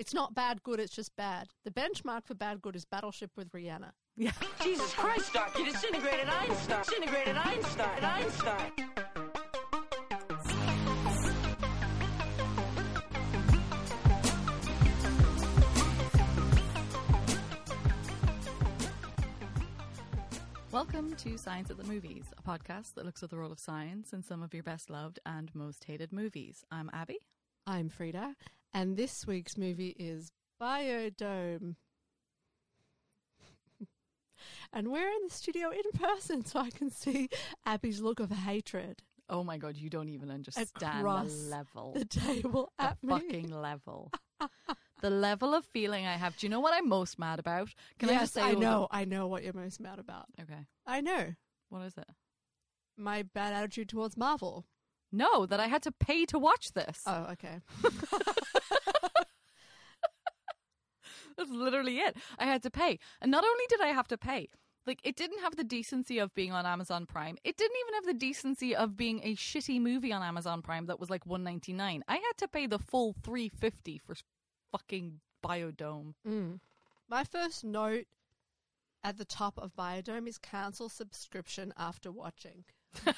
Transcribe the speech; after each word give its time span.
It's 0.00 0.14
not 0.14 0.34
bad 0.34 0.62
good, 0.62 0.80
it's 0.80 0.94
just 0.94 1.14
bad. 1.14 1.48
The 1.66 1.70
benchmark 1.70 2.24
for 2.24 2.32
bad 2.32 2.62
good 2.62 2.74
is 2.74 2.86
Battleship 2.86 3.32
with 3.36 3.52
Rihanna. 3.52 3.90
Yeah. 4.16 4.30
Jesus 4.62 4.94
Christ, 4.94 5.30
Doc, 5.34 5.54
you 5.58 5.66
disintegrated 5.66 6.26
Einstein. 6.26 6.82
Disintegrated 6.84 7.36
Einstein. 7.36 8.02
Einstein. 8.02 8.72
Welcome 20.72 21.14
to 21.16 21.36
Science 21.36 21.70
at 21.70 21.76
the 21.76 21.84
Movies, 21.84 22.24
a 22.38 22.42
podcast 22.42 22.94
that 22.94 23.04
looks 23.04 23.22
at 23.22 23.28
the 23.28 23.36
role 23.36 23.52
of 23.52 23.58
science 23.58 24.14
in 24.14 24.22
some 24.22 24.42
of 24.42 24.54
your 24.54 24.62
best 24.62 24.88
loved 24.88 25.18
and 25.26 25.54
most 25.54 25.84
hated 25.84 26.10
movies. 26.10 26.64
I'm 26.70 26.88
Abby. 26.94 27.18
I'm 27.66 27.90
Frida, 27.90 28.34
and 28.72 28.96
this 28.96 29.26
week's 29.26 29.56
movie 29.56 29.96
is 29.98 30.32
Biodome. 30.60 31.76
and 34.72 34.88
we're 34.88 35.08
in 35.08 35.24
the 35.28 35.34
studio 35.34 35.70
in 35.70 35.98
person 35.98 36.44
so 36.44 36.60
I 36.60 36.70
can 36.70 36.90
see 36.90 37.28
Abby's 37.66 38.00
look 38.00 38.20
of 38.20 38.30
hatred. 38.30 39.02
Oh 39.28 39.44
my 39.44 39.58
god, 39.58 39.76
you 39.76 39.88
don't 39.88 40.08
even 40.08 40.30
understand 40.30 40.68
Across 40.76 41.32
the 41.32 41.50
level. 41.50 41.92
The 41.94 42.04
table 42.04 42.72
the 42.78 42.84
at 42.84 43.02
me. 43.02 43.10
fucking 43.10 43.50
level. 43.50 44.10
the 45.02 45.10
level 45.10 45.54
of 45.54 45.64
feeling 45.66 46.04
I 46.06 46.14
have. 46.14 46.36
Do 46.36 46.46
you 46.46 46.50
know 46.50 46.60
what 46.60 46.74
I'm 46.74 46.88
most 46.88 47.18
mad 47.18 47.38
about? 47.38 47.68
Can 47.98 48.08
yes, 48.08 48.16
I 48.16 48.20
just 48.22 48.34
say 48.34 48.42
I 48.42 48.52
know. 48.54 48.88
I 48.90 49.04
know 49.04 49.28
what 49.28 49.44
you're 49.44 49.52
most 49.52 49.80
mad 49.80 50.00
about. 50.00 50.26
Okay. 50.40 50.66
I 50.84 51.00
know. 51.00 51.34
What 51.68 51.82
is 51.82 51.96
it? 51.96 52.08
My 52.96 53.22
bad 53.22 53.52
attitude 53.54 53.88
towards 53.88 54.16
Marvel. 54.16 54.66
No, 55.12 55.46
that 55.46 55.60
I 55.60 55.66
had 55.66 55.82
to 55.82 55.92
pay 55.92 56.24
to 56.26 56.38
watch 56.38 56.72
this. 56.72 57.02
Oh, 57.06 57.26
okay. 57.32 57.60
That's 61.36 61.50
literally 61.50 61.98
it. 61.98 62.16
I 62.38 62.44
had 62.44 62.62
to 62.62 62.70
pay. 62.70 62.98
And 63.20 63.30
not 63.30 63.44
only 63.44 63.64
did 63.68 63.80
I 63.80 63.88
have 63.88 64.08
to 64.08 64.18
pay, 64.18 64.48
like 64.86 65.00
it 65.04 65.16
didn't 65.16 65.40
have 65.40 65.56
the 65.56 65.64
decency 65.64 66.18
of 66.18 66.34
being 66.34 66.52
on 66.52 66.66
Amazon 66.66 67.06
Prime. 67.06 67.36
It 67.44 67.56
didn't 67.56 67.76
even 67.80 67.94
have 67.94 68.06
the 68.06 68.14
decency 68.14 68.74
of 68.74 68.96
being 68.96 69.20
a 69.22 69.34
shitty 69.34 69.80
movie 69.80 70.12
on 70.12 70.22
Amazon 70.22 70.62
Prime 70.62 70.86
that 70.86 71.00
was 71.00 71.10
like 71.10 71.24
1.99. 71.24 72.00
I 72.08 72.14
had 72.14 72.36
to 72.38 72.48
pay 72.48 72.66
the 72.66 72.78
full 72.78 73.14
350 73.22 73.98
for 73.98 74.16
fucking 74.72 75.20
Biodome. 75.44 76.14
Mm. 76.26 76.60
My 77.08 77.24
first 77.24 77.64
note 77.64 78.06
at 79.02 79.18
the 79.18 79.24
top 79.24 79.58
of 79.58 79.74
Biodome 79.74 80.28
is 80.28 80.38
cancel 80.38 80.88
subscription 80.88 81.72
after 81.76 82.12
watching. 82.12 82.64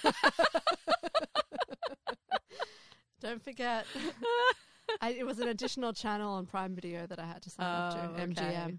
Don't 3.20 3.42
forget, 3.42 3.86
I, 5.00 5.10
it 5.12 5.24
was 5.24 5.38
an 5.38 5.46
additional 5.48 5.92
channel 5.92 6.34
on 6.34 6.46
Prime 6.46 6.74
Video 6.74 7.06
that 7.06 7.20
I 7.20 7.24
had 7.26 7.40
to 7.42 7.50
sign 7.50 7.66
up 7.66 7.94
to. 7.94 8.00
Oh, 8.00 8.12
okay. 8.14 8.26
MGM. 8.26 8.78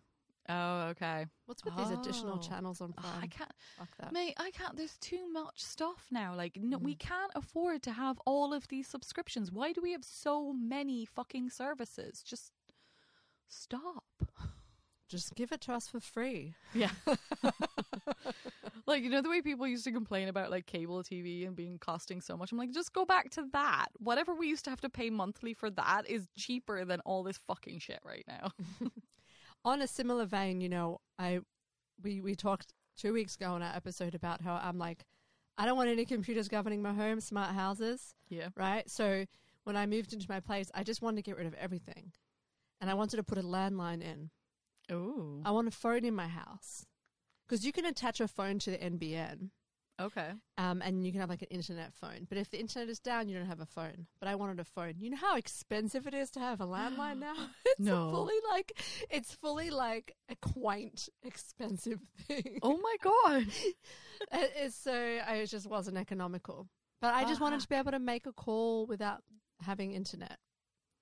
Oh, 0.50 0.82
okay. 0.90 1.26
What's 1.46 1.64
with 1.64 1.78
these 1.78 1.92
additional 1.92 2.36
Oh. 2.44 2.46
channels 2.46 2.82
on 2.82 2.94
Oh, 2.98 3.02
Prime? 3.02 3.24
I 3.24 3.28
can't 3.28 3.52
Fuck 3.80 3.88
that. 4.02 4.12
Mate, 4.12 4.34
I 4.38 4.52
can't. 4.52 4.76
There's 4.76 4.98
too 4.98 5.32
much 5.32 5.64
stuff 5.64 6.06
now. 6.12 6.36
Like, 6.36 6.58
no, 6.62 6.78
Mm. 6.78 6.84
we 6.84 6.96
can't 6.96 7.32
afford 7.36 7.84
to 7.84 7.94
have 7.94 8.20
all 8.26 8.54
of 8.54 8.68
these 8.68 8.86
subscriptions. 8.86 9.50
Why 9.50 9.72
do 9.72 9.82
we 9.82 9.94
have 9.94 10.04
so 10.04 10.52
many 10.52 11.06
fucking 11.06 11.50
services? 11.50 12.22
Just 12.22 12.52
stop. 13.48 14.04
Just 15.14 15.36
give 15.36 15.52
it 15.52 15.62
to 15.62 15.74
us 15.74 15.88
for 15.88 16.00
free. 16.00 16.56
Yeah. 16.74 16.90
like, 18.88 19.04
you 19.04 19.12
know, 19.12 19.22
the 19.22 19.30
way 19.30 19.44
people 19.44 19.68
used 19.68 19.84
to 19.84 19.92
complain 19.92 20.28
about 20.28 20.50
like 20.50 20.66
cable 20.66 21.04
TV 21.04 21.46
and 21.46 21.56
being 21.56 21.78
costing 21.78 22.20
so 22.20 22.36
much? 22.36 22.52
I'm 22.52 22.58
like, 22.58 22.72
just 22.72 22.94
go 22.94 23.06
back 23.06 23.30
to 23.32 23.46
that. 23.54 23.90
Whatever 24.00 24.34
we 24.34 24.48
used 24.48 24.64
to 24.64 24.72
have 24.72 24.82
to 24.82 24.90
pay 24.90 25.12
monthly 25.12 25.54
for 25.54 25.70
that 25.70 26.10
is 26.10 26.28
cheaper 26.36 26.84
than 26.84 27.00
all 27.02 27.22
this 27.22 27.38
fucking 27.38 27.78
shit 27.78 28.00
right 28.04 28.26
now. 28.28 28.50
On 29.66 29.84
a 29.84 29.88
similar 29.88 30.26
vein, 30.26 30.62
you 30.62 30.70
know, 30.70 31.00
I 31.20 31.42
we 32.02 32.20
we 32.20 32.34
talked 32.34 32.74
two 32.98 33.14
weeks 33.14 33.36
ago 33.36 33.54
on 33.54 33.62
our 33.62 33.76
episode 33.76 34.16
about 34.16 34.42
how 34.42 34.56
I'm 34.56 34.80
like, 34.80 35.06
I 35.60 35.68
don't 35.68 35.78
want 35.78 35.90
any 35.90 36.06
computers 36.06 36.48
governing 36.48 36.82
my 36.82 36.94
home, 36.94 37.22
smart 37.22 37.54
houses. 37.54 38.16
yeah. 38.30 38.50
right? 38.58 38.90
So 38.90 39.26
when 39.64 39.78
I 39.78 39.86
moved 39.86 40.12
into 40.12 40.26
my 40.28 40.40
place, 40.40 40.72
I 40.74 40.84
just 40.84 41.04
wanted 41.04 41.18
to 41.18 41.22
get 41.22 41.38
rid 41.38 41.46
of 41.46 41.54
everything. 41.54 42.12
And 42.82 42.90
I 42.90 42.96
wanted 42.96 43.18
to 43.18 43.24
put 43.24 43.38
a 43.38 43.44
landline 43.44 44.02
in. 44.02 44.32
Oh. 44.94 45.42
I 45.46 45.52
want 45.52 45.68
a 45.68 45.72
phone 45.72 46.06
in 46.06 46.16
my 46.16 46.28
house. 46.28 46.86
Because 47.48 47.66
you 47.66 47.72
can 47.74 47.86
attach 47.86 48.20
a 48.22 48.28
phone 48.28 48.58
to 48.60 48.72
the 48.72 48.78
NBN 48.78 49.50
Okay. 50.02 50.32
um, 50.58 50.82
and 50.82 51.06
you 51.06 51.12
can 51.12 51.22
have 51.22 51.30
like 51.30 51.42
an 51.44 51.50
internet 51.52 51.94
phone. 51.94 52.26
But 52.28 52.38
if 52.38 52.50
the 52.50 52.60
internet 52.60 52.90
is 52.90 53.00
down, 53.00 53.28
you 53.30 53.38
don't 53.38 53.46
have 53.48 53.60
a 53.60 53.66
phone. 53.66 54.08
But 54.20 54.28
I 54.30 54.36
wanted 54.36 54.60
a 54.60 54.64
phone. 54.64 54.94
You 55.00 55.12
know 55.12 55.18
how 55.18 55.36
expensive 55.38 56.08
it 56.08 56.14
is 56.14 56.32
to 56.32 56.40
have 56.40 56.62
a 56.62 56.66
landline 56.66 57.20
now? 57.30 57.36
It's 57.66 57.80
No. 57.80 58.12
fully 58.12 58.36
like, 58.52 58.72
it's 59.10 59.34
fully 59.36 59.70
like 59.72 60.16
a 60.30 60.36
quaint, 60.36 61.10
expensive 61.24 62.00
thing. 62.28 62.60
Oh 62.64 62.78
my 62.78 62.96
god. 63.02 63.46
It- 64.32 64.54
it's 64.56 64.76
so, 64.76 65.20
I 65.28 65.46
just 65.46 65.68
wasn't 65.68 65.98
economical. 65.98 66.68
But 67.02 67.14
I 67.14 67.26
just 67.26 67.42
wanted 67.42 67.58
Ah. 67.58 67.64
to 67.64 67.68
be 67.70 67.76
able 67.76 67.92
to 67.92 68.00
make 68.00 68.26
a 68.26 68.32
call 68.32 68.86
without 68.88 69.22
having 69.62 69.92
internet. 69.92 70.38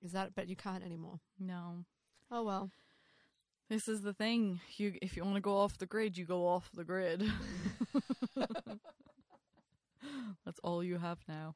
Is 0.02 0.14
that? 0.14 0.34
But 0.34 0.48
you 0.48 0.56
can't 0.56 0.84
anymore. 0.84 1.20
No. 1.40 1.86
Oh 2.32 2.44
well. 2.44 2.72
This 3.72 3.88
is 3.88 4.02
the 4.02 4.12
thing. 4.14 4.60
You, 4.76 4.96
if 5.02 5.16
you 5.16 5.24
want 5.24 5.36
to 5.36 5.42
go 5.42 5.56
off 5.56 5.78
the 5.78 5.86
grid, 5.86 6.18
you 6.18 6.26
go 6.26 6.46
off 6.46 6.70
the 6.76 6.84
grid. 6.84 7.24
That's 10.46 10.60
all 10.62 10.84
you 10.84 10.98
have 10.98 11.20
now. 11.26 11.56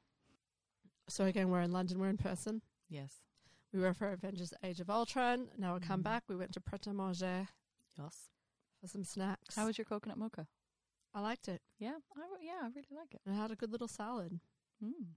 So 1.10 1.26
again, 1.26 1.50
we're 1.50 1.60
in 1.60 1.74
London. 1.74 2.00
We're 2.00 2.08
in 2.08 2.16
person. 2.18 2.62
Yes. 2.88 3.16
We 3.74 3.82
were 3.82 3.94
for 3.94 4.14
Avengers: 4.14 4.54
Age 4.64 4.80
of 4.80 4.90
Ultron. 4.90 5.50
Now 5.58 5.74
we 5.74 5.82
come 5.82 6.00
Mhm. 6.00 6.04
back. 6.04 6.24
We 6.30 6.38
went 6.38 6.54
to 6.54 6.62
Pret 6.62 6.88
a 6.88 6.94
Manger 6.94 7.50
Yes. 7.98 8.30
for 8.80 8.88
some 8.88 9.04
snacks. 9.04 9.56
How 9.56 9.66
was 9.66 9.78
your 9.78 9.84
coconut 9.84 10.18
mocha? 10.18 10.48
I 11.14 11.20
liked 11.20 11.50
it. 11.50 11.62
Yeah, 11.80 11.98
I, 12.16 12.22
yeah, 12.42 12.60
I 12.64 12.68
really 12.68 12.88
like 12.98 13.14
it. 13.14 13.20
And 13.26 13.36
I 13.36 13.38
had 13.42 13.52
a 13.52 13.56
good 13.58 13.72
little 13.74 13.90
salad. 13.90 14.40
Mm. 14.82 15.16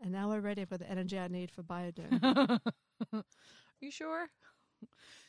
And 0.00 0.10
now 0.10 0.28
we're 0.28 0.40
ready 0.40 0.64
for 0.64 0.76
the 0.76 0.90
energy 0.90 1.20
I 1.20 1.28
need 1.28 1.52
for 1.52 1.62
Biodome. 1.62 2.58
Are 3.12 3.22
you 3.80 3.92
sure? 3.92 4.28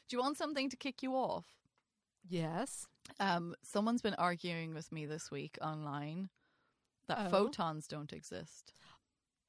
Do 0.07 0.15
you 0.15 0.21
want 0.21 0.37
something 0.37 0.69
to 0.69 0.77
kick 0.77 1.03
you 1.03 1.13
off? 1.13 1.45
yes. 2.29 2.85
Um, 3.19 3.55
someone's 3.63 4.01
been 4.01 4.15
arguing 4.15 4.73
with 4.73 4.91
me 4.91 5.05
this 5.05 5.31
week 5.31 5.57
online 5.61 6.29
that 7.07 7.27
Oh. 7.27 7.29
photons 7.29 7.87
don't 7.87 8.11
exist. 8.11 8.73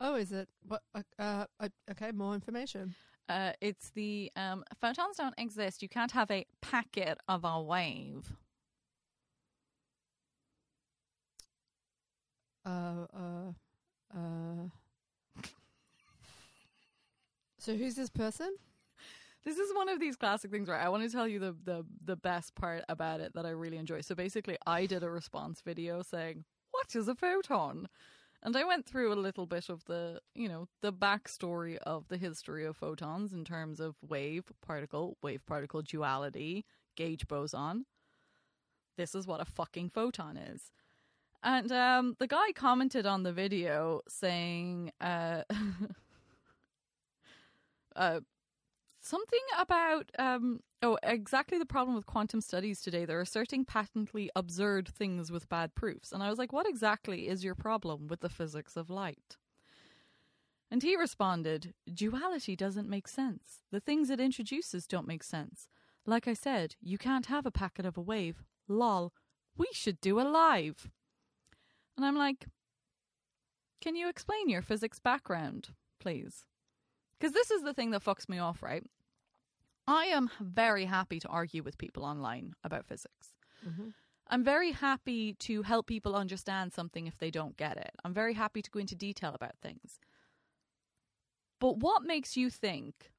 Oh, 0.00 0.14
is 0.14 0.30
it? 0.30 0.48
What? 0.66 0.82
Uh, 0.94 1.02
uh, 1.18 1.46
uh, 1.58 1.68
okay, 1.90 2.12
more 2.12 2.34
information. 2.34 2.94
Uh, 3.28 3.52
it's 3.60 3.90
the 3.90 4.30
um, 4.36 4.64
photons 4.80 5.16
don't 5.16 5.34
exist. 5.38 5.82
You 5.82 5.88
can't 5.88 6.12
have 6.12 6.30
a 6.30 6.46
packet 6.60 7.18
of 7.28 7.44
a 7.44 7.60
wave. 7.60 8.32
Uh, 12.64 13.06
uh, 13.14 13.52
uh. 14.16 15.42
so 17.58 17.74
who's 17.74 17.94
this 17.96 18.10
person? 18.10 18.54
This 19.48 19.56
is 19.56 19.74
one 19.74 19.88
of 19.88 19.98
these 19.98 20.14
classic 20.14 20.50
things 20.50 20.68
where 20.68 20.78
I 20.78 20.90
want 20.90 21.04
to 21.04 21.08
tell 21.08 21.26
you 21.26 21.38
the, 21.38 21.56
the 21.64 21.82
the 22.04 22.16
best 22.16 22.54
part 22.54 22.84
about 22.86 23.20
it 23.20 23.32
that 23.32 23.46
I 23.46 23.50
really 23.50 23.78
enjoy. 23.78 24.02
So 24.02 24.14
basically, 24.14 24.58
I 24.66 24.84
did 24.84 25.02
a 25.02 25.08
response 25.08 25.62
video 25.62 26.02
saying, 26.02 26.44
"What 26.70 26.94
is 26.94 27.08
a 27.08 27.14
photon?" 27.14 27.88
And 28.42 28.54
I 28.58 28.64
went 28.64 28.84
through 28.84 29.10
a 29.10 29.14
little 29.14 29.46
bit 29.46 29.70
of 29.70 29.86
the, 29.86 30.20
you 30.34 30.50
know, 30.50 30.68
the 30.82 30.92
backstory 30.92 31.78
of 31.78 32.08
the 32.08 32.18
history 32.18 32.66
of 32.66 32.76
photons 32.76 33.32
in 33.32 33.46
terms 33.46 33.80
of 33.80 33.96
wave 34.06 34.52
particle, 34.60 35.16
wave 35.22 35.46
particle 35.46 35.80
duality, 35.80 36.66
gauge 36.94 37.26
boson. 37.26 37.86
This 38.98 39.14
is 39.14 39.26
what 39.26 39.40
a 39.40 39.46
fucking 39.46 39.88
photon 39.88 40.36
is. 40.36 40.70
And 41.42 41.72
um, 41.72 42.16
the 42.18 42.26
guy 42.26 42.52
commented 42.54 43.06
on 43.06 43.22
the 43.22 43.32
video 43.32 44.02
saying, 44.08 44.92
uh, 45.00 45.44
uh, 47.96 48.20
something 49.08 49.40
about 49.58 50.10
um 50.18 50.60
oh 50.82 50.98
exactly 51.02 51.58
the 51.58 51.66
problem 51.66 51.96
with 51.96 52.06
quantum 52.06 52.40
studies 52.40 52.80
today. 52.80 53.04
They're 53.04 53.20
asserting 53.20 53.64
patently 53.64 54.30
absurd 54.36 54.88
things 54.88 55.32
with 55.32 55.48
bad 55.48 55.74
proofs. 55.74 56.12
And 56.12 56.22
i 56.22 56.28
was 56.28 56.38
like 56.38 56.52
what 56.52 56.68
exactly 56.68 57.28
is 57.28 57.44
your 57.44 57.54
problem 57.54 58.06
with 58.08 58.20
the 58.20 58.28
physics 58.28 58.76
of 58.76 58.90
light? 58.90 59.36
And 60.70 60.82
he 60.82 60.96
responded 60.96 61.72
duality 61.92 62.54
doesn't 62.54 62.88
make 62.88 63.08
sense. 63.08 63.62
The 63.72 63.80
things 63.80 64.10
it 64.10 64.20
introduces 64.20 64.86
don't 64.86 65.08
make 65.08 65.24
sense. 65.24 65.68
Like 66.06 66.28
i 66.28 66.34
said 66.34 66.76
you 66.80 66.98
can't 66.98 67.26
have 67.26 67.46
a 67.46 67.50
packet 67.50 67.86
of 67.86 67.96
a 67.96 68.02
wave. 68.02 68.42
Lol. 68.68 69.12
We 69.56 69.68
should 69.72 70.00
do 70.00 70.20
a 70.20 70.22
live. 70.22 70.90
And 71.96 72.04
i'm 72.04 72.16
like 72.16 72.46
can 73.80 73.96
you 73.96 74.08
explain 74.08 74.48
your 74.48 74.62
physics 74.62 74.98
background 74.98 75.70
please? 75.98 76.44
Because 77.18 77.32
this 77.32 77.50
is 77.50 77.62
the 77.62 77.74
thing 77.74 77.90
that 77.90 78.04
fucks 78.04 78.28
me 78.28 78.38
off, 78.38 78.62
right? 78.62 78.84
I 79.88 80.04
am 80.04 80.30
very 80.38 80.84
happy 80.84 81.18
to 81.18 81.28
argue 81.28 81.62
with 81.62 81.78
people 81.78 82.04
online 82.04 82.52
about 82.62 82.86
physics. 82.86 83.28
Mm-hmm. 83.66 83.88
I'm 84.28 84.44
very 84.44 84.72
happy 84.72 85.32
to 85.40 85.62
help 85.62 85.86
people 85.86 86.14
understand 86.14 86.74
something 86.74 87.06
if 87.06 87.16
they 87.16 87.30
don't 87.30 87.56
get 87.56 87.78
it. 87.78 87.92
I'm 88.04 88.12
very 88.12 88.34
happy 88.34 88.60
to 88.60 88.70
go 88.70 88.80
into 88.80 88.94
detail 88.94 89.32
about 89.34 89.56
things. 89.62 89.98
But 91.58 91.78
what 91.78 92.02
makes 92.02 92.36
you 92.36 92.50
think 92.50 93.10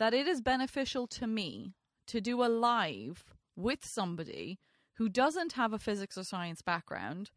that 0.00 0.12
it 0.12 0.26
is 0.26 0.40
beneficial 0.40 1.06
to 1.06 1.28
me 1.28 1.74
to 2.08 2.20
do 2.20 2.42
a 2.42 2.48
live 2.50 3.24
with 3.54 3.84
somebody 3.84 4.58
who 4.94 5.08
doesn't 5.08 5.52
have 5.52 5.72
a 5.72 5.78
physics 5.78 6.18
or 6.18 6.24
science 6.24 6.60
background 6.60 7.30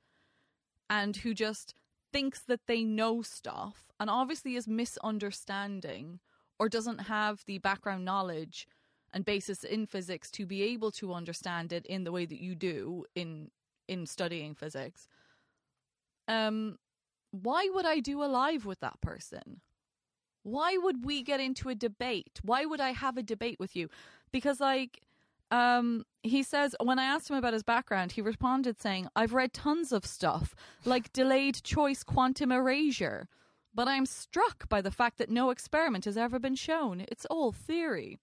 and 0.90 1.18
who 1.18 1.36
just 1.36 1.76
thinks 2.12 2.42
that 2.42 2.62
they 2.68 2.84
know 2.84 3.22
stuff 3.22 3.92
and 4.00 4.10
obviously 4.10 4.56
is 4.56 4.68
misunderstanding 4.68 6.20
or 6.62 6.70
doesn't 6.70 7.00
have 7.00 7.44
the 7.48 7.58
background 7.58 8.06
knowledge 8.06 8.68
and 9.14 9.26
basis 9.26 9.64
in 9.64 9.88
physics 9.88 10.30
to 10.30 10.46
be 10.46 10.62
able 10.62 10.92
to 10.92 11.12
understand 11.12 11.74
it 11.74 11.86
in 11.88 12.04
the 12.04 12.12
way 12.12 12.24
that 12.24 12.40
you 12.40 12.54
do 12.54 13.04
in 13.16 13.50
in 13.88 14.06
studying 14.06 14.54
physics 14.54 15.08
um 16.28 16.78
why 17.32 17.68
would 17.74 17.86
i 17.86 18.00
do 18.00 18.22
a 18.24 18.30
live 18.44 18.66
with 18.66 18.80
that 18.82 19.00
person? 19.02 19.62
Why 20.44 20.78
would 20.78 21.06
we 21.06 21.22
get 21.24 21.40
into 21.40 21.70
a 21.70 21.76
debate? 21.76 22.40
Why 22.44 22.66
would 22.66 22.82
i 22.82 22.92
have 22.92 23.18
a 23.18 23.24
debate 23.24 23.60
with 23.60 23.76
you? 23.76 23.90
Because 24.32 24.60
like 24.60 25.02
um 25.50 26.06
he 26.24 26.44
says 26.44 26.76
when 26.90 27.00
i 27.00 27.04
asked 27.04 27.30
him 27.30 27.36
about 27.36 27.58
his 27.58 27.64
background 27.64 28.14
he 28.14 28.22
responded 28.22 28.80
saying 28.80 29.10
i've 29.18 29.34
read 29.34 29.52
tons 29.52 29.92
of 29.92 30.06
stuff 30.06 30.56
like 30.86 31.12
delayed 31.12 31.62
choice 31.62 32.04
quantum 32.04 32.54
eraser 32.54 33.28
but 33.74 33.88
i'm 33.88 34.06
struck 34.06 34.68
by 34.70 34.82
the 34.82 34.92
fact 34.92 35.18
that 35.18 35.30
no 35.30 35.50
experiment 35.50 36.06
has 36.06 36.18
ever 36.18 36.40
been 36.40 36.56
shown. 36.56 37.06
It's 37.12 37.26
all 37.26 37.52
theory. 37.52 38.20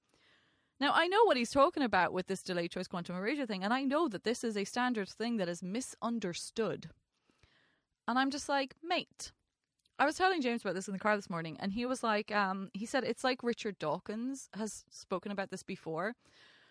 Now 0.81 0.93
i 0.95 1.07
know 1.07 1.25
what 1.25 1.37
he's 1.37 1.51
talking 1.51 1.83
about 1.83 2.13
with 2.13 2.27
this 2.27 2.43
delayed 2.43 2.71
choice 2.71 2.89
quantum 2.89 3.17
eraser 3.17 3.47
thing 3.47 3.65
and 3.65 3.73
i 3.73 3.83
know 3.85 4.09
that 4.09 4.25
this 4.25 4.45
is 4.45 4.57
a 4.57 4.65
standard 4.65 5.09
thing 5.09 5.37
that 5.39 5.49
is 5.49 5.63
misunderstood. 5.63 6.91
And 8.07 8.19
i'm 8.19 8.31
just 8.31 8.49
like 8.49 8.75
mate 8.83 9.33
I 9.99 10.05
was 10.07 10.15
telling 10.17 10.41
James 10.41 10.63
about 10.63 10.75
this 10.77 10.87
in 10.87 10.93
the 10.93 11.01
car 11.01 11.17
this 11.17 11.29
morning, 11.29 11.57
and 11.59 11.73
he 11.73 11.85
was 11.85 12.05
like, 12.05 12.31
um, 12.31 12.71
he 12.73 12.87
said 12.87 13.03
it's 13.03 13.25
like 13.25 13.43
Richard 13.43 13.81
Dawkins 13.81 14.49
has 14.55 14.85
spoken 14.91 15.33
about 15.33 15.51
this 15.51 15.65
before, 15.65 16.15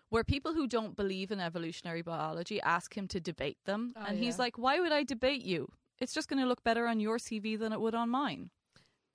where 0.08 0.24
people 0.24 0.54
who 0.54 0.66
don't 0.66 0.96
believe 0.96 1.30
in 1.30 1.42
evolutionary 1.42 2.02
biology 2.02 2.62
ask 2.62 2.96
him 2.96 3.06
to 3.10 3.20
debate 3.20 3.58
them, 3.66 3.94
Oh, 3.98 4.06
and 4.08 4.18
he's 4.18 4.40
like, 4.40 4.58
"Why 4.58 4.80
would 4.80 4.94
I 4.94 5.04
debate 5.04 5.44
you? 5.44 5.68
It's 6.00 6.14
just 6.14 6.30
going 6.30 6.42
to 6.42 6.48
look 6.48 6.64
better 6.64 6.88
on 6.88 7.02
your 7.02 7.18
CV 7.18 7.60
than 7.60 7.74
it 7.74 7.82
would 7.82 7.96
on 7.96 8.10
mine." 8.10 8.50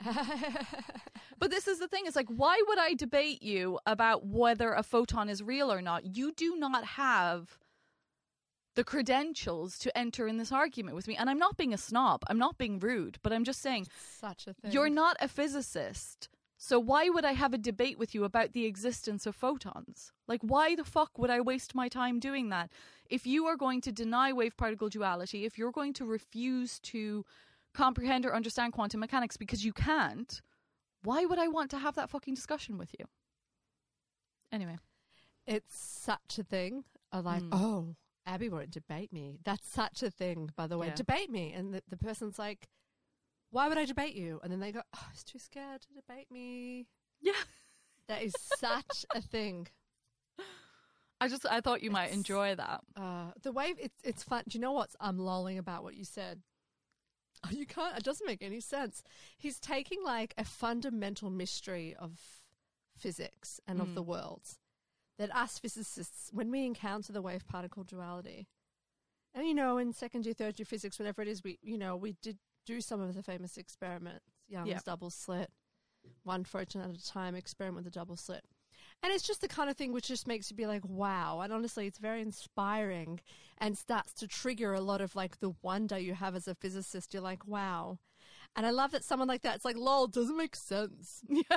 But 1.38 1.50
this 1.50 1.66
is 1.66 1.80
the 1.80 1.88
thing: 1.88 2.04
it's 2.06 2.14
like, 2.14 2.28
why 2.28 2.62
would 2.68 2.78
I 2.78 2.94
debate 2.94 3.42
you 3.42 3.80
about 3.84 4.24
whether 4.24 4.72
a 4.74 4.84
photon 4.84 5.28
is 5.28 5.42
real 5.42 5.72
or 5.72 5.82
not? 5.82 6.16
You 6.16 6.30
do 6.32 6.54
not 6.54 6.84
have 6.84 7.58
the 8.76 8.84
credentials 8.84 9.76
to 9.78 9.98
enter 9.98 10.28
in 10.28 10.36
this 10.36 10.52
argument 10.52 10.94
with 10.94 11.08
me, 11.08 11.16
and 11.16 11.28
I'm 11.28 11.40
not 11.40 11.56
being 11.56 11.74
a 11.74 11.78
snob. 11.78 12.22
I'm 12.28 12.38
not 12.38 12.58
being 12.58 12.78
rude, 12.78 13.18
but 13.24 13.32
I'm 13.32 13.42
just 13.42 13.60
saying 13.60 13.88
Such 14.20 14.46
a 14.46 14.54
thing. 14.54 14.70
you're 14.70 14.88
not 14.88 15.16
a 15.20 15.26
physicist. 15.26 16.28
So 16.58 16.78
why 16.78 17.08
would 17.08 17.24
I 17.24 17.32
have 17.32 17.52
a 17.52 17.58
debate 17.58 17.98
with 17.98 18.14
you 18.14 18.22
about 18.22 18.52
the 18.52 18.64
existence 18.66 19.26
of 19.26 19.34
photons? 19.34 20.12
Like 20.28 20.42
why 20.42 20.76
the 20.76 20.84
fuck 20.84 21.18
would 21.18 21.28
I 21.28 21.40
waste 21.40 21.74
my 21.74 21.88
time 21.88 22.20
doing 22.20 22.50
that? 22.50 22.70
If 23.10 23.26
you 23.26 23.46
are 23.46 23.56
going 23.56 23.80
to 23.80 23.90
deny 23.90 24.32
wave 24.32 24.56
particle 24.56 24.88
duality, 24.88 25.44
if 25.44 25.58
you're 25.58 25.72
going 25.72 25.92
to 25.94 26.04
refuse 26.04 26.78
to 26.80 27.24
comprehend 27.74 28.26
or 28.26 28.34
understand 28.34 28.72
quantum 28.72 29.00
mechanics 29.00 29.36
because 29.36 29.64
you 29.64 29.72
can't, 29.72 30.40
why 31.02 31.24
would 31.24 31.38
I 31.38 31.48
want 31.48 31.70
to 31.72 31.78
have 31.78 31.94
that 31.96 32.10
fucking 32.10 32.34
discussion 32.34 32.78
with 32.78 32.94
you? 32.98 33.06
Anyway, 34.52 34.78
It's 35.46 35.76
such 35.76 36.38
a 36.38 36.44
thing. 36.44 36.84
I 37.10 37.18
like, 37.20 37.42
Mm. 37.42 37.48
oh, 37.52 37.96
Abby 38.26 38.48
won't 38.48 38.70
debate 38.70 39.12
me. 39.12 39.38
That's 39.44 39.66
such 39.68 40.02
a 40.02 40.10
thing, 40.10 40.50
by 40.56 40.66
the 40.68 40.78
way. 40.78 40.86
Yeah. 40.88 40.94
Debate 40.94 41.30
me. 41.30 41.52
And 41.52 41.74
the, 41.74 41.82
the 41.88 41.96
person's 41.96 42.38
like, 42.38 42.68
why 43.50 43.68
would 43.68 43.76
I 43.78 43.84
debate 43.84 44.14
you? 44.14 44.38
And 44.42 44.52
then 44.52 44.60
they 44.60 44.70
go, 44.70 44.80
oh, 44.94 44.98
I 45.06 45.10
was 45.10 45.24
too 45.24 45.38
scared 45.40 45.80
to 45.82 45.88
debate 45.94 46.30
me. 46.30 46.86
yeah, 47.20 47.32
That 48.08 48.22
is 48.22 48.34
such 48.58 49.04
a 49.14 49.20
thing. 49.20 49.68
I 51.20 51.28
just 51.28 51.46
I 51.46 51.60
thought 51.60 51.82
you 51.84 51.90
might 51.92 52.10
enjoy 52.12 52.56
that. 52.56 52.80
Uh, 52.96 53.30
the 53.42 53.52
way 53.52 53.74
it's 53.78 54.00
it's 54.02 54.24
fun. 54.24 54.42
Do 54.48 54.58
you 54.58 54.60
know 54.60 54.72
what's 54.72 54.96
I'm 55.00 55.18
lolling 55.18 55.56
about 55.56 55.84
what 55.84 55.94
you 55.94 56.04
said? 56.04 56.42
You 57.50 57.66
can't. 57.66 57.96
It 57.98 58.04
doesn't 58.04 58.26
make 58.26 58.42
any 58.42 58.60
sense. 58.60 59.02
He's 59.36 59.58
taking 59.58 60.02
like 60.04 60.32
a 60.38 60.44
fundamental 60.44 61.28
mystery 61.30 61.94
of 61.98 62.18
physics 62.96 63.60
and 63.66 63.80
of 63.80 63.88
Mm. 63.88 63.94
the 63.94 64.02
world 64.02 64.42
that 65.18 65.34
us 65.34 65.58
physicists, 65.58 66.30
when 66.32 66.50
we 66.50 66.64
encounter 66.64 67.12
the 67.12 67.22
wave 67.22 67.46
particle 67.46 67.84
duality, 67.84 68.48
and 69.34 69.46
you 69.46 69.54
know, 69.54 69.78
in 69.78 69.92
second 69.92 70.24
year, 70.26 70.34
third 70.34 70.58
year 70.58 70.66
physics, 70.66 70.98
whatever 70.98 71.22
it 71.22 71.28
is, 71.28 71.42
we 71.42 71.58
you 71.62 71.76
know 71.78 71.96
we 71.96 72.12
did 72.22 72.38
do 72.64 72.80
some 72.80 73.00
of 73.00 73.14
the 73.14 73.22
famous 73.22 73.56
experiments, 73.58 74.24
Young's 74.48 74.68
Yeah. 74.68 74.78
double 74.84 75.10
slit, 75.10 75.50
one 76.22 76.44
photon 76.44 76.82
at 76.82 76.90
a 76.96 77.04
time 77.04 77.34
experiment 77.34 77.84
with 77.84 77.86
a 77.88 77.90
double 77.98 78.16
slit. 78.16 78.44
And 79.02 79.12
it's 79.12 79.26
just 79.26 79.40
the 79.40 79.48
kind 79.48 79.68
of 79.68 79.76
thing 79.76 79.92
which 79.92 80.06
just 80.08 80.28
makes 80.28 80.50
you 80.50 80.56
be 80.56 80.66
like, 80.66 80.84
wow. 80.84 81.40
And 81.40 81.52
honestly, 81.52 81.86
it's 81.86 81.98
very 81.98 82.22
inspiring 82.22 83.18
and 83.58 83.76
starts 83.76 84.12
to 84.14 84.28
trigger 84.28 84.74
a 84.74 84.80
lot 84.80 85.00
of 85.00 85.16
like 85.16 85.40
the 85.40 85.54
wonder 85.62 85.98
you 85.98 86.14
have 86.14 86.36
as 86.36 86.46
a 86.46 86.54
physicist. 86.54 87.12
You're 87.12 87.22
like, 87.22 87.46
wow. 87.46 87.98
And 88.54 88.64
I 88.64 88.70
love 88.70 88.92
that 88.92 89.02
someone 89.02 89.28
like 89.28 89.42
that, 89.42 89.56
it's 89.56 89.64
like, 89.64 89.76
lol, 89.76 90.06
doesn't 90.06 90.36
make 90.36 90.54
sense. 90.56 91.22
Yeah. 91.28 91.56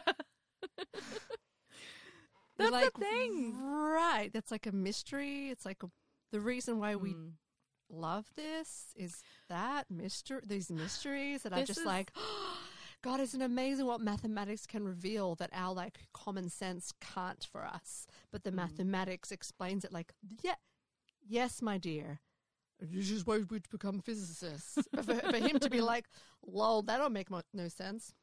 That's 2.58 2.72
like, 2.72 2.94
the 2.94 3.00
thing. 3.02 3.54
Right. 3.62 4.30
That's 4.34 4.50
like 4.50 4.66
a 4.66 4.72
mystery. 4.72 5.50
It's 5.50 5.66
like 5.66 5.84
a, 5.84 5.88
the 6.32 6.40
reason 6.40 6.80
why 6.80 6.96
we 6.96 7.14
Mm. 7.14 7.32
love 7.90 8.28
this 8.38 8.94
is 8.96 9.22
that 9.50 9.92
mystery, 9.92 10.40
these 10.46 10.72
mysteries 10.72 11.44
that 11.44 11.52
are 11.52 11.60
This 11.60 11.68
just 11.68 11.80
is- 11.82 11.86
like, 11.86 12.12
God, 13.02 13.20
isn't 13.20 13.42
amazing 13.42 13.86
what 13.86 14.02
mathematics 14.02 14.66
can 14.66 14.84
reveal 14.84 15.36
that 15.36 15.50
our 15.54 15.74
like 15.74 16.00
common 16.14 16.50
sense 16.50 16.92
can't 17.00 17.44
for 17.52 17.64
us, 17.66 18.08
but 18.32 18.44
the 18.44 18.52
Mm. 18.52 18.56
mathematics 18.56 19.32
explains 19.32 19.86
it. 19.86 19.92
Like, 19.94 20.14
yeah, 20.42 20.56
yes, 21.28 21.62
my 21.62 21.78
dear. 21.78 22.20
This 22.80 23.10
is 23.10 23.26
why 23.26 23.40
we'd 23.50 23.70
become 23.70 24.02
physicists. 24.02 24.78
for, 25.04 25.16
for 25.16 25.38
him 25.38 25.60
to 25.60 25.70
be 25.70 25.82
like, 25.82 26.06
lol, 26.46 26.82
that 26.84 26.98
don't 26.98 27.14
make 27.14 27.30
no 27.54 27.68
sense. 27.68 28.14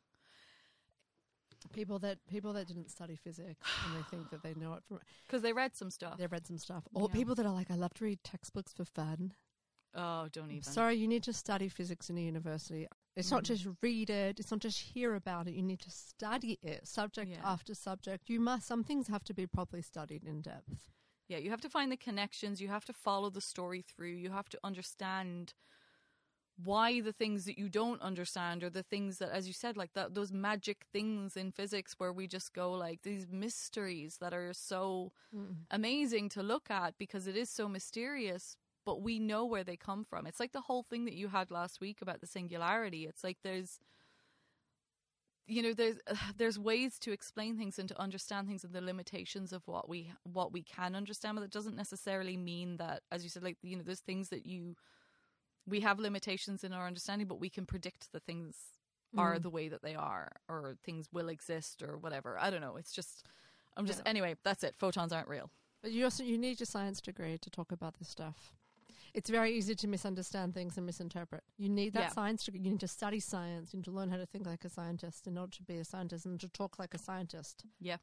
People 1.72 1.98
that 2.00 2.18
people 2.28 2.52
that 2.54 2.66
didn't 2.66 2.90
study 2.90 3.14
physics 3.14 3.68
and 3.84 3.94
they 3.94 4.02
think 4.02 4.30
that 4.30 4.42
they 4.42 4.52
know 4.54 4.74
it 4.74 4.82
from 4.88 4.98
Because 5.26 5.42
they 5.42 5.52
read 5.52 5.76
some 5.76 5.90
stuff. 5.90 6.18
they've 6.18 6.30
read 6.30 6.46
some 6.46 6.58
stuff. 6.58 6.82
Or 6.92 7.06
Yeah. 7.08 7.14
people 7.14 7.34
that 7.36 7.46
are 7.46 7.52
like, 7.52 7.70
I 7.70 7.76
love 7.76 7.94
to 7.94 8.04
read 8.04 8.18
textbooks 8.24 8.72
for 8.72 8.84
fun. 8.84 9.32
Oh, 9.94 10.26
don't 10.32 10.50
even. 10.50 10.62
Sorry, 10.64 10.96
you 10.96 11.06
need 11.06 11.22
to 11.24 11.32
study 11.32 11.68
physics 11.68 12.10
in 12.10 12.18
a 12.18 12.20
university. 12.20 12.88
It's 13.14 13.30
not 13.30 13.42
Mm. 13.44 13.46
just 13.46 13.66
read 13.82 14.08
it. 14.10 14.40
It's 14.40 14.50
not 14.50 14.60
just 14.60 14.78
hear 14.78 15.14
about 15.14 15.46
it. 15.46 15.54
You 15.54 15.62
need 15.62 15.80
to 15.80 15.90
study 15.90 16.58
it, 16.62 16.88
subject 16.88 17.30
Yeah. 17.30 17.42
after 17.44 17.74
subject. 17.74 18.30
You 18.30 18.40
must. 18.40 18.66
Some 18.66 18.84
things 18.84 19.08
have 19.08 19.24
to 19.24 19.34
be 19.34 19.46
properly 19.46 19.82
studied 19.82 20.24
in 20.24 20.40
depth. 20.40 20.90
Yeah, 21.28 21.38
you 21.38 21.50
have 21.50 21.60
to 21.60 21.68
find 21.70 21.92
the 21.92 21.96
connections. 21.96 22.60
You 22.60 22.68
have 22.68 22.84
to 22.86 22.92
follow 22.92 23.30
the 23.30 23.40
story 23.40 23.82
through. 23.82 24.12
You 24.14 24.30
have 24.30 24.48
to 24.50 24.58
understand 24.64 25.54
why 26.62 27.00
the 27.00 27.12
things 27.12 27.44
that 27.46 27.58
you 27.58 27.68
don't 27.68 28.00
understand 28.02 28.62
are 28.62 28.70
the 28.70 28.82
things 28.82 29.18
that, 29.18 29.30
as 29.30 29.46
you 29.46 29.52
said, 29.54 29.76
like 29.76 29.94
that 29.94 30.14
those 30.14 30.32
magic 30.32 30.86
things 30.92 31.36
in 31.36 31.50
physics 31.50 31.94
where 31.98 32.12
we 32.12 32.26
just 32.26 32.52
go 32.52 32.72
like 32.72 33.02
these 33.02 33.26
mysteries 33.26 34.18
that 34.18 34.34
are 34.34 34.52
so 34.52 35.12
amazing 35.70 36.28
to 36.28 36.42
look 36.42 36.70
at 36.70 36.96
because 36.98 37.26
it 37.26 37.36
is 37.36 37.48
so 37.50 37.68
mysterious. 37.68 38.56
But 38.84 39.02
we 39.02 39.18
know 39.18 39.44
where 39.44 39.64
they 39.64 39.76
come 39.76 40.04
from. 40.04 40.26
It's 40.26 40.40
like 40.40 40.52
the 40.52 40.62
whole 40.62 40.82
thing 40.82 41.04
that 41.04 41.14
you 41.14 41.28
had 41.28 41.50
last 41.50 41.80
week 41.80 42.02
about 42.02 42.20
the 42.20 42.26
singularity. 42.26 43.06
It's 43.06 43.22
like 43.22 43.38
there's 43.44 43.78
you 45.46 45.62
know 45.62 45.72
there's 45.72 45.96
there's 46.36 46.58
ways 46.58 46.98
to 47.00 47.12
explain 47.12 47.56
things 47.56 47.78
and 47.78 47.88
to 47.88 48.00
understand 48.00 48.46
things 48.48 48.64
and 48.64 48.72
the 48.72 48.80
limitations 48.80 49.52
of 49.52 49.62
what 49.66 49.88
we 49.88 50.12
what 50.24 50.52
we 50.52 50.62
can 50.62 50.94
understand 50.94 51.36
but 51.36 51.40
that 51.42 51.50
doesn't 51.50 51.76
necessarily 51.76 52.36
mean 52.36 52.76
that 52.76 53.02
as 53.10 53.24
you 53.24 53.30
said 53.30 53.42
like 53.42 53.56
you 53.62 53.76
know 53.76 53.82
there's 53.84 54.00
things 54.00 54.28
that 54.28 54.46
you 54.46 54.76
we 55.66 55.80
have 55.80 55.98
limitations 55.98 56.64
in 56.64 56.72
our 56.72 56.86
understanding 56.86 57.26
but 57.26 57.40
we 57.40 57.50
can 57.50 57.66
predict 57.66 58.12
that 58.12 58.24
things 58.24 58.56
are 59.18 59.36
Mm. 59.36 59.42
the 59.42 59.50
way 59.50 59.68
that 59.68 59.82
they 59.82 59.94
are 59.94 60.32
or 60.48 60.76
things 60.84 61.06
will 61.12 61.28
exist 61.28 61.82
or 61.82 61.98
whatever 61.98 62.38
i 62.40 62.48
don't 62.48 62.62
know 62.62 62.76
it's 62.76 62.92
just 62.94 63.26
i'm 63.76 63.84
just 63.84 63.98
Yeah. 63.98 64.10
anyway 64.10 64.36
that's 64.42 64.64
it 64.64 64.74
photons 64.78 65.12
aren't 65.12 65.28
real 65.28 65.50
But 65.82 65.92
you 65.92 66.04
also 66.04 66.22
you 66.22 66.38
need 66.38 66.60
your 66.60 66.66
science 66.66 67.00
degree 67.00 67.36
to 67.36 67.50
talk 67.50 67.72
about 67.72 67.98
this 67.98 68.08
stuff. 68.08 68.54
It's 69.14 69.28
very 69.28 69.52
easy 69.52 69.74
to 69.74 69.86
misunderstand 69.88 70.54
things 70.54 70.78
and 70.78 70.86
misinterpret. 70.86 71.42
You 71.58 71.68
need 71.68 71.92
that 71.92 72.00
Yeah. 72.00 72.08
science 72.08 72.44
degree. 72.44 72.60
You 72.62 72.70
need 72.70 72.80
to 72.80 72.88
study 72.88 73.20
science. 73.20 73.72
You 73.74 73.78
need 73.78 73.84
to 73.84 73.90
learn 73.90 74.10
how 74.10 74.16
to 74.16 74.24
think 74.26 74.46
like 74.46 74.64
a 74.64 74.70
scientist 74.70 75.26
in 75.26 75.36
order 75.36 75.54
to 75.56 75.62
be 75.62 75.76
a 75.78 75.84
scientist 75.84 76.24
and 76.24 76.40
to 76.40 76.48
talk 76.48 76.78
like 76.78 76.94
a 76.94 76.98
scientist. 76.98 77.64
yeah 77.78 77.98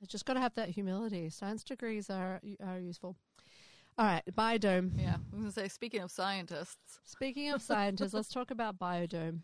You 0.00 0.06
just 0.06 0.24
got 0.24 0.34
to 0.34 0.40
have 0.40 0.54
that 0.54 0.70
humility. 0.70 1.28
Science 1.30 1.62
degrees 1.64 2.08
are 2.10 2.40
are 2.60 2.78
useful. 2.78 3.16
All 3.98 4.06
right, 4.06 4.24
Biodome. 4.32 4.92
yeah 4.98 5.16
i 5.16 5.36
was 5.36 5.40
gonna 5.40 5.52
say 5.52 5.68
speaking 5.68 6.00
of 6.00 6.10
scientists 6.10 6.98
Speaking 7.04 7.50
of 7.50 7.60
scientists, 7.62 8.14
let's 8.14 8.28
talk 8.32 8.50
about 8.50 8.78
Biodome. 8.78 9.40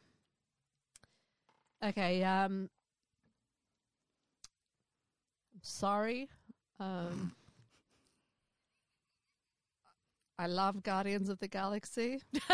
Okay, 1.85 2.25
um 2.25 2.69
sorry. 5.63 6.29
Um 6.79 7.33
I 10.41 10.47
love 10.47 10.83
Guardians 10.83 11.29
of 11.29 11.39
the 11.39 11.49
Galaxy. 11.49 12.23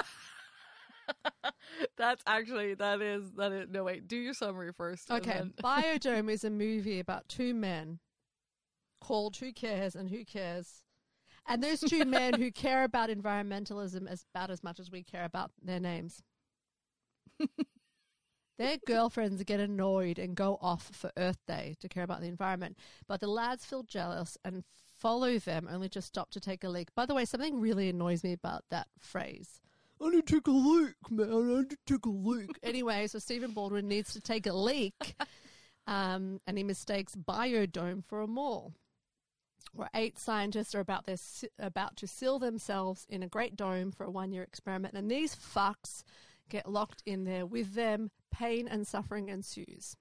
that's 1.97 2.21
actually 2.27 2.75
that 2.75 3.01
is 3.01 3.31
that 3.37 3.53
is 3.53 3.69
no 3.71 3.85
wait 3.85 4.09
do 4.09 4.17
your 4.17 4.35
summary 4.35 4.73
first 4.73 5.09
Okay, 5.09 5.31
then- 5.31 5.55
Biodome 5.63 6.29
is 6.29 6.43
a 6.43 6.51
movie 6.51 6.99
about 6.99 7.29
two 7.29 7.55
men 7.55 8.01
called 9.01 9.37
Who 9.37 9.53
Cares 9.53 9.95
and 9.95 10.11
Who 10.11 10.25
Cares. 10.25 10.83
And 11.47 11.63
those 11.63 11.79
two 11.79 12.05
men 12.07 12.35
who 12.35 12.51
care 12.51 12.83
about 12.83 13.09
environmentalism 13.09 14.11
as 14.11 14.25
about 14.35 14.51
as 14.51 14.65
much 14.65 14.81
as 14.81 14.91
we 14.91 15.05
care 15.05 15.25
about 15.25 15.53
their 15.63 15.79
names. 15.79 16.25
their 18.59 18.79
girlfriends 18.85 19.45
get 19.45 19.61
annoyed 19.61 20.19
and 20.19 20.35
go 20.35 20.59
off 20.61 20.91
for 20.93 21.13
Earth 21.17 21.39
Day 21.47 21.77
to 21.79 21.89
care 21.89 22.03
about 22.03 22.21
the 22.21 22.27
environment. 22.27 22.79
But 23.07 23.21
the 23.21 23.29
lads 23.29 23.65
feel 23.65 23.85
jealous 23.85 24.37
and 24.45 24.65
follow 25.07 25.39
them 25.39 25.69
only 25.71 25.89
to 25.89 26.03
stop 26.03 26.33
to 26.33 26.41
take 26.41 26.65
a 26.65 26.69
leak. 26.69 26.93
By 26.97 27.07
the 27.07 27.15
way, 27.15 27.25
something 27.25 27.61
really 27.61 27.89
annoys 27.89 28.25
me 28.25 28.33
about 28.33 28.65
that 28.71 28.89
phrase. 28.99 29.61
I 30.03 30.09
need 30.09 30.27
to 30.27 30.35
take 30.35 30.49
a 30.49 30.51
leak, 30.51 30.97
man. 31.11 31.33
I 31.33 31.61
need 31.61 31.71
to 31.71 31.77
take 31.87 32.07
a 32.07 32.09
leak. 32.09 32.59
anyway, 32.65 33.07
so 33.07 33.21
Stephen 33.21 33.53
Baldwin 33.53 33.87
needs 33.87 34.13
to 34.15 34.21
take 34.21 34.49
a 34.49 34.53
leak, 34.53 35.15
um, 35.87 36.41
and 36.49 36.59
he 36.59 36.65
mistakes 36.65 37.15
Biodome 37.15 38.05
for 38.05 38.21
a 38.21 38.27
mall. 38.27 38.75
Where 39.73 39.91
eight 39.95 40.19
scientists 40.19 40.75
are 40.75 40.81
about 40.81 41.07
their, 41.07 41.19
about 41.57 41.97
to 41.99 42.09
seal 42.09 42.41
themselves 42.41 43.07
in 43.09 43.23
a 43.23 43.29
great 43.29 43.55
dome 43.55 43.93
for 43.93 44.03
a 44.03 44.11
one-year 44.11 44.43
experiment, 44.43 44.95
and 44.95 45.09
these 45.09 45.37
fucks 45.37 46.03
get 46.49 46.69
locked 46.69 47.05
in 47.07 47.23
there 47.23 47.47
with 47.47 47.75
them. 47.75 48.11
Pain 48.33 48.67
and 48.67 48.89
suffering 48.89 49.29
ensues. 49.29 49.97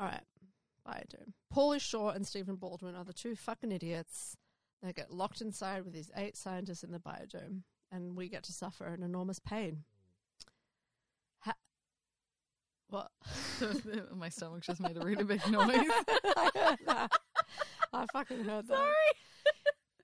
All 0.00 0.06
right, 0.06 0.22
Biodome. 0.86 1.32
Pauly 1.54 1.80
Shore 1.80 2.12
and 2.14 2.26
Stephen 2.26 2.56
Baldwin 2.56 2.96
are 2.96 3.04
the 3.04 3.12
two 3.12 3.36
fucking 3.36 3.72
idiots 3.72 4.36
they 4.82 4.92
get 4.92 5.12
locked 5.12 5.40
inside 5.40 5.84
with 5.84 5.94
these 5.94 6.10
eight 6.16 6.36
scientists 6.36 6.82
in 6.82 6.90
the 6.90 6.98
biodome, 6.98 7.62
and 7.92 8.16
we 8.16 8.28
get 8.28 8.42
to 8.44 8.52
suffer 8.52 8.84
an 8.86 9.02
enormous 9.02 9.38
pain. 9.38 9.84
Ha- 11.40 11.54
what? 12.88 13.10
My 14.16 14.28
stomach 14.28 14.62
just 14.62 14.80
made 14.80 14.96
a 14.96 15.04
really 15.04 15.22
big 15.24 15.46
noise. 15.48 15.68
I 15.68 16.50
heard 16.54 16.78
that. 16.86 17.12
I 17.92 18.06
fucking 18.12 18.44
heard 18.44 18.66
that. 18.66 18.76
Sorry. 18.76 18.94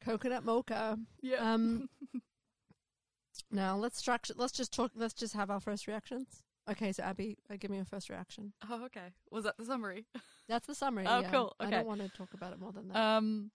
Coconut 0.01 0.45
mocha. 0.45 0.97
Yeah. 1.23 1.39
Um. 1.39 1.89
now 3.51 3.77
let's 3.77 3.99
structure. 3.99 4.35
Let's 4.37 4.53
just 4.53 4.73
talk. 4.73 4.93
Let's 4.95 5.15
just 5.15 5.35
have 5.35 5.51
our 5.51 5.61
first 5.61 5.89
reactions. 5.89 6.45
Okay, 6.71 6.93
so 6.93 7.03
Abby, 7.03 7.39
uh, 7.51 7.57
give 7.59 7.71
me 7.71 7.77
your 7.77 7.87
first 7.87 8.11
reaction. 8.11 8.53
oh, 8.69 8.85
okay. 8.87 9.13
Was 9.31 9.45
that 9.45 9.57
the 9.57 9.65
summary? 9.65 10.07
That's 10.49 10.67
the 10.67 10.75
summary. 10.75 11.05
Oh, 11.07 11.21
yeah. 11.21 11.31
cool, 11.31 11.55
I 11.59 11.71
don't 11.71 11.87
want 11.87 12.01
to 12.01 12.09
talk 12.09 12.35
about 12.35 12.53
it 12.53 12.61
more 12.61 12.73
than 12.73 12.89
that. 12.89 12.97
Um, 12.97 13.51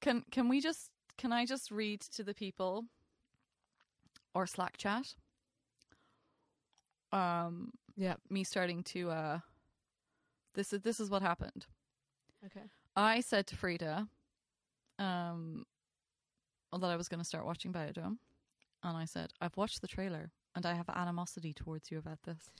can 0.00 0.24
can 0.30 0.48
we 0.48 0.60
just 0.60 0.90
can 1.18 1.32
I 1.32 1.44
just 1.44 1.70
read 1.70 2.00
to 2.00 2.24
the 2.24 2.34
people 2.34 2.86
or 4.34 4.46
Slack 4.46 4.76
chat? 4.78 5.14
Um, 7.12 7.72
yeah. 7.96 8.14
me 8.30 8.44
starting 8.44 8.82
to 8.84 9.10
uh, 9.10 9.38
this 10.54 10.72
is 10.72 10.80
this 10.80 11.00
is 11.00 11.10
what 11.10 11.22
happened. 11.22 11.66
Okay. 12.46 12.66
I 12.96 13.20
said 13.20 13.46
to 13.48 13.56
Frida, 13.56 14.08
um, 14.98 15.64
that 16.72 16.90
I 16.90 16.96
was 16.96 17.08
going 17.08 17.20
to 17.20 17.26
start 17.26 17.44
watching 17.44 17.72
Biodome, 17.72 18.18
and 18.82 18.96
I 18.96 19.04
said 19.04 19.32
I've 19.40 19.56
watched 19.56 19.80
the 19.82 19.88
trailer 19.88 20.30
and 20.54 20.66
I 20.66 20.74
have 20.74 20.88
animosity 20.88 21.52
towards 21.52 21.90
you 21.90 21.98
about 21.98 22.22
this. 22.24 22.50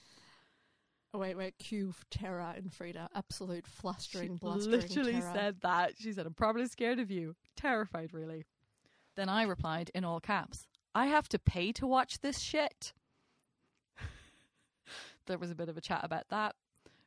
Oh 1.13 1.19
wait, 1.19 1.37
wait. 1.37 1.59
Cue 1.59 1.93
terror 2.11 2.55
in 2.57 2.71
Frida. 2.71 3.09
Absolute 3.15 3.67
flustering, 3.67 4.37
blustering. 4.37 4.63
she 4.63 4.69
blustering 4.69 4.81
literally 4.81 5.21
terror. 5.21 5.33
said 5.35 5.57
that. 5.63 5.93
She 5.99 6.13
said, 6.13 6.27
I'm 6.27 6.35
probably 6.35 6.67
scared 6.67 7.01
of 7.01 7.11
you. 7.11 7.35
Terrified, 7.57 8.11
really. 8.13 8.45
Then 9.17 9.29
I 9.29 9.43
replied 9.43 9.91
in 9.95 10.05
all 10.05 10.21
caps, 10.21 10.67
I 10.95 11.07
have 11.07 11.29
to 11.31 11.39
pay 11.39 11.73
to 11.73 11.87
watch 11.87 12.21
this 12.21 12.39
shit. 12.39 12.93
there 15.27 15.39
was 15.39 15.51
a 15.51 15.57
bit 15.57 15.69
of 15.69 15.77
a 15.77 15.81
chat 15.81 16.01
about 16.05 16.29
that. 16.31 16.55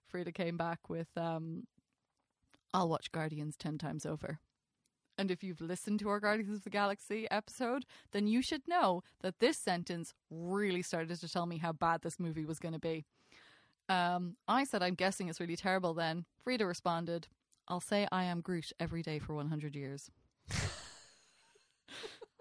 Frida 0.08 0.34
came 0.34 0.58
back 0.58 0.90
with, 0.90 1.08
um, 1.16 1.64
I'll 2.74 2.90
watch 2.90 3.12
Guardians 3.12 3.56
10 3.58 3.78
times 3.78 4.06
over. 4.06 4.40
And 5.18 5.30
if 5.30 5.44
you've 5.44 5.62
listened 5.62 6.00
to 6.00 6.10
our 6.10 6.20
Guardians 6.20 6.58
of 6.58 6.64
the 6.64 6.70
Galaxy 6.70 7.28
episode, 7.30 7.86
then 8.12 8.28
you 8.28 8.42
should 8.42 8.68
know 8.68 9.04
that 9.22 9.40
this 9.40 9.58
sentence 9.58 10.14
really 10.32 10.82
started 10.82 11.20
to 11.20 11.32
tell 11.32 11.46
me 11.46 11.58
how 11.58 11.72
bad 11.72 12.02
this 12.02 12.20
movie 12.20 12.46
was 12.46 12.60
going 12.60 12.74
to 12.74 12.80
be. 12.80 13.06
Um, 13.90 14.38
I 14.48 14.64
said, 14.64 14.82
I'm 14.82 14.96
guessing 14.96 15.30
it's 15.30 15.40
really 15.40 15.56
terrible 15.56 15.94
then. 15.94 16.26
Frida 16.44 16.66
responded, 16.66 17.28
I'll 17.68 17.80
say 17.80 18.08
I 18.12 18.24
am 18.24 18.42
Groot 18.42 18.72
every 18.80 19.04
day 19.04 19.20
for 19.20 19.36
100 19.36 19.76
years. 19.76 20.10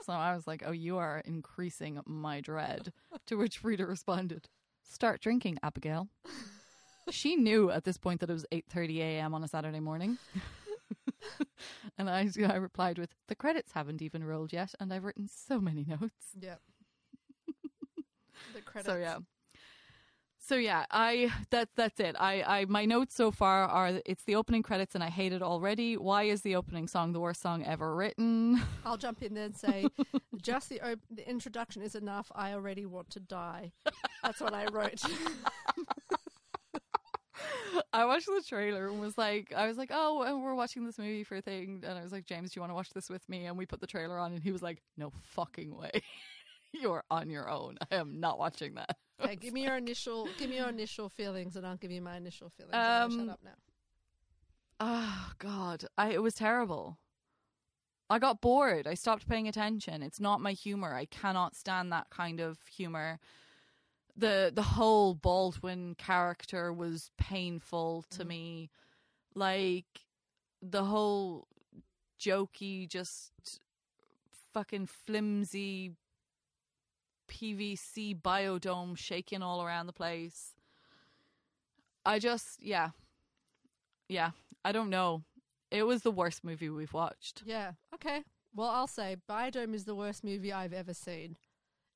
so 0.03 0.13
I 0.13 0.35
was 0.35 0.47
like, 0.47 0.63
oh, 0.65 0.73
you 0.73 0.97
are 0.97 1.23
increasing 1.25 2.01
my 2.07 2.41
dread. 2.41 2.93
To 3.27 3.37
which 3.37 3.59
Frida 3.59 3.85
responded, 3.85 4.49
start 4.83 5.21
drinking, 5.21 5.59
Abigail. 5.63 6.09
she 7.11 7.37
knew 7.37 7.71
at 7.71 7.85
this 7.85 7.99
point 7.99 8.21
that 8.21 8.31
it 8.31 8.35
was 8.35 8.47
8.30 8.51 8.99
a.m. 8.99 9.35
on 9.35 9.45
a 9.45 9.49
Saturday 9.49 9.81
morning. 9.81 10.19
and 11.99 12.09
I, 12.11 12.29
I 12.49 12.57
replied 12.57 12.99
with, 12.99 13.11
the 13.29 13.35
credits 13.35 13.73
haven't 13.73 14.03
even 14.03 14.25
rolled 14.25 14.53
yet, 14.53 14.75
and 14.81 14.93
I've 14.93 15.05
written 15.05 15.29
so 15.29 15.61
many 15.61 15.85
notes. 15.85 16.31
Yep. 16.41 16.61
the 18.55 18.61
credits. 18.65 18.93
So 18.93 18.99
yeah. 18.99 19.19
So 20.45 20.57
yeah, 20.57 20.87
I 20.91 21.31
that 21.51 21.69
that's 21.77 22.01
it. 22.01 22.17
I, 22.19 22.43
I 22.43 22.65
my 22.65 22.85
notes 22.85 23.15
so 23.15 23.31
far 23.31 23.65
are 23.65 24.01
it's 24.05 24.25
the 24.25 24.35
opening 24.35 24.65
credits 24.65 24.97
and 24.97 25.05
I 25.05 25.09
hate 25.09 25.33
it 25.33 25.41
already. 25.41 25.97
Why 25.97 26.25
is 26.25 26.43
the 26.43 26.57
opening 26.57 26.89
song 26.89 27.13
the 27.13 27.21
worst 27.21 27.41
song 27.41 27.65
ever 27.65 27.95
written? 27.95 28.61
I'll 28.85 28.97
jump 28.97 29.23
in 29.23 29.35
there 29.35 29.45
and 29.45 29.57
say, 29.57 29.87
just 30.43 30.69
the 30.69 30.81
op- 30.81 30.99
the 31.11 31.29
introduction 31.31 31.81
is 31.81 31.95
enough. 31.95 32.33
I 32.35 32.55
already 32.55 32.87
want 32.87 33.09
to 33.11 33.21
die. 33.21 33.73
That's 34.25 34.41
what 34.41 34.53
I 34.53 34.67
wrote. 34.67 35.01
I 37.93 38.05
watched 38.05 38.27
the 38.27 38.43
trailer 38.47 38.89
and 38.89 39.01
was 39.01 39.17
like, 39.17 39.53
I 39.57 39.67
was 39.67 39.77
like, 39.77 39.91
oh, 39.93 40.23
and 40.23 40.43
we're 40.43 40.55
watching 40.55 40.85
this 40.85 40.99
movie 40.99 41.25
for 41.25 41.37
a 41.37 41.41
thing, 41.41 41.83
and 41.87 41.99
I 41.99 42.03
was 42.03 42.13
like, 42.13 42.27
James, 42.27 42.53
do 42.53 42.59
you 42.59 42.63
want 42.63 42.71
to 42.71 42.75
watch 42.75 42.91
this 42.91 43.09
with 43.09 43.29
me? 43.29 43.47
And 43.47 43.57
we 43.57 43.67
put 43.67 43.81
the 43.81 43.87
trailer 43.87 44.19
on, 44.19 44.33
and 44.33 44.43
he 44.43 44.53
was 44.53 44.63
like, 44.63 44.83
no 44.97 45.13
fucking 45.23 45.77
way. 45.77 45.91
You're 46.73 47.05
on 47.11 47.29
your 47.29 47.51
own. 47.51 47.77
I 47.91 47.97
am 47.97 48.19
not 48.19 48.39
watching 48.39 48.75
that. 48.75 48.97
okay, 49.23 49.37
give 49.37 49.53
me 49.53 49.65
your 49.65 49.77
initial, 49.77 50.27
give 50.39 50.49
me 50.49 50.57
your 50.57 50.69
initial 50.69 51.09
feelings, 51.11 51.57
and 51.57 51.67
I'll 51.67 51.77
give 51.77 51.91
you 51.91 52.01
my 52.01 52.17
initial 52.17 52.51
feelings. 52.51 52.75
Um, 52.75 53.19
shut 53.19 53.29
up 53.29 53.41
now. 53.45 53.51
Oh 54.81 55.33
God, 55.39 55.85
I, 55.99 56.13
it 56.13 56.23
was 56.23 56.35
terrible. 56.35 56.99
I 58.09 58.19
got 58.19 58.41
bored. 58.41 58.87
I 58.87 58.95
stopped 58.95 59.29
paying 59.29 59.49
attention. 59.49 60.03
It's 60.03 60.21
not 60.21 60.41
my 60.41 60.53
humor. 60.53 60.95
I 60.95 61.05
cannot 61.07 61.55
stand 61.55 61.93
that 61.93 62.11
kind 62.11 62.41
of 62.41 62.59
humor. 62.75 63.19
The 64.17 64.53
The 64.55 64.63
whole 64.63 65.15
Baldwin 65.15 65.95
character 65.95 66.73
was 66.73 67.11
painful 67.17 68.03
to 68.11 68.25
Mhm. 68.25 68.29
me. 68.29 68.71
Like 69.35 70.07
the 70.61 70.85
whole 70.85 71.49
jokey, 72.21 72.89
just 72.89 73.61
fucking 74.53 74.87
flimsy 74.87 75.97
PVC 77.29 78.15
biodome 78.15 78.97
shaking 78.97 79.43
all 79.43 79.63
around 79.63 79.87
the 79.87 79.93
place. 79.93 80.55
I 82.05 82.19
just, 82.19 82.61
yeah, 82.63 82.91
yeah. 84.09 84.33
I 84.65 84.73
don't 84.73 84.91
know. 84.91 85.25
It 85.71 85.85
was 85.85 86.03
the 86.03 86.11
worst 86.11 86.45
movie 86.45 86.69
we've 86.69 86.93
watched. 86.93 87.43
Yeah. 87.47 87.73
Okay. 87.95 88.25
Well, 88.55 88.69
I'll 88.69 88.87
say 88.87 89.17
Biodome 89.29 89.75
is 89.75 89.85
the 89.87 89.95
worst 89.95 90.23
movie 90.23 90.53
I've 90.53 90.75
ever 90.75 90.93
seen. 90.93 91.37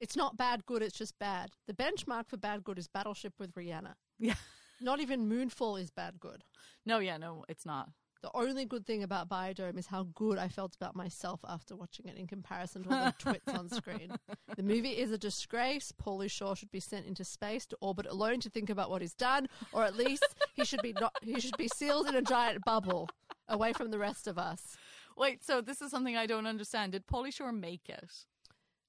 It's 0.00 0.16
not 0.16 0.36
bad 0.36 0.66
good, 0.66 0.82
it's 0.82 0.98
just 0.98 1.18
bad. 1.18 1.50
The 1.66 1.72
benchmark 1.72 2.28
for 2.28 2.36
bad 2.36 2.64
good 2.64 2.78
is 2.78 2.88
Battleship 2.88 3.34
with 3.38 3.54
Rihanna. 3.54 3.94
Yeah. 4.18 4.34
Not 4.80 5.00
even 5.00 5.28
Moonfall 5.28 5.80
is 5.80 5.90
bad 5.90 6.20
good. 6.20 6.44
No, 6.84 6.98
yeah, 6.98 7.16
no, 7.16 7.44
it's 7.48 7.64
not. 7.64 7.88
The 8.22 8.30
only 8.34 8.64
good 8.64 8.86
thing 8.86 9.02
about 9.02 9.28
Biodome 9.28 9.78
is 9.78 9.86
how 9.86 10.08
good 10.14 10.38
I 10.38 10.48
felt 10.48 10.74
about 10.74 10.96
myself 10.96 11.40
after 11.48 11.76
watching 11.76 12.06
it 12.06 12.16
in 12.16 12.26
comparison 12.26 12.82
to 12.82 12.90
all 12.90 13.04
the 13.06 13.14
twits 13.18 13.48
on 13.48 13.68
screen. 13.68 14.10
The 14.56 14.62
movie 14.62 14.98
is 14.98 15.12
a 15.12 15.18
disgrace. 15.18 15.92
Pauly 15.92 16.30
Shore 16.30 16.56
should 16.56 16.70
be 16.70 16.80
sent 16.80 17.06
into 17.06 17.24
space 17.24 17.66
to 17.66 17.76
orbit 17.80 18.06
alone 18.06 18.40
to 18.40 18.50
think 18.50 18.68
about 18.68 18.90
what 18.90 19.02
he's 19.02 19.14
done, 19.14 19.48
or 19.72 19.84
at 19.84 19.96
least 19.96 20.26
he 20.54 20.64
should 20.64 20.82
be 20.82 20.92
not 20.94 21.14
he 21.22 21.40
should 21.40 21.56
be 21.56 21.68
sealed 21.68 22.08
in 22.08 22.14
a 22.14 22.22
giant 22.22 22.64
bubble 22.64 23.08
away 23.48 23.72
from 23.72 23.90
the 23.90 23.98
rest 23.98 24.26
of 24.26 24.38
us. 24.38 24.76
Wait, 25.16 25.44
so 25.44 25.60
this 25.60 25.80
is 25.80 25.90
something 25.90 26.16
I 26.16 26.26
don't 26.26 26.46
understand. 26.46 26.92
Did 26.92 27.06
Pauly 27.06 27.32
Shore 27.32 27.52
make 27.52 27.88
it? 27.88 28.12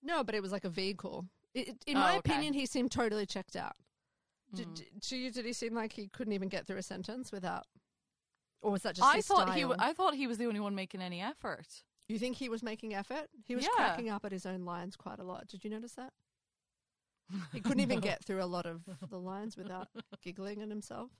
No, 0.03 0.23
but 0.23 0.35
it 0.35 0.41
was 0.41 0.51
like 0.51 0.63
a 0.65 0.69
vehicle. 0.69 1.25
It, 1.53 1.69
it- 1.69 1.83
in 1.87 1.97
Oh, 1.97 2.01
my 2.01 2.09
okay. 2.17 2.19
opinion, 2.19 2.53
he 2.53 2.65
seemed 2.65 2.91
totally 2.91 3.25
checked 3.25 3.55
out. 3.55 3.75
Did, 4.53 4.67
Mm. 4.69 4.75
did- 4.75 5.01
to 5.03 5.17
you, 5.17 5.31
did 5.31 5.45
he 5.45 5.53
seem 5.53 5.73
like 5.73 5.93
he 5.93 6.07
couldn't 6.07 6.33
even 6.33 6.49
get 6.49 6.65
through 6.67 6.77
a 6.77 6.83
sentence 6.83 7.31
without? 7.31 7.65
Or 8.61 8.71
was 8.71 8.81
that 8.83 8.95
just 8.95 9.07
I 9.07 9.17
his 9.17 9.27
thought 9.27 9.49
he. 9.53 9.59
style? 9.61 9.69
W- 9.69 9.87
I 9.89 9.93
thought 9.93 10.15
he 10.15 10.25
was 10.27 10.37
the 10.37 10.45
only 10.47 10.59
one 10.59 10.73
making 10.75 11.01
any 11.01 11.21
effort. 11.21 11.83
You 12.07 12.17
think 12.17 12.37
he 12.37 12.47
was 12.49 12.63
making 12.63 12.93
effort? 12.93 13.27
He 13.45 13.55
was 13.55 13.65
Yeah. 13.65 13.69
cracking 13.75 14.09
up 14.09 14.23
at 14.25 14.31
his 14.31 14.45
own 14.45 14.63
lines 14.65 14.95
quite 14.95 15.19
a 15.19 15.23
lot. 15.23 15.47
Did 15.47 15.63
you 15.63 15.69
notice 15.69 15.93
that? 15.93 16.13
He 17.51 17.59
couldn't 17.59 17.81
even 17.81 17.99
get 17.99 18.23
through 18.23 18.41
a 18.41 18.45
lot 18.45 18.65
of 18.65 18.83
the 19.09 19.19
lines 19.19 19.57
without 19.57 19.89
giggling 20.21 20.61
at 20.61 20.69
himself. 20.69 21.11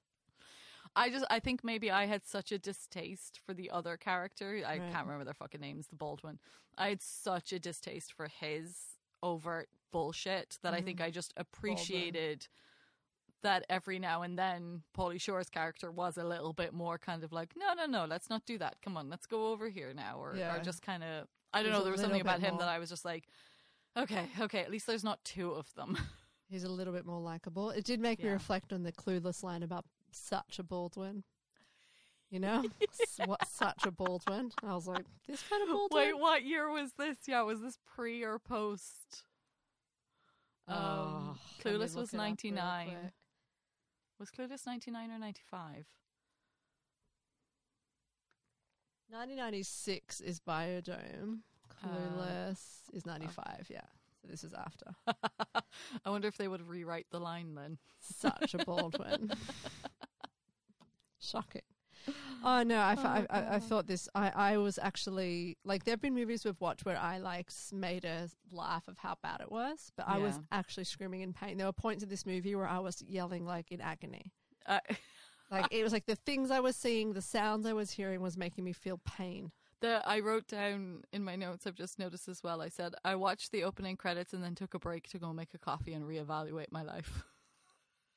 I 0.96 1.10
just. 1.10 1.26
I 1.30 1.40
think 1.40 1.64
maybe 1.64 1.90
I 1.92 2.06
had 2.06 2.26
such 2.26 2.52
a 2.52 2.58
distaste 2.60 3.40
for 3.46 3.54
the 3.54 3.70
other 3.70 3.98
character. 3.98 4.62
I 4.66 4.78
Right. 4.78 4.92
can't 4.92 5.06
remember 5.06 5.26
their 5.26 5.34
fucking 5.34 5.62
names. 5.62 5.88
The 5.88 5.96
bald 5.96 6.24
one. 6.24 6.40
I 6.78 6.90
had 6.90 7.02
such 7.02 7.52
a 7.54 7.60
distaste 7.60 8.14
for 8.14 8.28
his 8.28 8.78
overt 9.24 9.70
bullshit 9.92 10.58
that 10.64 10.74
I 10.74 10.82
think. 10.82 10.98
Mm-hmm. 11.00 11.08
I 11.08 11.12
just 11.12 11.34
appreciated 11.38 12.48
that 13.44 13.66
every 13.70 14.00
now 14.00 14.24
and 14.24 14.38
then 14.38 14.82
Pauly 14.98 15.22
Shore's 15.22 15.50
character 15.50 15.92
was 15.92 16.18
a 16.18 16.24
little 16.24 16.54
bit 16.54 16.74
more 16.74 16.98
kind 16.98 17.24
of 17.24 17.32
like, 17.32 17.54
no, 17.56 17.74
no, 17.76 17.86
no, 17.86 18.06
let's 18.06 18.30
not 18.30 18.46
do 18.46 18.58
that. 18.58 18.78
Come 18.84 18.98
on, 18.98 19.10
let's 19.10 19.28
go 19.28 19.48
over 19.52 19.70
here 19.70 19.94
now, 19.96 20.18
or, 20.20 20.36
Yeah. 20.36 20.56
or 20.56 20.64
just 20.64 20.82
kind 20.82 21.04
of. 21.04 21.28
I 21.54 21.62
don't 21.62 21.72
There's 21.72 21.78
know. 21.80 21.84
There 21.84 21.92
was 21.92 22.02
something 22.02 22.22
about 22.22 22.40
him 22.42 22.58
that. 22.58 22.68
I 22.68 22.80
was 22.80 22.90
just 22.90 23.06
like, 23.06 23.28
okay, 23.96 24.26
okay. 24.42 24.60
At 24.62 24.72
least 24.72 24.88
there's 24.88 25.04
not 25.04 25.24
two 25.24 25.52
of 25.52 25.74
them. 25.76 25.98
He's 26.50 26.64
a 26.64 26.70
little 26.70 26.94
bit 26.94 27.06
more 27.06 27.20
likable. 27.20 27.70
It 27.72 27.84
did 27.86 28.00
make 28.00 28.24
me 28.24 28.30
reflect 28.30 28.72
on 28.74 28.84
the 28.84 28.92
clueless 28.92 29.44
line 29.44 29.64
about 29.64 29.86
such 30.18 30.60
a 30.60 30.64
Baldwin. 30.64 31.24
You 32.30 32.40
know, 32.42 32.66
S- 33.02 33.20
what 33.26 33.48
such 33.48 33.86
a 33.86 33.92
Baldwin? 33.92 34.52
I 34.62 34.74
was 34.74 34.86
like, 34.86 35.06
this 35.28 35.42
kind 35.50 35.64
of 35.64 35.70
Baldwin. 35.70 36.08
Wait, 36.08 36.18
what 36.20 36.44
year 36.44 36.70
was 36.70 36.92
this? 36.98 37.18
Yeah, 37.26 37.44
was 37.44 37.62
this 37.62 37.78
pre 37.96 38.22
or 38.24 38.38
post? 38.38 39.24
Um, 40.68 40.78
Oh, 40.78 41.38
Clueless 41.64 41.96
was 41.96 42.12
real 42.12 42.22
99. 42.24 43.12
Was 44.20 44.30
Clueless 44.30 44.66
99 44.66 45.12
or 45.12 45.20
95? 45.20 45.86
1996 49.10 50.20
is 50.22 50.40
Biodome. 50.42 51.40
Uh, 51.84 51.88
Clueless 51.88 52.60
is 52.94 53.06
95. 53.06 53.68
Yeah, 53.70 53.80
so 54.22 54.28
this 54.28 54.44
is 54.44 54.54
after. 54.54 54.88
I 56.06 56.10
wonder 56.10 56.28
if 56.28 56.36
they 56.38 56.48
would 56.50 56.68
rewrite 56.68 57.08
the 57.12 57.20
line 57.20 57.56
then. 57.56 57.78
Such 58.02 58.54
a 58.54 58.66
Baldwin. 58.66 59.32
Shocking. 61.20 61.62
Oh 62.44 62.64
no, 62.64 62.78
I, 62.78 62.96
Oh, 62.98 63.02
I, 63.04 63.26
I, 63.30 63.56
I 63.56 63.60
thought 63.60 63.88
this. 63.88 64.08
I, 64.16 64.30
I 64.30 64.58
was 64.58 64.80
actually 64.82 65.58
like 65.66 65.84
there 65.84 65.94
have 65.94 66.02
been 66.02 66.14
movies 66.16 66.46
we've 66.46 66.60
watched 66.62 66.86
where 66.86 66.98
I 66.98 67.18
like 67.18 67.50
made 67.74 68.06
a 68.06 68.30
laugh 68.52 68.88
of 68.88 68.98
how 68.98 69.16
bad 69.22 69.42
it 69.42 69.52
was, 69.52 69.92
but 69.98 70.08
I 70.08 70.18
was 70.18 70.40
actually 70.52 70.86
screaming 70.86 71.22
in 71.22 71.34
pain. 71.34 71.58
There 71.58 71.68
were 71.68 71.74
points 71.74 72.04
in 72.04 72.10
this 72.10 72.26
movie 72.26 72.56
where 72.56 72.68
I 72.68 72.80
was 72.80 73.02
yelling 73.02 73.46
like 73.46 73.72
in 73.72 73.82
agony. 73.82 74.32
Uh, 74.66 74.80
Like 75.50 75.68
it 75.72 75.82
was 75.82 75.94
like 75.94 76.06
the 76.06 76.18
things 76.18 76.52
I 76.52 76.60
was 76.60 76.76
seeing, 76.76 77.14
the 77.14 77.22
sounds 77.22 77.66
I 77.66 77.72
was 77.72 77.90
hearing 77.92 78.20
was 78.20 78.36
making 78.36 78.66
me 78.66 78.74
feel 78.74 79.00
pain. 79.06 79.54
the 79.80 80.02
I 80.06 80.20
wrote 80.20 80.46
down 80.50 81.04
in 81.14 81.24
my 81.24 81.38
notes. 81.38 81.66
I've 81.66 81.74
just 81.74 81.98
noticed 81.98 82.28
as 82.28 82.44
well. 82.44 82.62
I 82.62 82.68
said 82.68 82.96
I 83.06 83.16
watched 83.16 83.54
the 83.54 83.64
opening 83.64 83.96
credits 83.96 84.34
and 84.34 84.44
then 84.44 84.56
took 84.56 84.74
a 84.74 84.80
break 84.80 85.08
to 85.08 85.18
go 85.20 85.32
make 85.32 85.54
a 85.54 85.58
coffee 85.58 85.94
and 85.94 86.04
reevaluate 86.04 86.72
my 86.72 86.84
life. 86.84 87.24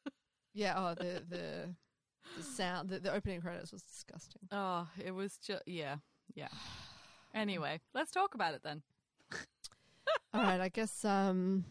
Yeah. 0.53 0.75
Oh, 0.77 0.95
the 0.95 1.23
the 1.29 1.75
the 2.37 2.43
sound. 2.43 2.89
The, 2.91 2.99
the 3.01 3.13
opening 3.13 3.41
credits 3.41 3.73
was 3.73 3.83
disgusting. 3.83 4.43
Oh, 4.53 4.89
it 5.05 5.13
was 5.13 5.37
just 5.39 5.63
yeah, 5.67 5.97
yeah. 6.35 6.49
Anyway, 7.35 7.81
let's 7.95 8.11
talk 8.11 8.35
about 8.35 8.55
it 8.55 8.63
then. 8.63 8.83
All 10.35 10.43
right, 10.43 10.61
I 10.61 10.69
guess 10.69 11.05
um 11.05 11.65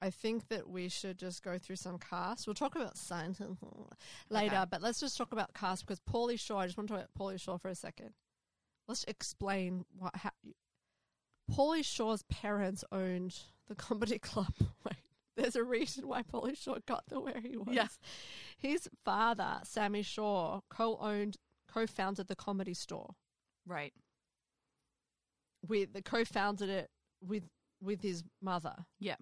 I 0.00 0.10
think 0.10 0.48
that 0.48 0.68
we 0.68 0.88
should 0.88 1.18
just 1.18 1.42
go 1.42 1.58
through 1.58 1.76
some 1.76 1.98
cast. 1.98 2.46
We'll 2.46 2.54
talk 2.54 2.76
about 2.76 2.96
science 2.96 3.40
later, 4.30 4.54
Okay. 4.56 4.64
but 4.70 4.80
let's 4.80 5.00
just 5.00 5.16
talk 5.18 5.32
about 5.32 5.54
cast 5.54 5.84
because 5.86 6.00
Pauly 6.00 6.38
Shore. 6.38 6.60
I 6.62 6.66
just 6.66 6.76
want 6.78 6.88
to 6.88 6.94
talk 6.94 7.04
about 7.04 7.18
Pauly 7.18 7.40
Shore 7.40 7.58
for 7.58 7.68
a 7.68 7.74
second. 7.74 8.10
Let's 8.86 9.04
explain 9.04 9.84
what 9.98 10.14
how, 10.16 10.30
Pauly 11.50 11.84
Shore's 11.84 12.22
parents 12.24 12.84
owned 12.92 13.34
the 13.68 13.74
comedy 13.74 14.18
club. 14.20 14.52
Wait, 14.84 14.94
there's 15.38 15.56
a 15.56 15.64
reason 15.64 16.06
why 16.08 16.22
Pauly 16.22 16.56
Shore 16.56 16.78
got 16.86 17.06
to 17.08 17.20
where 17.20 17.40
he 17.40 17.56
was. 17.56 17.74
Yes. 17.74 17.98
his 18.58 18.88
father, 19.04 19.60
Sammy 19.64 20.02
Shore, 20.02 20.60
co-owned, 20.68 21.36
co-founded 21.72 22.26
the 22.28 22.36
comedy 22.36 22.74
store. 22.74 23.14
Right. 23.66 23.94
With 25.66 25.92
the 25.92 26.02
co-founded 26.02 26.68
it 26.68 26.90
with 27.26 27.44
with 27.80 28.02
his 28.02 28.22
mother. 28.42 28.74
Yeah. 28.98 29.16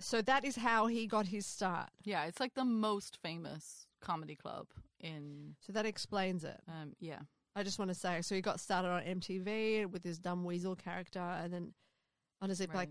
So 0.00 0.22
that 0.22 0.44
is 0.44 0.56
how 0.56 0.86
he 0.86 1.06
got 1.06 1.26
his 1.26 1.44
start. 1.46 1.88
Yeah, 2.04 2.24
it's 2.26 2.38
like 2.40 2.54
the 2.54 2.64
most 2.64 3.18
famous 3.22 3.86
comedy 4.00 4.36
club 4.36 4.66
in 5.00 5.56
So 5.66 5.72
that 5.72 5.86
explains 5.86 6.44
it. 6.44 6.60
um 6.68 6.92
yeah. 7.00 7.20
I 7.56 7.64
just 7.64 7.78
want 7.80 7.88
to 7.90 7.94
say, 7.96 8.22
so 8.22 8.36
he 8.36 8.40
got 8.40 8.60
started 8.60 8.88
on 8.88 9.02
MTV 9.02 9.86
with 9.90 10.04
his 10.04 10.20
dumb 10.20 10.44
weasel 10.44 10.76
character, 10.76 11.18
and 11.18 11.52
then 11.52 11.74
honestly, 12.40 12.66
like, 12.68 12.76
Right. 12.76 12.88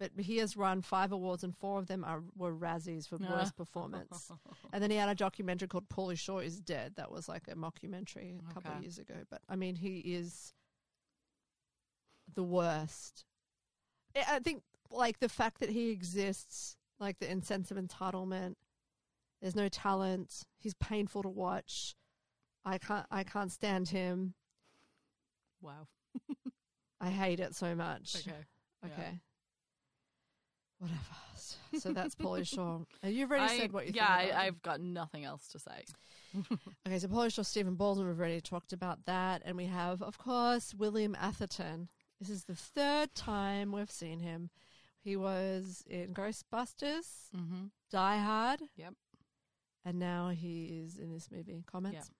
But 0.00 0.12
he 0.18 0.38
has 0.38 0.56
run 0.56 0.80
five 0.80 1.12
awards, 1.12 1.44
and 1.44 1.54
four 1.54 1.78
of 1.78 1.86
them 1.86 2.02
are 2.04 2.22
were 2.34 2.52
Razzies 2.54 3.06
for 3.06 3.18
Ah. 3.22 3.30
worst 3.30 3.54
performance. 3.56 4.32
and 4.72 4.82
then 4.82 4.90
he 4.90 4.96
had 4.96 5.10
a 5.10 5.14
documentary 5.14 5.68
called 5.68 5.88
Pauly 5.90 6.18
Shore 6.18 6.42
is 6.42 6.58
Dead. 6.58 6.94
That 6.96 7.12
was 7.12 7.28
like 7.28 7.46
a 7.48 7.54
mockumentary 7.54 8.40
a 8.50 8.54
couple 8.54 8.72
of 8.72 8.82
years 8.82 8.98
ago. 8.98 9.14
But 9.30 9.42
I 9.48 9.56
mean, 9.56 9.76
he 9.76 9.98
is 9.98 10.54
the 12.34 12.42
worst. 12.42 13.26
I 14.16 14.38
think 14.40 14.62
like 14.90 15.18
the 15.20 15.28
fact 15.28 15.60
that 15.60 15.68
he 15.70 15.90
exists, 15.90 16.76
like 16.98 17.18
the 17.18 17.26
sense 17.42 17.70
of 17.70 17.76
entitlement. 17.76 18.54
There's 19.42 19.56
no 19.56 19.68
talent. 19.68 20.44
He's 20.58 20.74
painful 20.74 21.22
to 21.22 21.28
watch. 21.28 21.94
I 22.64 22.78
can't. 22.78 23.06
I 23.10 23.22
can't 23.24 23.52
stand 23.52 23.88
him. 23.90 24.34
Wow. 25.60 25.88
I 27.00 27.10
hate 27.10 27.40
it 27.40 27.54
so 27.54 27.74
much. 27.74 28.16
Okay. 28.16 28.36
yeah. 28.86 29.10
Whatever. 30.80 30.98
So 31.78 31.92
that's 31.92 32.16
Pauly 32.16 32.44
Shore. 32.44 32.84
And 33.00 33.14
you've 33.14 33.30
already 33.30 33.44
I- 33.54 33.58
said 33.58 33.72
what 33.72 33.86
you 33.86 33.92
yeah, 33.94 34.18
think. 34.18 34.30
him. 34.32 34.38
I've 34.40 34.60
got 34.62 34.80
nothing 34.80 35.24
else 35.24 35.46
to 35.48 35.60
say. 35.60 35.84
Okay, 36.86 36.98
so 36.98 37.06
Pauly 37.06 37.32
Shore, 37.32 37.44
Stephen 37.44 37.76
Baldwin, 37.76 38.08
we've 38.08 38.18
already 38.18 38.40
talked 38.40 38.72
about 38.72 39.04
that. 39.06 39.42
And 39.44 39.56
we 39.56 39.66
have, 39.66 40.02
of 40.02 40.18
course, 40.18 40.74
William 40.74 41.16
Atherton. 41.20 41.88
This 42.18 42.28
is 42.28 42.44
the 42.44 42.56
third 42.56 43.14
time 43.14 43.70
we've 43.70 43.90
seen 43.90 44.18
him. 44.18 44.50
He 45.00 45.16
was 45.16 45.84
in 45.88 46.12
Ghostbusters, 46.12 47.28
Mm-hmm. 47.36 47.66
Die 47.92 48.18
Hard. 48.18 48.60
Yep. 48.76 48.94
And 49.84 49.98
now 50.00 50.28
he 50.30 50.82
is 50.84 50.98
in 50.98 51.12
this 51.12 51.28
movie. 51.30 51.62
Comments? 51.70 52.10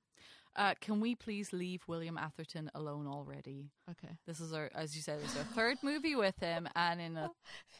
Uh, 0.56 0.74
can 0.80 1.00
we 1.00 1.14
please 1.14 1.52
leave 1.52 1.82
William 1.86 2.18
Atherton 2.18 2.70
alone 2.74 3.06
already? 3.06 3.70
Okay. 3.88 4.14
This 4.26 4.40
is 4.40 4.52
our, 4.52 4.68
as 4.74 4.96
you 4.96 5.02
said, 5.02 5.20
it's 5.22 5.36
our 5.36 5.44
third 5.44 5.78
movie 5.82 6.16
with 6.16 6.38
him, 6.40 6.68
and 6.74 7.00
in 7.00 7.16
a 7.16 7.30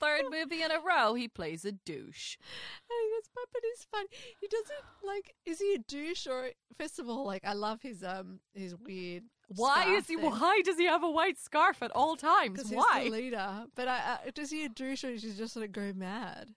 third 0.01 0.23
movie 0.31 0.63
in 0.63 0.71
a 0.71 0.79
row, 0.79 1.15
he 1.15 1.27
plays 1.27 1.65
a 1.65 1.73
douche. 1.73 2.37
I 2.91 3.11
guess, 3.17 3.29
but 3.35 3.63
it's 3.65 3.85
fun. 3.85 4.07
He 4.41 4.47
doesn't 4.47 4.85
like. 5.05 5.35
Is 5.47 5.59
he 5.59 5.75
a 5.75 5.79
douche 5.79 6.27
or? 6.27 6.51
First 6.79 6.99
of 6.99 7.09
all, 7.09 7.27
like 7.27 7.45
I 7.45 7.55
love 7.55 7.83
his 7.83 8.05
um 8.05 8.41
his 8.55 8.77
weird. 8.77 9.25
Why 9.49 9.97
is 9.97 10.07
he? 10.07 10.17
thing. 10.17 10.31
Why 10.31 10.63
does 10.65 10.77
he 10.79 10.87
have 10.87 11.03
a 11.03 11.11
white 11.11 11.39
scarf 11.39 11.83
at 11.83 11.91
all 11.91 12.17
times? 12.17 12.53
Because 12.53 12.71
he's 12.71 12.79
Why? 12.79 13.05
the 13.05 13.11
leader. 13.11 13.65
But 13.75 13.89
I, 13.89 13.99
uh, 13.99 14.31
does 14.33 14.51
he 14.51 14.65
a 14.65 14.69
douche 14.69 15.03
or 15.03 15.13
does 15.13 15.25
he 15.25 15.33
just 15.33 15.55
sort 15.55 15.67
of 15.67 15.73
go 15.73 15.93
mad? 15.95 16.51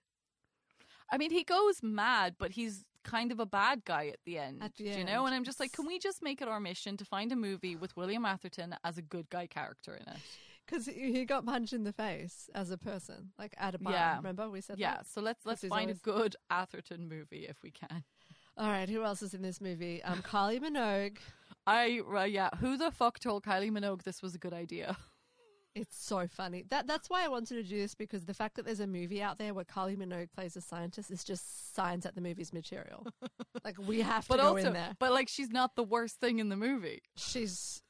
I 1.10 1.18
mean, 1.18 1.30
he 1.30 1.44
goes 1.44 1.82
mad, 1.82 2.36
but 2.38 2.52
he's 2.52 2.84
kind 3.04 3.30
of 3.30 3.38
a 3.40 3.46
bad 3.46 3.84
guy 3.84 4.08
at 4.08 4.18
the 4.24 4.38
end. 4.38 4.62
At 4.62 4.74
the 4.76 4.84
do 4.92 4.98
you 4.98 5.04
know? 5.04 5.26
And 5.26 5.34
I'm 5.34 5.44
just 5.44 5.60
like, 5.60 5.72
can 5.72 5.86
we 5.86 5.98
just 5.98 6.22
make 6.22 6.40
it 6.42 6.48
our 6.48 6.60
mission 6.60 6.96
to 6.96 7.04
find 7.04 7.30
a 7.32 7.36
movie 7.36 7.76
with 7.76 7.96
William 7.96 8.24
Atherton 8.24 8.74
as 8.84 8.98
a 8.98 9.02
good 9.02 9.30
guy 9.30 9.46
character 9.46 9.94
in 9.94 10.02
it? 10.12 10.18
Because 10.66 10.86
he 10.86 11.12
he 11.12 11.24
got 11.26 11.44
punched 11.44 11.72
in 11.74 11.84
the 11.84 11.92
face 11.92 12.48
as 12.54 12.70
a 12.70 12.78
person, 12.78 13.30
like 13.38 13.54
at 13.58 13.74
a 13.74 13.78
bar. 13.78 13.92
Yeah. 13.92 14.16
Remember 14.16 14.48
we 14.48 14.60
said 14.62 14.78
Yeah. 14.78 14.94
that. 14.96 15.06
So 15.06 15.20
let's 15.20 15.44
let's 15.44 15.60
find 15.62 15.72
always- 15.90 15.98
a 15.98 16.00
good 16.00 16.36
Atherton 16.50 17.08
movie 17.08 17.46
if 17.46 17.62
we 17.62 17.70
can. 17.70 18.02
All 18.56 18.68
right, 18.68 18.88
who 18.88 19.02
else 19.02 19.20
is 19.20 19.34
in 19.34 19.42
this 19.42 19.60
movie? 19.60 20.02
Um, 20.02 20.22
Kylie 20.22 20.60
Minogue. 20.60 21.18
I 21.66 22.00
uh, 22.10 22.22
yeah. 22.24 22.50
Who 22.60 22.76
the 22.76 22.90
fuck 22.90 23.18
told 23.18 23.42
Kylie 23.42 23.70
Minogue 23.70 24.02
this 24.04 24.22
was 24.22 24.34
a 24.34 24.38
good 24.38 24.54
idea? 24.54 24.96
It's 25.74 25.96
so 25.96 26.26
funny. 26.28 26.64
That 26.70 26.86
that's 26.86 27.10
why 27.10 27.24
I 27.24 27.28
wanted 27.28 27.54
to 27.56 27.62
do 27.64 27.78
this 27.80 27.94
because 27.96 28.24
the 28.24 28.34
fact 28.34 28.54
that 28.56 28.64
there's 28.64 28.78
a 28.80 28.86
movie 28.86 29.20
out 29.20 29.38
there 29.38 29.52
where 29.52 29.64
Kylie 29.64 29.96
Minogue 29.96 30.30
plays 30.32 30.54
a 30.56 30.60
scientist 30.60 31.10
is 31.10 31.24
just 31.24 31.74
signs 31.74 32.06
at 32.06 32.14
the 32.14 32.20
movie's 32.20 32.52
material. 32.52 33.06
like 33.64 33.76
we 33.84 34.00
have 34.02 34.22
to 34.24 34.28
But 34.28 34.36
go 34.40 34.48
also, 34.56 34.68
in 34.68 34.72
there. 34.72 34.94
but 35.00 35.10
like, 35.12 35.28
she's 35.28 35.50
not 35.50 35.74
the 35.74 35.82
worst 35.82 36.20
thing 36.20 36.38
in 36.38 36.48
the 36.48 36.56
movie. 36.56 37.02
She's 37.16 37.82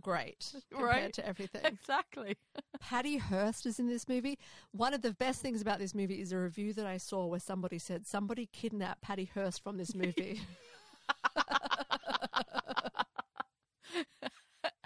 great 0.00 0.54
compared 0.70 0.88
Right. 0.88 1.12
to 1.14 1.26
everything. 1.26 1.62
Exactly. 1.64 2.36
Patty 2.80 3.16
Hearst 3.16 3.66
is 3.66 3.80
in 3.80 3.88
this 3.88 4.08
movie. 4.08 4.38
One 4.70 4.94
of 4.94 5.02
the 5.02 5.12
best 5.12 5.42
things 5.42 5.60
about 5.60 5.80
this 5.80 5.94
movie 5.96 6.20
is 6.20 6.30
a 6.32 6.38
review 6.38 6.72
that 6.74 6.86
I 6.86 6.96
saw 6.98 7.26
where 7.26 7.40
somebody 7.40 7.78
said 7.80 8.06
somebody 8.06 8.48
kidnapped 8.52 9.02
Patty 9.02 9.28
Hearst 9.34 9.64
from 9.64 9.78
this 9.78 9.96
movie. 9.96 10.40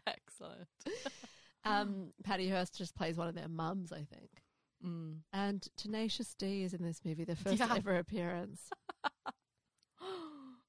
Excellent. 0.06 0.68
Um, 1.64 2.10
Patty 2.22 2.48
Hearst 2.48 2.76
just 2.76 2.94
plays 2.94 3.16
one 3.16 3.28
of 3.28 3.34
their 3.34 3.48
mums, 3.48 3.92
I 3.92 4.04
think. 4.04 4.30
Mm. 4.84 5.18
And 5.32 5.66
Tenacious 5.76 6.34
D 6.34 6.62
is 6.62 6.74
in 6.74 6.82
this 6.82 7.00
movie, 7.04 7.24
their 7.24 7.36
first 7.36 7.58
Yeah. 7.58 7.74
ever 7.74 7.96
appearance. 7.96 8.68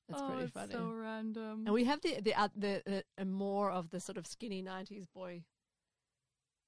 That's 0.07 0.21
oh, 0.21 0.27
pretty 0.27 0.43
it's 0.43 0.51
funny. 0.53 0.73
So 0.73 0.91
random. 0.93 1.63
And 1.65 1.73
we 1.73 1.83
have 1.85 1.99
the 2.01 2.21
the 2.21 2.33
uh, 2.39 2.47
the, 2.55 2.81
the 2.85 3.03
uh, 3.19 3.25
more 3.25 3.71
of 3.71 3.89
the 3.89 3.99
sort 3.99 4.17
of 4.17 4.27
skinny 4.27 4.61
'90s 4.61 5.05
boy. 5.13 5.43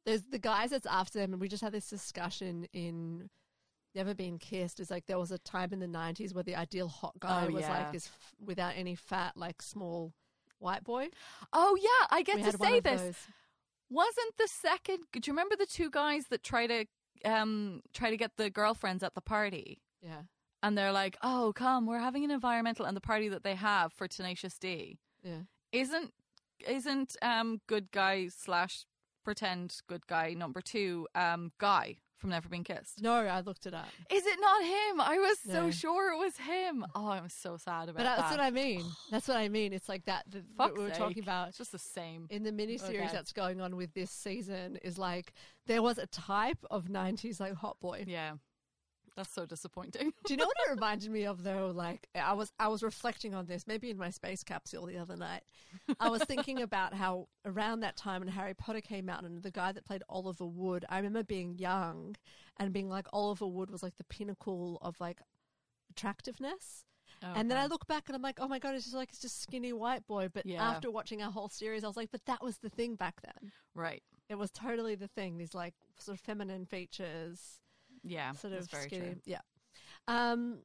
There's 0.06 0.24
the 0.24 0.40
guys 0.40 0.72
that's 0.72 0.88
after 0.88 1.20
them, 1.20 1.34
and 1.34 1.42
we 1.42 1.48
just 1.48 1.62
had 1.62 1.72
this 1.72 1.88
discussion 1.90 2.66
in 2.74 3.30
Never 3.94 4.16
Been 4.16 4.40
Kissed. 4.40 4.80
Is 4.80 4.90
like 4.90 5.06
there 5.06 5.20
was 5.20 5.32
a 5.32 5.38
time 5.38 5.72
in 5.72 5.80
the 5.80 5.86
'90s 5.88 6.34
where 6.34 6.44
the 6.44 6.56
ideal 6.56 6.88
hot 6.88 7.14
guy 7.20 7.46
Oh, 7.48 7.52
was 7.54 7.62
yeah. 7.62 7.78
like 7.78 7.92
this 7.92 8.08
f- 8.08 8.34
without 8.44 8.74
any 8.76 8.96
fat, 8.96 9.34
like 9.38 9.62
small 9.62 10.14
white 10.58 10.84
boy. 10.84 11.08
oh 11.54 11.78
yeah, 11.80 12.08
I 12.10 12.24
get 12.24 12.38
we 12.38 12.42
to 12.42 12.46
had 12.52 12.60
one 12.60 12.70
say 12.72 12.78
of 12.80 12.84
this. 12.86 13.02
those. 13.02 13.16
Wasn't 13.90 14.38
the 14.38 14.48
second? 14.48 15.00
Do 15.12 15.20
you 15.26 15.34
remember 15.34 15.56
the 15.56 15.66
two 15.66 15.90
guys 15.90 16.28
that 16.30 16.44
try 16.44 16.68
to 16.68 16.86
um 17.26 17.82
try 17.94 18.10
to 18.10 18.18
get 18.18 18.32
the 18.38 18.50
girlfriends 18.50 19.04
at 19.04 19.16
the 19.16 19.22
party? 19.22 19.82
Yeah, 20.02 20.24
and 20.62 20.78
they're 20.78 20.92
like, 20.92 21.18
"Oh, 21.24 21.54
come, 21.56 21.86
we're 21.86 22.00
having 22.00 22.24
an 22.24 22.32
environmental," 22.32 22.86
and 22.86 22.96
the 22.96 23.02
party 23.02 23.30
that 23.30 23.44
they 23.44 23.56
have 23.56 23.94
for 23.94 24.08
Tenacious 24.08 24.58
D 24.60 25.00
Yeah. 25.24 25.42
isn't 25.72 26.14
isn't 26.68 27.16
um 27.22 27.62
good 27.68 27.92
guy 27.92 28.28
slash 28.30 28.86
pretend 29.24 29.80
good 29.88 30.08
guy 30.08 30.34
number 30.34 30.62
two 30.62 31.08
um 31.16 31.52
guy 31.60 31.98
from 32.18 32.32
Never 32.32 32.50
Been 32.50 32.64
Kissed. 32.64 33.02
No, 33.02 33.14
I 33.14 33.42
looked 33.42 33.66
it 33.66 33.74
up. 33.74 33.88
Is 34.12 34.26
it 34.26 34.38
not 34.42 34.64
him? 34.64 35.02
I 35.02 35.18
was 35.20 35.38
so 35.40 35.66
No. 35.66 35.72
sure 35.72 36.12
it 36.14 36.18
was 36.18 36.36
him. 36.38 36.86
Oh, 36.96 37.10
I'm 37.10 37.30
so 37.30 37.58
sad 37.58 37.90
about 37.90 37.98
But 37.98 38.04
that. 38.04 38.18
that's 38.18 38.32
what 38.32 38.40
I 38.40 38.50
mean. 38.52 38.84
That's 39.12 39.28
what 39.28 39.38
I 39.38 39.50
mean. 39.50 39.72
It's 39.74 39.88
like 39.88 40.06
that. 40.06 40.24
The, 40.30 40.44
what 40.56 40.70
Fuck's 40.70 40.78
we 40.78 40.84
were 40.84 40.90
sake. 40.90 40.98
talking 40.98 41.24
about 41.24 41.50
It's 41.50 41.58
just 41.58 41.72
the 41.72 41.80
same. 41.80 42.28
in 42.30 42.44
the 42.44 42.52
miniseries 42.52 42.84
Okay. 42.90 43.10
that's 43.12 43.32
going 43.34 43.62
on 43.62 43.76
with 43.76 43.94
this 43.94 44.10
season 44.12 44.78
is 44.84 44.98
like 44.98 45.34
there 45.68 45.82
was 45.82 45.98
a 45.98 46.08
type 46.08 46.64
of 46.72 46.86
90s 46.86 47.40
like 47.40 47.54
hot 47.54 47.80
boy. 47.80 48.04
Yeah, 48.08 48.34
that's 49.18 49.34
so 49.34 49.46
disappointing. 49.46 50.14
Do 50.26 50.34
you 50.34 50.38
know 50.38 50.46
what 50.46 50.56
it 50.66 50.70
reminded 50.76 51.12
me 51.12 51.26
of 51.26 51.44
though? 51.44 51.72
Like 51.76 52.08
I 52.16 52.32
was 52.34 52.54
I 52.58 52.70
was 52.70 52.82
reflecting 52.84 53.36
on 53.36 53.46
this 53.48 53.68
maybe 53.68 53.90
in 53.90 53.98
my 53.98 54.10
space 54.12 54.44
capsule 54.44 54.86
the 54.86 54.98
other 54.98 55.18
night. 55.18 55.42
I 56.00 56.08
was 56.10 56.24
thinking 56.24 56.62
about 56.62 56.94
how 56.94 57.28
around 57.46 57.82
that 57.82 57.98
time 57.98 58.22
when 58.22 58.30
Harry 58.30 58.54
Potter 58.54 58.80
came 58.80 59.10
out 59.10 59.24
and 59.24 59.44
the 59.44 59.52
guy 59.52 59.74
that 59.74 59.84
played 59.86 60.04
Oliver 60.08 60.46
Wood, 60.46 60.86
I 60.88 60.98
remember 60.98 61.24
being 61.24 61.58
young 61.58 62.16
and 62.58 62.72
being 62.72 62.88
like 62.88 63.08
Oliver 63.12 63.48
Wood 63.48 63.70
was 63.70 63.84
like 63.84 63.98
the 63.98 64.06
pinnacle 64.06 64.78
of 64.82 65.00
like 65.02 65.20
attractiveness. 65.90 66.84
And 67.24 67.50
then 67.50 67.58
I 67.58 67.66
look 67.66 67.88
back 67.88 68.04
and 68.08 68.16
I'm 68.16 68.22
like, 68.22 68.38
oh 68.40 68.48
my 68.48 68.60
god, 68.60 68.76
it's 68.76 68.84
just 68.86 68.96
like 68.96 69.10
it's 69.10 69.20
just 69.20 69.42
skinny 69.42 69.74
white 69.74 70.06
boy. 70.06 70.30
But 70.32 70.46
Yeah. 70.46 70.62
after 70.70 70.92
watching 70.92 71.24
our 71.24 71.32
whole 71.32 71.50
series, 71.50 71.84
I 71.84 71.88
was 71.88 71.98
like, 71.98 72.12
but 72.12 72.24
that 72.26 72.44
was 72.44 72.60
the 72.60 72.70
thing 72.70 72.96
back 72.96 73.16
then. 73.24 73.52
right. 73.74 74.04
It 74.30 74.36
was 74.38 74.52
totally 74.52 74.96
the 74.96 75.08
thing. 75.08 75.38
These 75.38 75.56
like 75.56 75.74
sort 75.98 76.18
of 76.18 76.22
feminine 76.22 76.66
features, 76.66 77.60
Yeah, 78.08 78.32
sort 78.34 78.54
of 78.54 78.70
very 78.70 78.84
skinny. 78.86 79.06
true. 79.06 79.16
Yeah. 79.26 79.42
Um. 80.08 80.60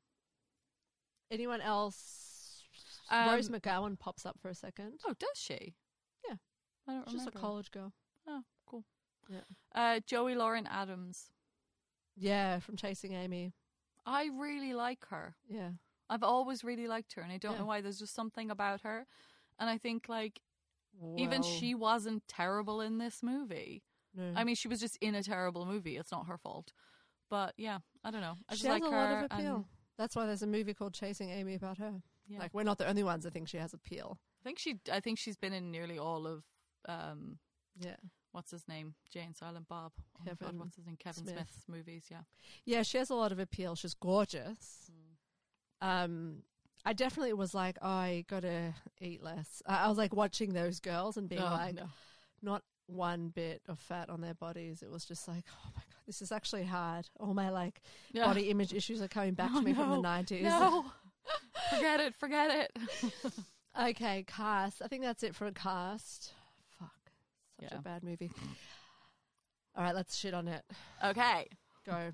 Anyone 1.30 1.60
else? 1.60 2.62
Um, 3.10 3.30
Rose 3.30 3.48
McGowan 3.48 3.98
pops 3.98 4.26
up 4.26 4.38
for 4.40 4.48
a 4.48 4.54
second. 4.54 4.92
Oh, 5.06 5.14
does 5.18 5.36
she? 5.36 5.74
Yeah. 6.28 6.36
I 6.86 6.92
don't 6.92 7.04
She's 7.08 7.14
remember. 7.14 7.30
Just 7.30 7.36
a 7.36 7.40
college 7.40 7.70
girl. 7.70 7.92
Oh, 8.26 8.42
cool. 8.66 8.84
Yeah. 9.28 9.38
Uh, 9.74 10.00
Joey 10.06 10.34
Lauren 10.34 10.66
Adams. 10.66 11.30
Yeah, 12.16 12.58
from 12.58 12.76
Chasing 12.76 13.12
Amy. 13.14 13.52
I 14.04 14.28
really 14.34 14.74
like 14.74 15.06
her. 15.08 15.34
Yeah. 15.48 15.70
I've 16.10 16.22
always 16.22 16.62
really 16.64 16.86
liked 16.86 17.14
her, 17.14 17.22
and 17.22 17.32
I 17.32 17.38
don't 17.38 17.52
Yeah. 17.52 17.58
know 17.60 17.66
why. 17.66 17.80
There's 17.80 17.98
just 17.98 18.14
something 18.14 18.50
about 18.50 18.82
her, 18.82 19.06
and 19.58 19.70
I 19.70 19.78
think 19.78 20.08
like 20.08 20.40
even 21.16 21.42
she 21.42 21.74
wasn't 21.74 22.26
terrible 22.28 22.80
in 22.82 22.98
this 22.98 23.22
movie. 23.22 23.82
no. 24.14 24.32
I 24.36 24.44
mean, 24.44 24.54
she 24.54 24.68
was 24.68 24.78
just 24.80 24.96
in 24.98 25.14
a 25.14 25.22
terrible 25.22 25.64
movie. 25.64 25.96
It's 25.96 26.12
not 26.12 26.26
her 26.26 26.36
fault. 26.36 26.72
But 27.32 27.54
yeah, 27.56 27.78
I 28.04 28.10
don't 28.10 28.20
know. 28.20 28.34
I 28.46 28.52
just 28.52 28.60
she 28.62 28.68
has 28.68 28.78
like 28.80 28.92
a 28.92 28.94
lot 28.94 29.10
of 29.24 29.30
appeal. 29.32 29.66
That's 29.96 30.14
why 30.14 30.26
there's 30.26 30.42
a 30.42 30.46
movie 30.46 30.74
called 30.74 30.92
Chasing 30.92 31.30
Amy 31.30 31.54
about 31.54 31.78
her. 31.78 31.94
yeah. 32.28 32.38
Like 32.40 32.52
we're 32.52 32.62
not 32.62 32.76
the 32.76 32.86
only 32.86 33.02
ones 33.02 33.24
that 33.24 33.32
think 33.32 33.48
she 33.48 33.56
has 33.56 33.72
appeal. 33.72 34.18
I 34.42 34.44
think 34.44 34.58
she. 34.58 34.78
I 34.92 35.00
think 35.00 35.18
she's 35.18 35.38
been 35.38 35.54
in 35.54 35.70
nearly 35.70 35.98
all 35.98 36.26
of. 36.26 36.44
Um, 36.86 37.38
Yeah. 37.78 37.96
what's 38.32 38.50
his 38.50 38.68
name? 38.68 38.96
Jane 39.10 39.32
Silent 39.34 39.66
Bob. 39.66 39.92
Oh 39.98 40.20
my 40.26 40.32
God, 40.32 40.38
Kevin 40.40 40.58
what's 40.58 40.76
his 40.76 40.84
name? 40.84 40.96
Kevin 40.98 41.22
Smith. 41.24 41.34
Smith's 41.36 41.64
movies. 41.68 42.04
Yeah. 42.10 42.20
Yeah, 42.66 42.82
she 42.82 42.98
has 42.98 43.08
a 43.08 43.14
lot 43.14 43.32
of 43.32 43.38
appeal. 43.38 43.76
She's 43.76 43.94
gorgeous. 43.94 44.90
Um, 45.80 46.42
I 46.84 46.92
definitely 46.92 47.32
was 47.32 47.54
like, 47.54 47.78
oh, 47.82 47.88
I 47.88 48.24
gotta 48.28 48.74
eat 49.00 49.22
less. 49.22 49.62
I, 49.66 49.84
I 49.84 49.88
was 49.88 49.98
like 49.98 50.14
watching 50.14 50.52
those 50.52 50.80
girls 50.80 51.16
and 51.16 51.28
being 51.28 51.40
Oh, 51.42 51.46
like, 51.46 51.74
no. 51.76 51.88
not 52.42 52.62
one 52.86 53.28
bit 53.28 53.62
of 53.68 53.78
fat 53.78 54.10
on 54.10 54.20
their 54.20 54.34
bodies. 54.34 54.82
It 54.82 54.90
was 54.90 55.04
just 55.04 55.26
like, 55.28 55.44
oh 55.64 55.70
my 55.74 55.82
god, 55.82 55.91
this 56.12 56.20
is 56.20 56.30
actually 56.30 56.64
hard. 56.64 57.08
All 57.18 57.32
my 57.32 57.48
like 57.48 57.80
Yeah. 58.12 58.26
body 58.26 58.50
image 58.50 58.74
issues 58.74 59.00
are 59.00 59.08
coming 59.08 59.32
back 59.32 59.50
Oh, 59.54 59.60
to 59.60 59.64
me 59.64 59.72
from 59.72 59.88
the 59.90 60.00
nineties. 60.02 60.42
No. 60.44 60.84
forget 61.70 62.00
it. 62.00 62.14
Forget 62.14 62.70
it. 62.70 63.32
Okay, 63.80 64.22
cast. 64.28 64.82
I 64.82 64.86
think 64.88 65.02
that's 65.02 65.22
it 65.22 65.34
for 65.34 65.46
a 65.46 65.52
cast. 65.52 66.34
Fuck, 66.78 66.90
such 67.58 67.72
Yeah. 67.72 67.78
a 67.78 67.80
bad 67.80 68.02
movie. 68.04 68.30
All 69.74 69.82
right, 69.82 69.94
let's 69.94 70.14
shit 70.14 70.34
on 70.34 70.46
it. 70.46 70.62
okay. 71.02 71.48
Go. 71.86 72.12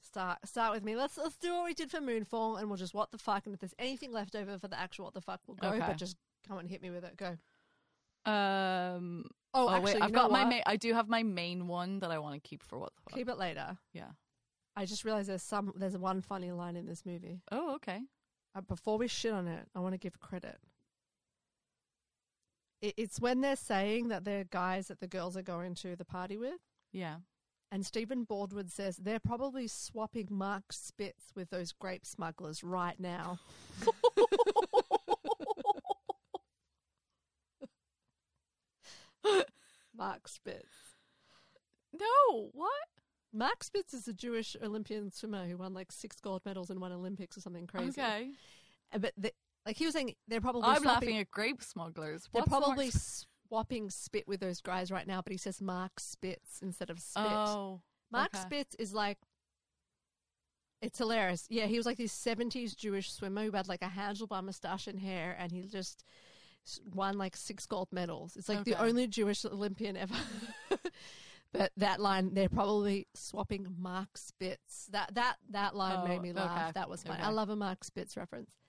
Start 0.00 0.38
start 0.44 0.72
with 0.74 0.82
me. 0.82 0.96
Let's 0.96 1.16
let's 1.16 1.36
do 1.38 1.54
what 1.54 1.64
we 1.64 1.74
did 1.74 1.92
for 1.92 1.98
Moonfall, 2.00 2.58
and 2.58 2.68
we'll 2.68 2.76
just 2.76 2.92
what 2.92 3.12
the 3.12 3.18
fuck. 3.18 3.46
And 3.46 3.54
if 3.54 3.60
there's 3.60 3.74
anything 3.78 4.10
left 4.12 4.34
over 4.34 4.58
for 4.58 4.66
the 4.66 4.76
actual 4.80 5.04
what 5.04 5.14
the 5.14 5.20
fuck, 5.20 5.40
we'll 5.46 5.56
go. 5.56 5.68
Okay. 5.68 5.78
But 5.78 5.96
just 5.96 6.16
come 6.48 6.58
and 6.58 6.68
hit 6.68 6.82
me 6.82 6.90
with 6.90 7.04
it. 7.04 7.16
Go. 7.16 7.36
Um. 8.28 9.26
Oh, 9.56 9.66
Oh, 9.68 9.70
actually, 9.74 9.94
wait. 9.94 10.02
I've 10.02 10.12
got 10.12 10.30
my. 10.30 10.44
what? 10.44 10.50
Ma- 10.54 10.62
I 10.66 10.76
do 10.76 10.92
have 10.94 11.08
my 11.08 11.22
main 11.22 11.66
one 11.66 11.98
that 12.00 12.10
I 12.10 12.18
want 12.18 12.34
to 12.34 12.48
keep 12.48 12.62
for 12.62 12.78
what 12.78 12.92
the 12.94 13.02
fuck. 13.10 13.14
Keep 13.18 13.28
it 13.30 13.38
later. 13.38 13.76
Yeah. 13.92 14.10
I 14.76 14.84
just 14.84 15.04
realized 15.04 15.28
there's 15.28 15.42
some 15.42 15.72
there's 15.76 15.96
one 15.96 16.20
funny 16.20 16.52
line 16.52 16.76
in 16.76 16.86
this 16.86 17.06
movie. 17.06 17.40
Oh, 17.50 17.74
okay. 17.76 18.00
Uh, 18.54 18.60
before 18.60 18.98
we 18.98 19.08
shit 19.08 19.32
on 19.32 19.48
it, 19.48 19.66
I 19.74 19.80
want 19.80 19.94
to 19.94 19.98
give 19.98 20.20
credit. 20.20 20.58
It, 22.82 22.94
it's 22.96 23.20
when 23.20 23.40
they're 23.40 23.56
saying 23.56 24.08
that 24.08 24.24
they're 24.24 24.44
guys 24.44 24.88
that 24.88 25.00
the 25.00 25.06
girls 25.08 25.36
are 25.36 25.42
going 25.42 25.74
to 25.76 25.96
the 25.96 26.04
party 26.04 26.36
with, 26.36 26.60
Yeah. 26.92 27.16
and 27.72 27.84
Stephen 27.86 28.24
Baldwin 28.24 28.68
says 28.68 28.96
they're 28.98 29.18
probably 29.18 29.66
swapping 29.66 30.28
Mark 30.30 30.72
Spitz 30.72 31.32
with 31.34 31.48
those 31.50 31.72
grape 31.72 32.04
smugglers 32.04 32.62
right 32.62 33.00
now. 33.00 33.38
Mark 39.96 40.28
Spitz. 40.28 40.66
no. 41.92 42.50
What? 42.52 42.70
Mark 43.32 43.62
Spitz 43.64 43.92
is 43.92 44.08
a 44.08 44.12
Jewish 44.14 44.56
Olympian 44.62 45.10
swimmer 45.10 45.46
who 45.46 45.56
won 45.58 45.74
like 45.74 45.92
six 45.92 46.16
gold 46.20 46.42
medals 46.46 46.70
in 46.70 46.80
one 46.80 46.92
Olympics 46.92 47.36
or 47.36 47.40
something 47.40 47.66
crazy. 47.66 48.00
Okay. 48.00 48.30
Uh, 48.94 48.98
But 48.98 49.12
the, 49.18 49.32
like 49.66 49.76
he 49.76 49.84
was 49.84 49.94
saying, 49.94 50.14
they're 50.28 50.40
probably 50.40 50.62
I'm 50.62 50.82
swapping, 50.82 51.08
laughing 51.08 51.18
at 51.18 51.30
grape 51.30 51.62
smugglers. 51.62 52.22
they're 52.32 52.40
What's 52.40 52.50
the 52.50 52.58
probably 52.60 52.84
next- 52.86 53.26
swapping 53.48 53.90
spit 53.90 54.26
with 54.26 54.40
those 54.40 54.60
guys 54.62 54.90
right 54.90 55.06
now. 55.06 55.20
But 55.22 55.32
he 55.32 55.36
says 55.38 55.60
Mark 55.60 56.00
Spitz 56.00 56.60
instead 56.62 56.88
of 56.88 56.98
spit. 56.98 57.24
Oh. 57.26 57.80
Mark 58.10 58.30
okay. 58.34 58.42
Spitz 58.42 58.74
is 58.76 58.94
like. 58.94 59.18
It's 60.82 60.98
hilarious. 60.98 61.46
Yeah, 61.48 61.66
he 61.66 61.76
was 61.78 61.86
like 61.86 61.96
this 61.96 62.12
70s 62.12 62.76
Jewish 62.76 63.10
swimmer 63.12 63.44
who 63.44 63.50
had 63.52 63.66
like 63.68 63.82
a 63.82 63.86
handlebar 63.88 64.44
mustache 64.44 64.86
and 64.86 65.00
hair, 65.00 65.34
and 65.38 65.50
he 65.50 65.62
just 65.62 66.04
won 66.94 67.18
like 67.18 67.36
six 67.36 67.66
gold 67.66 67.88
medals. 67.92 68.36
It's 68.36 68.48
like 68.48 68.64
the 68.64 68.74
only 68.80 69.06
Jewish 69.06 69.44
Olympian 69.44 69.96
ever. 69.96 70.14
but 71.52 71.72
that 71.76 72.00
line, 72.00 72.34
they're 72.34 72.48
probably 72.48 73.06
swapping 73.14 73.66
Mark 73.78 74.16
Spitz. 74.16 74.86
That 74.92 75.14
that 75.14 75.36
that 75.50 75.74
line 75.76 76.00
Oh, 76.04 76.08
made 76.08 76.22
me 76.22 76.32
laugh. 76.32 76.60
okay. 76.62 76.72
That 76.74 76.88
was 76.88 77.02
fun. 77.02 77.18
I 77.20 77.30
love 77.30 77.48
a 77.50 77.56
Mark 77.56 77.84
Spitz 77.84 78.16
reference. 78.16 78.50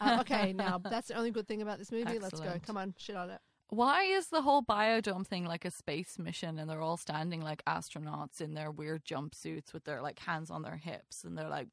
Uh, 0.00 0.18
okay, 0.20 0.52
now 0.52 0.76
that's 0.78 1.06
the 1.06 1.14
only 1.14 1.30
good 1.30 1.46
thing 1.46 1.62
about 1.62 1.78
this 1.78 1.92
movie. 1.92 2.18
Let's 2.18 2.40
go. 2.40 2.42
Excellent. 2.42 2.62
Come 2.66 2.76
on, 2.76 2.94
shit 2.98 3.14
on 3.14 3.30
it. 3.30 3.38
Why 3.70 4.02
is 4.02 4.26
the 4.26 4.42
whole 4.42 4.60
biodome 4.62 5.24
thing 5.24 5.44
like 5.44 5.64
a 5.64 5.70
space 5.70 6.18
mission 6.18 6.58
and 6.58 6.68
they're 6.68 6.80
all 6.80 6.96
standing 6.96 7.42
like 7.42 7.64
astronauts 7.64 8.40
in 8.40 8.54
their 8.54 8.72
weird 8.72 9.04
jumpsuits 9.04 9.72
with 9.72 9.84
their 9.84 10.02
like 10.02 10.18
hands 10.18 10.50
on 10.50 10.62
their 10.62 10.76
hips 10.78 11.22
and 11.22 11.38
they're 11.38 11.48
like 11.48 11.68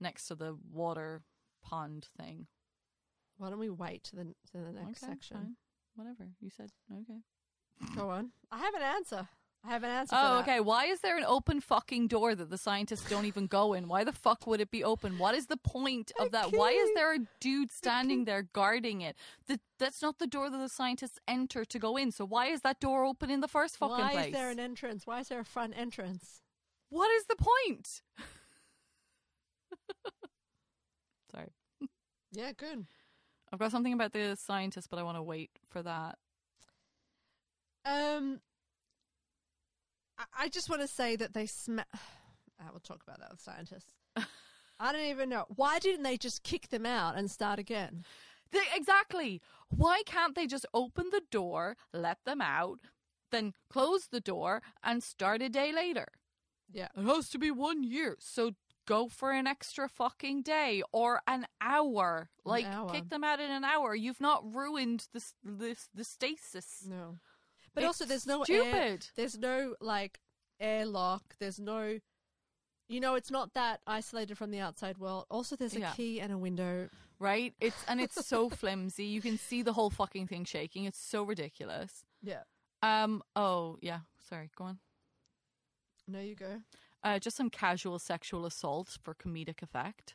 next 0.00 0.26
to 0.28 0.34
the 0.34 0.56
water 0.72 1.22
pond 1.62 2.08
thing? 2.18 2.46
Why 3.38 3.50
don't 3.50 3.58
we 3.58 3.70
wait 3.70 4.04
to 4.04 4.16
the 4.16 4.24
to 4.24 4.58
the 4.58 4.72
next 4.72 5.02
okay, 5.02 5.12
section? 5.12 5.36
fine. 5.36 5.56
Whatever. 5.94 6.28
You 6.40 6.50
said 6.50 6.70
okay. 6.92 7.20
Go 7.96 8.10
on. 8.10 8.30
I 8.50 8.58
have 8.58 8.74
an 8.74 8.82
answer. 8.82 9.28
I 9.64 9.70
have 9.70 9.82
an 9.82 9.90
answer. 9.90 10.16
Oh, 10.16 10.38
okay. 10.40 10.60
Why 10.60 10.86
is 10.86 11.00
there 11.00 11.16
an 11.18 11.24
open 11.24 11.60
fucking 11.60 12.06
door 12.06 12.34
that 12.34 12.48
the 12.48 12.58
scientists 12.58 13.08
don't 13.10 13.24
even 13.24 13.46
go 13.46 13.72
in? 13.72 13.88
Why 13.88 14.04
the 14.04 14.12
fuck 14.12 14.46
would 14.46 14.60
it 14.60 14.70
be 14.70 14.84
open? 14.84 15.18
What 15.18 15.34
is 15.34 15.46
the 15.46 15.56
point 15.56 16.12
of 16.20 16.30
that? 16.30 16.52
Why 16.52 16.70
is 16.70 16.90
there 16.94 17.14
a 17.14 17.18
dude 17.40 17.72
standing 17.72 18.24
there 18.24 18.42
guarding 18.52 19.00
it? 19.00 19.16
The, 19.46 19.58
that's 19.78 20.00
not 20.00 20.18
the 20.20 20.28
door 20.28 20.48
that 20.48 20.58
the 20.58 20.68
scientists 20.68 21.18
enter 21.26 21.64
to 21.64 21.78
go 21.78 21.96
in. 21.96 22.12
So 22.12 22.24
why 22.24 22.46
is 22.46 22.60
that 22.60 22.80
door 22.80 23.04
open 23.04 23.30
in 23.30 23.40
the 23.40 23.48
first 23.48 23.76
fucking 23.78 23.98
Why 23.98 24.12
place? 24.12 24.26
is 24.26 24.32
there 24.32 24.50
an 24.50 24.60
entrance? 24.60 25.06
Why 25.06 25.20
is 25.20 25.28
there 25.28 25.40
a 25.40 25.44
front 25.44 25.74
entrance? 25.76 26.40
What 26.88 27.10
is 27.10 27.26
the 27.26 27.36
point? 27.36 28.02
Sorry. 31.32 31.48
Yeah, 32.32 32.52
good. 32.56 32.86
I've 33.52 33.58
got 33.58 33.70
something 33.70 33.92
about 33.92 34.12
the 34.12 34.36
scientists, 34.36 34.86
but 34.86 34.98
I 34.98 35.02
want 35.02 35.16
to 35.16 35.22
wait 35.22 35.50
for 35.68 35.82
that. 35.82 36.18
Um, 37.84 38.40
I, 40.18 40.24
I 40.44 40.48
just 40.48 40.68
want 40.68 40.82
to 40.82 40.88
say 40.88 41.16
that 41.16 41.34
they 41.34 41.46
sma- 41.46 41.84
I 41.94 42.70
will 42.72 42.80
talk 42.80 43.02
about 43.02 43.20
that 43.20 43.30
with 43.30 43.40
scientists. 43.40 43.90
I 44.80 44.92
don't 44.92 45.06
even 45.06 45.28
know 45.28 45.44
why 45.48 45.78
didn't 45.78 46.02
they 46.02 46.16
just 46.16 46.42
kick 46.42 46.68
them 46.68 46.86
out 46.86 47.16
and 47.16 47.30
start 47.30 47.58
again? 47.58 48.04
They, 48.50 48.60
exactly. 48.74 49.40
Why 49.68 50.02
can't 50.06 50.34
they 50.34 50.46
just 50.46 50.66
open 50.72 51.06
the 51.10 51.22
door, 51.30 51.76
let 51.92 52.18
them 52.24 52.40
out, 52.40 52.78
then 53.30 53.52
close 53.70 54.08
the 54.08 54.20
door 54.20 54.62
and 54.82 55.02
start 55.02 55.42
a 55.42 55.48
day 55.48 55.72
later? 55.72 56.06
Yeah. 56.70 56.88
It 56.96 57.04
has 57.04 57.28
to 57.30 57.38
be 57.38 57.50
one 57.50 57.82
year. 57.82 58.16
So 58.20 58.52
go 58.88 59.08
for 59.08 59.30
an 59.32 59.46
extra 59.46 59.88
fucking 59.88 60.42
day 60.42 60.82
or 60.92 61.20
an 61.26 61.46
hour. 61.60 62.30
An 62.44 62.50
Like 62.50 62.64
hour. 62.66 62.88
kick 62.90 63.08
them 63.10 63.22
out 63.24 63.40
in 63.40 63.50
an 63.50 63.64
hour. 63.64 63.94
You've 63.94 64.20
not 64.20 64.42
ruined 64.54 65.06
the 65.12 65.22
this 65.44 65.88
the 65.94 66.04
stasis. 66.04 66.84
No, 66.88 67.18
but 67.74 67.82
It's 67.84 67.88
also 67.88 68.04
there's 68.04 68.26
no 68.26 68.38
air, 68.40 68.44
stupid. 68.44 69.06
there's 69.16 69.38
no 69.38 69.74
like 69.80 70.18
airlock. 70.58 71.36
There's 71.38 71.60
no 71.60 71.98
You 72.90 73.00
know, 73.00 73.16
it's 73.16 73.30
not 73.30 73.52
that 73.52 73.80
isolated 73.86 74.38
from 74.38 74.50
the 74.50 74.60
outside 74.60 74.96
world. 74.96 75.26
Also, 75.30 75.56
there's 75.56 75.76
a 75.76 75.80
Yeah. 75.80 75.92
key 75.92 76.20
and 76.22 76.32
a 76.32 76.38
window. 76.38 76.88
right? 77.20 77.52
It's 77.60 77.84
and 77.86 78.00
it's 78.00 78.24
so 78.26 78.48
flimsy. 78.60 79.04
You 79.04 79.20
can 79.20 79.36
see 79.38 79.60
the 79.62 79.72
whole 79.74 79.90
fucking 79.90 80.26
thing 80.28 80.44
shaking. 80.46 80.84
It's 80.86 80.98
so 80.98 81.22
ridiculous. 81.22 82.04
Yeah. 82.22 82.44
Um. 82.82 83.22
Oh 83.36 83.76
yeah. 83.82 84.00
Sorry. 84.28 84.50
Go 84.56 84.64
on. 84.64 84.78
No, 86.06 86.20
you 86.20 86.34
go. 86.34 86.62
Uh, 87.04 87.18
just 87.18 87.36
some 87.36 87.50
casual 87.50 87.98
sexual 87.98 88.44
assault 88.44 88.98
for 89.02 89.14
comedic 89.14 89.62
effect. 89.62 90.14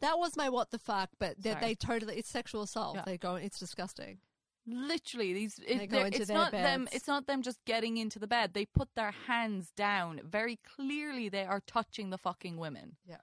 That 0.00 0.18
was 0.18 0.36
my 0.36 0.48
what 0.48 0.70
the 0.70 0.78
fuck, 0.78 1.10
but 1.18 1.36
they, 1.38 1.50
Sorry. 1.52 1.60
they 1.60 1.74
totally 1.74 2.16
it's 2.16 2.28
sexual 2.28 2.62
assault. 2.62 2.96
Yeah. 2.96 3.02
They 3.06 3.18
go, 3.18 3.34
it's 3.36 3.58
disgusting. 3.58 4.18
Literally, 4.66 5.32
these 5.32 5.60
it, 5.66 5.86
go 5.90 6.04
into 6.04 6.18
it's 6.18 6.26
their 6.26 6.36
not 6.36 6.50
them. 6.50 6.84
beds. 6.84 6.96
It's 6.96 7.06
not 7.06 7.26
them 7.26 7.42
just 7.42 7.64
getting 7.66 7.98
into 7.98 8.18
the 8.18 8.26
bed. 8.26 8.52
They 8.52 8.64
put 8.66 8.88
their 8.96 9.12
hands 9.26 9.70
down. 9.76 10.20
Very 10.24 10.58
clearly, 10.76 11.28
they 11.28 11.44
are 11.44 11.60
touching 11.66 12.10
the 12.10 12.18
fucking 12.18 12.56
women. 12.56 12.96
Yeah. 13.06 13.18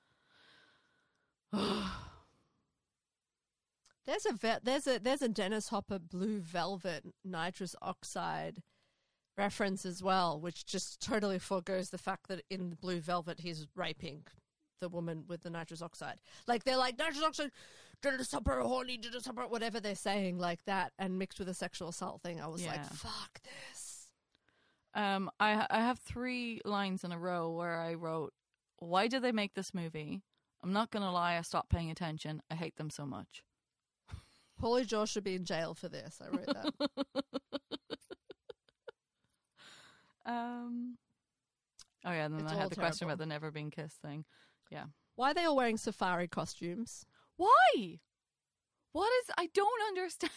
There's 4.06 4.26
a 4.26 4.34
ve- 4.34 4.60
there's 4.64 4.86
a 4.88 5.00
there's 5.00 5.22
a 5.22 5.30
Dennis 5.30 5.70
Hopper 5.70 5.98
blue 6.00 6.40
velvet 6.42 7.06
nitrous 7.24 7.74
oxide 7.82 8.62
reference 9.38 9.86
as 9.86 10.04
well, 10.04 10.40
which 10.40 10.66
just 10.66 11.02
totally 11.02 11.40
foregoes 11.40 11.90
the 11.90 11.98
fact 11.98 12.28
that 12.28 12.44
in 12.50 12.78
blue 12.80 13.00
velvet 13.00 13.40
he's 13.40 13.68
raping 13.76 14.24
the 14.80 14.90
woman 14.90 15.24
with 15.28 15.42
the 15.42 15.50
nitrous 15.50 15.82
oxide. 15.82 16.20
Like 16.48 16.64
they're 16.64 16.78
like 16.78 16.98
nitrous 16.98 17.24
oxide, 17.24 17.52
Dennis 18.02 18.32
Hopper 18.32 18.60
horny, 18.62 18.98
Dennis 18.98 19.26
Hopper, 19.26 19.48
whatever 19.48 19.80
they're 19.80 19.96
saying 19.96 20.38
like 20.38 20.64
that, 20.66 20.92
and 21.00 21.18
mixed 21.18 21.40
with 21.40 21.50
a 21.50 21.54
sexual 21.54 21.90
assault 21.90 22.22
thing. 22.22 22.42
I 22.42 22.48
was 22.48 22.66
like, 22.66 22.86
fuck 22.86 23.40
this. 23.44 24.08
Um, 24.94 25.32
I 25.40 25.66
I 25.70 25.80
have 25.80 26.00
three 26.00 26.62
lines 26.66 27.04
in 27.04 27.12
a 27.12 27.18
row 27.18 27.50
where 27.50 27.80
I 27.80 27.96
wrote, 27.96 28.34
"Why 28.78 29.08
did 29.08 29.24
they 29.24 29.32
make 29.32 29.56
this 29.56 29.74
movie?" 29.74 30.22
I'm 30.62 30.72
not 30.74 30.92
gonna 30.92 31.12
lie, 31.12 31.38
I 31.38 31.42
stopped 31.42 31.70
paying 31.70 31.90
attention. 31.90 32.42
I 32.52 32.56
hate 32.56 32.76
them 32.78 32.90
so 32.90 33.06
much. 33.06 33.44
Paulie 34.62 34.88
George 34.88 35.10
should 35.10 35.24
be 35.24 35.36
in 35.36 35.46
jail 35.46 35.74
for 35.74 35.90
this. 35.90 36.22
I 36.22 36.30
wrote 36.30 36.46
that. 36.46 37.06
Um. 40.26 40.98
Oh 42.06 42.12
yeah, 42.12 42.26
and 42.26 42.34
then 42.36 42.44
It's 42.44 42.54
I 42.54 42.58
had 42.58 42.70
the 42.70 42.76
question 42.76 43.06
about 43.08 43.18
the 43.18 43.26
never 43.26 43.52
been 43.52 43.72
kissed 43.72 44.02
thing. 44.02 44.26
Yeah. 44.70 44.86
Why 45.16 45.32
are 45.32 45.34
they 45.34 45.46
all 45.46 45.56
wearing 45.56 45.78
safari 45.78 46.28
costumes? 46.28 47.06
Why? 47.38 48.00
What 48.92 49.10
is? 49.24 49.32
I 49.38 49.48
don't 49.54 49.82
understand. 49.90 50.32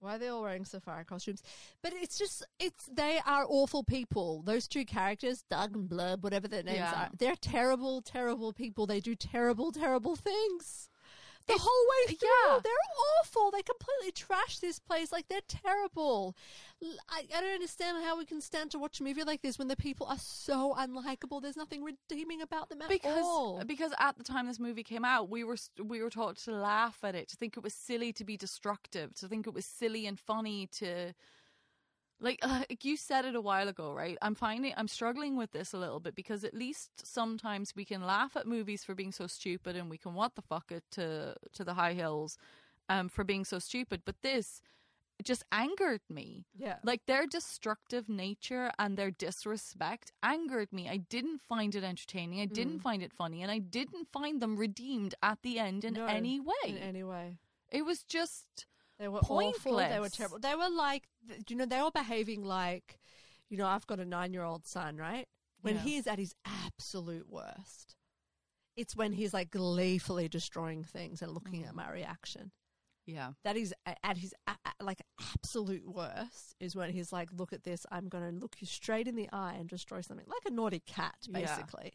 Why 0.00 0.14
are 0.14 0.18
they 0.18 0.28
all 0.28 0.42
wearing 0.42 0.64
safari 0.64 1.04
costumes? 1.04 1.42
But 1.82 1.92
it's 1.92 2.16
just, 2.18 2.46
it's, 2.60 2.86
they 2.86 3.18
are 3.26 3.44
awful 3.48 3.82
people. 3.82 4.42
Those 4.42 4.68
two 4.68 4.84
characters, 4.84 5.42
Doug 5.50 5.74
and 5.74 5.88
Blurb, 5.88 6.22
whatever 6.22 6.46
their 6.46 6.62
names 6.62 6.78
Yeah. 6.78 6.92
are, 6.94 7.08
they're 7.18 7.34
terrible, 7.34 8.00
terrible 8.00 8.52
people. 8.52 8.86
They 8.86 9.00
do 9.00 9.16
terrible, 9.16 9.72
terrible 9.72 10.14
things. 10.14 10.88
The 11.48 11.54
It's- 11.54 11.66
whole 11.68 11.88
way 11.90 12.14
through, 12.14 12.28
yeah. 12.28 12.60
they're 12.62 12.72
awful. 13.20 13.50
They 13.50 13.62
completely 13.62 14.12
trash 14.12 14.58
this 14.58 14.78
place. 14.78 15.10
Like, 15.10 15.28
they're 15.28 15.40
terrible. 15.48 16.36
I, 17.10 17.26
I 17.34 17.40
don't 17.40 17.54
understand 17.54 18.04
how 18.04 18.16
we 18.18 18.24
can 18.24 18.40
stand 18.40 18.70
to 18.72 18.78
watch 18.78 19.00
a 19.00 19.02
movie 19.02 19.24
like 19.24 19.42
this 19.42 19.58
when 19.58 19.66
the 19.68 19.74
people 19.76 20.06
are 20.06 20.18
so 20.18 20.74
unlikable. 20.78 21.42
There's 21.42 21.56
nothing 21.56 21.82
redeeming 21.82 22.40
about 22.42 22.68
them 22.68 22.82
at 22.82 22.88
because 22.88 23.24
all. 23.24 23.64
because 23.66 23.92
at 23.98 24.16
the 24.16 24.22
time 24.24 24.46
this 24.46 24.60
movie 24.60 24.84
came 24.84 25.04
out, 25.04 25.28
we 25.28 25.42
were 25.42 25.56
we 25.82 26.02
were 26.02 26.10
taught 26.10 26.36
to 26.44 26.52
laugh 26.52 26.98
at 27.02 27.14
it, 27.16 27.28
to 27.30 27.36
think 27.36 27.56
it 27.56 27.62
was 27.64 27.74
silly 27.74 28.12
to 28.12 28.24
be 28.24 28.36
destructive, 28.36 29.14
to 29.14 29.26
think 29.26 29.46
it 29.46 29.54
was 29.54 29.64
silly 29.66 30.06
and 30.06 30.20
funny 30.20 30.68
to 30.78 31.14
like, 32.20 32.38
uh, 32.42 32.62
like 32.68 32.84
you 32.84 32.96
said 32.96 33.24
it 33.24 33.34
a 33.34 33.40
while 33.40 33.68
ago, 33.68 33.92
right? 33.92 34.18
I'm 34.22 34.34
finding 34.34 34.72
I'm 34.76 34.88
struggling 34.88 35.36
with 35.36 35.52
this 35.52 35.72
a 35.72 35.78
little 35.78 36.00
bit 36.00 36.14
because 36.14 36.44
at 36.44 36.54
least 36.54 37.06
sometimes 37.06 37.74
we 37.76 37.84
can 37.84 38.02
laugh 38.06 38.36
at 38.36 38.46
movies 38.46 38.84
for 38.84 38.94
being 38.94 39.12
so 39.12 39.26
stupid, 39.26 39.76
and 39.76 39.88
we 39.90 39.98
can 39.98 40.14
what 40.14 40.34
the 40.34 40.42
fuck 40.42 40.70
it 40.70 40.84
to 40.92 41.34
to 41.54 41.64
the 41.64 41.74
high 41.74 41.94
hills 41.94 42.36
um, 42.88 43.08
for 43.08 43.24
being 43.24 43.44
so 43.44 43.58
stupid. 43.58 44.02
But 44.04 44.16
this 44.22 44.60
just 45.24 45.42
angered 45.50 46.02
me. 46.08 46.46
yeah. 46.56 46.76
Like 46.84 47.06
their 47.06 47.26
destructive 47.26 48.08
nature 48.08 48.70
and 48.78 48.96
their 48.96 49.10
disrespect 49.10 50.12
angered 50.22 50.72
me. 50.72 50.88
I 50.88 50.98
didn't 50.98 51.40
find 51.40 51.74
it 51.74 51.82
entertaining. 51.82 52.40
I 52.40 52.46
didn't 52.46 52.78
find 52.80 53.02
it 53.02 53.12
funny, 53.12 53.42
and 53.42 53.50
I 53.50 53.58
didn't 53.58 54.06
find 54.12 54.40
them 54.40 54.56
redeemed 54.56 55.16
at 55.20 55.38
the 55.42 55.58
end 55.58 55.84
in 55.84 55.94
No, 55.94 56.06
any 56.06 56.38
way. 56.38 56.54
In 56.68 56.78
any 56.78 57.02
way. 57.02 57.38
it 57.68 57.82
was 57.84 58.04
just 58.04 58.66
They 59.00 59.08
were 59.08 59.18
awful. 59.18 59.76
They 59.78 59.98
were 59.98 60.08
terrible. 60.08 60.38
They 60.38 60.54
were 60.54 60.70
like, 60.70 61.08
you 61.48 61.56
know, 61.56 61.66
they 61.66 61.80
were 61.82 61.90
behaving 61.90 62.44
like, 62.44 62.98
you 63.48 63.56
know, 63.56 63.66
I've 63.66 63.86
got 63.86 64.00
a 64.00 64.04
nine-year-old 64.04 64.66
son, 64.66 64.96
right? 64.96 65.26
When 65.62 65.74
Yeah. 65.76 65.80
he 65.82 65.96
is 65.96 66.06
at 66.06 66.18
his 66.18 66.34
absolute 66.44 67.28
worst, 67.28 67.96
it's 68.76 68.94
when 68.94 69.12
he's 69.12 69.34
like 69.34 69.50
gleefully 69.50 70.28
destroying 70.28 70.84
things 70.84 71.20
and 71.22 71.32
looking 71.32 71.62
Mm. 71.64 71.68
at 71.68 71.74
my 71.74 71.90
reaction. 71.90 72.52
yeah. 73.06 73.32
That 73.42 73.56
is 73.56 73.72
at 74.04 74.18
his 74.18 74.34
like 74.80 75.00
absolute 75.34 75.86
worst 75.88 76.54
is 76.60 76.76
when 76.76 76.90
he's 76.90 77.10
like, 77.10 77.32
"Look 77.32 77.52
at 77.54 77.64
this! 77.64 77.86
I'm 77.90 78.08
going 78.08 78.22
to 78.22 78.38
look 78.38 78.56
you 78.60 78.66
straight 78.66 79.08
in 79.08 79.16
the 79.16 79.28
eye 79.32 79.54
and 79.54 79.66
destroy 79.68 80.02
something 80.02 80.26
like 80.28 80.44
a 80.44 80.50
naughty 80.50 80.80
cat, 80.80 81.16
basically." 81.32 81.94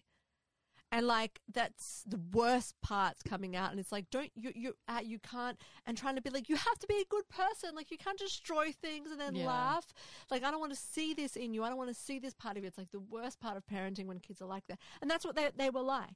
And 0.96 1.08
like 1.08 1.42
that's 1.52 2.04
the 2.08 2.22
worst 2.32 2.76
parts 2.82 3.24
coming 3.24 3.56
out, 3.56 3.72
and 3.72 3.80
it's 3.80 3.92
like, 3.92 4.10
don't 4.12 4.32
you 4.36 4.52
you 4.56 4.74
uh, 4.88 5.00
you 5.04 5.18
can't 5.20 5.58
and 5.88 5.98
trying 5.98 6.16
to 6.16 6.22
be 6.22 6.30
like 6.30 6.48
you 6.50 6.56
have 6.56 6.78
to 6.80 6.88
be 6.88 7.00
a 7.02 7.06
good 7.10 7.28
person, 7.30 7.74
like 7.76 7.90
you 7.90 7.98
can't 7.98 8.20
destroy 8.20 8.72
things 8.72 9.10
and 9.12 9.20
then 9.20 9.34
Yeah. 9.36 9.48
laugh. 9.48 9.88
Like 10.30 10.44
I 10.44 10.52
don't 10.52 10.60
want 10.60 10.72
to 10.72 10.78
see 10.80 11.14
this 11.16 11.36
in 11.36 11.54
you. 11.54 11.64
I 11.64 11.70
don't 11.70 11.78
want 11.80 11.90
to 11.90 11.96
see 12.08 12.20
this 12.20 12.36
part 12.36 12.58
of 12.58 12.64
you. 12.64 12.68
It's 12.68 12.78
like 12.78 12.92
the 12.92 13.00
worst 13.00 13.40
part 13.40 13.58
of 13.58 13.66
parenting 13.66 14.06
when 14.06 14.20
kids 14.20 14.40
are 14.42 14.46
like 14.56 14.68
that, 14.68 14.80
and 15.02 15.10
that's 15.10 15.26
what 15.26 15.36
they 15.36 15.50
they 15.56 15.72
were 15.72 15.82
like. 15.82 16.14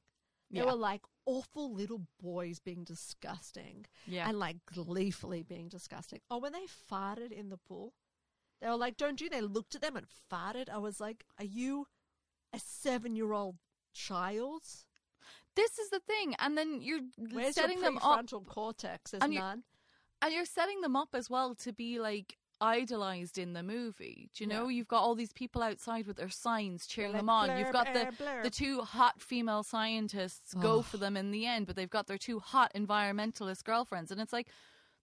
They 0.52 0.60
Yeah. 0.60 0.66
were 0.66 0.76
like 0.76 1.02
awful 1.26 1.74
little 1.74 2.04
boys 2.22 2.60
being 2.60 2.84
disgusting 2.86 3.86
Yeah. 4.06 4.30
and 4.30 4.38
like 4.40 4.58
gleefully 4.66 5.44
being 5.44 5.70
disgusting. 5.70 6.22
Oh, 6.30 6.38
when 6.38 6.54
they 6.54 6.68
farted 6.92 7.32
in 7.32 7.50
the 7.50 7.58
pool, 7.58 7.96
they 8.62 8.68
were 8.70 8.78
like, 8.78 8.96
"Don't 8.96 9.20
you?" 9.22 9.28
They 9.30 9.42
looked 9.42 9.76
at 9.76 9.82
them 9.82 9.98
and 9.98 10.08
farted. 10.32 10.70
I 10.70 10.78
was 10.78 11.00
like, 11.02 11.26
"Are 11.40 11.44
you 11.46 11.88
a 12.54 12.60
seven-year-old 12.60 13.58
child? 13.98 14.62
this 15.56 15.80
is 15.80 15.90
the 15.90 16.00
thing, 16.02 16.36
and 16.38 16.56
then 16.58 16.82
you're 16.82 17.02
Where's 17.32 17.56
setting 17.56 17.80
your 17.80 17.88
them 17.94 17.98
up, 17.98 18.26
prefrontal 18.26 18.46
cortex? 18.46 19.12
There's 19.12 19.24
And 19.24 19.34
you- 19.34 19.40
none." 19.40 19.64
and 20.22 20.34
you're 20.34 20.46
setting 20.46 20.82
them 20.82 20.96
up 20.96 21.10
as 21.14 21.30
well 21.30 21.56
to 21.56 21.72
be 21.74 22.00
like 22.00 22.38
idolized 22.60 23.38
in 23.38 23.54
the 23.54 23.62
movie. 23.64 24.30
Do 24.34 24.44
you 24.44 24.48
know? 24.50 24.68
You've 24.68 24.88
got 24.88 25.02
all 25.02 25.14
these 25.16 25.32
people 25.34 25.62
outside 25.62 26.08
with 26.08 26.18
their 26.18 26.30
signs 26.30 26.88
cheering 26.88 27.12
like, 27.14 27.22
them 27.22 27.30
on. 27.30 27.58
You've 27.58 27.68
"Blurb, 27.70 27.74
got 27.74 27.94
the 27.94 28.24
blurb." 28.24 28.44
the 28.44 28.50
two 28.50 28.82
hot 28.82 29.22
female 29.22 29.64
scientists 29.64 30.54
go 30.56 30.82
for 30.82 30.98
them 30.98 31.16
in 31.18 31.30
the 31.32 31.46
end, 31.46 31.68
but 31.68 31.76
they've 31.76 31.90
got 31.90 32.08
their 32.08 32.18
two 32.18 32.40
hot 32.40 32.72
environmentalist 32.76 33.64
girlfriends, 33.64 34.12
and 34.12 34.22
it's 34.22 34.34
like. 34.34 34.48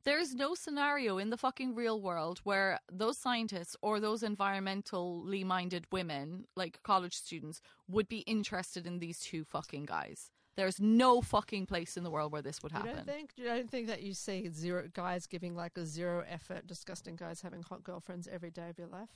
There's 0.05 0.35
no 0.35 0.55
scenario 0.55 1.17
in 1.19 1.31
the 1.31 1.37
fucking 1.39 1.75
real 1.75 2.01
world 2.01 2.41
where 2.45 2.79
those 2.93 3.17
scientists 3.17 3.75
or 3.81 4.01
those 4.01 4.23
environmentally 4.23 5.45
minded 5.45 5.87
women, 5.91 6.45
like 6.57 6.83
college 6.83 7.15
students, 7.17 7.61
would 7.89 8.09
be 8.09 8.19
interested 8.19 8.87
in 8.87 8.99
these 8.99 9.21
two 9.21 9.45
fucking 9.45 9.87
guys. 9.87 10.31
There's 10.57 10.79
no 10.79 11.21
fucking 11.21 11.67
place 11.67 11.97
in 11.97 12.05
the 12.05 12.11
world 12.11 12.33
where 12.33 12.43
this 12.43 12.63
would 12.63 12.71
You 12.73 12.77
happen. 12.79 12.97
don't 12.97 13.07
think? 13.07 13.31
You 13.37 13.45
don't 13.47 13.71
think 13.71 13.87
that 13.89 14.03
you 14.03 14.13
see 14.15 14.49
zero 14.53 14.89
guys 14.93 15.27
giving 15.27 15.57
like 15.57 15.77
a 15.79 15.87
zero 15.87 16.23
effort, 16.29 16.67
disgusting 16.67 17.17
guys 17.17 17.41
having 17.41 17.63
hot 17.63 17.83
girlfriends 17.83 18.29
every 18.31 18.51
day 18.51 18.69
of 18.69 18.79
your 18.79 18.89
life? 18.89 19.09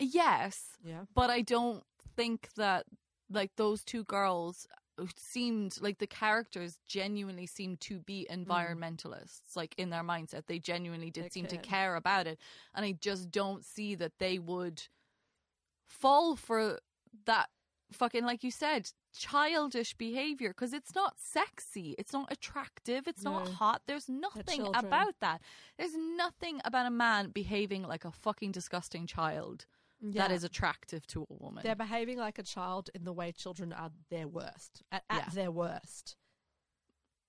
yes, 0.00 0.76
Yeah. 0.84 1.04
but 1.14 1.30
I 1.30 1.40
don't 1.40 1.82
think 2.16 2.48
that 2.56 2.86
like 3.30 3.52
those 3.56 3.84
two 3.84 4.04
girls 4.04 4.66
seemed 5.16 5.78
like 5.80 5.98
the 5.98 6.06
characters 6.06 6.78
genuinely 6.86 7.46
seemed 7.46 7.80
to 7.82 8.00
be 8.00 8.26
environmentalists 8.30 9.56
like 9.56 9.74
in 9.78 9.90
their 9.90 10.02
mindset. 10.02 10.46
They 10.46 10.58
genuinely 10.58 11.10
did 11.10 11.24
They 11.24 11.28
seem 11.30 11.46
to 11.46 11.56
care 11.58 11.96
about 11.96 12.26
it. 12.26 12.38
And 12.74 12.84
i 12.84 12.92
just 12.92 13.30
don't 13.30 13.64
see 13.64 13.94
that 13.94 14.18
they 14.18 14.38
would 14.38 14.82
fall 15.86 16.36
for 16.36 16.80
that 17.26 17.48
fucking 17.90 18.24
like 18.24 18.44
you 18.44 18.50
said 18.50 18.90
childish 19.14 19.94
behavior 19.94 20.50
because 20.50 20.72
it's 20.72 20.94
not 20.94 21.14
sexy. 21.18 21.94
It's 21.98 22.12
not 22.12 22.30
attractive. 22.30 23.08
It's 23.08 23.24
not 23.24 23.48
hot. 23.48 23.82
There's 23.86 24.08
nothing 24.08 24.68
about 24.74 25.14
that. 25.20 25.40
There's 25.78 25.96
nothing 25.96 26.60
about 26.64 26.86
a 26.86 26.90
man 26.90 27.30
behaving 27.30 27.82
like 27.82 28.04
a 28.04 28.12
fucking 28.12 28.52
disgusting 28.52 29.06
child 29.06 29.66
that 30.00 30.30
Yeah. 30.30 30.36
is 30.36 30.44
attractive 30.44 31.06
to 31.08 31.26
a 31.28 31.34
woman. 31.34 31.62
They're 31.64 31.74
behaving 31.74 32.18
like 32.18 32.38
a 32.38 32.42
child 32.42 32.90
in 32.94 33.04
the 33.04 33.12
way 33.12 33.32
children 33.32 33.72
are 33.72 33.90
their 34.10 34.28
worst, 34.28 34.82
at, 34.92 35.04
at 35.10 35.16
Yeah. 35.28 35.30
their 35.34 35.50
worst. 35.50 36.16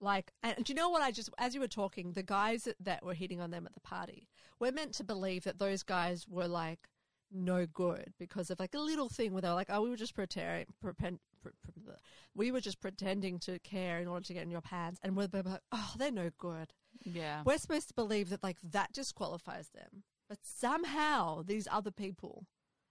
Like, 0.01 0.31
and 0.43 0.63
do 0.63 0.71
you 0.71 0.75
know 0.75 0.89
what 0.89 1.01
I 1.01 1.11
just, 1.11 1.29
as 1.37 1.53
you 1.53 1.59
were 1.59 1.67
talking, 1.67 2.13
the 2.13 2.23
guys 2.23 2.63
that, 2.63 2.77
that 2.79 3.03
were 3.03 3.13
hitting 3.13 3.41
on 3.41 3.51
them 3.51 3.65
at 3.65 3.73
the 3.73 3.81
party, 3.81 4.29
we're 4.59 4.71
meant 4.71 4.93
to 4.95 5.03
believe 5.03 5.43
that 5.43 5.59
those 5.59 5.83
guys 5.83 6.25
were 6.27 6.47
like 6.47 6.87
no 7.31 7.65
good 7.65 8.13
because 8.17 8.49
of 8.49 8.59
like 8.59 8.73
a 8.73 8.79
little 8.79 9.09
thing 9.09 9.33
where 9.33 9.41
they 9.41 9.49
were 9.49 9.55
like, 9.55 9.69
oh, 9.69 9.81
we 9.81 9.89
were 9.89 9.97
just 9.97 10.15
pretending, 10.15 10.67
pretend, 10.81 11.19
pre- 11.41 11.51
pre- 11.63 11.93
we 12.33 12.51
were 12.51 12.61
just 12.61 12.79
pretending 12.79 13.39
to 13.39 13.59
care 13.59 13.99
in 13.99 14.07
order 14.07 14.25
to 14.25 14.33
get 14.33 14.43
in 14.43 14.51
your 14.51 14.61
pants. 14.61 14.99
And 15.03 15.17
we're 15.17 15.27
like, 15.33 15.45
oh, 15.73 15.93
they're 15.97 16.11
no 16.11 16.29
good. 16.37 16.71
yeah. 17.03 17.41
We're 17.45 17.57
supposed 17.57 17.89
to 17.89 17.93
believe 17.93 18.29
that 18.29 18.41
like 18.43 18.57
that 18.63 18.93
disqualifies 18.93 19.69
them. 19.69 20.03
But 20.29 20.39
somehow 20.43 21.41
these 21.41 21.67
other 21.69 21.91
people 21.91 22.45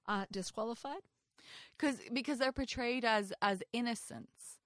aren't 0.08 0.32
disqualified. 0.32 1.02
Cause, 1.78 1.96
because 2.12 2.38
they're 2.38 2.52
portrayed 2.52 3.04
as 3.04 3.32
as 3.40 3.62
innocents. 3.72 4.58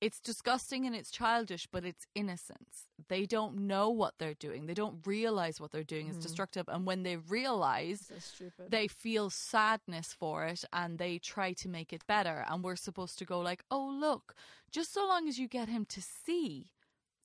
It's 0.00 0.20
disgusting 0.20 0.86
and 0.86 0.94
it's 0.94 1.10
childish, 1.10 1.66
but 1.66 1.84
it's 1.84 2.06
innocence. 2.14 2.84
They 3.08 3.24
don't 3.24 3.56
know 3.66 3.88
what 3.88 4.14
they're 4.18 4.34
doing. 4.34 4.66
They 4.66 4.74
don't 4.74 4.98
realize 5.06 5.58
what 5.58 5.72
they're 5.72 5.82
doing 5.82 6.08
is 6.08 6.16
mm-hmm. 6.16 6.22
destructive. 6.22 6.68
And 6.68 6.86
when 6.86 7.02
they 7.02 7.16
realize, 7.16 8.10
So 8.58 8.66
they 8.68 8.88
feel 8.88 9.30
sadness 9.30 10.12
for 10.12 10.44
it 10.44 10.64
and 10.70 10.98
they 10.98 11.18
try 11.18 11.54
to 11.54 11.68
make 11.68 11.94
it 11.94 12.06
better. 12.06 12.44
And 12.46 12.62
we're 12.62 12.76
supposed 12.76 13.18
to 13.18 13.24
go 13.24 13.40
like, 13.40 13.64
oh 13.70 13.88
look, 13.98 14.34
just 14.70 14.92
so 14.92 15.06
long 15.06 15.28
as 15.28 15.38
you 15.38 15.48
get 15.48 15.70
him 15.70 15.86
to 15.86 16.02
see 16.02 16.72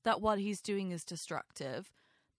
that 0.06 0.22
what 0.22 0.40
he's 0.40 0.62
doing 0.62 0.92
is 0.92 1.04
destructive, 1.04 1.92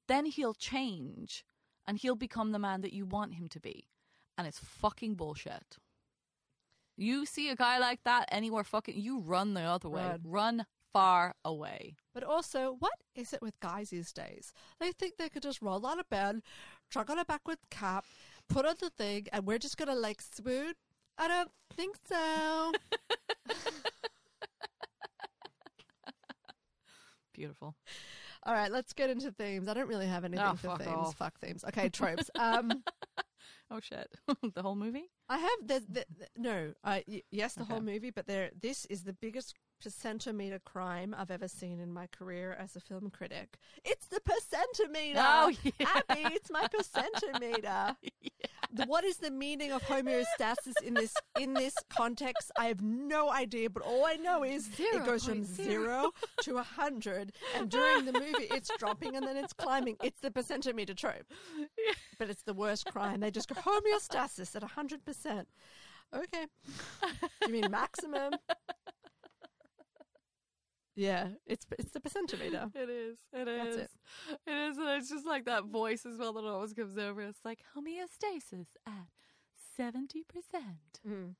then 0.08 0.24
he'll 0.24 0.54
change 0.54 1.44
and 1.86 1.98
he'll 1.98 2.16
become 2.16 2.52
the 2.52 2.58
man 2.58 2.80
that 2.80 2.94
you 2.94 3.04
want 3.04 3.34
him 3.34 3.48
to 3.48 3.60
be. 3.60 3.86
And 4.42 4.48
it's 4.48 4.58
fucking 4.58 5.14
bullshit. 5.14 5.78
You 6.96 7.24
see 7.26 7.48
a 7.48 7.54
guy 7.54 7.78
like 7.78 8.02
that 8.02 8.28
anywhere 8.32 8.64
fucking 8.64 8.96
you 8.98 9.20
run 9.20 9.54
the 9.54 9.60
other 9.60 9.88
way. 9.88 10.02
Run. 10.02 10.20
Run 10.24 10.66
far 10.92 11.36
away. 11.44 11.94
But 12.12 12.24
also, 12.24 12.74
what 12.80 12.94
is 13.14 13.32
it 13.32 13.40
with 13.40 13.60
guys 13.60 13.90
these 13.90 14.12
days? 14.12 14.52
They 14.80 14.90
think 14.90 15.16
they 15.16 15.28
could 15.28 15.44
just 15.44 15.62
roll 15.62 15.86
out 15.86 16.00
of 16.00 16.10
bed, 16.10 16.40
truck 16.90 17.08
on 17.08 17.20
a 17.20 17.24
backward 17.24 17.58
cap, 17.70 18.04
put 18.48 18.66
on 18.66 18.74
the 18.80 18.90
thing, 18.90 19.28
and 19.32 19.46
we're 19.46 19.60
just 19.60 19.76
gonna 19.76 19.94
like 19.94 20.20
swoon. 20.20 20.72
I 21.16 21.28
don't 21.28 21.52
think 21.76 21.94
so. 22.08 22.72
Beautiful. 27.32 27.76
All 28.42 28.54
right, 28.54 28.72
let's 28.72 28.92
get 28.92 29.08
into 29.08 29.30
themes. 29.30 29.68
I 29.68 29.74
don't 29.74 29.86
really 29.88 30.08
have 30.08 30.24
anything 30.24 30.44
Oh, 30.44 30.54
for 30.56 30.76
themes. 30.78 30.90
off. 30.90 31.14
Fuck 31.16 31.38
themes. 31.38 31.62
Okay, 31.68 31.88
tropes. 31.88 32.28
Um, 32.36 32.82
Oh 33.72 33.80
shit. 33.80 34.08
the 34.54 34.62
whole 34.62 34.74
movie? 34.76 35.10
I 35.28 35.38
have 35.38 35.58
there's 35.64 35.86
the, 35.86 36.04
the, 36.18 36.26
no. 36.36 36.74
Uh, 36.84 37.00
y- 37.08 37.22
yes, 37.30 37.54
the 37.54 37.64
whole 37.64 37.80
movie, 37.80 38.10
but 38.10 38.26
there. 38.26 38.50
This 38.60 38.84
is 38.86 39.04
the 39.04 39.14
biggest 39.14 39.54
percentimeter 39.82 40.62
crime 40.64 41.14
I've 41.18 41.30
ever 41.30 41.48
seen 41.48 41.80
in 41.80 41.92
my 41.92 42.06
career 42.06 42.56
as 42.58 42.76
a 42.76 42.80
film 42.80 43.10
critic. 43.10 43.58
It's 43.84 44.06
the 44.06 44.20
percentimeter. 44.20 45.14
Oh, 45.16 45.52
yeah. 45.62 45.72
Abby, 45.80 46.34
it's 46.34 46.50
my 46.50 46.66
percentimeter. 46.66 47.96
What 48.86 49.04
is 49.04 49.18
the 49.18 49.30
meaning 49.30 49.70
of 49.70 49.82
homeostasis 49.82 50.80
in 50.82 50.94
this 50.94 51.14
in 51.38 51.52
this 51.52 51.74
context? 51.90 52.50
I 52.58 52.66
have 52.66 52.80
no 52.80 53.30
idea, 53.30 53.68
but 53.68 53.82
all 53.82 54.06
I 54.06 54.14
know 54.14 54.44
is 54.44 54.64
zero 54.64 55.02
it 55.02 55.04
goes 55.04 55.24
from 55.26 55.42
0.0. 55.42 55.44
zero 55.44 56.10
to 56.40 56.56
a 56.56 56.62
hundred, 56.62 57.32
and 57.54 57.70
during 57.70 58.06
the 58.06 58.14
movie 58.14 58.48
it's 58.50 58.70
dropping 58.78 59.14
and 59.14 59.26
then 59.26 59.36
it's 59.36 59.52
climbing. 59.52 59.96
It's 60.02 60.20
the 60.20 60.30
percentimeter 60.30 60.96
trope, 60.96 61.26
but 62.18 62.30
it's 62.30 62.44
the 62.44 62.54
worst 62.54 62.86
crime. 62.86 63.20
They 63.20 63.30
just 63.30 63.48
go 63.48 63.56
homeostasis 63.60 64.56
at 64.56 64.62
a 64.62 64.68
hundred 64.68 65.04
percent. 65.04 65.48
Okay, 66.14 66.46
you 67.42 67.52
mean 67.52 67.70
maximum? 67.70 68.32
Yeah, 70.94 71.28
it's 71.46 71.66
it's 71.78 71.92
the 71.92 72.00
percentimeter. 72.00 72.70
It 72.74 72.90
is. 72.90 73.18
It 73.32 73.48
is. 73.48 73.76
That's 73.76 73.76
it. 73.76 73.90
It 74.46 74.52
is. 74.52 74.76
And 74.78 74.88
it's 74.90 75.08
just 75.08 75.26
like 75.26 75.46
that 75.46 75.64
voice 75.64 76.04
as 76.04 76.18
well 76.18 76.34
that 76.34 76.44
always 76.44 76.74
comes 76.74 76.98
over. 76.98 77.22
It's 77.22 77.44
like 77.44 77.60
homeostasis 77.76 78.66
at 78.86 79.08
70%. 79.78 80.24
Mm. 81.08 81.34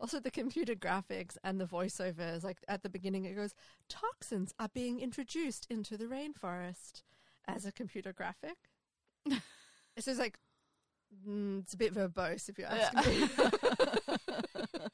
Also, 0.00 0.18
the 0.18 0.30
computer 0.30 0.74
graphics 0.74 1.36
and 1.44 1.60
the 1.60 1.64
voiceovers, 1.64 2.42
like 2.42 2.58
at 2.68 2.82
the 2.82 2.88
beginning, 2.88 3.24
it 3.24 3.36
goes, 3.36 3.54
toxins 3.88 4.52
are 4.58 4.68
being 4.74 5.00
introduced 5.00 5.66
into 5.70 5.96
the 5.96 6.06
rainforest 6.06 7.02
as 7.46 7.64
a 7.64 7.72
computer 7.72 8.12
graphic. 8.12 8.56
it 9.26 9.42
says, 10.00 10.18
like, 10.18 10.38
mm, 11.26 11.62
it's 11.62 11.74
a 11.74 11.76
bit 11.76 11.94
verbose 11.94 12.48
if 12.48 12.58
you 12.58 12.64
ask 12.64 12.94
asking 12.94 13.20
me. 13.20 13.28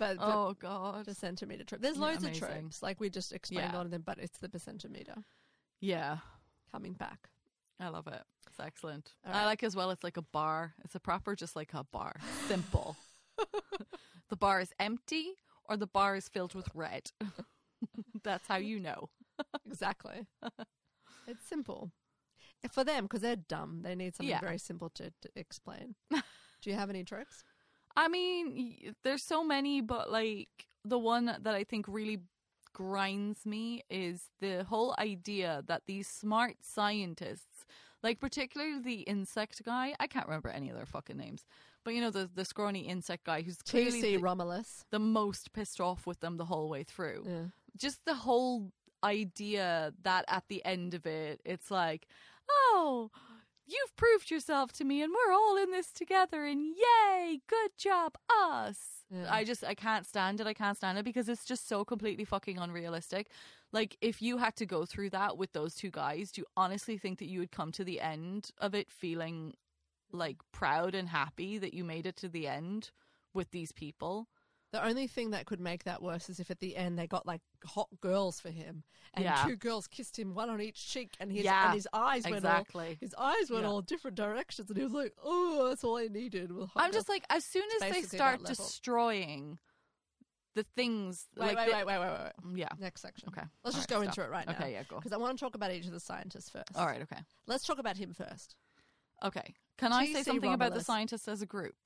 but, 0.00 0.16
but 0.18 0.24
Oh, 0.26 0.54
God. 0.58 1.04
the 1.04 1.14
centimeter 1.14 1.62
trope. 1.64 1.80
There's 1.82 1.96
Yeah, 1.96 2.02
loads 2.06 2.24
amazing. 2.24 2.42
of 2.42 2.48
tropes, 2.50 2.82
like 2.82 2.98
we 3.00 3.08
just 3.10 3.32
explained 3.32 3.72
Yeah. 3.74 3.78
on 3.78 3.90
them, 3.90 4.02
but 4.02 4.18
it's 4.18 4.38
the 4.38 4.48
percentimeter 4.48 5.22
Yeah. 5.80 6.18
coming 6.72 6.94
back. 6.94 7.30
I 7.78 7.88
love 7.88 8.06
it. 8.08 8.22
It's 8.48 8.58
excellent. 8.60 9.14
All 9.24 9.32
I 9.34 9.44
like 9.44 9.62
as 9.62 9.76
well, 9.76 9.90
it's 9.90 10.02
like 10.04 10.16
a 10.16 10.22
bar. 10.22 10.74
It's 10.84 10.94
a 10.94 11.00
proper, 11.00 11.36
just 11.36 11.54
like 11.54 11.72
a 11.74 11.84
bar. 11.84 12.16
Simple. 12.48 12.96
the 14.28 14.36
bar 14.36 14.60
is 14.60 14.72
empty 14.80 15.34
or 15.66 15.76
the 15.76 15.86
bar 15.86 16.16
is 16.16 16.28
filled 16.28 16.54
with 16.54 16.68
red. 16.74 17.12
That's 18.24 18.46
how 18.48 18.56
you 18.56 18.80
know. 18.80 19.08
Exactly. 19.66 20.26
it's 21.26 21.46
simple. 21.46 21.92
For 22.72 22.84
them, 22.84 23.04
because 23.04 23.22
they're 23.22 23.36
dumb, 23.36 23.80
they 23.82 23.94
need 23.94 24.14
something 24.14 24.28
Yeah. 24.28 24.40
very 24.40 24.58
simple 24.58 24.90
to, 24.90 25.10
to 25.22 25.30
explain. 25.36 25.94
Do 26.10 26.68
you 26.68 26.74
have 26.76 26.90
any 26.90 27.04
tropes? 27.04 27.42
I 27.96 28.08
mean, 28.08 28.94
there's 29.02 29.22
so 29.22 29.44
many, 29.44 29.80
but 29.80 30.10
like 30.10 30.66
the 30.84 30.98
one 30.98 31.26
that 31.26 31.54
I 31.54 31.64
think 31.64 31.86
really 31.88 32.20
grinds 32.72 33.44
me 33.44 33.82
is 33.90 34.28
the 34.40 34.64
whole 34.64 34.94
idea 34.98 35.62
that 35.66 35.82
these 35.86 36.08
smart 36.08 36.56
scientists, 36.62 37.66
like 38.02 38.20
particularly 38.20 38.80
the 38.80 39.00
insect 39.02 39.62
guy, 39.64 39.94
I 40.00 40.06
can't 40.06 40.26
remember 40.26 40.48
any 40.48 40.70
of 40.70 40.76
their 40.76 40.86
fucking 40.86 41.16
names, 41.16 41.44
but 41.84 41.94
you 41.94 42.00
know 42.00 42.10
the 42.10 42.30
the 42.32 42.44
scrawny 42.44 42.80
insect 42.80 43.24
guy 43.24 43.42
who's 43.42 43.60
clearly 43.62 44.00
the, 44.00 44.16
Romulus. 44.18 44.84
the 44.90 44.98
most 44.98 45.52
pissed 45.52 45.80
off 45.80 46.06
with 46.06 46.20
them 46.20 46.36
the 46.36 46.46
whole 46.46 46.68
way 46.68 46.84
through. 46.84 47.24
Yeah. 47.26 47.44
Just 47.76 48.04
the 48.04 48.14
whole 48.14 48.72
idea 49.02 49.92
that 50.02 50.24
at 50.28 50.44
the 50.48 50.64
end 50.64 50.94
of 50.94 51.06
it, 51.06 51.40
it's 51.44 51.70
like, 51.70 52.06
oh. 52.48 53.10
You've 53.70 53.96
proved 53.96 54.30
yourself 54.30 54.72
to 54.72 54.84
me, 54.84 55.02
and 55.02 55.12
we're 55.12 55.32
all 55.32 55.56
in 55.56 55.70
this 55.70 55.92
together. 55.92 56.44
And 56.44 56.74
yay, 56.76 57.40
good 57.46 57.70
job, 57.78 58.16
us! 58.28 59.04
Yeah. 59.10 59.26
I 59.28 59.44
just 59.44 59.64
I 59.64 59.74
can't 59.74 60.06
stand 60.06 60.40
it. 60.40 60.46
I 60.46 60.54
can't 60.54 60.76
stand 60.76 60.98
it 60.98 61.04
because 61.04 61.28
it's 61.28 61.44
just 61.44 61.68
so 61.68 61.84
completely 61.84 62.24
fucking 62.24 62.58
unrealistic. 62.58 63.28
Like 63.72 63.96
if 64.00 64.22
you 64.22 64.38
had 64.38 64.56
to 64.56 64.66
go 64.66 64.84
through 64.84 65.10
that 65.10 65.36
with 65.36 65.52
those 65.52 65.74
two 65.74 65.90
guys, 65.90 66.30
do 66.30 66.42
you 66.42 66.46
honestly 66.56 66.96
think 66.96 67.18
that 67.18 67.28
you 67.28 67.40
would 67.40 67.52
come 67.52 67.72
to 67.72 67.84
the 67.84 68.00
end 68.00 68.50
of 68.58 68.74
it 68.74 68.90
feeling 68.90 69.54
like 70.12 70.38
proud 70.52 70.94
and 70.94 71.08
happy 71.08 71.58
that 71.58 71.74
you 71.74 71.84
made 71.84 72.06
it 72.06 72.16
to 72.16 72.28
the 72.28 72.46
end 72.46 72.90
with 73.34 73.50
these 73.50 73.72
people? 73.72 74.28
The 74.72 74.84
only 74.84 75.08
thing 75.08 75.30
that 75.30 75.46
could 75.46 75.58
make 75.60 75.82
that 75.84 76.00
worse 76.00 76.28
is 76.30 76.38
if 76.38 76.48
at 76.50 76.60
the 76.60 76.76
end 76.76 76.96
they 76.96 77.08
got 77.08 77.26
like 77.26 77.40
hot 77.64 77.88
girls 78.00 78.38
for 78.38 78.50
him, 78.50 78.84
and 79.14 79.24
Yeah. 79.24 79.42
two 79.44 79.56
girls 79.56 79.88
kissed 79.88 80.16
him, 80.16 80.32
one 80.34 80.48
on 80.48 80.60
each 80.60 80.86
cheek, 80.88 81.10
and 81.18 81.32
his 81.32 81.44
Yeah, 81.44 81.66
and 81.66 81.74
his 81.74 81.88
eyes 81.92 82.24
went 82.24 82.44
all 82.44 82.64
his 83.00 83.14
eyes 83.18 83.50
went 83.50 83.64
Yeah. 83.64 83.68
all 83.68 83.82
different 83.82 84.16
directions, 84.16 84.68
and 84.70 84.76
he 84.78 84.84
was 84.84 84.92
like, 84.92 85.12
"Oh, 85.22 85.68
that's 85.68 85.82
all 85.82 85.96
I 85.96 86.06
needed." 86.06 86.52
With 86.52 86.70
I'm 86.76 86.92
just 86.92 87.08
like 87.08 87.24
as 87.30 87.44
soon 87.44 87.68
as 87.74 87.90
they 87.90 88.02
start 88.02 88.44
destroying 88.44 89.58
the 90.54 90.62
things 90.62 91.28
wait, 91.36 91.46
like 91.54 91.56
wait, 91.56 91.66
the- 91.66 91.72
wait, 91.72 91.86
wait, 91.86 91.98
wait, 91.98 92.10
wait, 92.10 92.32
wait. 92.44 92.56
yeah. 92.58 92.68
Next 92.78 93.00
section. 93.02 93.28
Okay. 93.28 93.42
let's 93.64 93.74
All 93.76 93.80
just 93.80 93.90
right, 93.90 93.96
go 93.98 94.02
stop. 94.04 94.18
into 94.18 94.22
it 94.28 94.30
right 94.30 94.46
now. 94.46 94.52
Okay, 94.54 94.72
yeah, 94.72 94.82
go. 94.84 94.96
Because 94.96 95.12
I 95.12 95.16
want 95.16 95.38
to 95.38 95.44
talk 95.44 95.54
about 95.54 95.72
each 95.72 95.86
of 95.86 95.92
the 95.92 96.00
scientists 96.00 96.48
first. 96.50 96.76
All 96.76 96.86
right, 96.86 97.00
okay. 97.02 97.20
let's 97.46 97.64
talk 97.64 97.78
about 97.78 97.96
him 97.96 98.12
first. 98.14 98.56
Okay. 99.22 99.54
Can 99.78 99.92
I 99.92 100.06
say 100.06 100.12
T.C. 100.14 100.22
something 100.24 100.52
about 100.52 100.74
the 100.74 100.82
scientists 100.82 101.28
as 101.28 101.42
a 101.42 101.46
group? 101.46 101.76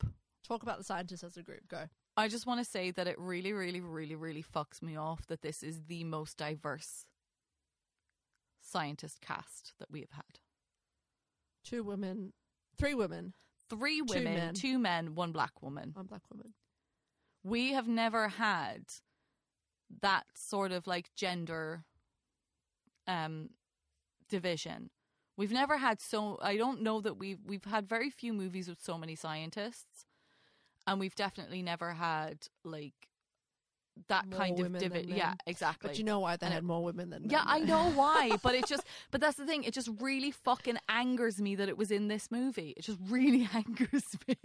Talk 0.46 0.62
about 0.62 0.78
the 0.78 0.84
scientists 0.84 1.24
as 1.24 1.36
a 1.36 1.42
group. 1.42 1.66
Go. 1.68 1.88
I 2.16 2.28
just 2.28 2.46
want 2.46 2.64
to 2.64 2.70
say 2.70 2.90
that 2.92 3.06
it 3.08 3.18
really, 3.18 3.52
really, 3.52 3.80
really, 3.80 4.14
really 4.14 4.44
fucks 4.44 4.82
me 4.82 4.96
off 4.96 5.26
that 5.26 5.42
this 5.42 5.62
is 5.62 5.82
the 5.88 6.04
most 6.04 6.36
diverse 6.36 7.06
scientist 8.60 9.20
cast 9.20 9.74
that 9.78 9.90
we 9.90 10.00
have 10.00 10.12
had. 10.12 10.38
Two 11.64 11.82
women, 11.82 12.32
three 12.78 12.94
women, 12.94 13.34
Three 13.70 14.00
Two 14.00 14.14
women, 14.14 14.34
men. 14.34 14.54
two 14.54 14.78
men, 14.78 15.14
one 15.14 15.32
black 15.32 15.62
woman. 15.62 15.90
one 15.94 16.06
black 16.06 16.22
woman. 16.30 16.54
We 17.42 17.72
have 17.72 17.88
never 17.88 18.28
had 18.28 18.84
that 20.02 20.24
sort 20.34 20.72
of 20.72 20.86
like 20.86 21.14
gender 21.14 21.84
um 23.06 23.50
division. 24.28 24.90
We've 25.36 25.52
never 25.52 25.78
had 25.78 26.00
so 26.00 26.38
I 26.42 26.56
don't 26.56 26.82
know 26.82 27.00
that 27.00 27.14
we've 27.18 27.38
we've 27.44 27.64
had 27.64 27.88
very 27.88 28.10
few 28.10 28.32
movies 28.32 28.68
with 28.68 28.80
so 28.82 28.98
many 28.98 29.14
scientists 29.14 30.04
and 30.86 31.00
we've 31.00 31.14
definitely 31.14 31.62
never 31.62 31.92
had 31.92 32.38
like 32.64 32.94
that 34.08 34.26
More 34.28 34.38
kind 34.40 34.58
of 34.58 34.76
division. 34.78 35.16
Yeah, 35.16 35.34
exactly. 35.46 35.88
But 35.88 35.98
you 35.98 36.04
know 36.04 36.18
why 36.18 36.36
they 36.36 36.46
And 36.46 36.52
had 36.54 36.64
it- 36.64 36.66
more 36.66 36.82
women 36.82 37.10
than 37.10 37.22
men? 37.22 37.30
Yeah, 37.30 37.42
I 37.46 37.60
know 37.60 37.90
why, 37.92 38.36
but 38.42 38.54
it 38.56 38.66
just 38.68 38.82
but 39.12 39.20
that's 39.20 39.36
the 39.36 39.46
thing, 39.46 39.62
it 39.64 39.72
just 39.72 39.88
really 40.00 40.32
fucking 40.32 40.78
angers 40.88 41.40
me 41.40 41.54
that 41.54 41.68
it 41.68 41.78
was 41.78 41.90
in 41.92 42.08
this 42.08 42.28
movie. 42.30 42.74
It 42.76 42.82
just 42.82 42.98
really 43.08 43.48
angers 43.54 44.02
me. 44.26 44.36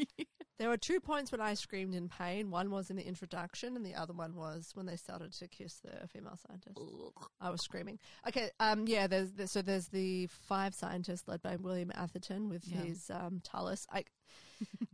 There 0.59 0.67
were 0.69 0.77
two 0.77 0.99
points 0.99 1.31
when 1.31 1.39
I 1.41 1.53
screamed 1.55 1.95
in 1.95 2.09
pain. 2.09 2.51
One 2.51 2.69
was 2.69 2.89
in 2.91 2.97
the 2.97 3.07
introduction, 3.07 3.75
and 3.77 3.85
the 3.85 3.95
other 3.95 4.13
one 4.13 4.35
was 4.35 4.71
when 4.75 4.85
they 4.85 4.97
started 4.97 5.31
to 5.33 5.47
kiss 5.47 5.79
the 5.83 6.05
female 6.09 6.37
scientist. 6.45 6.77
I 7.39 7.49
was 7.49 7.61
screaming. 7.61 7.97
Okay, 8.27 8.49
um, 8.59 8.85
yeah. 8.85 9.07
There's, 9.07 9.31
there's 9.31 9.51
so 9.51 9.61
there's 9.61 9.87
the 9.87 10.27
five 10.27 10.75
scientists 10.75 11.23
led 11.27 11.41
by 11.41 11.55
William 11.55 11.91
Atherton 11.95 12.49
with 12.49 12.67
Yeah. 12.67 12.81
his 12.81 13.09
um, 13.09 13.39
talus. 13.41 13.87
I, 13.89 14.03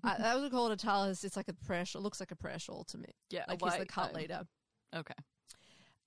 I 0.04 0.18
that 0.18 0.40
was 0.40 0.50
called 0.52 0.72
a 0.72 0.76
talus. 0.78 1.24
It's 1.24 1.36
like 1.36 1.48
a 1.48 1.54
prayer. 1.54 1.86
shawl. 1.86 2.02
It 2.02 2.04
looks 2.04 2.20
like 2.20 2.32
a 2.32 2.36
prayer 2.36 2.60
shawl 2.60 2.84
to 2.86 2.98
me. 2.98 3.10
Yeah, 3.30 3.46
Like 3.48 3.62
he's 3.62 3.78
the 3.78 3.86
cult 3.86 4.14
guy. 4.14 4.20
leader. 4.20 4.48
Okay. 4.96 5.14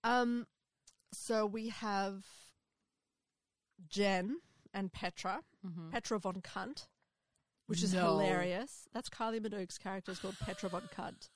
Um, 0.04 0.46
so 1.12 1.44
we 1.46 1.68
have 1.70 2.24
Jen 3.88 4.40
and 4.72 4.92
Petra, 4.92 5.42
Mhm. 5.66 5.90
Petra 5.90 6.18
von 6.20 6.40
Kunt, 6.42 6.88
which 7.66 7.82
is 7.82 7.92
No. 7.94 8.02
hilarious. 8.06 8.86
That's 8.92 9.08
Kylie 9.08 9.40
Minogue's 9.40 9.78
character 9.78 10.12
is 10.12 10.18
called 10.20 10.38
Petra 10.38 10.68
von 10.68 10.88
Kunt. 10.88 11.30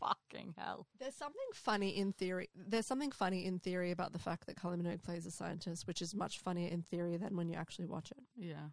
Fucking 0.00 0.54
hell. 0.58 0.88
There's 0.98 1.14
something 1.14 1.40
funny 1.54 1.96
in 1.96 2.12
theory. 2.12 2.50
There's 2.54 2.86
something 2.86 3.12
funny 3.12 3.44
in 3.44 3.60
theory 3.60 3.92
about 3.92 4.12
the 4.12 4.18
fact 4.18 4.46
that 4.46 4.56
Kylie 4.56 4.80
Minogue 4.80 5.02
plays 5.02 5.26
a 5.26 5.30
scientist, 5.30 5.86
which 5.86 6.02
is 6.02 6.12
much 6.14 6.40
funnier 6.40 6.68
in 6.68 6.82
theory 6.82 7.16
than 7.16 7.36
when 7.36 7.48
you 7.48 7.54
actually 7.54 7.86
watch 7.86 8.10
it. 8.10 8.22
Yeah. 8.34 8.70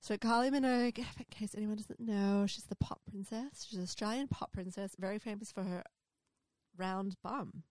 So 0.00 0.16
Kylie 0.16 0.50
Minogue, 0.50 0.98
in 1.18 1.24
case 1.30 1.54
anyone 1.56 1.76
doesn't 1.76 2.00
know, 2.00 2.46
she's 2.46 2.64
the 2.64 2.76
pop 2.76 3.00
princess. 3.08 3.66
She's 3.68 3.78
an 3.78 3.82
Australian 3.84 4.28
pop 4.28 4.52
princess, 4.52 4.94
very 4.98 5.18
famous 5.18 5.50
for 5.52 5.62
her 5.64 5.82
round 6.76 7.16
bum. 7.22 7.64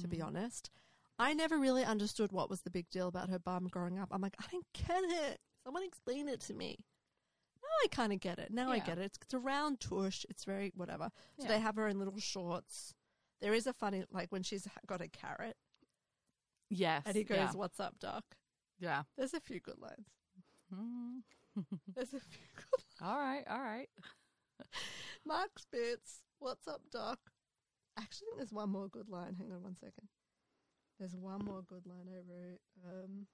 To 0.00 0.06
be 0.06 0.18
Mm. 0.18 0.26
honest, 0.26 0.70
I 1.18 1.32
never 1.32 1.56
really 1.58 1.82
understood 1.82 2.30
what 2.30 2.50
was 2.50 2.60
the 2.60 2.68
big 2.70 2.90
deal 2.90 3.08
about 3.08 3.30
her 3.30 3.38
bum 3.38 3.68
growing 3.68 3.98
up. 3.98 4.08
I'm 4.12 4.20
like, 4.20 4.36
I 4.38 4.44
don't 4.52 4.66
get 4.74 5.02
it. 5.02 5.40
Someone 5.64 5.82
explain 5.82 6.28
it 6.28 6.40
to 6.42 6.52
me. 6.54 6.76
Now 7.62 7.68
I 7.82 7.88
kind 7.88 8.12
of 8.12 8.20
get 8.20 8.38
it. 8.38 8.50
Now 8.52 8.70
I 8.70 8.80
get 8.80 8.98
it. 8.98 9.04
It's, 9.04 9.18
it's 9.22 9.32
a 9.32 9.38
round 9.38 9.80
tush. 9.80 10.26
It's 10.28 10.44
very 10.44 10.72
whatever. 10.76 11.10
So 11.38 11.44
Yeah. 11.44 11.48
they 11.54 11.60
have 11.60 11.76
her 11.76 11.88
in 11.88 11.98
little 11.98 12.18
shorts. 12.18 12.92
There 13.40 13.54
is 13.54 13.66
a 13.66 13.72
funny 13.72 14.04
like 14.10 14.30
when 14.30 14.42
she's 14.42 14.68
got 14.86 15.00
a 15.00 15.08
carrot 15.08 15.56
Yes. 16.68 17.04
and 17.06 17.16
he 17.16 17.24
goes, 17.24 17.38
yeah. 17.38 17.52
"What's 17.52 17.80
up, 17.80 17.98
Doc?" 17.98 18.24
yeah. 18.78 19.04
There's 19.16 19.32
a 19.32 19.40
few 19.40 19.58
good 19.60 19.78
lines. 19.78 20.06
Mm. 20.74 21.22
There's 21.94 22.08
a 22.14 22.20
few 22.20 22.46
good. 22.56 22.84
All 23.02 23.18
right. 23.18 23.44
All 23.48 23.60
right. 23.60 23.88
Mark 25.26 25.58
Spitz, 25.58 26.22
what's 26.38 26.66
up, 26.68 26.82
Doc? 26.92 27.18
I 27.96 28.02
actually 28.02 28.26
think 28.26 28.36
there's 28.38 28.52
one 28.52 28.70
more 28.70 28.88
good 28.88 29.08
line. 29.08 29.34
Hang 29.38 29.52
on 29.52 29.62
one 29.62 29.76
second. 29.76 30.08
There's 30.98 31.14
one 31.14 31.44
more 31.44 31.62
good 31.62 31.86
line 31.86 32.06
I 32.08 32.20
wrote. 32.28 32.60
Um, 32.84 33.26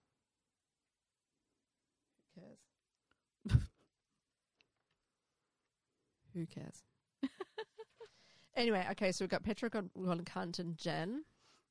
who 2.35 2.41
cares? 2.41 3.62
who 6.35 6.47
cares? 6.47 6.83
anyway, 8.57 8.87
okay, 8.91 9.12
so 9.12 9.25
we've 9.25 9.31
got 9.31 9.45
Petra 9.45 9.70
Gon 9.70 9.91
Von 9.97 10.25
Kant 10.25 10.59
and 10.59 10.77
Jen. 10.77 11.25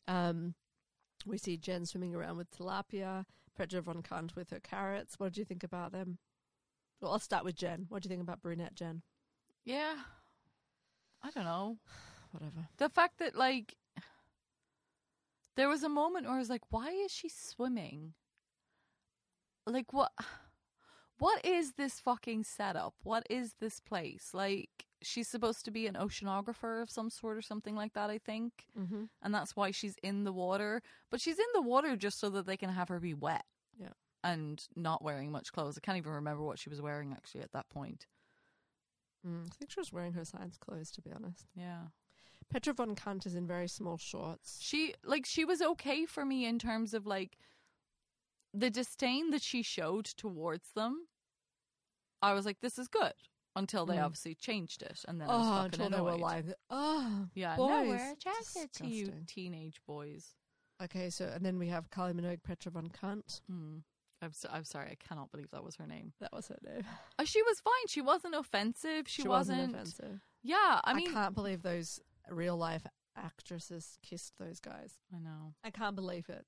Um, 0.08 0.56
we 1.26 1.38
see 1.38 1.58
Jen 1.58 1.86
swimming 1.86 2.16
around 2.16 2.38
with 2.38 2.52
tilapia, 2.52 3.26
Petra 3.56 3.82
Von 3.82 4.02
Kant 4.02 4.36
with 4.36 4.50
her 4.50 4.60
carrots. 4.60 5.20
What 5.20 5.34
do 5.34 5.42
you 5.42 5.46
think 5.46 5.64
about 5.64 5.92
them? 5.92 6.18
Well, 7.04 7.12
I'll 7.12 7.20
start 7.20 7.44
with 7.44 7.58
Jen. 7.58 7.86
What 7.90 8.02
do 8.02 8.08
you 8.08 8.10
think 8.10 8.22
about 8.22 8.42
brunette 8.42 8.76
Jen? 8.76 9.02
Yeah. 9.66 9.96
I 11.22 11.32
don't 11.32 11.44
know. 11.44 11.78
Whatever. 12.32 12.70
The 12.78 12.88
fact 12.88 13.20
that 13.20 13.36
like 13.36 13.76
there 15.58 15.68
was 15.68 15.84
a 15.84 15.90
moment 15.90 16.26
where 16.26 16.36
I 16.36 16.40
was 16.40 16.50
like, 16.50 16.72
why 16.72 16.92
is 16.92 17.12
she 17.12 17.28
swimming? 17.28 18.14
Like 19.68 19.92
what 19.92 20.14
what 21.20 21.44
is 21.44 21.74
this 21.74 22.00
fucking 22.00 22.46
setup? 22.46 22.94
What 23.04 23.28
is 23.30 23.56
this 23.60 23.82
place? 23.82 24.30
Like 24.34 24.70
she's 25.02 25.28
supposed 25.28 25.66
to 25.66 25.72
be 25.72 25.88
an 25.88 25.96
oceanographer 25.96 26.82
of 26.82 26.90
some 26.90 27.10
sort 27.10 27.36
or 27.36 27.42
something 27.42 27.76
like 27.76 27.94
that, 27.96 28.12
I 28.12 28.18
think. 28.18 28.54
Mm-hmm. 28.80 29.04
And 29.22 29.34
that's 29.34 29.58
why 29.58 29.72
she's 29.72 29.96
in 30.02 30.24
the 30.24 30.34
water. 30.34 30.82
But 31.12 31.20
she's 31.20 31.38
in 31.38 31.46
the 31.54 31.62
water 31.62 31.98
just 31.98 32.18
so 32.18 32.30
that 32.30 32.46
they 32.46 32.56
can 32.56 32.70
have 32.70 32.88
her 32.88 33.02
be 33.02 33.14
wet. 33.14 33.44
Yeah. 33.78 33.90
And 34.24 34.66
not 34.76 35.04
wearing 35.04 35.32
much 35.32 35.52
clothes. 35.52 35.78
I 35.78 35.82
can't 35.86 35.98
even 35.98 36.12
remember 36.14 36.44
what 36.44 36.58
she 36.60 36.70
was 36.70 36.82
wearing 36.82 37.12
actually 37.12 37.42
at 37.42 37.52
that 37.52 37.70
point. 37.70 38.08
Mm, 39.28 39.48
I 39.48 39.56
think 39.56 39.72
she 39.72 39.80
was 39.80 39.92
wearing 39.92 40.14
her 40.14 40.24
science 40.26 40.58
clothes, 40.58 40.92
to 40.92 41.02
be 41.02 41.12
honest. 41.12 41.46
Yeah. 41.56 41.88
Petra 42.50 42.74
von 42.74 42.96
Kant 42.96 43.26
is 43.26 43.36
in 43.36 43.48
very 43.48 43.68
small 43.68 43.98
shorts. 43.98 44.60
she 44.62 44.94
like 45.04 45.26
she 45.26 45.44
was 45.46 45.62
okay 45.62 46.06
for 46.06 46.24
me 46.26 46.46
in 46.46 46.60
terms 46.60 46.94
of 46.94 47.06
like 47.08 47.38
the 48.54 48.70
disdain 48.70 49.32
that 49.32 49.42
she 49.42 49.64
showed 49.64 50.06
towards 50.06 50.70
them 50.76 51.08
i 52.22 52.34
was 52.34 52.46
like 52.46 52.60
this 52.62 52.78
is 52.78 52.88
good 52.88 53.14
until 53.56 53.86
they 53.86 53.96
Mm. 53.96 54.04
obviously 54.04 54.36
changed 54.36 54.82
it 54.84 55.04
and 55.08 55.20
then 55.20 55.30
I 55.30 55.38
was 55.38 55.48
Oh, 55.48 55.52
fucking 55.64 55.82
until 55.86 55.90
they 55.98 56.02
were 56.12 56.18
like, 56.18 56.46
oh, 56.70 57.28
yeah 57.34 57.56
boys. 57.56 57.70
no 57.70 57.84
we're 57.90 58.12
attracted 58.14 58.74
to 58.74 58.88
you 58.88 59.12
teenage 59.26 59.82
boys 59.88 60.36
Okay, 60.84 61.10
so 61.10 61.26
and 61.34 61.46
then 61.46 61.58
we 61.60 61.70
have 61.70 61.90
Kylie 61.92 62.14
Minogue, 62.14 62.44
Petra 62.44 62.72
von 62.72 62.90
Kant. 62.90 63.42
mm. 63.50 63.82
I'm, 64.24 64.34
so, 64.34 64.50
I'm 64.52 64.64
sorry 64.64 64.88
i 64.92 64.96
cannot 65.08 65.32
believe 65.32 65.50
that 65.52 65.64
was 65.64 65.76
her 65.76 65.88
name 65.88 66.14
That 66.20 66.32
was 66.34 66.48
her 66.48 66.58
name. 66.64 66.84
uh, 67.20 67.26
she 67.26 67.42
was 67.44 67.60
fine 67.60 67.88
she 67.88 68.02
wasn't 68.02 68.36
offensive 68.36 69.08
she, 69.08 69.28
wasn't, 69.28 69.74
offensive. 69.74 70.22
yeah 70.42 70.80
i 70.84 70.94
mean, 70.94 71.10
I, 71.10 71.14
can't 71.14 71.36
believe 71.36 71.62
those 71.62 72.00
real 72.30 72.58
life 72.58 72.86
actresses 73.16 73.98
kissed 74.02 74.34
those 74.40 74.60
guys. 74.60 74.94
I 75.16 75.20
know 75.20 75.54
I 75.64 75.70
can't 75.70 75.96
believe 75.96 76.30
it. 76.30 76.46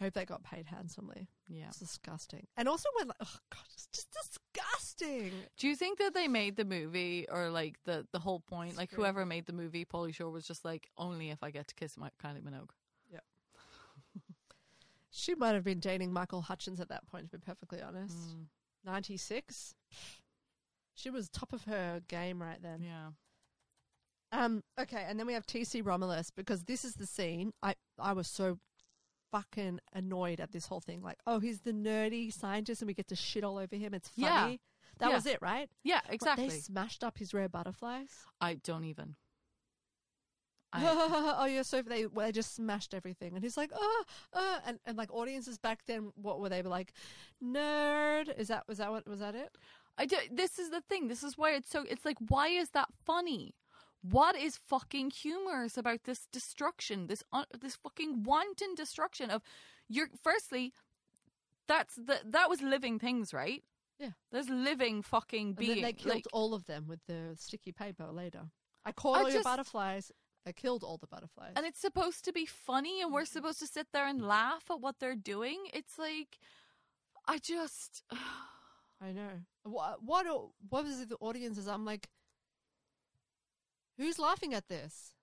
I 0.00 0.04
hope 0.04 0.14
they 0.14 0.24
got 0.24 0.42
paid 0.42 0.66
handsomely. 0.66 1.28
yeah 1.48 1.66
It's 1.68 1.78
disgusting. 1.78 2.46
And 2.56 2.68
also 2.68 2.88
when 2.96 3.08
like, 3.08 3.16
oh 3.22 3.36
god, 3.50 3.62
it's 3.72 3.86
just 3.94 4.08
disgusting. 4.10 5.30
do 5.58 5.68
you 5.68 5.76
think 5.76 5.98
that 5.98 6.14
they 6.14 6.26
made 6.26 6.56
the 6.56 6.64
movie 6.64 7.26
or 7.30 7.48
like 7.50 7.76
the 7.84 8.06
the 8.12 8.18
whole 8.18 8.40
point 8.40 8.76
like 8.76 8.90
whoever 8.90 9.24
made 9.24 9.46
the 9.46 9.52
movie 9.52 9.84
Pauly 9.84 10.12
Shore 10.14 10.30
was 10.30 10.46
just 10.46 10.64
like 10.64 10.88
only 10.98 11.30
if 11.30 11.42
I 11.42 11.50
get 11.50 11.68
to 11.68 11.74
kiss 11.74 11.96
my 11.96 12.10
Kylie 12.22 12.42
Minogue 12.42 12.70
She 15.14 15.34
might 15.34 15.52
have 15.52 15.62
been 15.64 15.78
dating 15.78 16.12
Michael 16.12 16.40
Hutchence 16.40 16.80
at 16.80 16.88
that 16.88 17.06
point, 17.06 17.30
to 17.30 17.38
be 17.38 17.44
perfectly 17.44 17.82
honest. 17.82 18.16
Mm, 18.16 18.46
96. 18.84 19.74
She 20.94 21.10
was 21.10 21.28
top 21.28 21.52
of 21.52 21.64
her 21.64 22.00
game 22.08 22.40
right 22.42 22.60
then. 22.62 22.80
yeah 22.82 23.10
Um, 24.32 24.62
okay, 24.80 25.04
and 25.06 25.18
then 25.18 25.26
we 25.26 25.34
have 25.34 25.46
TC 25.46 25.84
Romulus 25.84 26.30
because 26.30 26.64
this 26.64 26.84
is 26.84 26.94
the 26.94 27.06
scene. 27.06 27.52
I 27.62 27.74
I 27.98 28.14
was 28.14 28.26
so 28.26 28.58
fucking 29.30 29.80
annoyed 29.92 30.40
at 30.40 30.52
this 30.52 30.66
whole 30.66 30.80
thing. 30.80 31.02
Like, 31.02 31.18
oh, 31.26 31.38
he's 31.38 31.60
the 31.60 31.72
nerdy 31.72 32.32
scientist, 32.32 32.80
and 32.82 32.86
we 32.86 32.94
get 32.94 33.08
to 33.08 33.16
shit 33.16 33.44
all 33.44 33.58
over 33.58 33.76
him. 33.76 33.92
It's 33.94 34.10
Yeah. 34.16 34.42
funny. 34.44 34.60
That 34.98 35.08
Yeah. 35.10 35.14
was 35.14 35.26
it, 35.26 35.40
right? 35.42 35.70
Yeah, 35.82 36.00
What, 36.04 36.14
exactly. 36.14 36.48
they 36.48 36.60
smashed 36.60 37.02
up 37.04 37.18
his 37.18 37.32
rare 37.34 37.48
butterflies. 37.48 38.10
I 38.40 38.54
don't 38.54 38.84
even. 38.84 39.16
I, 40.72 41.36
oh 41.38 41.44
yeah, 41.44 41.62
so 41.62 41.82
they 41.82 42.06
well, 42.06 42.26
they 42.26 42.32
just 42.32 42.54
smashed 42.54 42.94
everything, 42.94 43.34
and 43.34 43.44
he's 43.44 43.56
like, 43.56 43.70
oh, 43.74 44.04
uh, 44.32 44.58
and 44.66 44.78
and 44.86 44.96
like 44.96 45.12
audiences 45.12 45.58
back 45.58 45.80
then, 45.86 46.12
what 46.14 46.40
were 46.40 46.48
they 46.48 46.62
like? 46.62 46.92
Nerd? 47.42 48.36
Is 48.38 48.48
that 48.48 48.66
was 48.68 48.78
that 48.78 48.90
what 48.90 49.06
was 49.06 49.20
that 49.20 49.34
it? 49.34 49.56
I 49.98 50.06
do, 50.06 50.16
this 50.30 50.58
is 50.58 50.70
the 50.70 50.80
thing. 50.80 51.08
This 51.08 51.22
is 51.22 51.36
why 51.36 51.52
it's 51.52 51.68
so. 51.68 51.84
It's 51.88 52.04
like, 52.04 52.16
why 52.28 52.48
is 52.48 52.70
that 52.70 52.88
funny? 53.04 53.54
What 54.00 54.34
is 54.36 54.56
fucking 54.56 55.10
humorous 55.10 55.76
about 55.76 56.04
this 56.04 56.26
destruction? 56.32 57.06
This 57.06 57.22
un, 57.32 57.44
this 57.58 57.76
fucking 57.76 58.24
wanton 58.24 58.74
destruction 58.74 59.30
of 59.30 59.42
your. 59.88 60.08
Firstly, 60.22 60.72
that's 61.68 61.94
the 61.96 62.20
that 62.24 62.48
was 62.48 62.62
living 62.62 62.98
things, 62.98 63.34
right? 63.34 63.62
Yeah. 63.98 64.10
there's 64.32 64.48
living 64.48 65.02
fucking 65.02 65.52
beings. 65.52 65.74
then 65.74 65.82
they 65.82 65.92
killed 65.92 66.14
like, 66.16 66.26
all 66.32 66.54
of 66.54 66.66
them 66.66 66.86
with 66.88 66.98
the 67.06 67.36
sticky 67.36 67.70
paper 67.70 68.08
later. 68.10 68.40
I 68.84 68.90
caught 68.90 69.18
I 69.18 69.22
all 69.22 69.30
your 69.30 69.44
butterflies. 69.44 70.10
I 70.46 70.52
killed 70.52 70.82
all 70.82 70.96
the 70.96 71.06
butterflies. 71.06 71.52
and 71.56 71.64
it's 71.64 71.80
supposed 71.80 72.24
to 72.24 72.32
be 72.32 72.46
funny, 72.46 73.00
and 73.00 73.12
we're 73.12 73.22
mm-hmm. 73.22 73.32
supposed 73.32 73.60
to 73.60 73.66
sit 73.66 73.88
there 73.92 74.06
and 74.06 74.20
laugh 74.20 74.64
at 74.70 74.80
what 74.80 74.96
they're 74.98 75.14
doing. 75.14 75.66
It's 75.72 75.98
like, 75.98 76.38
I 77.26 77.38
just. 77.38 78.02
I 79.00 79.12
know. 79.12 79.40
What 79.64 80.02
what 80.02 80.26
what 80.68 80.84
was 80.84 81.00
it, 81.00 81.08
the 81.08 81.16
Is 81.34 81.66
I'm 81.66 81.84
like, 81.84 82.08
who's 83.98 84.18
laughing 84.18 84.54
at 84.54 84.68
this? 84.68 85.14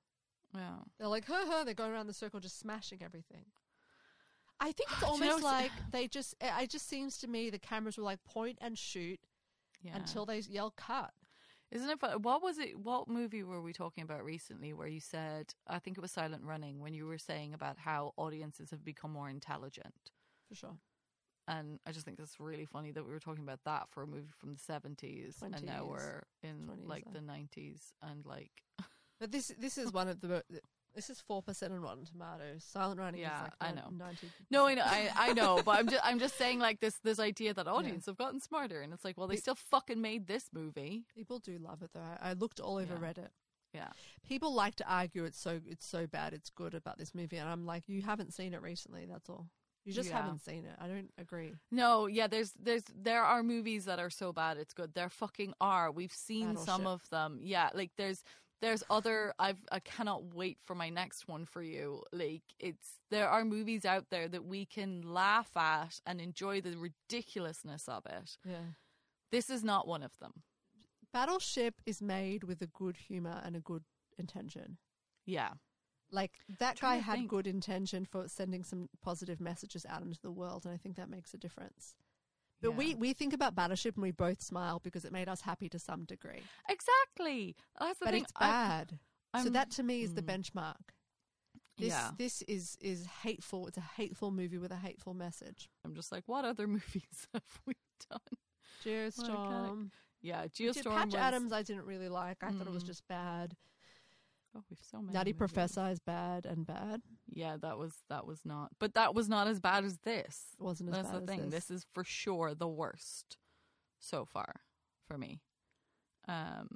Yeah. 0.53 0.79
They're 0.97 1.07
like, 1.07 1.25
ha 1.25 1.45
ha. 1.47 1.63
They're 1.63 1.73
going 1.73 1.91
around 1.91 2.07
the 2.07 2.13
circle, 2.13 2.39
just 2.39 2.59
smashing 2.59 3.01
everything. 3.03 3.45
I 4.59 4.71
think 4.73 4.91
it's 4.91 4.99
Do 4.99 5.05
you 5.13 5.19
know 5.21 5.25
almost 5.27 5.43
like 5.43 5.71
they 5.91 6.07
just. 6.07 6.35
It 6.41 6.51
it 6.63 6.69
just 6.69 6.89
seems 6.89 7.17
to 7.19 7.27
me 7.27 7.49
the 7.49 7.59
cameras 7.59 7.97
were 7.97 8.03
like 8.03 8.23
point 8.23 8.57
and 8.61 8.77
shoot 8.77 9.19
Yeah. 9.81 9.95
until 9.95 10.25
they 10.25 10.39
yell 10.39 10.73
cut. 10.75 11.13
Isn't 11.71 11.89
it? 11.89 11.99
fun- 11.99 12.21
What 12.21 12.41
was 12.41 12.57
it? 12.57 12.79
What 12.79 13.07
movie 13.07 13.43
were 13.43 13.61
we 13.61 13.73
talking 13.73 14.03
about 14.03 14.23
recently? 14.25 14.73
Where 14.73 14.87
you 14.87 14.99
said, 14.99 15.53
I 15.67 15.79
think 15.79 15.97
it 15.97 16.01
was 16.01 16.11
Silent 16.11 16.43
Running, 16.43 16.79
when 16.79 16.93
you 16.93 17.05
were 17.05 17.17
saying 17.19 17.53
about 17.53 17.77
how 17.77 18.13
audiences 18.17 18.71
have 18.71 18.83
become 18.83 19.11
more 19.11 19.29
intelligent, 19.29 19.93
For 20.47 20.55
sure. 20.55 20.77
and 21.47 21.79
I 21.85 21.91
just 21.91 22.05
think 22.05 22.17
that's 22.17 22.39
really 22.39 22.65
funny 22.65 22.91
that 22.91 23.05
we 23.05 23.11
were 23.11 23.19
talking 23.19 23.43
about 23.43 23.59
that 23.65 23.87
for 23.91 24.01
a 24.03 24.07
movie 24.07 24.31
from 24.39 24.53
the 24.53 24.59
seventies, 24.59 25.37
and 25.43 25.63
now 25.63 25.85
we're 25.85 26.23
in 26.43 26.65
20 26.65 26.87
like 26.87 27.11
the 27.13 27.21
nineties, 27.21 27.93
and 28.01 28.25
like, 28.25 28.51
But 29.19 29.31
this 29.31 29.51
this 29.59 29.77
is 29.77 29.91
one 29.93 30.07
of 30.07 30.21
the. 30.21 30.43
This 30.99 31.09
is 31.09 31.21
four 31.21 31.41
percent 31.41 31.71
on 31.71 31.79
Rotten 31.79 32.03
Tomatoes. 32.05 32.65
Silent 32.65 32.99
Running 32.99 33.21
Yeah, 33.21 33.37
is 33.37 33.43
like 33.43 33.53
I 33.61 33.71
know. 33.71 33.89
90. 33.97 34.27
no, 34.51 34.67
I 34.67 34.73
know, 34.75 34.83
I, 34.85 35.09
I 35.15 35.33
know, 35.33 35.61
but 35.63 35.79
I'm 35.79 35.87
just, 35.87 36.01
I'm 36.05 36.19
just 36.19 36.37
saying 36.37 36.59
like 36.59 36.81
this, 36.81 36.99
this 37.03 37.19
idea 37.19 37.53
that 37.53 37.67
audience 37.67 38.05
have 38.07 38.17
gotten 38.17 38.41
smarter, 38.41 38.81
and 38.81 38.91
it's 38.93 39.05
like, 39.05 39.17
well, 39.17 39.27
they 39.27 39.37
still 39.37 39.55
fucking 39.55 40.01
made 40.01 40.27
this 40.27 40.49
movie, 40.53 41.05
People 41.15 41.39
do 41.39 41.57
love 41.57 41.81
it 41.83 41.91
though. 41.93 42.01
I, 42.01 42.31
I 42.31 42.33
looked 42.33 42.59
all 42.59 42.75
over 42.77 42.95
Yeah. 43.01 43.07
Reddit. 43.13 43.27
yeah. 43.73 43.87
People 44.27 44.53
like 44.53 44.75
to 44.75 44.85
argue 44.93 45.23
it's 45.23 45.39
so 45.39 45.61
it's 45.65 45.85
so 45.85 46.05
bad 46.05 46.33
it's 46.33 46.49
good 46.49 46.73
about 46.73 46.97
this 46.97 47.15
movie, 47.15 47.37
and 47.37 47.47
I'm 47.47 47.65
like, 47.65 47.83
you 47.87 48.01
haven't 48.01 48.33
seen 48.33 48.53
it 48.53 48.61
recently. 48.61 49.05
That's 49.09 49.29
all. 49.29 49.47
You 49.85 49.93
just 49.93 50.09
Yeah. 50.09 50.21
haven't 50.21 50.39
seen 50.43 50.65
it. 50.65 50.75
I 50.79 50.87
don't 50.87 51.09
agree. 51.17 51.53
No, 51.71 52.07
yeah, 52.07 52.27
there's 52.27 52.51
there's 52.61 52.83
there 52.93 53.23
are 53.23 53.41
movies 53.41 53.85
that 53.85 53.97
are 53.99 54.09
so 54.09 54.33
bad 54.33 54.57
it's 54.57 54.73
good. 54.73 54.93
There 54.93 55.09
fucking 55.09 55.53
are. 55.61 55.89
We've 55.91 56.11
seen 56.11 56.57
some 56.57 56.85
of 56.85 57.09
them. 57.09 57.39
Yeah, 57.41 57.69
like 57.73 57.91
there's 57.97 58.21
there's 58.61 58.83
other 58.89 59.33
I've 59.39 59.63
I 59.71 59.79
cannot 59.79 60.33
wait 60.33 60.57
for 60.63 60.75
my 60.75 60.89
next 60.89 61.27
one 61.27 61.45
for 61.45 61.61
you. 61.61 62.03
Like 62.11 62.43
it's 62.59 62.99
there 63.09 63.29
are 63.29 63.45
movies 63.45 63.85
out 63.85 64.05
there 64.09 64.27
that 64.27 64.45
we 64.45 64.65
can 64.65 65.01
laugh 65.01 65.55
at 65.55 66.01
and 66.05 66.19
enjoy 66.19 66.61
the 66.61 66.75
ridiculousness 66.75 67.87
of 67.87 68.05
it. 68.05 68.37
Yeah. 68.45 68.73
This 69.31 69.49
is 69.49 69.63
not 69.63 69.87
one 69.87 70.03
of 70.03 70.17
them. 70.19 70.43
Battleship 71.13 71.75
is 71.85 72.01
made 72.01 72.43
with 72.43 72.61
a 72.61 72.67
good 72.67 72.97
humor 72.97 73.41
and 73.43 73.55
a 73.55 73.59
good 73.59 73.83
intention. 74.17 74.77
Yeah. 75.25 75.51
Like 76.11 76.31
that 76.59 76.79
guy 76.79 76.95
had 76.95 77.19
think. 77.19 77.29
good 77.29 77.47
intention 77.47 78.05
for 78.05 78.27
sending 78.27 78.63
some 78.63 78.89
positive 79.03 79.39
messages 79.39 79.85
out 79.87 80.01
into 80.01 80.19
the 80.21 80.31
world, 80.31 80.65
and 80.65 80.73
I 80.73 80.77
think 80.77 80.95
that 80.95 81.09
makes 81.09 81.33
a 81.33 81.37
difference. 81.37 81.93
But 82.61 82.71
we 82.71 82.87
Yeah. 82.91 82.95
we 82.97 83.13
think 83.13 83.33
about 83.33 83.55
Battleship 83.55 83.95
and 83.95 84.03
we 84.03 84.11
both 84.11 84.41
smile 84.41 84.79
because 84.79 85.05
it 85.05 85.11
made 85.11 85.29
us 85.29 85.41
happy 85.41 85.69
to 85.69 85.79
some 85.79 86.03
degree. 86.05 86.41
Exactly. 86.67 87.55
That's 87.79 87.99
the 87.99 88.05
but 88.05 88.11
thing. 88.13 88.23
it's 88.23 88.31
bad. 88.33 88.99
so 89.35 89.43
I'm- 89.43 89.53
that 89.53 89.71
to 89.71 89.83
me 89.83 90.01
is 90.03 90.13
the 90.13 90.21
mm. 90.21 90.27
benchmark. 90.41 90.93
This 91.77 91.89
yeah. 91.89 92.11
this 92.17 92.41
is 92.43 92.77
is 92.81 93.05
hateful. 93.05 93.67
It's 93.67 93.77
a 93.77 93.81
hateful 93.81 94.31
movie 94.31 94.57
with 94.57 94.71
a 94.71 94.75
hateful 94.77 95.13
message. 95.13 95.69
I'm 95.85 95.95
just 95.95 96.11
like, 96.11 96.23
what 96.27 96.43
other 96.43 96.67
movies 96.77 97.27
have 97.33 97.43
we 97.65 97.75
done? 98.09 98.19
Geostorm. 98.83 99.91
Yeah, 100.21 100.45
Geostorm 100.47 100.93
Patch 100.93 101.05
was. 101.07 101.15
Adams 101.15 101.53
I 101.53 101.63
didn't 101.63 101.85
really 101.85 102.09
like. 102.09 102.37
I 102.43 102.51
thought 102.51 102.67
it 102.67 102.73
was 102.73 102.83
Mm. 102.83 102.87
just 102.87 103.07
bad. 103.07 103.55
Oh, 104.55 104.63
we've 104.69 104.79
so 104.91 105.01
many. 105.01 105.13
Nutty 105.13 105.31
movies. 105.31 105.37
Professor 105.37 105.87
is 105.89 105.99
bad 105.99 106.45
and 106.45 106.65
bad. 106.65 107.01
Yeah, 107.29 107.57
that 107.61 107.77
was 107.77 107.93
that 108.09 108.25
was 108.25 108.41
not. 108.45 108.71
But 108.79 108.95
that 108.95 109.13
was 109.13 109.29
not 109.29 109.47
as 109.47 109.59
bad 109.59 109.85
as 109.85 109.99
this. 109.99 110.55
It 110.59 110.63
wasn't 110.63 110.89
as 110.89 110.95
That's 110.95 111.07
bad 111.09 111.27
the 111.27 111.31
as 111.33 111.39
thing. 111.39 111.49
this. 111.49 111.65
This. 111.65 111.77
is 111.77 111.85
for 111.93 112.03
sure 112.03 112.55
the 112.55 112.67
worst 112.67 113.37
so 113.99 114.25
far 114.25 114.61
for 115.07 115.17
me. 115.17 115.41
Um, 116.27 116.69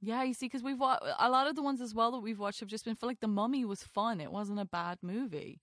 yeah, 0.00 0.22
you 0.22 0.34
see, 0.34 0.46
because 0.46 0.62
we've 0.62 0.78
watched 0.78 1.04
a 1.18 1.30
lot 1.30 1.46
of 1.48 1.54
the 1.56 1.62
ones 1.62 1.80
as 1.80 1.94
well 1.94 2.10
that 2.12 2.20
we've 2.20 2.38
watched 2.38 2.60
have 2.60 2.68
just 2.68 2.84
been 2.84 2.96
for 2.96 3.06
like 3.06 3.20
the 3.20 3.28
Mummy 3.28 3.64
was 3.64 3.82
fun. 3.82 4.20
It 4.20 4.32
wasn't 4.32 4.58
a 4.60 4.64
bad 4.64 4.98
movie. 5.02 5.60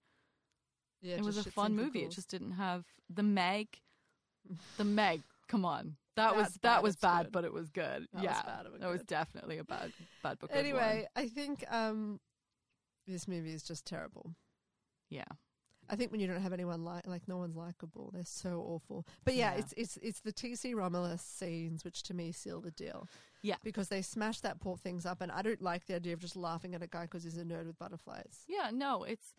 Yeah, 1.01 1.15
it 1.15 1.23
was 1.23 1.37
a 1.37 1.49
fun 1.49 1.75
movie. 1.75 2.03
It 2.03 2.11
just 2.11 2.29
didn't 2.29 2.51
have 2.53 2.85
the 3.09 3.23
Meg. 3.23 3.67
The 4.77 4.83
Meg. 4.83 5.21
Come 5.47 5.65
on, 5.65 5.95
that 6.20 6.36
was 6.36 6.47
that 6.53 6.61
bad, 6.61 6.84
was 6.84 6.95
bad, 6.97 7.24
good. 7.26 7.32
but 7.32 7.43
it 7.45 7.53
was 7.53 7.70
good. 7.70 8.07
That 8.13 8.15
was 8.15 8.24
yeah, 8.24 8.41
bad, 8.43 8.65
it 8.65 8.72
was 8.72 8.82
that 8.82 8.89
was 8.91 9.03
definitely 9.03 9.57
a 9.57 9.63
bad 9.63 9.91
bad 10.24 10.38
but 10.39 10.49
good 10.49 10.55
one. 10.55 10.59
Anyway, 10.65 11.07
I 11.15 11.28
think 11.28 11.63
um, 11.72 12.20
this 13.07 13.28
movie 13.28 13.53
is 13.53 13.63
just 13.63 13.86
terrible. 13.86 14.34
yeah, 15.09 15.26
I 15.89 15.95
think 15.95 16.11
when 16.11 16.20
you 16.22 16.28
don't 16.28 16.41
have 16.41 16.53
anyone 16.53 16.84
like 16.84 17.07
like 17.07 17.28
no 17.28 17.38
one's 17.38 17.55
likable, 17.55 18.11
they're 18.13 18.24
so 18.26 18.63
awful. 18.67 19.05
But 19.26 19.34
yeah, 19.36 19.53
Yeah. 19.53 19.59
it's 19.59 19.74
it's 19.78 19.97
it's 20.01 20.20
the 20.22 20.32
TC 20.34 20.76
Romulus 20.76 21.22
scenes 21.24 21.84
which 21.84 22.03
to 22.03 22.13
me 22.13 22.32
seal 22.32 22.61
the 22.61 22.72
deal. 22.72 23.07
Yeah. 23.41 23.55
because 23.63 23.88
they 23.88 24.01
smash 24.01 24.41
that 24.41 24.59
poor 24.59 24.76
things 24.76 25.05
up, 25.05 25.22
and 25.22 25.32
I 25.32 25.41
don't 25.41 25.61
like 25.61 25.86
the 25.86 25.95
idea 25.95 26.11
of 26.13 26.20
just 26.20 26.36
laughing 26.36 26.76
at 26.76 26.84
a 26.84 26.88
guy 26.88 27.03
because 27.03 27.24
he's 27.24 27.38
a 27.38 27.43
nerd 27.45 27.67
with 27.67 27.80
butterflies. 27.80 28.43
Yeah, 28.49 28.70
no, 28.74 29.03
it's 29.05 29.34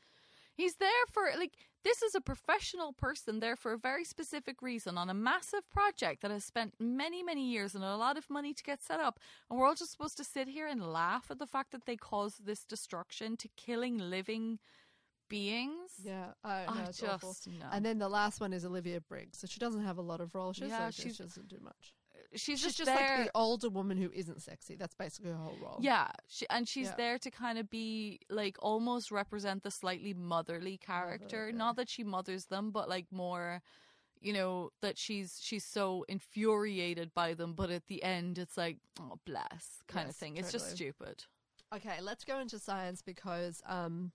he's 0.60 0.76
there 0.76 1.04
for 1.10 1.24
like 1.38 1.54
this 1.82 2.02
is 2.02 2.14
a 2.14 2.20
professional 2.20 2.92
person 2.92 3.40
there 3.40 3.56
for 3.56 3.72
a 3.72 3.78
very 3.78 4.04
specific 4.04 4.60
reason 4.60 4.98
on 4.98 5.08
a 5.08 5.14
massive 5.14 5.68
project 5.70 6.20
that 6.22 6.30
has 6.30 6.44
spent 6.44 6.74
many 6.78 7.22
many 7.22 7.44
years 7.54 7.74
and 7.74 7.82
a 7.84 7.96
lot 7.96 8.16
of 8.18 8.28
money 8.28 8.52
to 8.52 8.62
get 8.62 8.82
set 8.82 9.00
up 9.00 9.18
and 9.48 9.58
we're 9.58 9.66
all 9.66 9.74
just 9.74 9.92
supposed 9.92 10.16
to 10.16 10.24
sit 10.24 10.48
here 10.48 10.66
and 10.66 10.92
laugh 10.92 11.26
at 11.30 11.38
the 11.38 11.46
fact 11.46 11.70
that 11.72 11.86
they 11.86 11.96
caused 11.96 12.44
this 12.46 12.64
destruction 12.64 13.36
to 13.36 13.48
killing 13.56 13.96
living 13.98 14.58
beings. 15.28 15.92
Yeah, 16.02 16.32
I, 16.44 16.66
no, 16.66 16.72
I 16.72 16.84
it's 16.88 16.98
just 16.98 17.12
awful. 17.24 17.34
no. 17.46 17.66
And 17.72 17.84
then 17.86 17.98
the 17.98 18.08
last 18.08 18.40
one 18.40 18.52
is 18.52 18.64
Olivia 18.64 19.00
Briggs, 19.00 19.38
so 19.38 19.46
she 19.46 19.60
doesn't 19.60 19.84
have 19.84 19.96
a 19.96 20.02
lot 20.02 20.20
of 20.20 20.34
roles. 20.34 20.56
She's 20.56 20.68
Yeah, 20.68 20.86
like, 20.86 20.94
she 20.94 21.10
doesn't 21.10 21.48
do 21.48 21.58
much. 21.62 21.94
She's, 22.32 22.42
She's 22.42 22.62
just, 22.62 22.78
just 22.78 22.86
there. 22.86 23.18
like 23.18 23.24
the 23.26 23.30
older 23.34 23.68
woman 23.68 23.96
who 23.96 24.10
isn't 24.12 24.42
sexy. 24.42 24.76
That's 24.76 24.94
basically 24.94 25.30
her 25.32 25.36
whole 25.36 25.56
role. 25.62 25.78
Yeah, 25.80 26.08
she, 26.28 26.46
and 26.50 26.68
she's 26.68 26.88
Yeah. 26.88 26.94
there 26.96 27.18
to 27.18 27.30
kind 27.30 27.58
of 27.58 27.68
be 27.70 28.20
like 28.28 28.56
almost 28.60 29.10
represent 29.10 29.62
the 29.62 29.70
slightly 29.70 30.14
motherly 30.14 30.76
character. 30.78 31.46
Mother, 31.46 31.52
Not 31.58 31.76
that 31.76 31.88
she 31.88 32.04
mothers 32.04 32.46
them, 32.46 32.70
but 32.70 32.88
like 32.88 33.06
more, 33.10 33.62
you 34.20 34.32
know, 34.32 34.70
that 34.82 34.98
she's 34.98 35.38
she's 35.42 35.64
so 35.64 36.04
infuriated 36.08 37.12
by 37.14 37.34
them, 37.34 37.54
but 37.54 37.70
at 37.70 37.86
the 37.86 38.02
end 38.02 38.38
it's 38.38 38.56
like, 38.56 38.78
oh 39.00 39.18
bless, 39.26 39.82
kind 39.88 40.04
of 40.08 40.14
Yes, 40.14 40.16
thing. 40.16 40.36
It's 40.36 40.52
just 40.52 40.70
stupid. 40.70 41.24
Okay, 41.74 42.00
let's 42.00 42.24
go 42.24 42.38
into 42.40 42.58
science 42.58 43.02
because 43.02 43.62
um. 43.66 44.12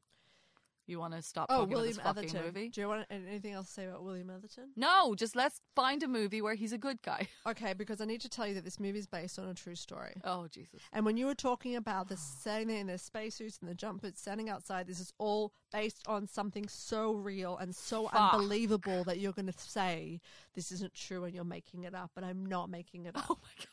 You 0.87 0.99
want 0.99 1.13
to 1.15 1.21
stop 1.21 1.47
Oh, 1.49 1.61
talking 1.61 1.73
William 1.73 1.99
about 1.99 2.15
this 2.15 2.25
fucking 2.25 2.37
Atherton. 2.37 2.53
movie? 2.55 2.69
Do 2.69 2.81
you 2.81 2.87
want 2.87 3.05
anything 3.09 3.53
else 3.53 3.67
to 3.67 3.73
say 3.73 3.85
about 3.85 4.03
William 4.03 4.29
Atherton? 4.29 4.69
No, 4.75 5.15
just 5.15 5.35
let's 5.35 5.59
find 5.75 6.03
a 6.03 6.07
movie 6.07 6.41
where 6.41 6.53
he's 6.53 6.73
a 6.73 6.77
good 6.77 7.01
guy. 7.01 7.27
Okay, 7.47 7.73
because 7.73 8.01
I 8.01 8.05
need 8.05 8.21
to 8.21 8.29
tell 8.29 8.47
you 8.47 8.55
that 8.55 8.63
this 8.65 8.79
movie 8.79 8.97
is 8.99 9.05
based 9.05 9.37
on 9.37 9.47
a 9.47 9.53
true 9.53 9.75
story. 9.75 10.15
Oh 10.23 10.47
Jesus! 10.47 10.81
And 10.91 11.05
when 11.05 11.15
you 11.15 11.27
were 11.27 11.35
talking 11.35 11.75
about 11.75 12.07
the 12.09 12.17
standing 12.17 12.67
there 12.67 12.79
in 12.79 12.87
their 12.87 12.97
spacesuits 12.97 13.59
and 13.61 13.69
the 13.69 13.75
jumpers 13.75 14.13
standing 14.17 14.49
outside, 14.49 14.87
this 14.87 14.99
is 14.99 15.13
all 15.19 15.53
based 15.71 16.01
on 16.07 16.27
something 16.27 16.67
so 16.67 17.13
real 17.13 17.55
and 17.57 17.75
so 17.75 18.07
Fuck. 18.07 18.33
unbelievable 18.33 19.03
that 19.03 19.19
you're 19.19 19.31
going 19.31 19.45
to 19.51 19.53
say 19.59 20.19
this 20.55 20.71
isn't 20.71 20.93
true 20.95 21.23
and 21.25 21.35
you're 21.35 21.43
making 21.43 21.83
it 21.83 21.93
up. 21.93 22.11
And 22.15 22.25
I'm 22.25 22.45
not 22.45 22.69
making 22.69 23.05
it 23.05 23.13
oh 23.15 23.19
up. 23.19 23.25
Oh 23.29 23.37
my 23.41 23.49
god! 23.59 23.67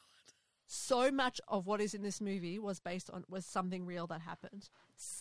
So 0.73 1.11
much 1.11 1.39
of 1.49 1.66
what 1.66 1.83
is 1.83 1.93
in 1.93 2.03
this 2.03 2.18
movie 2.18 2.59
was 2.59 2.81
based 2.81 3.11
on 3.11 3.25
was 3.29 3.45
something 3.45 3.85
real 3.85 4.07
that 4.07 4.23
happened. 4.23 4.70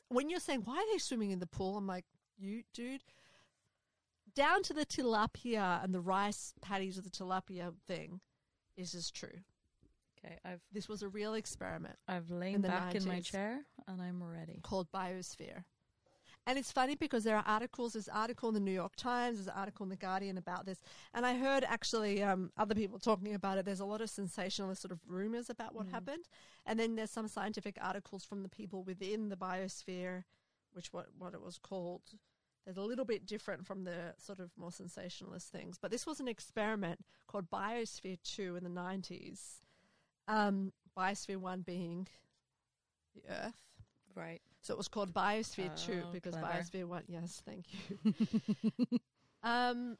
When 0.07 0.29
you're 0.29 0.39
saying 0.39 0.61
why 0.63 0.77
are 0.77 0.93
they 0.93 0.97
swimming 0.97 1.31
in 1.31 1.39
the 1.39 1.47
pool, 1.47 1.77
I'm 1.77 1.87
like, 1.87 2.05
you 2.37 2.63
dude, 2.73 3.03
down 4.33 4.63
to 4.63 4.73
the 4.73 4.85
tilapia 4.85 5.83
and 5.83 5.93
the 5.93 5.99
rice 5.99 6.53
patties 6.61 6.97
of 6.97 7.03
the 7.03 7.09
tilapia 7.09 7.73
thing 7.85 8.21
is 8.77 8.93
just 8.93 9.13
true. 9.13 9.39
Okay, 10.23 10.37
I've 10.45 10.61
This 10.71 10.87
was 10.87 11.03
a 11.03 11.09
real 11.09 11.33
experiment 11.33 11.97
I've 12.07 12.29
In 12.29 12.39
lain 12.39 12.61
back 12.61 12.95
in 12.95 13.05
my 13.05 13.19
chair 13.19 13.65
and 13.87 14.01
I'm 14.01 14.23
ready. 14.23 14.61
called 14.63 14.89
Biosphere. 14.93 15.65
And 16.47 16.57
it's 16.57 16.71
funny 16.71 16.95
because 16.95 17.23
there 17.23 17.37
are 17.37 17.43
articles. 17.45 17.93
There's 17.93 18.07
an 18.07 18.15
article 18.15 18.49
in 18.49 18.55
the 18.55 18.59
New 18.59 18.71
York 18.71 18.95
Times. 18.95 19.37
There's 19.37 19.47
an 19.47 19.53
article 19.55 19.83
in 19.83 19.89
the 19.89 19.95
Guardian 19.95 20.37
about 20.37 20.65
this. 20.65 20.81
And 21.13 21.25
I 21.25 21.37
heard 21.37 21.63
actually 21.63 22.23
um, 22.23 22.51
other 22.57 22.73
people 22.73 22.97
talking 22.97 23.35
about 23.35 23.59
it. 23.59 23.65
There's 23.65 23.79
a 23.79 23.85
lot 23.85 24.01
of 24.01 24.09
sensationalist 24.09 24.81
sort 24.81 24.91
of 24.91 24.99
rumors 25.07 25.49
about 25.51 25.75
what 25.75 25.87
happened. 25.87 26.25
And 26.65 26.79
then 26.79 26.95
there's 26.95 27.11
some 27.11 27.27
scientific 27.27 27.77
articles 27.79 28.25
from 28.25 28.41
the 28.41 28.49
people 28.49 28.83
within 28.83 29.29
the 29.29 29.35
biosphere, 29.35 30.23
which 30.73 30.91
what 30.91 31.07
what 31.17 31.35
it 31.35 31.41
was 31.41 31.59
called. 31.59 32.01
There's 32.65 32.77
a 32.77 32.81
little 32.81 33.05
bit 33.05 33.25
different 33.25 33.65
from 33.65 33.83
the 33.83 34.13
sort 34.17 34.39
of 34.39 34.51
more 34.57 34.71
sensationalist 34.71 35.51
things. 35.51 35.77
But 35.79 35.91
this 35.91 36.05
was 36.05 36.19
an 36.19 36.27
experiment 36.27 36.99
called 37.27 37.49
Biosphere 37.49 38.17
2 38.23 38.55
in 38.55 38.63
the 38.63 38.69
90s. 38.69 39.61
Um, 40.27 40.71
Biosphere 40.97 41.37
1 41.37 41.61
being 41.61 42.07
the 43.15 43.33
Earth. 43.33 43.61
Right. 44.15 44.41
So 44.61 44.73
it 44.73 44.77
was 44.77 44.87
called 44.87 45.13
Biosphere 45.13 45.75
2 45.85 46.03
Oh, 46.05 46.11
because 46.11 46.35
clever. 46.35 46.47
Biosphere 46.47 46.85
1, 46.85 47.03
yes, 47.07 47.41
thank 47.45 47.65
you. 47.73 48.99
um, 49.43 49.97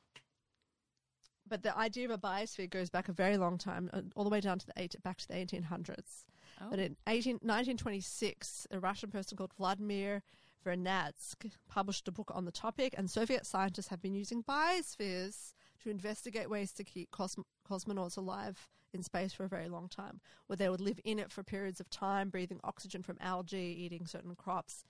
but 1.47 1.63
the 1.63 1.77
idea 1.77 2.05
of 2.05 2.11
a 2.11 2.17
biosphere 2.17 2.69
goes 2.69 2.89
back 2.89 3.09
a 3.09 3.13
very 3.13 3.37
long 3.37 3.57
time, 3.57 3.89
uh, 3.91 4.01
all 4.15 4.23
the 4.23 4.29
way 4.29 4.39
down 4.39 4.59
to 4.59 4.65
the 4.65 4.73
eight, 4.77 4.95
back 5.03 5.17
to 5.17 5.27
the 5.27 5.33
1800s. 5.33 6.25
Oh. 6.61 6.67
But 6.69 6.79
in 6.79 6.95
18, 7.07 7.33
1926, 7.41 8.67
a 8.71 8.79
Russian 8.79 9.09
person 9.09 9.35
called 9.35 9.51
Vladimir 9.57 10.21
Vernadsky 10.65 11.51
published 11.67 12.07
a 12.07 12.11
book 12.11 12.31
on 12.33 12.45
the 12.45 12.51
topic, 12.51 12.93
and 12.97 13.09
Soviet 13.09 13.45
scientists 13.47 13.87
have 13.87 14.01
been 14.01 14.13
using 14.13 14.43
biospheres 14.43 15.53
to 15.83 15.89
investigate 15.89 16.49
ways 16.49 16.71
to 16.73 16.83
keep 16.83 17.09
cosm- 17.11 17.45
cosmonauts 17.71 18.17
alive 18.17 18.67
in 18.93 19.03
space 19.03 19.31
for 19.33 19.45
a 19.45 19.49
very 19.49 19.69
long 19.69 19.87
time, 19.87 20.19
where 20.47 20.57
they 20.57 20.69
would 20.69 20.81
live 20.81 20.99
in 21.05 21.17
it 21.19 21.31
for 21.31 21.43
periods 21.43 21.79
of 21.79 21.89
time, 21.89 22.29
breathing 22.29 22.59
oxygen 22.63 23.01
from 23.03 23.17
algae, 23.21 23.75
eating 23.79 24.05
certain 24.05 24.35
crops. 24.35 24.83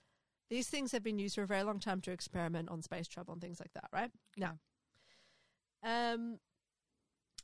These 0.50 0.68
things 0.68 0.92
have 0.92 1.02
been 1.04 1.18
used 1.18 1.36
for 1.36 1.42
a 1.44 1.46
very 1.46 1.62
long 1.62 1.78
time 1.78 2.00
to 2.02 2.10
experiment 2.10 2.68
on 2.68 2.82
space 2.82 3.06
travel 3.08 3.32
and 3.32 3.40
things 3.40 3.60
like 3.60 3.72
that, 3.74 3.88
right? 3.92 4.10
Now, 4.36 4.58
um, 5.82 6.38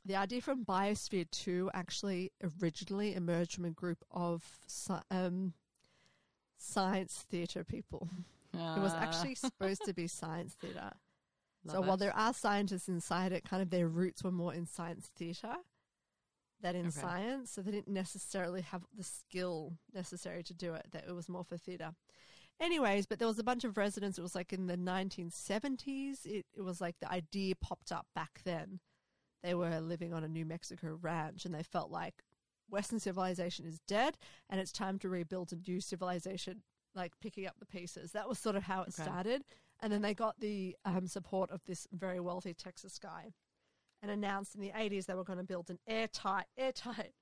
the 0.05 0.15
idea 0.15 0.41
from 0.41 0.65
Biosphere 0.65 1.29
2 1.31 1.71
actually 1.73 2.31
originally 2.61 3.15
emerged 3.15 3.53
from 3.55 3.65
a 3.65 3.71
group 3.71 4.03
of 4.11 4.43
sci- 4.67 5.01
um, 5.11 5.53
science 6.57 7.25
theatre 7.29 7.63
people. 7.63 8.09
It 8.75 8.79
was 8.79 8.93
Ah, 8.95 9.01
actually 9.03 9.35
supposed 9.35 9.83
to 9.85 9.93
be 9.93 10.07
science 10.07 10.55
theatre. 10.55 10.91
So 11.67 11.79
love 11.79 11.87
while 11.87 11.97
there 11.97 12.15
are 12.15 12.33
scientists 12.33 12.87
inside 12.87 13.31
it, 13.31 13.43
kind 13.43 13.61
of 13.61 13.69
their 13.69 13.87
roots 13.87 14.23
were 14.23 14.31
more 14.31 14.53
in 14.53 14.65
science 14.65 15.11
theatre 15.15 15.55
than 16.61 16.75
in 16.75 16.87
Okay. 16.87 17.01
science. 17.01 17.51
So 17.51 17.61
they 17.61 17.71
didn't 17.71 17.93
necessarily 17.93 18.61
have 18.61 18.83
the 18.95 19.03
skill 19.03 19.73
necessary 19.93 20.43
to 20.43 20.53
do 20.53 20.73
it. 20.73 20.87
That 20.91 21.05
it 21.07 21.13
was 21.13 21.29
more 21.29 21.43
for 21.43 21.57
theatre. 21.57 21.91
Anyways, 22.59 23.05
but 23.05 23.19
there 23.19 23.27
was 23.27 23.39
a 23.39 23.43
bunch 23.43 23.63
of 23.63 23.77
residents. 23.77 24.17
It 24.17 24.21
was 24.21 24.35
like 24.35 24.51
in 24.51 24.67
the 24.67 24.77
1970s. 24.77 26.25
It, 26.25 26.45
it 26.55 26.61
was 26.61 26.81
like 26.81 26.95
the 26.99 27.11
idea 27.11 27.55
popped 27.55 27.91
up 27.91 28.07
back 28.13 28.41
then. 28.43 28.79
They 29.43 29.53
were 29.53 29.79
living 29.79 30.13
on 30.13 30.23
a 30.23 30.27
New 30.27 30.45
Mexico 30.45 30.97
ranch 31.01 31.45
and 31.45 31.55
they 31.55 31.63
felt 31.63 31.89
like 31.91 32.23
Western 32.69 32.99
civilization 32.99 33.65
is 33.65 33.79
dead 33.87 34.17
and 34.49 34.59
it's 34.59 34.71
time 34.73 34.99
to 34.99 35.09
rebuild 35.09 35.53
a 35.53 35.69
new 35.69 35.79
civilization, 35.79 36.63
like 36.93 37.13
picking 37.21 37.47
up 37.47 37.55
the 37.59 37.65
pieces. 37.65 38.11
That 38.11 38.27
was 38.27 38.37
sort 38.37 38.57
of 38.57 38.63
how 38.63 38.81
it 38.81 38.89
Okay. 38.89 39.03
started. 39.03 39.43
And 39.81 39.93
then 39.93 40.01
they 40.01 40.13
got 40.13 40.39
the 40.39 40.75
um, 40.83 41.07
support 41.07 41.51
of 41.51 41.61
this 41.65 41.87
very 41.93 42.19
wealthy 42.19 42.53
Texas 42.53 42.99
guy 42.99 43.33
and 44.01 44.11
announced 44.11 44.55
in 44.55 44.61
the 44.61 44.71
80s 44.71 45.05
they 45.05 45.13
were 45.13 45.23
going 45.23 45.39
to 45.39 45.43
build 45.43 45.69
an 45.69 45.79
airtight, 45.87 46.45
airtight. 46.57 47.13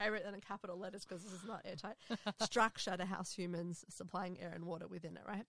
I 0.00 0.08
wrote 0.10 0.24
that 0.24 0.34
in 0.34 0.40
capital 0.40 0.78
letters 0.78 1.04
because 1.04 1.24
this 1.24 1.32
is 1.32 1.44
not 1.46 1.62
airtight 1.64 1.96
structure 2.40 2.96
to 2.96 3.04
house 3.04 3.32
humans, 3.32 3.84
supplying 3.88 4.38
air 4.40 4.52
and 4.54 4.64
water 4.64 4.86
within 4.86 5.16
it, 5.16 5.22
right? 5.26 5.44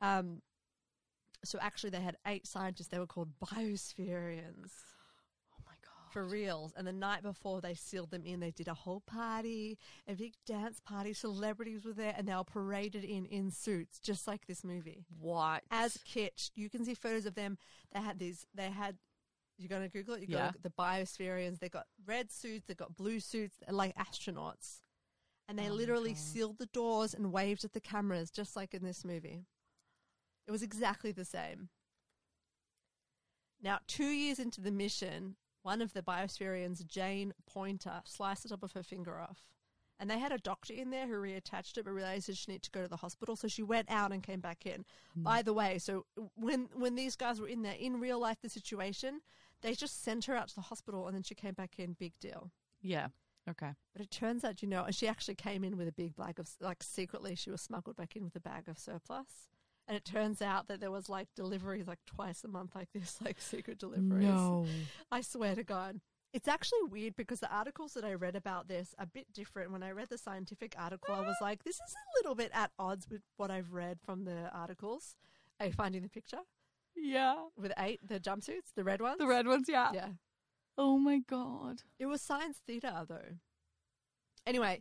Um, 0.00 0.42
so 1.44 1.58
actually, 1.60 1.90
they 1.90 2.00
had 2.00 2.16
eight 2.26 2.46
scientists. 2.46 2.88
They 2.88 2.98
were 2.98 3.06
called 3.06 3.30
biospherians. 3.44 4.70
For 6.12 6.24
reals. 6.24 6.72
And 6.76 6.86
the 6.86 6.92
night 6.92 7.22
before 7.22 7.60
they 7.60 7.74
sealed 7.74 8.10
them 8.10 8.24
in, 8.24 8.40
they 8.40 8.50
did 8.50 8.68
a 8.68 8.74
whole 8.74 9.00
party, 9.00 9.78
a 10.06 10.14
big 10.14 10.34
dance 10.46 10.78
party. 10.80 11.14
Celebrities 11.14 11.84
were 11.84 11.92
there 11.94 12.14
and 12.16 12.28
they 12.28 12.34
were 12.34 12.44
paraded 12.44 13.02
in 13.04 13.24
in 13.26 13.50
suits, 13.50 13.98
just 13.98 14.26
like 14.26 14.46
this 14.46 14.62
movie. 14.62 15.06
What? 15.18 15.62
As 15.70 15.98
kitsch, 15.98 16.50
you 16.54 16.68
can 16.68 16.84
see 16.84 16.94
photos 16.94 17.24
of 17.24 17.34
them. 17.34 17.56
They 17.92 18.00
had 18.00 18.18
these, 18.18 18.46
they 18.54 18.70
had, 18.70 18.98
you're 19.56 19.68
going 19.68 19.82
to 19.82 19.88
Google 19.88 20.14
it? 20.14 20.20
You 20.20 20.26
Yeah. 20.36 20.52
got 20.52 20.62
the 20.62 20.70
biospherians. 20.70 21.58
They 21.60 21.68
got 21.68 21.86
red 22.04 22.30
suits, 22.30 22.66
they 22.66 22.74
got 22.74 22.94
blue 22.96 23.20
suits, 23.20 23.56
they're 23.64 23.74
like 23.74 23.96
astronauts. 23.96 24.82
And 25.48 25.58
they 25.58 25.70
Oh 25.70 25.74
literally 25.74 26.14
sealed 26.14 26.58
the 26.58 26.66
doors 26.66 27.14
and 27.14 27.32
waved 27.32 27.64
at 27.64 27.72
the 27.72 27.80
cameras, 27.80 28.30
just 28.30 28.54
like 28.54 28.74
in 28.74 28.84
this 28.84 29.04
movie. 29.04 29.46
It 30.46 30.50
was 30.50 30.62
exactly 30.62 31.12
the 31.12 31.24
same. 31.24 31.68
Now, 33.62 33.78
two 33.86 34.06
years 34.06 34.38
into 34.38 34.60
the 34.60 34.72
mission, 34.72 35.36
one 35.62 35.82
of 35.82 35.92
the 35.92 36.02
Biospherians, 36.02 36.86
Jane 36.86 37.32
Poynter, 37.46 38.02
sliced 38.04 38.42
the 38.42 38.50
top 38.50 38.62
of 38.62 38.72
her 38.72 38.82
finger 38.82 39.18
off. 39.20 39.46
And 40.00 40.10
they 40.10 40.18
had 40.18 40.32
a 40.32 40.38
doctor 40.38 40.74
in 40.74 40.90
there 40.90 41.06
who 41.06 41.14
reattached 41.14 41.78
it, 41.78 41.84
but 41.84 41.92
realized 41.92 42.28
that 42.28 42.36
she 42.36 42.50
needed 42.50 42.64
to 42.64 42.70
go 42.72 42.82
to 42.82 42.88
the 42.88 42.96
hospital. 42.96 43.36
So 43.36 43.46
she 43.46 43.62
went 43.62 43.88
out 43.88 44.10
and 44.10 44.20
came 44.20 44.40
back 44.40 44.66
in. 44.66 44.84
Hmm. 45.14 45.22
By 45.22 45.42
the 45.42 45.52
way, 45.52 45.78
so 45.78 46.06
when 46.34 46.68
when 46.74 46.96
these 46.96 47.14
guys 47.14 47.40
were 47.40 47.46
in 47.46 47.62
there, 47.62 47.76
in 47.78 48.00
real 48.00 48.18
life, 48.18 48.38
the 48.42 48.48
situation, 48.48 49.20
they 49.60 49.74
just 49.74 50.02
sent 50.02 50.24
her 50.24 50.34
out 50.34 50.48
to 50.48 50.54
the 50.56 50.62
hospital, 50.62 51.06
and 51.06 51.14
then 51.14 51.22
she 51.22 51.36
came 51.36 51.54
back 51.54 51.78
in. 51.78 51.92
Big 51.92 52.14
deal. 52.18 52.50
Yeah. 52.80 53.08
Okay. 53.48 53.70
But 53.92 54.02
it 54.02 54.10
turns 54.10 54.44
out, 54.44 54.62
you 54.62 54.68
know, 54.68 54.84
and 54.84 54.94
she 54.94 55.06
actually 55.06 55.36
came 55.36 55.62
in 55.62 55.76
with 55.76 55.86
a 55.88 55.92
big 55.92 56.16
bag 56.16 56.40
of, 56.40 56.48
like, 56.60 56.82
secretly, 56.82 57.34
she 57.36 57.50
was 57.50 57.60
smuggled 57.60 57.96
back 57.96 58.16
in 58.16 58.24
with 58.24 58.34
a 58.36 58.40
bag 58.40 58.68
of 58.68 58.78
surplus. 58.78 59.48
And 59.92 59.98
it 59.98 60.06
turns 60.06 60.40
out 60.40 60.68
that 60.68 60.80
there 60.80 60.90
was 60.90 61.10
like 61.10 61.28
deliveries 61.36 61.86
like 61.86 61.98
twice 62.06 62.44
a 62.44 62.48
month, 62.48 62.74
like 62.74 62.88
this, 62.94 63.18
like 63.22 63.38
secret 63.38 63.78
deliveries. 63.78 64.24
No. 64.24 64.64
I 65.10 65.20
swear 65.20 65.54
to 65.54 65.62
God. 65.62 66.00
It's 66.32 66.48
actually 66.48 66.84
weird 66.88 67.14
because 67.14 67.40
the 67.40 67.54
articles 67.54 67.92
that 67.92 68.02
I 68.02 68.14
read 68.14 68.34
about 68.34 68.68
this 68.68 68.94
are 68.98 69.02
a 69.02 69.06
bit 69.06 69.26
different. 69.34 69.70
When 69.70 69.82
I 69.82 69.90
read 69.90 70.08
the 70.08 70.16
scientific 70.16 70.74
article, 70.78 71.14
I 71.14 71.20
was 71.20 71.36
like, 71.42 71.62
this 71.64 71.74
is 71.74 71.92
a 71.92 72.18
little 72.18 72.34
bit 72.34 72.50
at 72.54 72.70
odds 72.78 73.06
with 73.10 73.20
what 73.36 73.50
I've 73.50 73.74
read 73.74 73.98
from 74.02 74.24
the 74.24 74.48
articles. 74.54 75.14
Are 75.60 75.66
you 75.66 75.72
finding 75.72 76.00
the 76.00 76.08
picture 76.08 76.40
Yeah. 76.96 77.48
with 77.54 77.74
eight, 77.76 78.00
the 78.02 78.18
jumpsuits, 78.18 78.72
the 78.74 78.84
red 78.84 79.02
ones? 79.02 79.18
The 79.18 79.26
red 79.26 79.46
ones, 79.46 79.66
yeah. 79.68 79.90
Yeah. 79.92 80.08
Oh 80.78 80.96
my 80.96 81.18
god. 81.18 81.82
It 81.98 82.06
was 82.06 82.22
science 82.22 82.62
theatre, 82.66 83.04
though. 83.06 83.36
Anyway, 84.46 84.80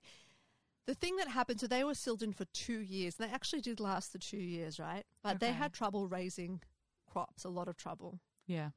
the 0.92 0.96
thing 0.96 1.16
that 1.16 1.30
happened, 1.30 1.62
so 1.62 1.68
they 1.68 1.86
were 1.86 1.94
sealed 1.94 2.22
in 2.22 2.34
for 2.34 2.44
two 2.54 2.80
years, 2.80 3.16
and 3.18 3.30
they 3.30 3.34
actually 3.34 3.62
did 3.62 3.80
last 3.80 4.12
the 4.12 4.20
two 4.20 4.36
years, 4.36 4.78
right? 4.78 5.06
But 5.24 5.40
they 5.40 5.54
had 5.54 5.72
trouble 5.72 6.06
raising 6.06 6.60
crops, 7.10 7.46
a 7.46 7.50
lot 7.50 7.70
of 7.70 7.78
trouble. 7.78 8.20
Yeah. 8.46 8.72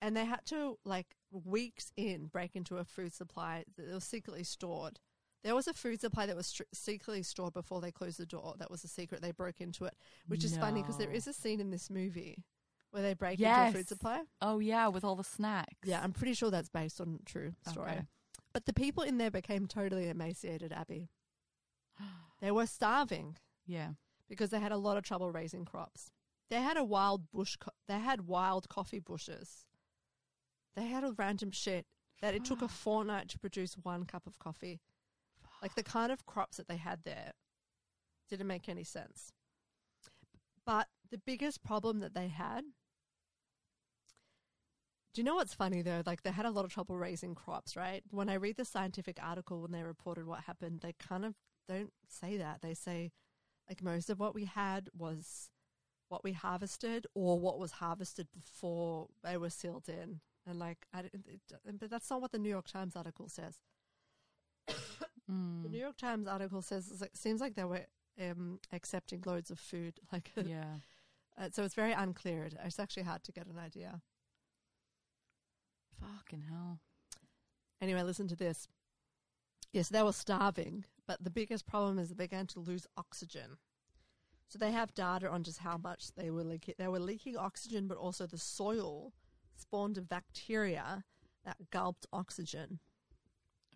And 0.00 0.16
they 0.16 0.26
had 0.26 0.44
to, 0.46 0.78
like, 0.84 1.16
weeks 1.32 1.90
in, 1.96 2.26
break 2.26 2.54
into 2.54 2.76
a 2.76 2.84
food 2.84 3.12
supply 3.12 3.64
that 3.76 3.92
was 3.92 4.04
secretly 4.04 4.44
stored. 4.44 5.00
There 5.42 5.56
was 5.56 5.66
a 5.66 5.74
food 5.74 6.00
supply 6.00 6.26
that 6.26 6.36
was 6.36 6.46
str- 6.46 6.62
secretly 6.72 7.24
stored 7.24 7.52
before 7.52 7.80
they 7.80 7.90
closed 7.90 8.20
the 8.20 8.26
door. 8.26 8.54
That 8.58 8.70
was 8.70 8.84
a 8.84 8.88
secret. 8.88 9.20
They 9.20 9.32
broke 9.32 9.60
into 9.60 9.86
it, 9.86 9.94
which 10.28 10.44
is 10.44 10.56
funny 10.56 10.82
because 10.82 10.98
there 10.98 11.10
is 11.10 11.26
a 11.26 11.32
scene 11.32 11.58
in 11.58 11.70
this 11.70 11.90
movie 11.90 12.44
where 12.92 13.02
they 13.02 13.14
break 13.14 13.40
into 13.40 13.50
a 13.50 13.72
food 13.72 13.88
supply. 13.88 14.22
Oh 14.40 14.60
yeah, 14.60 14.86
with 14.86 15.02
all 15.02 15.16
the 15.16 15.24
snacks. 15.24 15.74
Yeah, 15.84 16.00
I'm 16.00 16.12
pretty 16.12 16.34
sure 16.34 16.52
that's 16.52 16.68
based 16.68 17.00
on 17.00 17.18
true 17.26 17.54
story. 17.68 17.90
Okay. 17.90 18.02
But 18.52 18.66
the 18.66 18.72
people 18.72 19.02
in 19.02 19.18
there 19.18 19.32
became 19.32 19.66
totally 19.66 20.08
emaciated, 20.08 20.72
Abby. 20.72 21.08
They 22.40 22.50
were 22.50 22.66
starving 22.66 23.36
Yeah. 23.66 23.92
because 24.28 24.50
they 24.50 24.60
had 24.60 24.72
a 24.72 24.76
lot 24.76 24.96
of 24.98 25.04
trouble 25.04 25.30
raising 25.30 25.64
crops. 25.64 26.10
They 26.50 26.60
had 26.60 26.76
a 26.76 26.84
wild 26.84 27.30
bush. 27.32 27.56
Co- 27.56 27.70
they 27.88 27.98
had 27.98 28.26
wild 28.26 28.68
coffee 28.68 28.98
bushes. 29.00 29.66
They 30.76 30.86
had 30.86 31.02
a 31.02 31.12
random 31.12 31.50
shit 31.50 31.86
that 32.20 32.34
it 32.34 32.44
took 32.44 32.60
a 32.62 32.68
fortnight 32.68 33.28
to 33.30 33.38
produce 33.38 33.74
one 33.74 34.04
cup 34.04 34.26
of 34.26 34.38
coffee. 34.38 34.80
Like 35.62 35.74
the 35.74 35.82
kind 35.82 36.12
of 36.12 36.26
crops 36.26 36.58
that 36.58 36.68
they 36.68 36.76
had 36.76 37.04
there 37.04 37.32
didn't 38.28 38.46
make 38.46 38.68
any 38.68 38.84
sense. 38.84 39.32
But 40.66 40.88
the 41.10 41.18
biggest 41.18 41.64
problem 41.64 42.00
that 42.00 42.14
they 42.14 42.28
had. 42.28 42.64
Do 45.14 45.20
you 45.20 45.24
know 45.24 45.36
what's 45.36 45.54
funny 45.54 45.80
though? 45.82 46.02
Like 46.04 46.22
they 46.22 46.30
had 46.30 46.44
a 46.46 46.50
lot 46.50 46.64
of 46.66 46.72
trouble 46.72 46.98
raising 46.98 47.34
crops, 47.34 47.74
right? 47.76 48.02
When 48.10 48.28
I 48.28 48.34
read 48.34 48.56
the 48.56 48.64
scientific 48.66 49.18
article 49.22 49.62
when 49.62 49.72
they 49.72 49.82
reported 49.82 50.26
what 50.26 50.40
happened, 50.40 50.80
they 50.80 50.92
kind 50.98 51.24
of 51.24 51.34
don't 51.68 51.92
say 52.08 52.36
that. 52.36 52.60
They 52.62 52.74
say 52.74 53.12
like 53.68 53.82
most 53.82 54.10
of 54.10 54.18
what 54.20 54.34
we 54.34 54.44
had 54.44 54.88
was 54.96 55.50
what 56.08 56.22
we 56.22 56.32
harvested 56.32 57.06
or 57.14 57.38
what 57.38 57.58
was 57.58 57.72
harvested 57.72 58.28
before 58.32 59.08
they 59.24 59.36
were 59.36 59.50
sealed 59.50 59.88
in. 59.88 60.20
And 60.48 60.58
like, 60.60 60.86
I, 60.94 61.00
it, 61.00 61.40
but 61.80 61.90
that's 61.90 62.08
not 62.08 62.20
what 62.20 62.30
the 62.30 62.38
New 62.38 62.48
York 62.48 62.68
Times 62.68 62.94
article 62.96 63.28
says. 63.28 63.58
The 65.28 65.32
Mm. 65.32 65.70
New 65.72 65.80
York 65.80 65.96
Times 65.96 66.28
article 66.28 66.62
says 66.62 67.02
it 67.02 67.16
seems 67.16 67.40
like 67.40 67.56
they 67.56 67.64
were 67.64 67.86
um, 68.20 68.60
accepting 68.72 69.24
loads 69.26 69.50
of 69.50 69.58
food. 69.58 69.98
Like, 70.12 70.30
Yeah. 70.36 70.76
uh, 71.36 71.48
so 71.52 71.64
it's 71.64 71.74
very 71.74 71.90
unclear. 71.90 72.48
It's 72.64 72.78
actually 72.78 73.02
hard 73.02 73.24
to 73.24 73.32
get 73.32 73.48
an 73.48 73.58
idea. 73.58 74.02
Fucking 76.00 76.44
hell. 76.48 76.78
Anyway, 77.80 78.02
listen 78.02 78.28
to 78.28 78.36
this. 78.36 78.68
Yes, 79.72 79.88
they 79.88 80.02
were 80.02 80.12
starving, 80.12 80.84
but 81.06 81.22
the 81.22 81.30
biggest 81.30 81.66
problem 81.66 81.98
is 81.98 82.08
they 82.08 82.14
began 82.14 82.46
to 82.48 82.60
lose 82.60 82.86
oxygen. 82.96 83.58
So 84.48 84.58
they 84.58 84.72
have 84.72 84.94
data 84.94 85.28
on 85.28 85.42
just 85.42 85.58
how 85.58 85.76
much 85.76 86.12
they 86.14 86.30
were 86.30 86.44
leaking. 86.44 86.74
They 86.78 86.88
were 86.88 87.00
leaking 87.00 87.36
oxygen, 87.36 87.88
but 87.88 87.98
also 87.98 88.26
the 88.26 88.38
soil 88.38 89.12
spawned 89.56 89.98
a 89.98 90.02
bacteria 90.02 91.04
that 91.44 91.70
gulped 91.70 92.06
oxygen. 92.12 92.78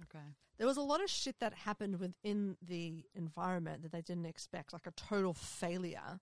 Okay. 0.04 0.24
There 0.58 0.66
was 0.66 0.76
a 0.76 0.82
lot 0.82 1.02
of 1.02 1.10
shit 1.10 1.38
that 1.40 1.54
happened 1.54 1.98
within 1.98 2.56
the 2.62 3.04
environment 3.14 3.82
that 3.82 3.92
they 3.92 4.02
didn't 4.02 4.26
expect, 4.26 4.72
like 4.72 4.86
a 4.86 4.92
total 4.92 5.34
failure 5.34 6.20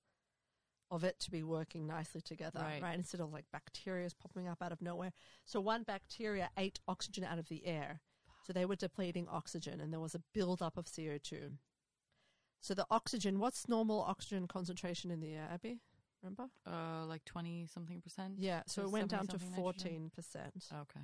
of 0.90 1.04
it 1.04 1.18
to 1.20 1.30
be 1.30 1.42
working 1.42 1.86
nicely 1.86 2.20
together, 2.22 2.60
Right. 2.60 2.82
right? 2.82 2.94
Instead 2.98 3.20
of 3.20 3.32
like 3.32 3.44
bacteria 3.52 4.08
popping 4.18 4.48
up 4.48 4.62
out 4.62 4.72
of 4.72 4.80
nowhere. 4.80 5.12
So 5.44 5.60
one 5.60 5.82
bacteria 5.82 6.50
ate 6.56 6.80
oxygen 6.88 7.24
out 7.24 7.38
of 7.38 7.48
the 7.48 7.66
air. 7.66 8.00
So 8.48 8.54
they 8.54 8.64
were 8.64 8.76
depleting 8.76 9.28
oxygen 9.28 9.78
and 9.78 9.92
there 9.92 10.00
was 10.00 10.14
a 10.14 10.22
buildup 10.32 10.78
of 10.78 10.86
CO2. 10.86 11.52
So 12.62 12.72
the 12.72 12.86
oxygen, 12.90 13.38
what's 13.38 13.68
normal 13.68 14.00
oxygen 14.00 14.48
concentration 14.48 15.10
in 15.10 15.20
the 15.20 15.34
air, 15.34 15.46
Abby? 15.52 15.80
Remember? 16.22 16.46
Uh, 16.66 17.04
like 17.04 17.24
twenty 17.26 17.66
something 17.66 18.00
percent. 18.00 18.36
Yeah, 18.38 18.62
so, 18.66 18.80
So 18.82 18.88
it 18.88 18.90
went 18.92 19.10
down 19.10 19.26
to 19.26 19.38
70 19.38 19.44
something 19.44 19.64
nitrogen? 19.64 20.10
14%. 20.72 20.80
Okay. 20.80 21.00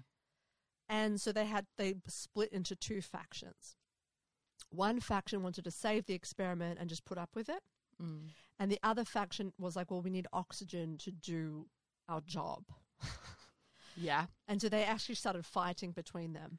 And 0.88 1.20
so 1.20 1.32
they 1.32 1.44
had 1.44 1.66
they 1.76 1.96
split 2.08 2.50
into 2.50 2.74
two 2.74 3.02
factions. 3.02 3.76
One 4.70 4.98
faction 5.00 5.42
wanted 5.42 5.64
to 5.64 5.70
save 5.70 6.06
the 6.06 6.14
experiment 6.14 6.78
and 6.80 6.88
just 6.88 7.04
put 7.04 7.18
up 7.18 7.30
with 7.36 7.50
it, 7.50 7.62
Mm. 8.02 8.30
and 8.58 8.72
the 8.72 8.80
other 8.82 9.04
faction 9.04 9.52
was 9.58 9.76
like, 9.76 9.90
"Well, 9.90 10.00
we 10.02 10.10
need 10.10 10.26
oxygen 10.32 10.96
to 10.98 11.12
do 11.12 11.68
our 12.08 12.22
job." 12.22 12.64
Yeah. 13.96 14.26
And 14.48 14.60
so 14.60 14.68
they 14.68 14.84
actually 14.84 15.14
started 15.14 15.46
fighting 15.46 15.92
between 15.92 16.32
them. 16.32 16.58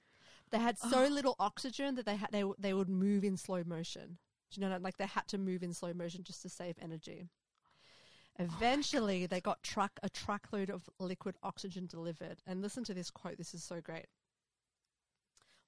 They 0.51 0.59
had 0.59 0.77
so 0.77 1.05
oh. 1.05 1.07
little 1.07 1.35
oxygen 1.39 1.95
that 1.95 2.05
they 2.05 2.15
had 2.15 2.29
they 2.31 2.43
they 2.59 2.73
would 2.73 2.89
move 2.89 3.23
in 3.23 3.37
slow 3.37 3.63
motion. 3.65 4.17
Do 4.51 4.61
you 4.61 4.67
know, 4.67 4.77
like 4.79 4.97
they 4.97 5.07
had 5.07 5.27
to 5.29 5.37
move 5.37 5.63
in 5.63 5.73
slow 5.73 5.93
motion 5.93 6.23
just 6.23 6.41
to 6.43 6.49
save 6.49 6.75
energy. 6.81 7.29
Eventually, 8.37 9.23
oh, 9.23 9.27
they 9.27 9.39
got 9.39 9.63
truck 9.63 9.99
a 10.03 10.09
truckload 10.09 10.69
of 10.69 10.89
liquid 10.99 11.35
oxygen 11.41 11.87
delivered. 11.87 12.41
And 12.45 12.61
listen 12.61 12.83
to 12.85 12.93
this 12.93 13.09
quote. 13.09 13.37
This 13.37 13.53
is 13.53 13.63
so 13.63 13.81
great. 13.81 14.07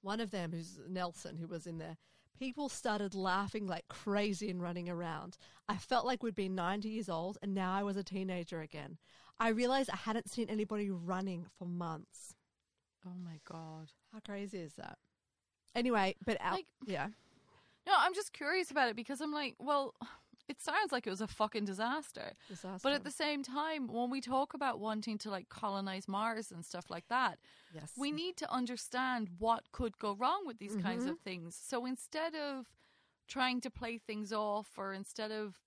One 0.01 0.19
of 0.19 0.31
them, 0.31 0.51
who's 0.51 0.79
Nelson, 0.87 1.37
who 1.37 1.47
was 1.47 1.65
in 1.65 1.79
there, 1.79 1.97
people 2.37 2.69
started 2.69 3.15
laughing 3.15 3.67
like 3.67 3.87
crazy 3.87 4.49
and 4.49 4.61
running 4.61 4.89
around. 4.89 5.37
I 5.67 5.77
felt 5.77 6.05
like 6.05 6.21
we'd 6.21 6.35
been 6.35 6.55
90 6.55 6.89
years 6.89 7.09
old 7.09 7.37
and 7.41 7.53
now 7.53 7.73
I 7.73 7.83
was 7.83 7.97
a 7.97 8.03
teenager 8.03 8.61
again. 8.61 8.97
I 9.39 9.49
realized 9.49 9.89
I 9.89 9.97
hadn't 9.97 10.29
seen 10.29 10.49
anybody 10.49 10.89
running 10.89 11.45
for 11.57 11.65
months. 11.65 12.35
Oh 13.05 13.17
my 13.23 13.39
god. 13.45 13.91
How 14.17 14.21
crazy 14.33 14.57
is 14.57 14.73
that? 14.75 14.97
Anyway, 15.75 16.15
but 16.25 16.37
out, 16.41 16.53
Like- 16.53 16.65
yeah, 16.87 17.09
No, 17.85 17.93
I'm 17.95 18.15
just 18.15 18.33
curious 18.33 18.71
about 18.71 18.89
it 18.89 18.95
because 18.95 19.21
I'm 19.21 19.31
like, 19.31 19.55
well, 19.59 19.93
it 20.47 20.59
sounds 20.59 20.91
like 20.91 21.05
it 21.05 21.09
was 21.11 21.21
a 21.21 21.27
fucking 21.27 21.65
disaster. 21.65 22.33
disaster. 22.49 22.79
But 22.83 22.93
at 22.93 23.03
the 23.03 23.11
same 23.11 23.43
time, 23.43 23.87
when 23.87 24.09
we 24.09 24.19
talk 24.21 24.53
about 24.55 24.79
wanting 24.79 25.17
to 25.19 25.29
like 25.29 25.49
colonize 25.49 26.07
Mars 26.07 26.51
and 26.51 26.65
stuff 26.65 26.89
like 26.89 27.07
that, 27.09 27.37
yes, 27.73 27.93
we 27.95 28.11
need 28.11 28.37
to 28.37 28.51
understand 28.51 29.29
what 29.37 29.71
could 29.71 29.99
go 29.99 30.13
wrong 30.15 30.47
with 30.47 30.57
these 30.57 30.75
kinds 30.77 31.05
Mhm. 31.05 31.11
of 31.11 31.19
things. 31.19 31.55
So 31.55 31.85
instead 31.85 32.33
of 32.35 32.65
trying 33.27 33.61
to 33.61 33.69
play 33.69 33.97
things 33.99 34.33
off 34.33 34.77
or 34.77 34.93
instead 34.93 35.31
of, 35.31 35.59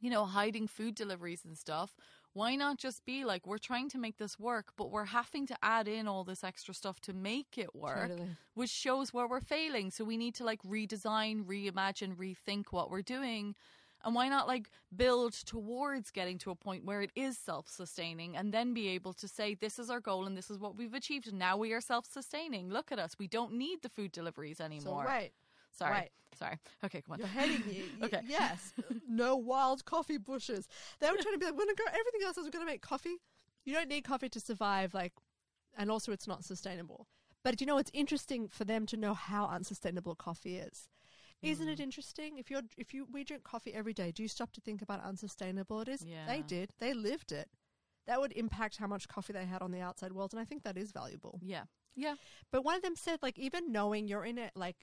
you 0.00 0.10
know, 0.10 0.26
hiding 0.26 0.68
food 0.68 0.94
deliveries 0.94 1.44
and 1.44 1.58
stuff, 1.58 1.96
why 2.38 2.54
not 2.54 2.78
just 2.78 3.04
be 3.04 3.24
like, 3.24 3.46
we're 3.48 3.58
trying 3.58 3.88
to 3.90 3.98
make 3.98 4.16
this 4.16 4.38
work, 4.38 4.66
but 4.76 4.92
we're 4.92 5.06
having 5.06 5.44
to 5.48 5.56
add 5.60 5.88
in 5.88 6.06
all 6.06 6.22
this 6.22 6.44
extra 6.44 6.72
stuff 6.72 7.00
to 7.00 7.12
make 7.12 7.58
it 7.58 7.74
work, 7.74 8.10
Totally. 8.10 8.36
which 8.54 8.70
shows 8.70 9.12
where 9.12 9.26
we're 9.26 9.40
failing. 9.40 9.90
So 9.90 10.04
we 10.04 10.16
need 10.16 10.36
to 10.36 10.44
like 10.44 10.62
redesign, 10.62 11.44
reimagine, 11.44 12.14
rethink 12.14 12.66
what 12.70 12.92
we're 12.92 13.02
doing. 13.02 13.56
And 14.04 14.14
why 14.14 14.28
not 14.28 14.46
like 14.46 14.70
build 14.94 15.32
towards 15.32 16.12
getting 16.12 16.38
to 16.38 16.52
a 16.52 16.54
point 16.54 16.84
where 16.84 17.02
it 17.02 17.10
is 17.16 17.36
self 17.36 17.68
sustaining 17.68 18.36
and 18.36 18.54
then 18.54 18.72
be 18.72 18.86
able 18.90 19.14
to 19.14 19.26
say, 19.26 19.56
this 19.56 19.80
is 19.80 19.90
our 19.90 20.00
goal 20.00 20.24
and 20.24 20.36
this 20.36 20.48
is 20.48 20.60
what 20.60 20.76
we've 20.76 20.94
achieved. 20.94 21.26
And 21.26 21.40
now 21.40 21.56
we 21.56 21.72
are 21.72 21.80
self 21.80 22.06
sustaining. 22.06 22.70
Look 22.70 22.92
at 22.92 23.00
us. 23.00 23.16
We 23.18 23.26
don't 23.26 23.54
need 23.54 23.82
the 23.82 23.88
food 23.88 24.12
deliveries 24.12 24.58
So 24.58 24.64
anymore. 24.64 25.04
Sorry. 25.78 25.92
right. 25.92 26.10
Sorry. 26.38 26.56
Okay, 26.84 27.00
come 27.02 27.14
on. 27.14 27.18
You're 27.18 27.28
heading 27.28 27.62
Okay. 28.02 28.20
Yes. 28.28 28.72
no 29.08 29.36
wild 29.36 29.84
coffee 29.84 30.18
bushes. 30.18 30.68
They 31.00 31.10
were 31.10 31.16
trying 31.16 31.34
to 31.34 31.38
be 31.38 31.46
like, 31.46 31.54
we're 31.54 31.64
gonna 31.64 31.74
go. 31.74 31.84
Everything 31.88 32.20
else 32.24 32.36
is 32.38 32.44
we're 32.44 32.50
gonna 32.50 32.64
make 32.66 32.82
coffee. 32.82 33.16
You 33.64 33.74
don't 33.74 33.88
need 33.88 34.04
coffee 34.04 34.28
to 34.28 34.40
survive. 34.40 34.94
Like, 34.94 35.12
and 35.76 35.90
also 35.90 36.12
it's 36.12 36.26
not 36.28 36.44
sustainable. 36.44 37.06
But 37.44 37.60
you 37.60 37.66
know, 37.66 37.78
it's 37.78 37.90
interesting 37.94 38.48
for 38.48 38.64
them 38.64 38.86
to 38.86 38.96
know 38.96 39.14
how 39.14 39.46
unsustainable 39.46 40.14
coffee 40.14 40.56
is. 40.58 40.88
Isn't 41.40 41.68
Mm. 41.68 41.72
it 41.72 41.80
interesting? 41.80 42.38
If 42.38 42.50
you're 42.50 42.62
if 42.76 42.92
you 42.94 43.06
we 43.12 43.22
drink 43.24 43.44
coffee 43.44 43.72
every 43.72 43.94
day, 43.94 44.10
do 44.12 44.22
you 44.22 44.28
stop 44.28 44.52
to 44.52 44.60
think 44.60 44.82
about 44.82 45.02
unsustainable 45.04 45.80
it 45.80 45.88
is? 45.88 46.04
Yeah. 46.04 46.26
They 46.26 46.42
did. 46.42 46.70
They 46.78 46.94
lived 46.94 47.30
it. 47.32 47.48
That 48.06 48.20
would 48.20 48.32
impact 48.32 48.76
how 48.78 48.86
much 48.86 49.06
coffee 49.06 49.32
they 49.34 49.44
had 49.44 49.60
on 49.62 49.70
the 49.70 49.80
outside 49.80 50.12
world, 50.12 50.32
and 50.32 50.40
I 50.40 50.44
think 50.44 50.62
that 50.64 50.76
is 50.76 50.92
valuable. 50.92 51.40
yeah. 51.42 51.64
Yeah. 51.94 52.14
But 52.52 52.64
one 52.64 52.76
of 52.76 52.82
them 52.82 52.94
said, 52.96 53.18
like, 53.22 53.38
even 53.40 53.72
knowing 53.72 54.06
you're 54.08 54.24
in 54.24 54.38
it, 54.38 54.52
like, 54.54 54.76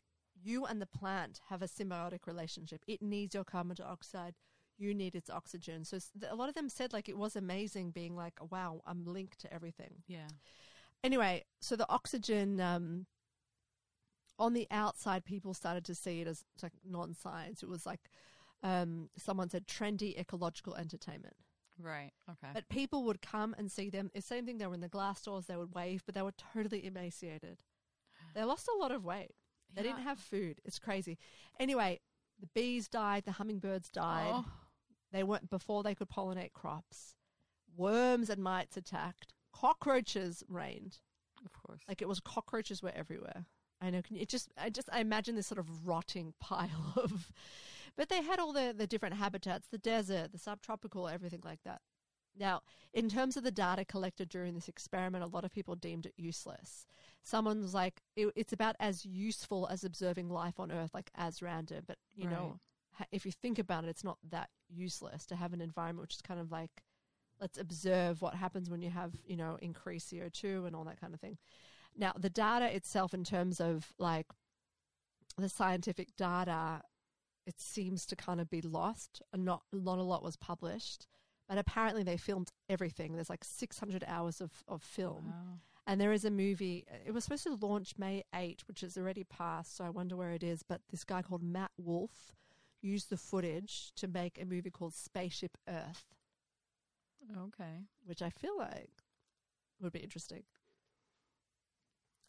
you 0.46 0.66
and 0.66 0.82
the 0.82 0.86
plant 0.86 1.42
have 1.50 1.62
a 1.62 1.68
symbiotic 1.68 2.28
relationship. 2.28 2.84
It 2.88 3.02
needs 3.02 3.34
your 3.34 3.44
carbon 3.44 3.76
dioxide. 3.76 4.36
You 4.78 4.94
need 4.94 5.16
its 5.16 5.30
oxygen. 5.30 5.84
So 5.86 5.98
a 6.30 6.36
lot 6.36 6.50
of 6.50 6.56
them 6.56 6.70
said, 6.70 6.94
like, 6.94 7.10
it 7.10 7.18
was 7.18 7.36
amazing 7.36 7.92
being 7.92 8.16
like, 8.16 8.34
wow, 8.52 8.82
I'm 8.86 9.06
linked 9.06 9.40
to 9.42 9.54
everything. 9.54 10.04
Yeah. 10.08 10.28
Anyway, 11.04 11.44
so 11.62 11.76
the 11.76 11.90
oxygen 11.90 12.60
um, 12.60 13.06
on 14.38 14.54
the 14.54 14.68
outside, 14.70 15.26
people 15.26 15.54
started 15.54 15.86
to 15.86 15.96
see 15.96 16.22
it 16.22 16.28
as 16.28 16.44
like 16.62 16.74
non 16.88 17.14
science. 17.14 17.64
It 17.64 17.70
was 17.70 17.86
like 17.86 18.10
um, 18.64 19.10
someone 19.18 19.50
said 19.50 19.68
trendy 19.68 20.18
ecological 20.20 20.76
entertainment. 20.76 21.36
Right. 21.82 22.12
Okay. 22.30 22.52
But 22.54 22.70
people 22.70 23.04
would 23.06 23.22
come 23.22 23.56
and 23.58 23.72
see 23.72 23.90
them. 23.90 24.12
The 24.14 24.22
same 24.22 24.46
thing, 24.46 24.58
they 24.58 24.68
were 24.68 24.76
in 24.76 24.82
the 24.82 24.88
glass 24.88 25.22
doors, 25.24 25.46
they 25.46 25.58
would 25.58 25.74
wave, 25.74 26.04
but 26.06 26.16
they 26.16 26.22
were 26.22 26.34
totally 26.54 26.86
emaciated. 26.86 27.58
They 28.34 28.44
lost 28.44 28.68
a 28.68 28.78
lot 28.78 28.92
of 28.92 29.04
weight. 29.04 29.32
They 29.76 29.84
didn't 29.84 30.04
have 30.04 30.20
food. 30.20 30.62
It's 30.64 30.80
crazy. 30.80 31.18
Anyway, 31.60 32.00
the 32.40 32.48
bees 32.54 32.88
died, 32.88 33.24
the 33.26 33.34
hummingbirds 33.34 33.90
died. 33.90 34.32
Oh. 34.34 34.46
They 35.12 35.24
weren't 35.24 35.50
before 35.50 35.84
they 35.84 35.96
could 35.96 36.10
pollinate 36.10 36.54
crops. 36.54 37.16
Worms 37.76 38.30
and 38.30 38.42
mites 38.42 38.78
attacked. 38.78 39.34
Cockroaches 39.54 40.44
reigned. 40.50 41.00
Of 41.46 41.54
course. 41.54 41.82
Like 41.88 42.02
it 42.02 42.08
was 42.08 42.20
cockroaches 42.20 42.82
were 42.82 42.92
everywhere. 42.96 43.46
I 43.82 43.90
know. 43.90 44.02
Can 44.02 44.16
you, 44.16 44.24
it 44.24 44.30
just 44.30 44.50
I 44.58 44.70
just 44.70 44.90
I 44.92 45.00
imagine 45.00 45.36
this 45.36 45.48
sort 45.48 45.60
of 45.60 45.88
rotting 45.88 46.34
pile 46.40 46.94
of. 46.96 47.32
But 47.98 48.10
they 48.10 48.22
had 48.22 48.40
all 48.40 48.54
the 48.54 48.74
the 48.76 48.88
different 48.88 49.16
habitats, 49.16 49.68
the 49.68 49.78
desert, 49.78 50.32
the 50.32 50.38
subtropical, 50.38 51.08
everything 51.08 51.42
like 51.44 51.60
that. 51.64 51.82
Now, 52.38 52.62
in 52.94 53.10
terms 53.10 53.38
of 53.38 53.44
the 53.44 53.52
data 53.52 53.86
collected 53.86 54.30
during 54.30 54.54
this 54.56 54.68
experiment, 54.68 55.24
a 55.24 55.28
lot 55.28 55.46
of 55.46 55.52
people 55.52 55.76
deemed 55.76 56.06
it 56.06 56.14
useless. 56.18 56.86
Someone 57.24 57.62
was 57.62 57.74
like, 57.74 58.02
it, 58.16 58.32
"It's 58.36 58.54
about 58.54 58.76
as 58.80 59.06
useful 59.06 59.68
as 59.68 59.84
observing 59.84 60.30
life 60.30 60.60
on 60.60 60.72
Earth, 60.72 60.94
like 60.94 61.12
as 61.16 61.42
random." 61.42 61.86
But 61.88 61.98
you 62.16 62.28
Right. 62.28 62.32
know, 62.34 62.60
if 63.12 63.26
you 63.26 63.32
think 63.32 63.58
about 63.60 63.84
it, 63.86 63.90
it's 63.90 64.04
not 64.04 64.18
that 64.30 64.50
useless 64.70 65.26
to 65.28 65.36
have 65.36 65.54
an 65.54 65.62
environment 65.62 66.02
which 66.04 66.16
is 66.16 66.22
kind 66.22 66.40
of 66.40 66.52
like, 66.52 66.84
let's 67.40 67.58
observe 67.58 68.22
what 68.22 68.36
happens 68.36 68.70
when 68.70 68.82
you 68.82 68.90
have 68.90 69.14
you 69.26 69.36
know 69.38 69.58
increased 69.62 70.10
CO 70.10 70.30
two 70.30 70.66
and 70.66 70.76
all 70.76 70.84
that 70.86 71.00
kind 71.00 71.14
of 71.14 71.22
thing. 71.22 71.38
Now, 71.96 72.14
the 72.18 72.30
data 72.30 72.74
itself, 72.76 73.14
in 73.14 73.24
terms 73.24 73.60
of 73.62 73.94
like 73.98 74.28
the 75.38 75.50
scientific 75.50 76.16
data, 76.16 76.82
it 77.46 77.60
seems 77.60 78.06
to 78.08 78.16
kind 78.16 78.42
of 78.42 78.50
be 78.50 78.62
lost. 78.62 79.22
and 79.34 79.46
Not 79.46 79.64
not 79.72 80.00
a 80.00 80.04
lot 80.04 80.24
was 80.24 80.36
published, 80.38 81.08
but 81.48 81.58
apparently 81.58 82.04
they 82.04 82.18
filmed 82.18 82.50
everything. 82.70 83.14
There's 83.14 83.30
like 83.30 83.44
600 83.44 84.04
hours 84.08 84.42
of 84.42 84.52
of 84.68 84.82
film, 84.84 85.28
Wow. 85.28 85.60
and 85.88 86.00
there 86.02 86.12
is 86.14 86.26
a 86.26 86.32
movie. 86.32 86.86
It 87.06 87.12
was 87.14 87.24
supposed 87.26 87.44
to 87.44 87.56
launch 87.56 87.94
May 87.98 88.24
8, 88.34 88.64
which 88.68 88.84
is 88.84 88.98
already 88.98 89.24
passed. 89.24 89.76
So 89.76 89.84
I 89.86 89.90
wonder 89.90 90.16
where 90.16 90.32
it 90.32 90.44
is. 90.44 90.64
But 90.64 90.82
this 90.90 91.04
guy 91.04 91.22
called 91.22 91.44
Matt 91.44 91.72
Wolf 91.78 92.34
used 92.82 93.10
the 93.10 93.18
footage 93.18 93.92
to 93.96 94.08
make 94.08 94.40
a 94.42 94.46
movie 94.46 94.70
called 94.72 94.94
Spaceship 94.94 95.58
Earth, 95.68 96.06
Okay. 97.36 97.86
which 98.04 98.22
I 98.22 98.30
feel 98.30 98.58
like 98.58 98.92
would 99.82 99.92
be 99.94 100.00
interesting. 100.00 100.44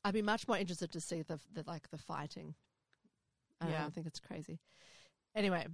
I'd 0.04 0.14
be 0.14 0.22
much 0.22 0.46
more 0.46 0.56
interested 0.56 0.92
to 0.92 1.00
see 1.00 1.22
the, 1.22 1.40
the 1.52 1.64
like 1.66 1.90
the 1.90 1.98
fighting. 1.98 2.54
I 3.60 3.68
Yeah. 3.70 3.82
don't 3.82 3.94
think 3.94 4.06
it's 4.06 4.20
crazy. 4.20 4.60
Anyway, 5.34 5.66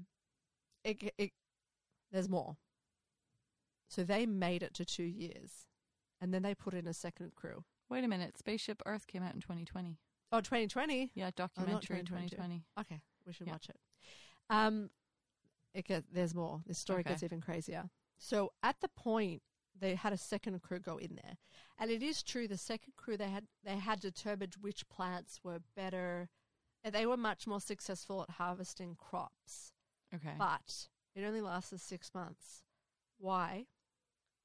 it, 0.84 1.12
it 1.18 1.32
there's 2.10 2.28
more. 2.28 2.56
So 3.92 4.04
they 4.04 4.24
made 4.24 4.62
it 4.62 4.72
to 4.74 4.86
two 4.86 5.02
years, 5.02 5.66
and 6.18 6.32
then 6.32 6.40
they 6.42 6.54
put 6.54 6.72
in 6.72 6.86
a 6.86 6.94
second 6.94 7.34
crew. 7.34 7.62
Wait 7.90 8.02
a 8.04 8.08
minute. 8.08 8.38
Spaceship 8.38 8.80
Earth 8.86 9.06
came 9.06 9.22
out 9.22 9.34
in 9.34 9.40
2020. 9.42 9.98
Oh, 10.32 10.40
2020. 10.40 11.10
Yeah, 11.14 11.30
documentary 11.36 11.98
2022. 11.98 12.36
2020. 12.36 12.64
Okay, 12.80 13.02
we 13.26 13.34
should 13.34 13.46
Yeah. 13.48 13.52
watch 13.52 13.68
it. 13.68 13.78
Um, 14.48 14.88
it 15.74 15.84
get, 15.84 16.04
there's 16.10 16.34
more. 16.34 16.62
This 16.64 16.78
story 16.78 17.00
Okay. 17.00 17.10
gets 17.10 17.22
even 17.22 17.42
crazier. 17.42 17.90
So 18.16 18.54
at 18.62 18.80
the 18.80 18.88
point 18.88 19.42
they 19.78 19.94
had 19.94 20.14
a 20.14 20.16
second 20.16 20.62
crew 20.62 20.78
go 20.78 20.96
in 20.96 21.16
there, 21.16 21.36
and 21.76 21.90
it 21.90 22.02
is 22.02 22.22
true 22.22 22.48
the 22.48 22.56
second 22.56 22.96
crew 22.96 23.18
they 23.18 23.28
had 23.28 23.46
they 23.62 23.76
had 23.76 24.00
determined 24.00 24.54
which 24.54 24.88
plants 24.88 25.44
were 25.44 25.58
better. 25.76 26.30
They 26.82 27.04
were 27.04 27.18
much 27.18 27.46
more 27.46 27.60
successful 27.60 28.22
at 28.22 28.30
harvesting 28.30 28.96
crops, 28.96 29.74
Okay. 30.14 30.34
but 30.38 30.88
it 31.14 31.24
only 31.24 31.42
lasted 31.42 31.82
six 31.82 32.14
months. 32.14 32.64
Why? 33.18 33.66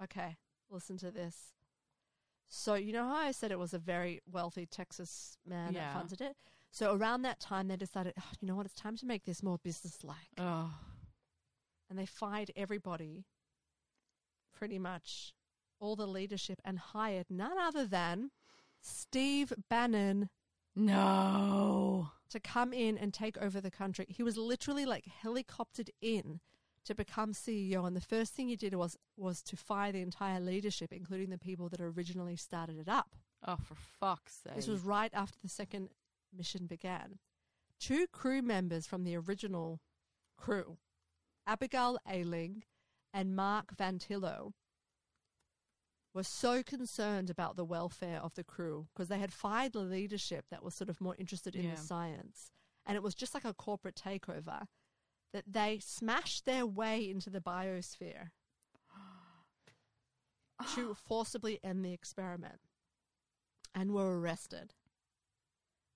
Okay, 0.03 0.37
listen 0.69 0.97
to 0.97 1.11
this. 1.11 1.53
So 2.49 2.75
you 2.75 2.93
know 2.93 3.03
how 3.03 3.15
I 3.15 3.31
said 3.31 3.51
it 3.51 3.59
was 3.59 3.73
a 3.73 3.79
very 3.79 4.21
wealthy 4.31 4.65
Texas 4.65 5.37
man 5.45 5.73
Yeah. 5.73 5.81
that 5.81 5.93
funded 5.93 6.21
it. 6.21 6.37
So 6.71 6.93
around 6.95 7.23
that 7.23 7.39
time, 7.39 7.67
they 7.67 7.75
decided, 7.77 8.13
oh, 8.19 8.31
you 8.39 8.47
know 8.47 8.55
what, 8.55 8.65
it's 8.65 8.75
time 8.75 8.95
to 8.97 9.05
make 9.05 9.25
this 9.25 9.41
more 9.41 9.57
business-like, 9.63 10.29
oh. 10.37 10.73
and 11.89 11.97
they 11.97 12.05
fired 12.05 12.51
everybody, 12.55 13.25
pretty 14.53 14.77
much 14.77 15.33
all 15.79 15.95
the 15.95 16.05
leadership, 16.07 16.61
and 16.65 16.77
hired 16.77 17.27
none 17.29 17.57
other 17.57 17.85
than 17.85 18.31
Steve 18.81 19.53
Bannon 19.69 20.29
No. 20.75 22.11
to 22.29 22.39
come 22.39 22.73
in 22.73 22.97
and 22.97 23.13
take 23.13 23.37
over 23.37 23.59
the 23.61 23.71
country. 23.71 24.05
He 24.09 24.23
was 24.23 24.37
literally 24.37 24.85
like 24.85 25.05
helicoptered 25.23 25.89
in 26.01 26.39
to 26.87 26.95
become 26.95 27.33
CEO, 27.33 27.85
and 27.85 27.95
the 27.95 28.01
first 28.01 28.33
thing 28.33 28.47
he 28.49 28.55
did 28.55 28.73
was 28.73 28.97
was 29.15 29.41
to 29.43 29.55
fire 29.55 29.91
the 29.91 30.01
entire 30.01 30.39
leadership, 30.39 30.91
including 30.91 31.29
the 31.29 31.37
people 31.37 31.69
that 31.69 31.79
originally 31.81 32.35
started 32.35 32.77
it 32.79 32.89
up. 32.89 33.15
Oh, 33.45 33.57
for 33.57 33.75
fuck's 33.75 34.33
sake. 34.43 34.55
This 34.55 34.67
was 34.67 34.81
right 34.81 35.11
after 35.13 35.37
the 35.43 35.49
second 35.49 35.89
mission 36.35 36.65
began. 36.65 37.19
Two 37.79 38.07
crew 38.07 38.41
members 38.41 38.87
from 38.87 39.03
the 39.03 39.15
original 39.15 39.79
crew, 40.37 40.77
Abigail 41.45 41.97
Alling 42.05 42.63
and 43.13 43.35
Mark 43.35 43.75
Van 43.77 43.99
Thillo, 43.99 44.53
were 46.13 46.23
so 46.23 46.63
concerned 46.63 47.29
about 47.29 47.55
the 47.55 47.65
welfare 47.65 48.19
of 48.21 48.33
the 48.33 48.43
crew 48.43 48.87
because 48.93 49.07
they 49.07 49.19
had 49.19 49.31
fired 49.33 49.73
the 49.73 49.79
leadership 49.79 50.45
that 50.49 50.63
was 50.63 50.73
sort 50.73 50.89
of 50.89 50.99
more 50.99 51.15
interested 51.19 51.55
in 51.55 51.65
Yeah. 51.65 51.75
the 51.75 51.81
science. 51.81 52.49
And 52.85 52.95
it 52.95 53.03
was 53.03 53.13
just 53.13 53.33
like 53.33 53.45
a 53.45 53.53
corporate 53.53 53.95
takeover 53.95 54.67
that 55.33 55.43
they 55.47 55.79
smashed 55.81 56.45
their 56.45 56.65
way 56.65 57.09
into 57.09 57.29
the 57.29 57.41
biosphere 57.41 58.29
to 60.75 60.95
forcibly 60.95 61.59
end 61.63 61.83
the 61.85 61.93
experiment 61.93 62.59
and 63.75 63.91
were 63.91 64.19
arrested. 64.19 64.73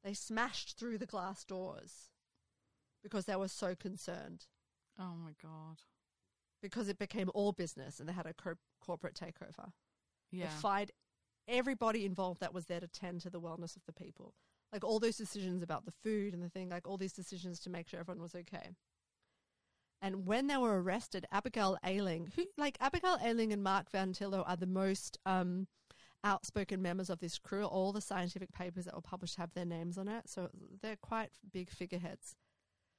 They 0.03 0.13
smashed 0.13 0.77
through 0.77 0.97
the 0.97 1.05
glass 1.05 1.43
doors 1.43 2.09
because 3.03 3.25
they 3.25 3.35
were 3.35 3.47
so 3.47 3.75
concerned 3.75 4.45
Oh 4.99 5.15
my 5.15 5.31
god. 5.41 5.81
because 6.61 6.87
it 6.89 6.99
became 6.99 7.29
all 7.33 7.51
business 7.51 7.99
and 7.99 8.07
they 8.07 8.13
had 8.13 8.25
a 8.27 8.33
co- 8.33 8.55
corporate 8.79 9.15
takeover. 9.15 9.71
Yeah. 10.31 10.45
They 10.45 10.51
fired 10.61 10.91
everybody 11.47 12.05
involved 12.05 12.41
that 12.41 12.53
was 12.53 12.65
there 12.65 12.79
to 12.79 12.87
tend 12.87 13.21
to 13.21 13.29
the 13.29 13.41
wellness 13.41 13.75
of 13.75 13.85
the 13.85 13.93
people. 13.93 14.33
Like 14.71 14.83
all 14.83 14.99
those 14.99 15.17
decisions 15.17 15.61
about 15.63 15.85
the 15.85 15.91
food 16.03 16.33
and 16.33 16.41
the 16.43 16.49
thing, 16.49 16.69
like 16.69 16.87
all 16.87 16.97
these 16.97 17.13
decisions 17.13 17.59
to 17.61 17.69
make 17.69 17.87
sure 17.89 17.99
everyone 17.99 18.21
was 18.21 18.35
okay. 18.35 18.75
And 20.01 20.25
when 20.25 20.47
they 20.47 20.57
were 20.57 20.81
arrested, 20.81 21.25
Abigail 21.31 21.77
Alling, 21.83 22.31
who 22.35 22.45
like 22.57 22.77
Abigail 22.81 23.17
Alling 23.23 23.53
and 23.53 23.61
Mark 23.63 23.91
Van 23.91 24.13
Thillo 24.13 24.43
are 24.47 24.55
the 24.57 24.65
most 24.65 25.19
um, 25.25 25.67
outspoken 26.23 26.81
members 26.81 27.09
of 27.09 27.19
this 27.19 27.37
crew. 27.37 27.65
All 27.65 27.91
the 27.91 28.01
scientific 28.01 28.51
papers 28.51 28.85
that 28.85 28.95
were 28.95 29.01
published 29.01 29.35
have 29.37 29.53
their 29.53 29.65
names 29.65 29.97
on 29.97 30.07
it, 30.07 30.27
so 30.27 30.49
they're 30.81 30.95
quite 30.95 31.29
big 31.53 31.69
figureheads. 31.69 32.35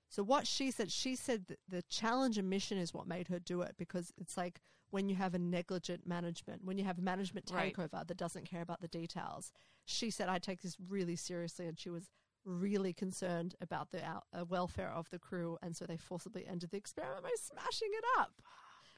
So 0.09 0.23
what 0.23 0.47
she 0.47 0.71
said, 0.71 0.93
she 0.93 1.17
said 1.17 1.47
that 1.47 1.59
the 1.69 1.83
Challenger 1.89 2.43
mission 2.43 2.79
is 2.79 2.93
what 2.93 3.09
made 3.09 3.29
her 3.29 3.39
do 3.39 3.63
it 3.63 3.75
because 3.79 4.13
it's 4.19 4.37
like 4.37 4.61
when 4.91 5.09
you 5.09 5.17
have 5.17 5.35
a 5.35 5.39
negligent 5.39 6.07
management, 6.07 6.63
when 6.65 6.77
you 6.77 6.85
have 6.85 6.99
management 6.99 7.51
Right. 7.51 7.75
takeover 7.75 8.07
that 8.07 8.17
doesn't 8.19 8.45
care 8.45 8.61
about 8.61 8.83
the 8.83 8.89
details. 8.89 9.53
She 9.87 10.11
said, 10.11 10.29
I 10.29 10.39
take 10.39 10.61
this 10.61 10.77
really 10.87 11.17
seriously, 11.17 11.67
and 11.67 11.81
she 11.81 11.89
was 11.89 12.11
really 12.45 12.93
concerned 12.93 13.55
about 13.61 13.91
the 13.91 14.05
out, 14.05 14.25
uh, 14.33 14.45
welfare 14.45 14.91
of 14.91 15.09
the 15.11 15.19
crew, 15.19 15.59
and 15.63 15.77
so 15.77 15.87
they 15.87 15.97
forcibly 15.97 16.47
ended 16.47 16.71
the 16.71 16.77
experiment 16.77 17.23
by 17.23 17.31
smashing 17.41 17.91
it 17.93 18.05
up. 18.19 18.33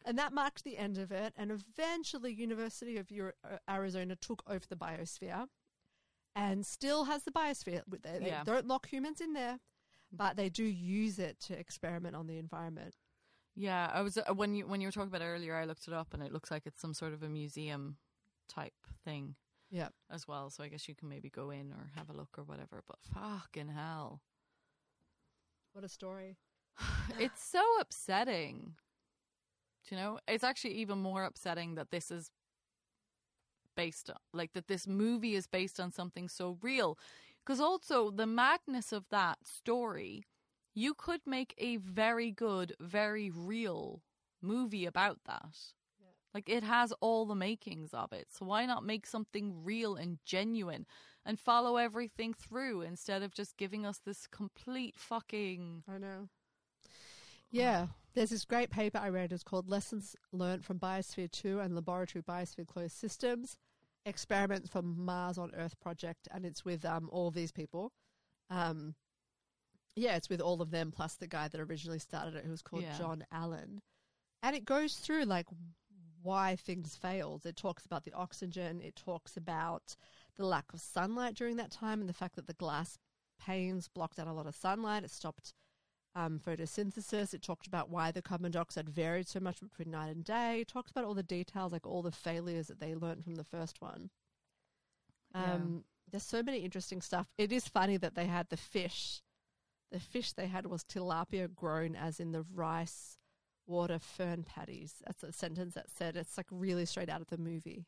And 0.07 0.19
that 0.19 0.33
marked 0.33 0.65
the 0.65 0.77
end 0.77 0.99
of 0.99 1.11
it. 1.13 1.33
And 1.37 1.51
eventually, 1.51 2.33
University 2.33 2.99
of 2.99 3.11
Euro- 3.11 3.33
uh, 3.43 3.57
Arizona 3.69 4.17
took 4.17 4.43
over 4.47 4.65
the 4.69 4.77
biosphere, 4.77 5.47
and 6.37 6.67
still 6.67 7.05
has 7.05 7.25
the 7.25 7.31
biosphere. 7.31 7.83
They, 7.87 8.19
they 8.19 8.27
Yeah. 8.27 8.45
don't 8.45 8.67
lock 8.67 8.89
humans 8.89 9.21
in 9.21 9.33
there, 9.33 9.61
but 10.13 10.37
they 10.37 10.49
do 10.49 10.65
use 10.65 11.19
it 11.19 11.41
to 11.41 11.59
experiment 11.59 12.17
on 12.17 12.27
the 12.27 12.39
environment. 12.39 12.95
Yeah, 13.57 13.91
I 13.93 14.03
was 14.03 14.19
uh, 14.19 14.35
when 14.35 14.55
you 14.55 14.67
when 14.67 14.81
you 14.81 14.89
were 14.89 14.93
talking 14.93 15.09
about 15.15 15.23
earlier. 15.23 15.55
I 15.55 15.65
looked 15.65 15.87
it 15.87 15.95
up, 15.95 16.13
and 16.13 16.23
it 16.23 16.33
looks 16.33 16.51
like 16.51 16.67
it's 16.67 16.81
some 16.81 16.93
sort 16.93 17.13
of 17.13 17.23
a 17.23 17.29
museum 17.29 17.99
type 18.49 18.75
thing 19.05 19.37
Yeah. 19.75 19.89
as 20.09 20.29
well. 20.29 20.51
So 20.51 20.63
I 20.63 20.69
guess 20.69 20.89
you 20.89 20.95
can 20.95 21.09
maybe 21.09 21.29
go 21.29 21.51
in 21.51 21.73
or 21.73 21.91
have 21.97 22.09
a 22.09 22.13
look 22.13 22.39
or 22.39 22.45
whatever. 22.45 22.83
But 22.87 22.99
fucking 23.03 23.69
hell, 23.69 24.23
What 25.73 25.85
a 25.85 25.89
story. 25.89 26.37
it's 27.19 27.45
so 27.45 27.63
upsetting. 27.81 28.75
Do 29.89 29.97
you 29.97 30.01
know? 30.01 30.19
It's 30.29 30.45
actually 30.45 30.75
even 30.75 30.99
more 30.99 31.25
upsetting 31.25 31.75
that 31.75 31.91
this 31.91 32.11
is 32.13 32.31
based 33.77 34.11
on, 34.11 34.17
like, 34.33 34.53
that 34.53 34.69
this 34.69 34.87
movie 34.87 35.35
is 35.35 35.47
based 35.49 35.81
on 35.81 35.91
something 35.91 36.29
so 36.29 36.59
real. 36.63 36.97
Because 37.45 37.61
also, 37.61 38.11
the 38.11 38.27
madness 38.27 38.93
of 38.93 39.07
that 39.11 39.39
story, 39.45 40.25
you 40.75 40.95
could 40.95 41.21
make 41.27 41.55
a 41.59 41.77
very 41.79 42.31
good, 42.31 42.75
very 42.81 43.31
real 43.31 44.03
movie 44.41 44.87
about 44.87 45.19
that. 45.27 45.57
Like, 46.35 46.49
it 46.49 46.65
has 46.65 46.93
all 47.01 47.25
the 47.25 47.35
makings 47.35 47.95
of 47.95 48.13
it. 48.13 48.27
So, 48.31 48.45
why 48.45 48.67
not 48.67 48.85
make 48.85 49.07
something 49.07 49.65
real 49.65 49.95
and 49.95 50.19
genuine 50.25 50.85
and 51.25 51.41
follow 51.41 51.77
everything 51.77 52.35
through 52.35 52.83
instead 52.83 53.23
of 53.23 53.33
just 53.33 53.57
giving 53.57 53.87
us 53.87 53.99
this 54.05 54.27
complete 54.27 54.97
fucking. 54.99 55.85
I 55.89 55.99
know. 55.99 56.29
Yeah, 57.51 57.87
there's 58.15 58.31
this 58.31 58.45
great 58.45 58.71
paper 58.71 58.99
I 58.99 59.09
read. 59.11 59.33
It's 59.33 59.45
called 59.45 59.69
Lessons 59.69 60.17
Learned 60.33 60.65
from 60.65 60.79
Biosphere 60.79 61.31
2 61.31 61.61
and 61.61 61.75
Laboratory 61.75 62.23
Biosphere 62.23 62.67
Closed 62.67 62.97
Systems 62.97 63.59
Experiments 64.05 64.69
from 64.69 65.05
Mars 65.05 65.39
on 65.39 65.53
Earth 65.57 65.79
Project. 65.81 66.29
And 66.33 66.45
it's 66.45 66.65
with 66.65 66.85
um, 66.85 67.09
all 67.13 67.31
these 67.31 67.53
people. 67.53 67.93
Um, 68.51 68.97
yeah, 69.97 70.17
it's 70.17 70.29
with 70.29 70.41
all 70.41 70.61
of 70.61 70.73
them, 70.73 70.91
plus 70.91 71.15
the 71.15 71.29
guy 71.29 71.47
that 71.49 71.61
originally 71.61 72.01
started 72.01 72.35
it, 72.35 72.45
who 72.45 72.51
was 72.51 72.63
called 72.63 72.83
Yeah. 72.83 72.99
John 72.99 73.25
Allen. 73.31 73.81
And 74.43 74.57
it 74.57 74.65
goes 74.65 74.97
through 74.97 75.25
like 75.25 75.47
why 76.25 76.57
things 76.57 76.97
failed. 76.97 77.47
It 77.47 77.57
talks 77.57 77.87
about 77.87 78.05
the 78.05 78.13
oxygen, 78.13 78.81
it 78.81 78.97
talks 78.97 79.37
about 79.37 79.95
the 80.37 80.47
lack 80.47 80.73
of 80.73 80.81
sunlight 80.81 81.37
during 81.37 81.57
that 81.57 81.71
time, 81.71 82.01
and 82.01 82.09
the 82.09 82.15
fact 82.15 82.35
that 82.35 82.49
the 82.49 82.55
glass 82.55 82.99
panes 83.39 83.89
blocked 83.89 84.19
out 84.19 84.27
a 84.27 84.33
lot 84.33 84.47
of 84.47 84.57
sunlight. 84.57 85.05
It 85.05 85.11
stopped 85.11 85.53
um, 86.17 86.41
photosynthesis. 86.45 87.35
It 87.35 87.43
talked 87.43 87.67
about 87.67 87.91
why 87.91 88.11
the 88.11 88.23
carbon 88.23 88.51
dioxide 88.51 88.89
varied 88.89 89.29
so 89.29 89.41
much 89.41 89.61
between 89.61 89.91
night 89.91 90.15
and 90.15 90.25
day. 90.25 90.63
It 90.63 90.69
talks 90.69 90.91
about 90.91 91.05
all 91.05 91.15
the 91.15 91.23
details, 91.23 91.73
like 91.73 91.87
all 91.87 92.03
the 92.03 92.11
failures 92.11 92.69
that 92.69 92.81
they 92.81 92.95
learned 92.95 93.25
from 93.25 93.37
the 93.37 93.45
first 93.45 93.81
one. 93.81 94.11
Yeah. 95.35 95.55
Um, 95.55 95.85
There's 96.11 96.23
so 96.23 96.43
many 96.43 96.59
interesting 96.59 97.01
stuff. 97.01 97.27
It 97.37 97.53
is 97.53 97.69
funny 97.69 97.97
that 97.99 98.15
they 98.15 98.27
had 98.27 98.49
the 98.49 98.57
fish. 98.57 99.21
The 99.93 100.01
fish 100.01 100.33
they 100.33 100.47
had 100.47 100.67
was 100.67 100.85
tilapia 100.85 101.53
grown 101.55 101.95
as 101.95 102.19
in 102.19 102.33
the 102.33 102.45
rice 102.55 103.19
water 103.67 103.99
fern 103.99 104.45
patties. 104.45 104.95
That's 105.07 105.23
a 105.23 105.33
sentence 105.33 105.75
that 105.75 105.91
said 105.91 106.17
it's 106.17 106.37
like 106.37 106.47
really 106.51 106.87
straight 106.87 107.09
out 107.09 107.21
of 107.21 107.29
the 107.29 107.39
movie 107.39 107.87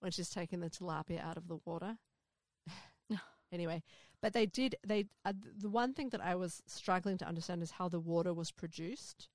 when 0.00 0.12
she's 0.12 0.30
taking 0.30 0.60
the 0.60 0.70
tilapia 0.70 1.24
out 1.24 1.36
of 1.36 1.48
the 1.48 1.58
water. 1.64 1.96
anyway, 3.52 3.82
but 4.22 4.32
they 4.32 4.46
did. 4.46 4.76
They 4.86 5.06
uh, 5.24 5.32
the 5.58 5.68
one 5.68 5.94
thing 5.94 6.10
that 6.10 6.20
I 6.20 6.34
was 6.34 6.62
struggling 6.66 7.18
to 7.18 7.26
understand 7.26 7.62
is 7.62 7.72
how 7.72 7.88
the 7.88 8.00
water 8.00 8.32
was 8.34 8.50
produced. 8.50 9.28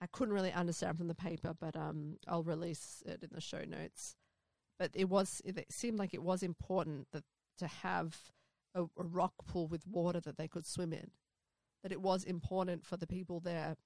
I 0.00 0.06
couldn't 0.06 0.34
really 0.34 0.52
understand 0.52 0.98
from 0.98 1.08
the 1.08 1.14
paper, 1.14 1.54
but 1.58 1.76
um, 1.76 2.16
I'll 2.26 2.42
release 2.42 3.02
it 3.06 3.22
in 3.22 3.30
the 3.32 3.40
show 3.40 3.64
notes. 3.64 4.16
But 4.78 4.90
it 4.94 5.08
was 5.08 5.40
it 5.44 5.66
seemed 5.70 5.98
like 5.98 6.14
it 6.14 6.22
was 6.22 6.42
important 6.42 7.08
that 7.12 7.24
to 7.58 7.66
have 7.66 8.16
a, 8.74 8.82
a 8.82 9.04
rock 9.04 9.34
pool 9.46 9.68
with 9.68 9.86
water 9.86 10.20
that 10.20 10.36
they 10.36 10.48
could 10.48 10.66
swim 10.66 10.92
in. 10.92 11.10
That 11.82 11.92
it 11.92 12.00
was 12.00 12.24
important 12.24 12.84
for 12.84 12.96
the 12.96 13.06
people 13.06 13.40
there 13.40 13.76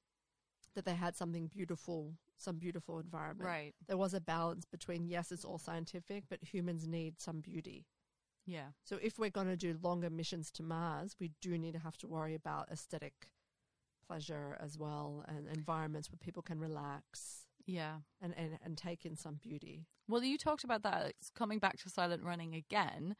that 0.77 0.85
they 0.85 0.95
had 0.95 1.17
something 1.17 1.49
beautiful, 1.49 2.15
some 2.39 2.59
beautiful 2.59 3.01
environment. 3.01 3.49
Right. 3.49 3.75
There 3.89 3.97
was 3.97 4.15
a 4.15 4.21
balance 4.21 4.65
between 4.65 5.07
yes, 5.07 5.33
it's 5.33 5.45
all 5.45 5.59
scientific, 5.59 6.25
but 6.31 6.39
humans 6.43 6.87
need 6.87 7.21
some 7.21 7.41
beauty. 7.41 7.87
Yeah. 8.47 8.69
So 8.85 8.99
if 9.03 9.19
we're 9.19 9.31
going 9.31 9.49
to 9.49 9.57
do 9.57 9.77
longer 9.83 10.09
missions 10.09 10.53
to 10.53 10.63
Mars, 10.63 11.17
we 11.19 11.33
do 11.43 11.59
need 11.59 11.73
to 11.73 11.81
have 11.81 11.97
to 11.99 12.07
worry 12.07 12.35
about 12.35 12.69
aesthetic 12.71 13.27
pleasure 14.07 14.57
as 14.61 14.79
well 14.79 15.25
and 15.27 15.49
environments 15.49 16.09
where 16.13 16.19
people 16.23 16.43
can 16.43 16.61
relax 16.61 17.47
Yeah. 17.67 17.97
and, 18.23 18.33
and, 18.37 18.59
and 18.65 18.79
take 18.79 19.05
in 19.05 19.17
some 19.17 19.41
beauty. 19.43 19.87
Well, 20.09 20.23
you 20.23 20.39
talked 20.39 20.63
about 20.63 20.85
that 20.85 21.07
it's 21.19 21.31
coming 21.31 21.59
back 21.59 21.79
to 21.79 21.91
silent 21.91 22.23
running 22.23 22.55
again, 22.55 23.17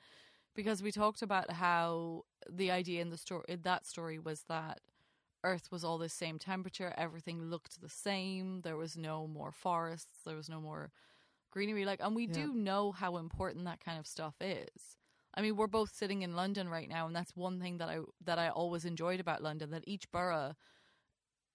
because 0.55 0.83
we 0.83 0.93
talked 0.93 1.23
about 1.23 1.51
how 1.51 2.23
the 2.49 2.71
idea 2.71 3.03
in 3.03 3.11
the 3.11 3.17
story, 3.17 3.45
in 3.49 3.63
that 3.63 3.85
story, 3.85 4.21
was 4.21 4.45
that 4.49 4.81
Earth 5.47 5.69
was 5.73 5.85
all 5.85 5.99
the 5.99 6.09
same 6.11 6.39
temperature, 6.39 6.95
everything 6.99 7.51
looked 7.51 7.81
the 7.81 7.89
same. 7.91 8.63
There 8.63 8.77
was 8.77 8.97
no 8.97 9.27
more 9.29 9.53
forests, 9.53 10.21
there 10.27 10.37
was 10.37 10.51
no 10.51 10.61
more 10.61 10.93
greenery. 11.51 11.85
Like, 11.87 12.01
and 12.03 12.17
we 12.17 12.27
Yeah. 12.27 12.35
do 12.35 12.55
know 12.55 12.93
how 12.93 13.17
important 13.19 13.65
that 13.67 13.85
kind 13.85 13.99
of 13.99 14.07
stuff 14.07 14.35
is. 14.41 14.97
I 15.35 15.43
mean, 15.43 15.57
we're 15.57 15.69
both 15.69 15.95
sitting 15.95 16.23
in 16.23 16.37
London 16.37 16.69
right 16.69 16.89
now, 16.89 17.07
and 17.07 17.17
that's 17.17 17.37
one 17.37 17.61
thing 17.61 17.79
that 17.79 17.89
I 17.89 17.99
that 18.25 18.39
I 18.39 18.51
always 18.51 18.85
enjoyed 18.85 19.21
about 19.21 19.43
London. 19.43 19.71
That 19.71 19.85
each 19.87 20.11
borough 20.13 20.55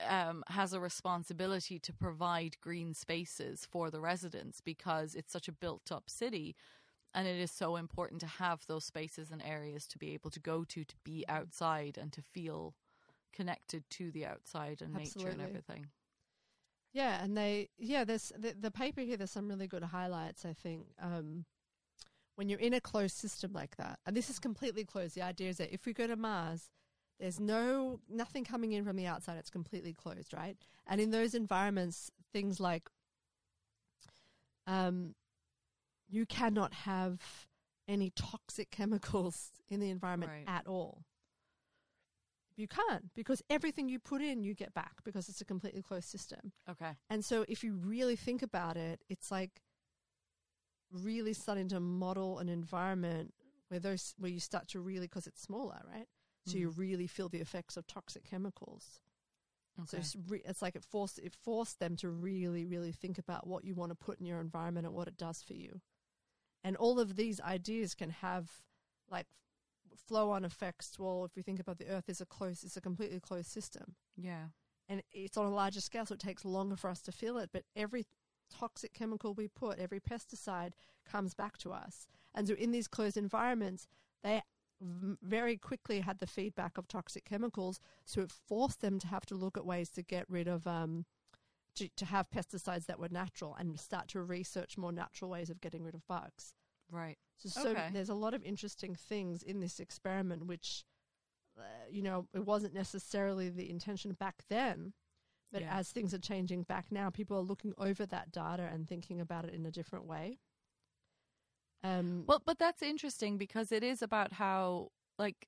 um, 0.07 0.43
has 0.47 0.73
a 0.73 0.79
responsibility 0.79 1.79
to 1.79 1.93
provide 1.93 2.59
green 2.61 2.93
spaces 2.93 3.67
for 3.69 3.89
the 3.91 4.01
residents 4.01 4.61
because 4.61 5.15
it's 5.15 5.31
such 5.31 5.47
a 5.47 5.51
built 5.53 5.91
up 5.91 6.09
city 6.09 6.55
and 7.13 7.27
it 7.27 7.37
is 7.39 7.51
so 7.51 7.75
important 7.77 8.21
to 8.21 8.27
have 8.27 8.61
those 8.67 8.85
spaces 8.85 9.31
and 9.31 9.41
areas 9.43 9.87
to 9.87 9.97
be 9.97 10.13
able 10.13 10.29
to 10.31 10.39
go 10.39 10.63
to 10.63 10.83
to 10.85 10.95
be 11.03 11.25
outside 11.29 11.97
and 11.99 12.11
to 12.13 12.21
feel 12.21 12.75
connected 13.33 13.83
to 13.89 14.11
the 14.11 14.25
outside 14.25 14.81
and 14.81 14.93
nature 14.93 15.27
and 15.29 15.41
everything 15.41 15.87
Yeah, 16.93 17.23
and 17.23 17.37
they 17.37 17.69
yeah, 17.77 18.03
there's 18.03 18.31
the, 18.37 18.53
the 18.59 18.71
paper 18.71 19.01
here. 19.01 19.17
There's 19.17 19.31
some 19.31 19.47
really 19.47 19.67
good 19.67 19.83
highlights. 19.83 20.45
I 20.45 20.53
think 20.53 20.87
um, 21.01 21.45
when 22.35 22.49
you're 22.49 22.59
in 22.59 22.73
a 22.73 22.81
closed 22.81 23.15
system 23.15 23.53
like 23.53 23.77
that, 23.77 23.99
and 24.05 24.15
this 24.15 24.29
is 24.29 24.39
completely 24.39 24.83
closed. 24.83 25.15
The 25.15 25.21
idea 25.21 25.49
is 25.49 25.57
that 25.57 25.73
if 25.73 25.85
we 25.85 25.93
go 25.93 26.07
to 26.07 26.15
Mars, 26.17 26.69
there's 27.19 27.39
no 27.39 27.99
nothing 28.09 28.43
coming 28.43 28.73
in 28.73 28.83
from 28.83 28.97
the 28.97 29.07
outside. 29.07 29.37
It's 29.37 29.49
completely 29.49 29.93
closed, 29.93 30.33
right? 30.33 30.57
And 30.85 30.99
in 30.99 31.11
those 31.11 31.33
environments, 31.33 32.11
things 32.33 32.59
like 32.59 32.89
um, 34.67 35.15
you 36.09 36.25
cannot 36.25 36.73
have 36.73 37.19
any 37.87 38.11
toxic 38.15 38.69
chemicals 38.77 39.51
in 39.69 39.79
the 39.79 39.89
environment 39.89 40.31
Right. 40.31 40.43
at 40.47 40.67
all. 40.67 41.05
You 42.61 42.67
can't 42.67 43.13
because 43.15 43.41
everything 43.49 43.89
you 43.89 43.97
put 43.97 44.21
in, 44.21 44.43
you 44.43 44.53
get 44.53 44.73
back 44.73 45.03
because 45.03 45.27
it's 45.29 45.41
a 45.41 45.45
completely 45.45 45.81
closed 45.81 46.07
system. 46.07 46.51
okay 46.69 46.91
And 47.09 47.25
so 47.25 47.43
if 47.49 47.63
you 47.63 47.73
really 47.73 48.15
think 48.15 48.43
about 48.43 48.77
it, 48.77 49.01
it's 49.09 49.31
like 49.31 49.61
really 50.91 51.33
starting 51.33 51.67
to 51.69 51.79
model 51.79 52.39
an 52.39 52.49
environment 52.49 53.33
where 53.69 53.79
those 53.79 54.13
where 54.17 54.31
you 54.31 54.39
start 54.39 54.67
to 54.69 54.79
really 54.79 55.07
because 55.07 55.27
it's 55.27 55.41
smaller, 55.41 55.81
right? 55.91 56.07
So 56.45 56.57
you 56.57 56.69
mm-hmm. 56.69 56.81
really 56.81 57.07
feel 57.07 57.29
the 57.29 57.39
effects 57.39 57.77
of 57.77 57.87
toxic 57.87 58.23
chemicals. 58.29 58.99
So 59.85 59.97
it's, 59.97 60.15
re- 60.27 60.43
it's 60.45 60.61
like 60.61 60.75
it 60.75 60.83
forced 60.83 61.17
it 61.17 61.33
forced 61.33 61.79
them 61.79 61.95
to 61.97 62.09
really 62.09 62.65
really 62.65 62.91
think 62.91 63.17
about 63.17 63.47
what 63.47 63.63
you 63.63 63.73
want 63.73 63.89
to 63.91 63.95
put 63.95 64.19
in 64.19 64.27
your 64.27 64.39
environment 64.39 64.85
and 64.85 64.95
what 64.95 65.07
it 65.07 65.17
does 65.17 65.41
for 65.41 65.53
you. 65.53 65.81
And 66.63 66.77
all 66.77 66.99
of 66.99 67.15
these 67.15 67.41
ideas 67.41 67.95
can 67.95 68.11
have 68.11 68.51
like 69.09 69.25
flow 69.95 70.31
on 70.31 70.45
effects. 70.45 70.97
Well, 70.99 71.25
if 71.25 71.35
we 71.35 71.41
think 71.41 71.59
about 71.59 71.77
the 71.77 71.87
earth 71.87 72.09
is 72.09 72.21
a 72.21 72.25
closed 72.25 72.63
it's 72.63 72.77
a 72.77 72.81
completely 72.81 73.19
closed 73.19 73.49
system 73.49 73.95
yeah 74.15 74.45
and 74.91 75.01
it's 75.13 75.37
on 75.37 75.45
a 75.45 75.49
larger 75.49 75.79
scale, 75.79 76.05
so 76.05 76.13
it 76.13 76.19
takes 76.19 76.43
longer 76.43 76.75
for 76.75 76.89
us 76.89 77.01
to 77.03 77.13
feel 77.13 77.37
it. 77.37 77.51
But 77.53 77.63
every 77.77 78.05
toxic 78.53 78.93
chemical 78.93 79.33
we 79.33 79.47
put, 79.47 79.79
every 79.79 80.01
pesticide 80.01 80.71
comes 81.09 81.33
back 81.33 81.57
to 81.59 81.71
us. 81.71 82.07
And 82.35 82.45
so, 82.45 82.55
in 82.55 82.71
these 82.71 82.89
closed 82.89 83.15
environments, 83.15 83.87
they 84.21 84.41
very 84.81 85.55
quickly 85.55 86.01
had 86.01 86.19
the 86.19 86.27
feedback 86.27 86.77
of 86.77 86.89
toxic 86.89 87.23
chemicals, 87.23 87.79
so 88.03 88.21
it 88.21 88.31
forced 88.31 88.81
them 88.81 88.99
to 88.99 89.07
have 89.07 89.25
to 89.27 89.35
look 89.35 89.57
at 89.57 89.65
ways 89.65 89.89
to 89.91 90.03
get 90.03 90.25
rid 90.29 90.47
of. 90.47 90.67
Um, 90.67 91.05
to, 91.75 91.87
to 91.95 92.03
have 92.03 92.29
pesticides 92.29 92.87
that 92.87 92.99
were 92.99 93.07
natural 93.09 93.55
and 93.57 93.79
start 93.79 94.09
to 94.09 94.21
research 94.21 94.77
more 94.77 94.91
natural 94.91 95.31
ways 95.31 95.49
of 95.49 95.61
getting 95.61 95.83
rid 95.83 95.95
of 95.95 96.05
bugs. 96.05 96.53
right 96.91 97.17
So, 97.41 97.49
so 97.49 97.69
Okay. 97.71 97.89
there's 97.91 98.09
a 98.09 98.13
lot 98.15 98.33
of 98.33 98.43
interesting 98.43 98.95
things 98.95 99.41
in 99.43 99.59
this 99.59 99.79
experiment, 99.79 100.45
which, 100.45 100.85
uh, 101.57 101.63
you 101.89 102.01
know, 102.01 102.27
it 102.33 102.45
wasn't 102.45 102.73
necessarily 102.73 103.49
the 103.49 103.69
intention 103.69 104.13
back 104.13 104.43
then, 104.49 104.93
but 105.51 105.61
Yeah. 105.61 105.77
as 105.79 105.91
things 105.91 106.13
are 106.13 106.19
changing 106.19 106.63
back 106.63 106.85
now, 106.91 107.09
people 107.09 107.37
are 107.37 107.41
looking 107.41 107.73
over 107.77 108.05
that 108.05 108.31
data 108.31 108.69
and 108.71 108.87
thinking 108.87 109.19
about 109.19 109.45
it 109.45 109.53
in 109.53 109.65
a 109.65 109.71
different 109.71 110.05
way. 110.05 110.39
Um, 111.83 112.25
Well, 112.27 112.41
but 112.45 112.59
that's 112.59 112.83
interesting 112.83 113.37
because 113.37 113.71
it 113.71 113.83
is 113.83 114.01
about 114.03 114.33
how, 114.33 114.91
like, 115.17 115.47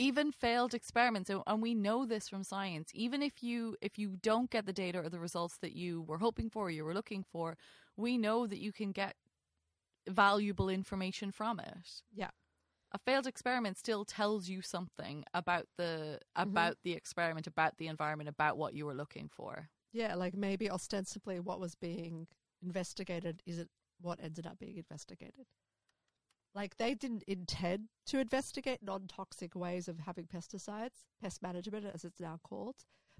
even 0.00 0.30
failed 0.30 0.74
experiments 0.74 1.28
and- 1.28 1.42
and 1.46 1.60
we 1.60 1.74
know 1.74 2.06
this 2.06 2.28
from 2.28 2.44
science 2.44 2.92
even 2.94 3.20
if 3.20 3.42
you 3.42 3.76
if 3.80 3.98
you 3.98 4.16
don't 4.16 4.48
get 4.48 4.64
the 4.64 4.72
data 4.72 5.00
or 5.00 5.08
the 5.08 5.18
results 5.18 5.58
that 5.58 5.72
you 5.72 6.02
were 6.02 6.18
hoping 6.18 6.48
for 6.48 6.66
or 6.66 6.70
you 6.70 6.84
were 6.84 6.94
looking 6.94 7.24
for 7.24 7.58
we 7.96 8.16
know 8.16 8.46
that 8.46 8.58
you 8.58 8.72
can 8.72 8.92
get 8.92 9.16
valuable 10.08 10.68
information 10.68 11.30
from 11.30 11.60
it 11.60 12.02
Yeah. 12.14 12.30
a 12.92 12.98
failed 12.98 13.26
experiment 13.26 13.76
still 13.78 14.04
tells 14.04 14.48
you 14.48 14.62
something 14.62 15.24
about 15.34 15.66
the 15.76 16.20
mm-hmm. 16.36 16.48
about 16.50 16.78
the 16.82 16.92
experiment 16.92 17.46
about 17.46 17.76
the 17.78 17.86
environment 17.86 18.28
about 18.28 18.56
what 18.56 18.74
you 18.74 18.86
were 18.86 18.94
looking 18.94 19.28
for 19.28 19.68
Yeah, 19.92 20.14
like 20.16 20.34
maybe 20.36 20.70
ostensibly 20.70 21.40
what 21.40 21.60
was 21.60 21.74
being 21.74 22.26
investigated 22.62 23.42
is 23.46 23.58
it 23.58 23.68
what 24.00 24.18
ended 24.22 24.46
up 24.46 24.58
being 24.58 24.76
investigated. 24.76 25.46
Like 26.54 26.76
they 26.76 26.94
didn't 26.94 27.24
intend 27.24 27.88
to 28.06 28.18
investigate 28.20 28.82
non-toxic 28.82 29.54
ways 29.54 29.88
of 29.88 30.00
having 30.00 30.26
pesticides, 30.26 31.04
pest 31.22 31.42
management 31.42 31.86
as 31.86 32.04
it's 32.04 32.20
now 32.20 32.38
called, 32.42 32.76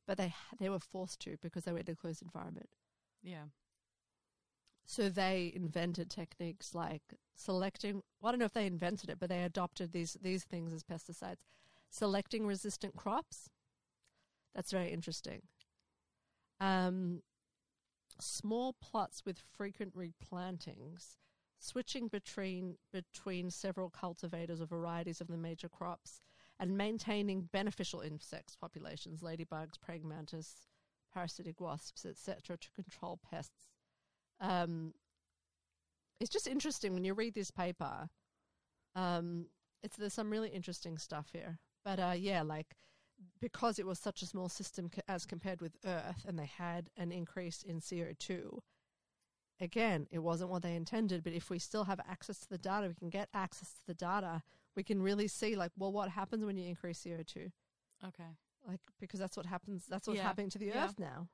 but 0.06 0.16
they 0.18 0.34
they 0.58 0.68
were 0.68 0.78
forced 0.80 1.20
to 1.20 1.36
because 1.40 1.64
they 1.64 1.72
were 1.72 1.78
in 1.78 1.90
a 1.90 1.94
closed 1.94 2.22
environment. 2.22 2.68
yeah 3.22 3.44
So 4.90 5.10
they 5.10 5.52
invented 5.54 6.08
techniques 6.08 6.74
like 6.74 7.02
selecting. 7.36 8.02
Well, 8.20 8.30
I 8.30 8.32
don't 8.32 8.38
know 8.38 8.46
if 8.46 8.54
they 8.54 8.64
invented 8.64 9.10
it, 9.10 9.20
but 9.20 9.28
they 9.28 9.42
adopted 9.42 9.92
these 9.92 10.16
these 10.22 10.44
things 10.44 10.72
as 10.72 10.82
pesticides. 10.82 11.44
Selecting 11.90 12.46
resistant 12.46 12.96
crops. 12.96 13.50
That's 14.54 14.72
very 14.72 14.90
interesting. 14.90 15.42
Um, 16.58 17.20
small 18.18 18.72
plots 18.80 19.26
with 19.26 19.38
frequent 19.38 19.94
replantings, 19.94 21.18
switching 21.58 22.08
between 22.08 22.78
between 22.90 23.50
several 23.50 23.90
cultivars 23.90 24.62
or 24.62 24.66
varieties 24.66 25.20
of 25.20 25.28
the 25.28 25.36
major 25.36 25.68
crops, 25.68 26.22
and 26.58 26.78
maintaining 26.78 27.42
beneficial 27.52 28.00
insects 28.00 28.56
populations, 28.56 29.20
ladybugs, 29.20 29.78
praying 29.78 30.08
mantis, 30.08 30.66
parasitic 31.12 31.60
wasps, 31.60 32.06
etc., 32.06 32.56
to 32.56 32.70
control 32.70 33.20
pests. 33.30 33.68
Um, 34.40 34.94
it's 36.20 36.30
just 36.30 36.46
interesting 36.46 36.94
when 36.94 37.04
you 37.04 37.14
read 37.14 37.34
this 37.34 37.50
paper. 37.50 38.08
Um, 38.94 39.46
it's 39.82 39.96
there's 39.96 40.14
some 40.14 40.30
really 40.30 40.48
interesting 40.48 40.98
stuff 40.98 41.28
here, 41.32 41.58
but 41.84 42.00
uh, 42.00 42.14
yeah, 42.16 42.42
like 42.42 42.74
because 43.40 43.78
it 43.78 43.86
was 43.86 43.98
such 43.98 44.22
a 44.22 44.26
small 44.26 44.48
system 44.48 44.88
co- 44.88 45.02
as 45.08 45.26
compared 45.26 45.60
with 45.60 45.76
Earth, 45.84 46.24
and 46.26 46.38
they 46.38 46.46
had 46.46 46.90
an 46.96 47.12
increase 47.12 47.62
in 47.62 47.80
CO 47.80 48.12
two. 48.18 48.62
Again, 49.60 50.06
it 50.12 50.20
wasn't 50.20 50.50
what 50.50 50.62
they 50.62 50.76
intended, 50.76 51.24
but 51.24 51.32
if 51.32 51.50
we 51.50 51.58
still 51.58 51.84
have 51.84 52.00
access 52.08 52.38
to 52.40 52.48
the 52.48 52.58
data, 52.58 52.88
we 52.88 52.94
can 52.94 53.10
get 53.10 53.28
access 53.34 53.70
to 53.70 53.86
the 53.88 53.94
data. 53.94 54.42
We 54.76 54.84
can 54.84 55.02
really 55.02 55.26
see, 55.26 55.56
like, 55.56 55.72
well, 55.76 55.90
what 55.90 56.10
happens 56.10 56.44
when 56.44 56.56
you 56.56 56.68
increase 56.68 57.02
CO 57.02 57.22
two? 57.26 57.50
okay 58.06 58.36
like 58.66 58.80
because 59.00 59.18
that's 59.18 59.36
what 59.36 59.46
happens 59.46 59.86
that's 59.88 60.06
what's 60.06 60.18
Yeah, 60.18 60.24
happening 60.24 60.50
to 60.50 60.58
the 60.58 60.66
yeah. 60.68 60.84
earth 60.84 60.98
now 60.98 61.28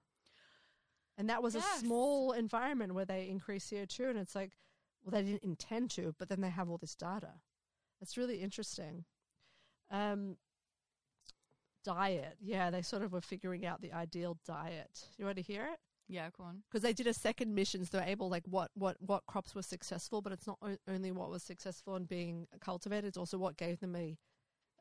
and 1.17 1.29
that 1.31 1.43
was 1.43 1.55
Yes. 1.55 1.65
a 1.65 1.79
small 1.81 2.33
environment 2.33 2.95
where 2.95 3.05
they 3.05 3.29
increased 3.29 3.71
co2 3.73 4.11
and 4.11 4.19
it's 4.19 4.35
like 4.35 4.53
well 5.03 5.11
they 5.13 5.23
didn't 5.29 5.45
intend 5.45 5.91
to 5.91 6.15
but 6.19 6.29
then 6.29 6.41
they 6.41 6.51
have 6.51 6.69
all 6.69 6.79
this 6.79 6.95
data 6.95 7.35
it's 8.01 8.17
really 8.17 8.41
interesting 8.43 9.05
um 9.91 10.37
diet 11.85 12.37
yeah 12.41 12.71
they 12.71 12.81
sort 12.83 13.03
of 13.03 13.13
were 13.13 13.21
figuring 13.21 13.67
out 13.67 13.83
the 13.83 13.93
ideal 13.93 14.39
diet 14.47 15.09
you 15.19 15.25
want 15.25 15.37
to 15.37 15.43
hear 15.43 15.67
it 15.67 15.79
yeah 16.09 16.29
go 16.37 16.45
on 16.45 16.63
because 16.71 16.83
they 16.83 16.93
did 16.95 17.07
a 17.07 17.15
second 17.15 17.55
mission, 17.55 17.85
so 17.85 17.99
they're 17.99 18.09
able 18.09 18.29
like 18.31 18.45
what 18.47 18.71
what 18.75 18.97
what 19.01 19.25
crops 19.27 19.55
were 19.55 19.63
successful, 19.63 20.21
but 20.21 20.33
it's 20.33 20.47
not 20.47 20.59
o- 20.63 20.77
only 20.89 21.11
what 21.13 21.31
was 21.31 21.43
successful 21.43 21.97
in 21.97 22.05
being 22.05 22.47
cultivated; 22.61 23.07
it's 23.09 23.17
also 23.17 23.39
what 23.39 23.57
gave 23.57 23.81
them 23.81 23.97
a 23.97 24.17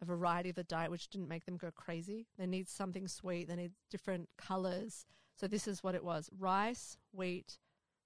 a 0.01 0.05
variety 0.05 0.49
of 0.49 0.55
the 0.55 0.65
diet, 0.65 0.91
which 0.91 1.07
didn't 1.09 1.29
make 1.29 1.45
them 1.45 1.55
go 1.55 1.71
crazy. 1.71 2.27
They 2.37 2.45
need 2.45 2.67
something 2.67 3.07
sweet. 3.07 3.47
They 3.47 3.55
need 3.55 3.71
different 3.89 4.27
colors. 4.37 5.05
So 5.35 5.47
this 5.47 5.67
is 5.67 5.83
what 5.83 5.95
it 5.95 6.03
was: 6.03 6.29
rice, 6.37 6.97
wheat, 7.11 7.59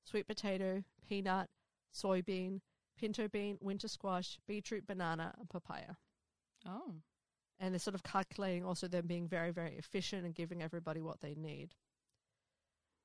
sweet 0.03 0.27
potato, 0.27 0.83
peanut, 1.07 1.49
soybean, 1.93 2.61
pinto 2.97 3.27
bean, 3.27 3.57
winter 3.61 3.87
squash, 3.87 4.39
beetroot, 4.47 4.87
banana, 4.87 5.33
and 5.37 5.49
papaya. 5.49 5.95
Oh. 6.65 6.95
And 7.59 7.73
they're 7.73 7.79
sort 7.79 7.95
of 7.95 8.03
calculating 8.03 8.63
also 8.63 8.87
them 8.87 9.07
being 9.07 9.27
very 9.27 9.51
very 9.51 9.75
efficient 9.77 10.25
and 10.25 10.35
giving 10.35 10.61
everybody 10.61 11.01
what 11.01 11.21
they 11.21 11.35
need. 11.35 11.75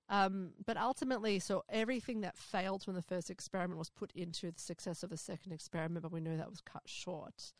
Um, 0.09 0.51
but 0.67 0.77
ultimately 0.77 1.39
so 1.39 1.65
everything 1.71 2.21
that 2.21 2.37
failed 2.37 2.83
from 2.83 2.95
the 2.95 3.03
first 3.03 3.31
experiment 3.31 3.79
was 3.79 3.89
put 3.89 4.13
into 4.13 4.51
the 4.51 4.61
success 4.61 5.03
of 5.03 5.11
the 5.11 5.17
second 5.17 5.53
experiment 5.53 6.03
but 6.03 6.13
we 6.13 6.21
know 6.21 6.37
that 6.37 6.51
was 6.51 6.61
cut 6.61 6.83
short 6.85 7.53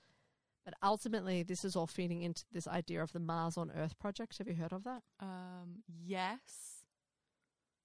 but 0.65 0.75
ultimately 0.83 1.43
this 1.43 1.65
is 1.65 1.77
all 1.77 1.87
feeding 1.87 2.23
into 2.23 2.45
this 2.53 2.69
idea 2.69 3.03
of 3.03 3.13
the 3.13 3.21
mars 3.21 3.57
on 3.57 3.71
earth 3.77 3.99
project. 3.99 4.39
Have 4.39 4.49
you 4.49 4.55
heard 4.55 4.73
of 4.73 4.85
that? 4.85 5.03
Um 5.21 5.83
yes. 6.05 6.85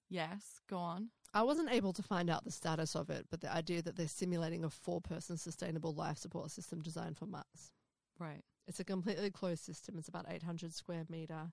Yes 0.09 0.61
go 0.69 0.77
on. 0.77 1.09
I 1.33 1.43
wasn't 1.43 1.71
able 1.71 1.93
to 1.93 2.03
find 2.03 2.29
out 2.29 2.45
the 2.45 2.51
status 2.51 2.95
of 2.95 3.09
it 3.09 3.27
but 3.29 3.41
the 3.41 3.53
idea 3.53 3.81
that 3.81 3.95
they're 3.95 4.07
simulating 4.07 4.63
a 4.63 4.69
four 4.69 5.01
person 5.01 5.37
sustainable 5.37 5.93
life 5.93 6.17
support 6.17 6.51
system 6.51 6.81
designed 6.81 7.17
for 7.17 7.25
mars. 7.25 7.71
Right. 8.19 8.43
It's 8.67 8.79
a 8.79 8.83
completely 8.83 9.31
closed 9.31 9.63
system. 9.63 9.95
It's 9.97 10.09
about 10.09 10.25
800 10.29 10.73
square 10.73 11.05
meter. 11.09 11.51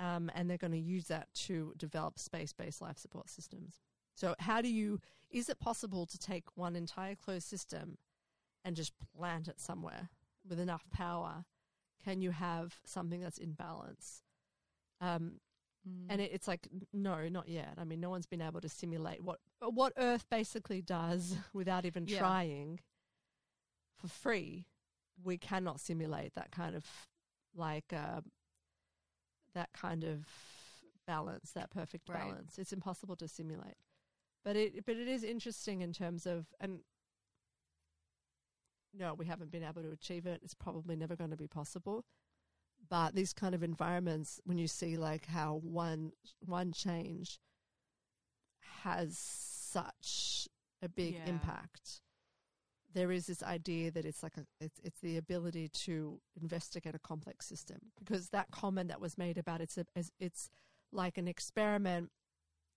Um, 0.00 0.30
and 0.34 0.50
they're 0.50 0.58
going 0.58 0.72
to 0.72 0.78
use 0.78 1.06
that 1.06 1.28
to 1.46 1.72
develop 1.76 2.18
space 2.18 2.52
based 2.52 2.80
life 2.80 2.98
support 2.98 3.28
systems. 3.28 3.80
So, 4.16 4.34
how 4.40 4.60
do 4.60 4.68
you, 4.68 5.00
is 5.30 5.48
it 5.48 5.60
possible 5.60 6.06
to 6.06 6.18
take 6.18 6.44
one 6.54 6.76
entire 6.76 7.14
closed 7.14 7.46
system 7.46 7.98
and 8.64 8.74
just 8.74 8.92
plant 9.16 9.48
it 9.48 9.60
somewhere 9.60 10.08
with 10.48 10.58
enough 10.60 10.84
power? 10.90 11.44
Can 12.04 12.20
you 12.20 12.30
have 12.32 12.76
something 12.84 13.20
that's 13.20 13.38
in 13.38 13.52
balance? 13.52 14.22
Um, 15.00 15.40
Mm. 15.86 16.06
and 16.08 16.20
it, 16.22 16.30
it's 16.32 16.48
like, 16.48 16.66
no, 16.94 17.28
not 17.28 17.46
yet. 17.46 17.74
I 17.76 17.84
mean, 17.84 18.00
no 18.00 18.08
one's 18.08 18.24
been 18.24 18.40
able 18.40 18.62
to 18.62 18.70
simulate 18.70 19.22
what, 19.22 19.38
what 19.60 19.92
Earth 19.98 20.24
basically 20.30 20.80
does 20.80 21.36
without 21.52 21.84
even 21.84 22.06
Yeah. 22.06 22.18
trying 22.18 22.80
for 23.98 24.08
free. 24.08 24.66
We 25.22 25.36
cannot 25.36 25.80
simulate 25.80 26.34
that 26.36 26.50
kind 26.52 26.74
of 26.74 26.86
like 27.54 27.92
uh, 27.92 28.22
that 29.54 29.72
kind 29.72 30.04
of 30.04 30.26
balance, 31.06 31.52
that 31.52 31.70
perfect 31.70 32.08
Right. 32.08 32.18
balance. 32.18 32.58
It's 32.58 32.72
impossible 32.72 33.16
to 33.16 33.28
simulate, 33.28 33.76
but 34.44 34.56
it 34.56 34.84
but 34.86 34.96
it 34.96 35.06
is 35.06 35.22
interesting 35.22 35.82
in 35.82 35.92
terms 35.92 36.26
of 36.26 36.46
and 36.60 36.80
no, 38.98 39.14
we 39.14 39.26
haven't 39.26 39.50
been 39.50 39.64
able 39.64 39.82
to 39.82 39.90
achieve 39.90 40.26
it. 40.26 40.40
It's 40.42 40.54
probably 40.54 40.96
never 40.96 41.16
going 41.16 41.30
to 41.30 41.36
be 41.36 41.46
possible. 41.48 42.04
But 42.88 43.14
these 43.14 43.32
kind 43.32 43.54
of 43.54 43.62
environments, 43.62 44.40
when 44.44 44.58
you 44.58 44.68
see 44.68 44.96
like 44.96 45.26
how 45.26 45.60
one 45.62 46.12
one 46.40 46.72
change 46.72 47.38
has 48.82 49.18
such 49.18 50.48
a 50.82 50.88
big 50.88 51.14
Yeah. 51.14 51.26
impact, 51.26 52.02
there 52.92 53.10
is 53.10 53.26
this 53.26 53.42
idea 53.42 53.90
that 53.90 54.04
it's 54.04 54.22
like 54.22 54.36
a 54.36 54.46
it's 54.60 54.78
it's 54.84 55.00
the 55.00 55.16
ability 55.16 55.68
to 55.68 56.20
investigate 56.40 56.94
a 56.94 56.98
complex 56.98 57.46
system 57.46 57.78
because 57.98 58.28
that 58.30 58.50
comment 58.50 58.88
that 58.88 59.00
was 59.00 59.18
made 59.18 59.38
about 59.38 59.60
it's 59.60 59.78
a, 59.78 59.86
it's, 59.96 60.12
it's 60.20 60.50
like 60.92 61.18
an 61.18 61.26
experiment 61.26 62.10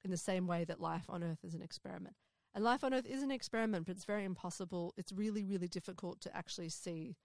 in 0.03 0.09
the 0.11 0.17
same 0.17 0.47
way 0.47 0.63
that 0.63 0.79
life 0.79 1.05
on 1.09 1.23
earth 1.23 1.43
is 1.43 1.53
an 1.53 1.61
experiment 1.61 2.15
and 2.57 2.65
life 2.65 2.83
on 2.83 2.91
earth 2.91 3.05
is 3.05 3.21
an 3.21 3.29
experiment 3.29 3.85
but 3.85 3.95
it's 3.95 4.03
very 4.05 4.23
impossible. 4.25 4.93
It's 4.97 5.11
really 5.11 5.45
really 5.45 5.67
difficult 5.67 6.19
to 6.21 6.35
actually 6.35 6.69
see 6.69 7.15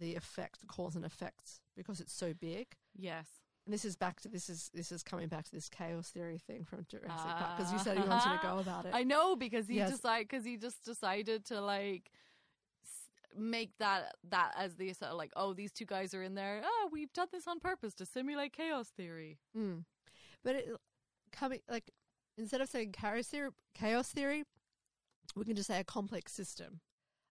the 0.00 0.16
effect 0.16 0.60
the 0.60 0.66
cause 0.66 0.96
and 0.96 1.04
effects 1.04 1.60
because 1.76 2.00
it's 2.00 2.12
so 2.12 2.34
big. 2.34 2.66
Yes. 2.96 3.28
And 3.64 3.72
this 3.72 3.84
is 3.84 3.94
back 3.94 4.20
to 4.22 4.28
this 4.28 4.50
is 4.50 4.70
this 4.74 4.90
is 4.90 5.04
coming 5.04 5.28
back 5.28 5.44
to 5.44 5.52
this 5.52 5.68
chaos 5.68 6.08
theory 6.08 6.38
thing 6.38 6.64
from 6.64 6.84
Jurassic 6.88 7.10
Park 7.14 7.56
because 7.56 7.72
you 7.72 7.78
said 7.78 7.96
you 7.96 8.04
wanted 8.04 8.36
to 8.36 8.40
go 8.42 8.58
about 8.58 8.86
it. 8.86 8.90
I 8.92 9.04
know 9.04 9.36
because 9.36 9.68
he 9.68 9.76
Yes. 9.76 9.90
decide 9.92 10.22
because 10.28 10.44
he 10.44 10.56
just 10.56 10.84
decided 10.84 11.44
to 11.46 11.60
like 11.60 12.10
make 13.36 13.70
that 13.78 14.16
that 14.30 14.52
as 14.58 14.74
the 14.76 14.92
sort 14.94 15.12
of 15.12 15.16
like 15.16 15.30
oh 15.36 15.52
these 15.52 15.70
two 15.70 15.84
guys 15.84 16.12
are 16.12 16.24
in 16.24 16.34
there. 16.34 16.60
Oh 16.64 16.88
we've 16.90 17.12
done 17.12 17.28
this 17.30 17.46
on 17.46 17.60
purpose 17.60 17.94
to 17.94 18.06
simulate 18.06 18.52
chaos 18.52 18.88
theory. 18.88 19.38
Mm. 19.56 19.84
But 20.42 20.56
it, 20.56 20.68
coming 21.30 21.60
like 21.70 21.92
instead 22.38 22.60
of 22.60 22.68
saying 22.68 22.92
chaos 22.92 23.26
theory, 23.26 23.50
chaos 23.74 24.08
theory, 24.08 24.44
we 25.36 25.44
can 25.44 25.56
just 25.56 25.68
say 25.68 25.78
a 25.80 25.84
complex 25.84 26.32
system. 26.32 26.80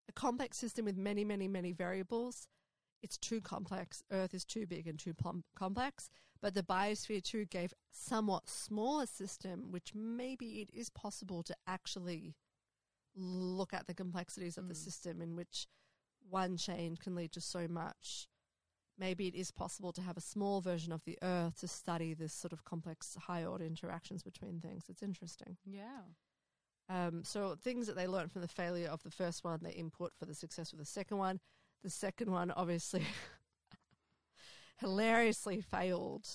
A 0.09 0.13
complex 0.13 0.57
system 0.57 0.85
with 0.85 0.97
many, 0.97 1.25
many, 1.25 1.47
many 1.47 1.71
variables. 1.73 2.47
It's 3.01 3.17
too 3.17 3.41
complex. 3.41 4.03
Earth 4.11 4.33
is 4.33 4.45
too 4.45 4.65
big 4.65 4.87
and 4.87 4.97
too 4.99 5.13
plum- 5.13 5.43
complex. 5.55 6.09
But 6.41 6.53
the 6.53 6.63
Biosphere 6.63 7.23
2 7.23 7.45
gave 7.45 7.73
somewhat 7.91 8.47
smaller 8.49 9.05
system, 9.05 9.71
which 9.71 9.93
maybe 9.95 10.61
it 10.61 10.69
is 10.73 10.89
possible 10.89 11.43
to 11.43 11.55
actually 11.65 12.35
look 13.15 13.73
at 13.73 13.87
the 13.87 13.93
complexities 13.95 14.57
of 14.57 14.67
the 14.67 14.73
Mm. 14.75 14.83
system 14.83 15.21
in 15.21 15.35
which 15.35 15.67
one 16.29 16.57
change 16.57 16.99
can 16.99 17.15
lead 17.15 17.31
to 17.31 17.41
so 17.41 17.67
much 17.67 18.27
maybe 18.99 19.27
it 19.27 19.35
is 19.35 19.51
possible 19.51 19.91
to 19.93 20.01
have 20.01 20.17
a 20.17 20.21
small 20.21 20.61
version 20.61 20.91
of 20.91 21.03
the 21.05 21.17
earth 21.21 21.59
to 21.59 21.67
study 21.67 22.13
this 22.13 22.33
sort 22.33 22.53
of 22.53 22.63
complex 22.63 23.15
high 23.27 23.45
order 23.45 23.65
interactions 23.65 24.23
between 24.23 24.59
things 24.59 24.85
it's 24.89 25.03
interesting 25.03 25.57
yeah 25.65 26.01
um, 26.89 27.23
so 27.23 27.55
things 27.61 27.85
that 27.87 27.95
they 27.97 28.07
learned 28.07 28.31
from 28.31 28.41
the 28.41 28.47
failure 28.47 28.87
of 28.89 29.03
the 29.03 29.11
first 29.11 29.43
one 29.43 29.59
they 29.61 29.71
input 29.71 30.13
for 30.17 30.25
the 30.25 30.33
success 30.35 30.71
of 30.73 30.79
the 30.79 30.85
second 30.85 31.17
one 31.17 31.39
The 31.83 31.89
second 31.91 32.31
one, 32.31 32.49
obviously, 32.51 33.03
hilariously 34.77 35.61
failed. 35.61 36.27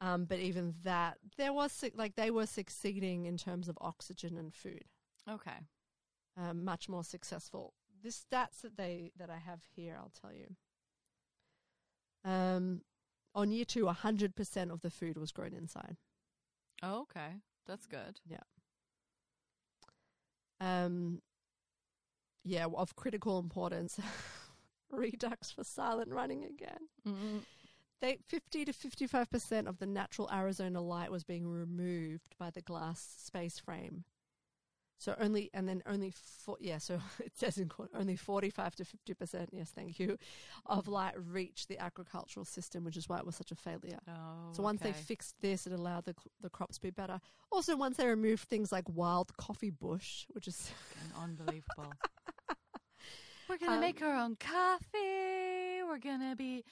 Um, 0.00 0.24
but 0.26 0.38
even 0.38 0.74
that, 0.84 1.18
there 1.36 1.52
was 1.52 1.84
like 1.94 2.14
they 2.14 2.30
were 2.30 2.46
succeeding 2.46 3.26
in 3.26 3.36
terms 3.36 3.68
of 3.68 3.76
oxygen 3.80 4.38
and 4.38 4.54
food, 4.54 4.84
Okay. 5.28 5.66
um, 6.36 6.64
much 6.64 6.88
more 6.88 7.02
successful. 7.02 7.74
The 8.02 8.10
stats 8.10 8.60
that 8.62 8.76
they 8.76 9.10
that 9.16 9.28
I 9.30 9.38
have 9.38 9.62
here, 9.74 9.96
I'll 9.98 10.12
tell 10.20 10.32
you. 10.32 10.54
Um, 12.24 12.82
on 13.34 13.50
year 13.50 13.64
two, 13.64 13.84
100% 13.84 14.70
of 14.70 14.80
the 14.80 14.90
food 14.90 15.16
was 15.16 15.32
grown 15.32 15.52
inside. 15.52 15.96
Oh, 16.82 17.02
okay. 17.02 17.40
That's 17.66 17.86
good. 17.86 18.20
Yeah. 18.26 18.38
Um, 20.60 21.22
yeah, 22.44 22.66
of 22.66 22.96
critical 22.96 23.38
importance. 23.38 24.00
Redux 24.90 25.50
for 25.50 25.64
silent 25.64 26.12
running 26.12 26.44
again. 26.44 26.88
Mm. 27.06 27.42
They 28.00 28.18
fifty 28.26 28.64
to 28.64 28.72
fifty-five 28.72 29.28
percent 29.30 29.68
of 29.68 29.78
the 29.78 29.86
natural 29.86 30.30
Arizona 30.32 30.80
light 30.80 31.10
was 31.10 31.24
being 31.24 31.46
removed 31.46 32.36
by 32.38 32.50
the 32.50 32.62
glass 32.62 33.16
space 33.18 33.58
frame. 33.58 34.04
So 35.00 35.14
only, 35.20 35.48
and 35.54 35.68
then 35.68 35.80
only, 35.86 36.12
four, 36.12 36.56
yeah. 36.60 36.78
So 36.78 36.98
it 37.24 37.36
says 37.38 37.56
in 37.58 37.68
court, 37.68 37.90
only 37.94 38.16
forty-five 38.16 38.74
to 38.76 38.84
fifty 38.84 39.14
percent. 39.14 39.50
Yes, 39.52 39.70
thank 39.70 39.98
you, 40.00 40.18
of 40.66 40.88
light 40.88 41.14
reached 41.16 41.68
the 41.68 41.78
agricultural 41.78 42.44
system, 42.44 42.82
which 42.84 42.96
is 42.96 43.08
why 43.08 43.18
it 43.18 43.24
was 43.26 43.36
such 43.36 43.52
a 43.52 43.54
failure. 43.54 44.00
Oh, 44.08 44.52
So 44.52 44.62
once 44.62 44.80
they 44.80 44.90
okay. 44.90 44.98
fixed 44.98 45.36
this, 45.40 45.66
it 45.66 45.72
allowed 45.72 46.04
the 46.04 46.14
the 46.40 46.50
crops 46.50 46.76
to 46.76 46.82
be 46.82 46.90
better. 46.90 47.20
Also, 47.52 47.76
once 47.76 47.96
they 47.96 48.06
removed 48.06 48.48
things 48.48 48.72
like 48.72 48.84
wild 48.88 49.36
coffee 49.36 49.70
bush, 49.70 50.26
which 50.32 50.48
is 50.48 50.70
unbelievable. 51.22 51.92
We're 53.48 53.58
gonna 53.58 53.74
Um, 53.76 53.80
make 53.80 54.02
our 54.02 54.14
own 54.14 54.36
coffee. 54.36 55.82
We're 55.86 55.98
gonna 56.02 56.36
be 56.36 56.64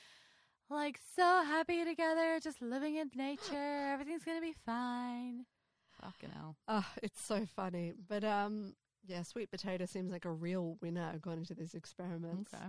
like 0.69 0.99
so 1.15 1.23
happy 1.45 1.85
together, 1.85 2.39
just 2.43 2.61
living 2.61 2.97
in 2.97 3.11
nature. 3.15 3.87
Everything's 3.93 4.25
gonna 4.25 4.41
be 4.43 4.53
fine. 4.67 5.47
Fucking 6.07 6.31
hell. 6.35 6.57
Ah, 6.69 6.91
it's 7.03 7.21
so 7.21 7.47
funny. 7.55 7.93
But 8.09 8.25
um, 8.25 8.75
yeah, 9.05 9.23
sweet 9.23 9.51
potato 9.51 9.87
seems 9.87 10.13
like 10.13 10.25
a 10.25 10.31
real 10.33 10.77
winner 10.81 11.13
according 11.15 11.45
to 11.47 11.55
these 11.55 11.75
experiments. 11.75 12.53
Okay. 12.55 12.65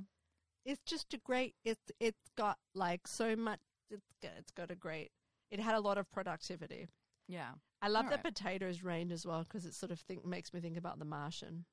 It's 0.65 0.81
just 0.85 1.13
a 1.13 1.17
great. 1.17 1.55
It's 1.63 1.91
it's 1.99 2.29
got 2.37 2.57
like 2.75 3.07
so 3.07 3.35
much. 3.35 3.59
It's 3.89 4.05
got, 4.21 4.31
it's 4.37 4.51
got 4.51 4.71
a 4.71 4.75
great. 4.75 5.11
It 5.49 5.59
had 5.59 5.75
a 5.75 5.79
lot 5.79 5.97
of 5.97 6.09
productivity. 6.11 6.87
Yeah. 7.27 7.51
I 7.81 7.89
love 7.89 8.05
that 8.05 8.19
Alright. 8.19 8.35
potatoes 8.35 8.83
range 8.83 9.11
as 9.11 9.25
well 9.25 9.43
because 9.43 9.65
it 9.65 9.73
sort 9.73 9.91
of 9.91 9.99
think 9.99 10.25
makes 10.25 10.53
me 10.53 10.59
think 10.59 10.77
about 10.77 10.99
the 10.99 11.05
Martian. 11.05 11.65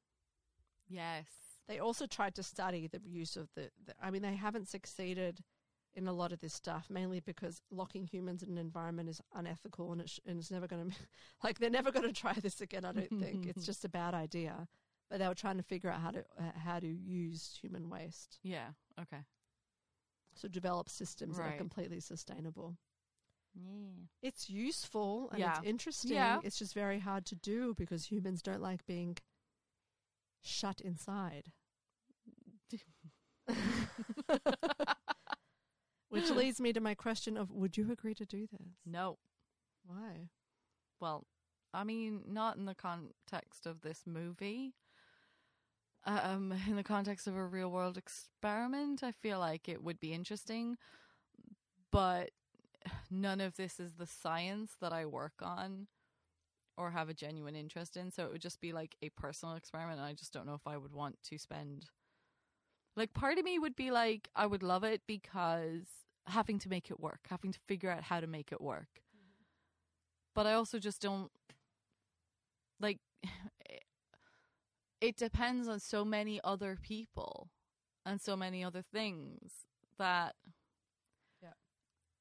Yes. 0.88 1.24
They 1.66 1.78
also 1.78 2.06
tried 2.06 2.34
to 2.34 2.42
study 2.42 2.88
the 2.92 3.00
use 3.04 3.36
of 3.36 3.48
the, 3.56 3.70
the. 3.86 3.94
I 4.00 4.10
mean, 4.10 4.22
they 4.22 4.34
haven't 4.34 4.68
succeeded 4.68 5.40
in 5.94 6.08
a 6.08 6.12
lot 6.12 6.32
of 6.32 6.40
this 6.40 6.52
stuff, 6.54 6.86
mainly 6.90 7.20
because 7.20 7.62
locking 7.70 8.04
humans 8.06 8.42
in 8.42 8.50
an 8.50 8.58
environment 8.58 9.08
is 9.08 9.20
unethical 9.34 9.92
and, 9.92 10.00
it 10.00 10.08
sh- 10.10 10.18
and 10.26 10.38
it's 10.38 10.50
never 10.50 10.66
going 10.66 10.90
to, 10.90 10.96
like, 11.42 11.58
they're 11.58 11.70
never 11.70 11.90
going 11.92 12.06
to 12.06 12.12
try 12.12 12.32
this 12.34 12.60
again. 12.60 12.84
I 12.84 12.92
don't 12.92 13.20
think 13.20 13.46
it's 13.46 13.64
just 13.70 13.84
a 13.84 13.88
bad 13.88 14.14
idea. 14.14 14.66
But 15.10 15.18
they 15.20 15.28
were 15.28 15.34
trying 15.34 15.58
to 15.58 15.62
figure 15.62 15.90
out 15.90 16.00
how 16.00 16.10
to 16.12 16.20
uh, 16.38 16.50
how 16.64 16.80
to 16.80 16.86
use 16.88 17.56
human 17.60 17.90
waste, 17.90 18.38
Yeah. 18.42 18.68
Okay. 19.00 19.22
so 20.34 20.48
develop 20.48 20.88
systems 20.88 21.36
that 21.36 21.42
Right. 21.42 21.54
are 21.54 21.58
completely 21.58 22.00
sustainable. 22.00 22.76
Yeah. 23.54 24.06
It's 24.22 24.48
useful 24.50 25.28
and 25.30 25.38
Yeah. 25.40 25.58
it's 25.58 25.66
interesting. 25.68 26.12
Yeah. 26.12 26.40
It's 26.42 26.58
just 26.58 26.74
very 26.74 26.98
hard 27.00 27.26
to 27.26 27.36
do 27.36 27.74
because 27.76 28.06
humans 28.10 28.42
don't 28.42 28.62
like 28.62 28.84
being 28.86 29.18
shut 30.42 30.80
inside. 30.80 31.52
Which 36.14 36.30
leads 36.30 36.60
me 36.60 36.72
to 36.72 36.80
my 36.80 36.94
question 36.94 37.36
of 37.36 37.50
would 37.50 37.76
you 37.76 37.90
agree 37.90 38.14
to 38.14 38.24
do 38.24 38.46
this? 38.50 38.68
No. 38.86 39.18
Why? 39.84 40.30
Well, 41.00 41.26
I 41.72 41.84
mean, 41.84 42.22
not 42.28 42.56
in 42.56 42.66
the 42.66 42.74
context 42.74 43.66
of 43.66 43.82
this 43.82 44.02
movie. 44.06 44.74
Um, 46.06 46.54
in 46.68 46.76
the 46.76 46.84
context 46.84 47.26
of 47.26 47.34
a 47.34 47.44
real 47.44 47.70
world 47.70 47.96
experiment, 47.98 49.02
I 49.02 49.10
feel 49.10 49.38
like 49.38 49.68
it 49.68 49.82
would 49.82 49.98
be 49.98 50.12
interesting, 50.12 50.76
but 51.90 52.30
none 53.10 53.40
of 53.40 53.56
this 53.56 53.80
is 53.80 53.94
the 53.94 54.06
science 54.06 54.72
that 54.80 54.92
I 54.92 55.06
work 55.06 55.34
on 55.42 55.88
or 56.76 56.90
have 56.90 57.08
a 57.08 57.14
genuine 57.14 57.56
interest 57.56 57.96
in. 57.96 58.10
So 58.10 58.24
it 58.24 58.32
would 58.32 58.42
just 58.42 58.60
be 58.60 58.72
like 58.72 58.96
a 59.02 59.08
personal 59.10 59.54
experiment, 59.56 59.98
and 59.98 60.06
I 60.06 60.12
just 60.12 60.32
don't 60.32 60.46
know 60.46 60.54
if 60.54 60.66
I 60.66 60.76
would 60.76 60.92
want 60.92 61.16
to 61.24 61.38
spend. 61.38 61.86
Like, 62.96 63.14
part 63.14 63.38
of 63.38 63.44
me 63.44 63.58
would 63.58 63.74
be 63.74 63.90
like, 63.90 64.28
I 64.36 64.46
would 64.46 64.62
love 64.62 64.84
it 64.84 65.02
because 65.06 65.86
having 66.26 66.58
to 66.58 66.68
make 66.68 66.90
it 66.90 66.98
work, 67.00 67.20
having 67.28 67.52
to 67.52 67.58
figure 67.68 67.90
out 67.90 68.02
how 68.04 68.20
to 68.20 68.26
make 68.26 68.50
it 68.52 68.60
work 68.60 68.88
but 70.34 70.46
I 70.46 70.54
also 70.54 70.78
just 70.80 71.00
don't 71.00 71.30
like 72.80 72.98
it 75.00 75.16
depends 75.16 75.68
on 75.68 75.80
so 75.80 76.04
many 76.04 76.40
other 76.42 76.76
people 76.80 77.50
and 78.06 78.20
so 78.20 78.36
many 78.36 78.64
other 78.64 78.82
things 78.82 79.52
that 79.98 80.34
Yeah. 81.42 81.50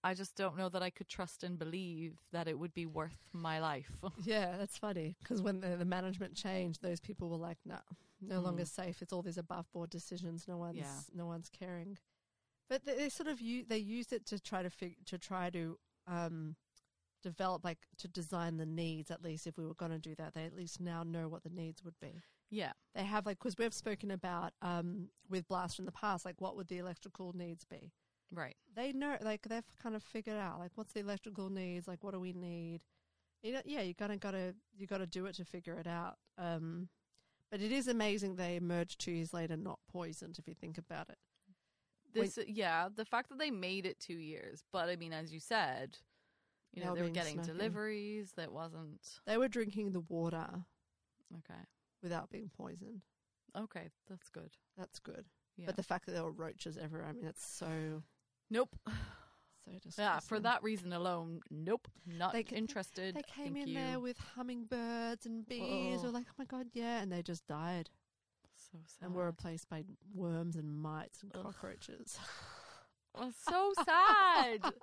I 0.03 0.13
just 0.13 0.35
don't 0.35 0.57
know 0.57 0.69
that 0.69 0.83
I 0.83 0.89
could 0.89 1.07
trust 1.07 1.43
and 1.43 1.57
believe 1.57 2.17
that 2.31 2.47
it 2.47 2.59
would 2.59 2.73
be 2.73 2.85
worth 2.85 3.29
my 3.31 3.59
life. 3.59 3.91
Yeah, 4.23 4.57
that's 4.57 4.77
funny 4.77 5.15
because 5.19 5.41
when 5.41 5.59
the, 5.61 5.75
the 5.77 5.85
management 5.85 6.35
changed, 6.35 6.81
those 6.81 6.99
people 6.99 7.29
were 7.29 7.37
like, 7.49 7.57
"No, 7.65 7.79
no 8.21 8.39
longer 8.41 8.63
Mm. 8.63 8.67
safe. 8.67 9.01
It's 9.01 9.11
all 9.13 9.21
these 9.23 9.37
above 9.39 9.65
board 9.71 9.89
decisions. 9.89 10.47
No 10.47 10.57
one's 10.57 10.77
Yeah. 10.77 10.99
no 11.15 11.25
one's 11.25 11.49
caring." 11.49 11.97
But 12.69 12.85
they, 12.85 12.95
they 12.95 13.09
sort 13.09 13.27
of 13.29 13.41
u- 13.41 13.65
they 13.67 13.77
used 13.77 14.13
it 14.13 14.25
to 14.27 14.39
try 14.39 14.63
to 14.63 14.69
fig- 14.69 15.05
to 15.05 15.17
try 15.17 15.49
to 15.51 15.77
um, 16.07 16.55
develop 17.21 17.63
like 17.63 17.79
to 17.97 18.07
design 18.07 18.57
the 18.57 18.65
needs. 18.65 19.11
At 19.11 19.23
least 19.23 19.47
if 19.47 19.57
we 19.57 19.65
were 19.65 19.73
going 19.75 19.91
to 19.91 19.99
do 19.99 20.15
that, 20.15 20.33
they 20.33 20.45
at 20.45 20.55
least 20.55 20.79
now 20.79 21.03
know 21.03 21.27
what 21.29 21.43
the 21.43 21.49
needs 21.49 21.83
would 21.83 21.99
be. 22.01 22.21
yeah. 22.49 22.71
They 22.95 23.03
have 23.03 23.25
like 23.25 23.39
because 23.39 23.57
we've 23.57 23.73
spoken 23.73 24.11
about 24.11 24.53
um, 24.61 25.09
with 25.29 25.47
Blast 25.47 25.79
in 25.79 25.85
the 25.85 25.91
past, 25.91 26.25
like 26.25 26.39
what 26.39 26.55
would 26.55 26.67
the 26.67 26.77
electrical 26.79 27.33
needs 27.33 27.65
be? 27.65 27.91
Right. 28.35 28.55
they 28.75 28.91
know 28.93 29.17
like 29.21 29.43
they've 29.47 29.63
kind 29.83 29.95
of 29.95 30.01
figured 30.01 30.37
out 30.37 30.57
like 30.57 30.71
what's 30.73 30.93
the 30.93 31.01
electrical 31.01 31.51
needs 31.51 31.87
like 31.87 32.03
what 32.03 32.15
do 32.15 32.19
we 32.19 32.33
need 32.33 32.83
you 33.43 33.53
know, 33.53 33.61
yeah 33.63 33.81
you 33.81 33.93
gotta 33.93 34.17
gotta 34.17 34.55
you 34.75 34.87
gotta 34.87 35.05
do 35.05 35.27
it 35.27 35.35
to 35.35 35.45
figure 35.45 35.75
it 35.75 35.85
out 35.85 36.15
um 36.39 36.89
but 37.51 37.61
it 37.61 37.71
is 37.71 37.87
amazing 37.87 38.35
they 38.35 38.55
emerged 38.55 38.97
two 38.99 39.11
years 39.11 39.35
later 39.35 39.55
not 39.55 39.77
poisoned 39.87 40.39
if 40.39 40.47
you 40.47 40.55
think 40.55 40.79
about 40.79 41.09
it 41.09 41.17
This 42.13 42.39
yeah, 42.47 42.89
the 42.93 43.05
fact 43.05 43.29
that 43.29 43.39
they 43.39 43.51
made 43.51 43.85
it 43.85 43.99
2 43.99 44.13
years, 44.13 44.63
but 44.71 44.89
I 44.89 44.95
mean 44.95 45.13
as 45.13 45.33
you 45.33 45.39
said, 45.39 45.97
you 46.73 46.83
know, 46.83 46.95
they 46.95 47.01
were 47.03 47.09
getting 47.09 47.41
deliveries 47.41 48.33
that 48.37 48.51
wasn't 48.51 49.01
they 49.25 49.37
were 49.37 49.47
drinking 49.47 49.91
the 49.91 50.01
water 50.01 50.47
okay. 51.37 51.59
without 52.01 52.29
being 52.29 52.49
poisoned 52.55 53.01
Okay, 53.55 53.89
that's 54.09 54.29
good. 54.29 54.51
that's 54.77 54.99
good 54.99 55.25
Yeah. 55.57 55.67
but 55.67 55.75
the 55.75 55.83
fact 55.83 56.05
that 56.07 56.13
there 56.13 56.23
were 56.23 56.31
roaches 56.31 56.77
everywhere 56.77 57.07
i 57.07 57.11
mean 57.13 57.25
that's 57.25 57.45
so 57.45 58.01
nope. 58.49 58.75
so 58.87 59.71
disgusting 59.73 60.03
Yeah, 60.05 60.19
for 60.19 60.39
that 60.39 60.63
reason 60.63 60.91
alone, 60.93 61.41
nope, 61.51 61.87
not 62.07 62.33
They 62.33 62.41
interested. 62.51 63.15
they 63.15 63.21
came 63.21 63.53
Thank 63.53 63.67
in 63.67 63.67
you. 63.69 63.73
there 63.75 63.99
with 63.99 64.17
hummingbirds 64.35 65.25
and 65.27 65.47
bees 65.47 65.97
Whoa. 65.99 66.03
we're 66.05 66.09
like 66.09 66.25
oh 66.29 66.35
my 66.39 66.45
god 66.45 66.67
yeah 66.73 67.01
and 67.01 67.11
they 67.11 67.21
just 67.21 67.45
died 67.47 67.89
so 68.73 68.79
sad. 68.99 69.05
and 69.05 69.15
were 69.15 69.25
replaced 69.27 69.69
by 69.69 69.83
worms 70.13 70.55
and 70.55 70.69
mites 70.75 71.21
and 71.21 71.31
cockroaches 71.31 72.17
Oh, 73.15 73.31
so 73.47 73.73
sad. 73.85 74.73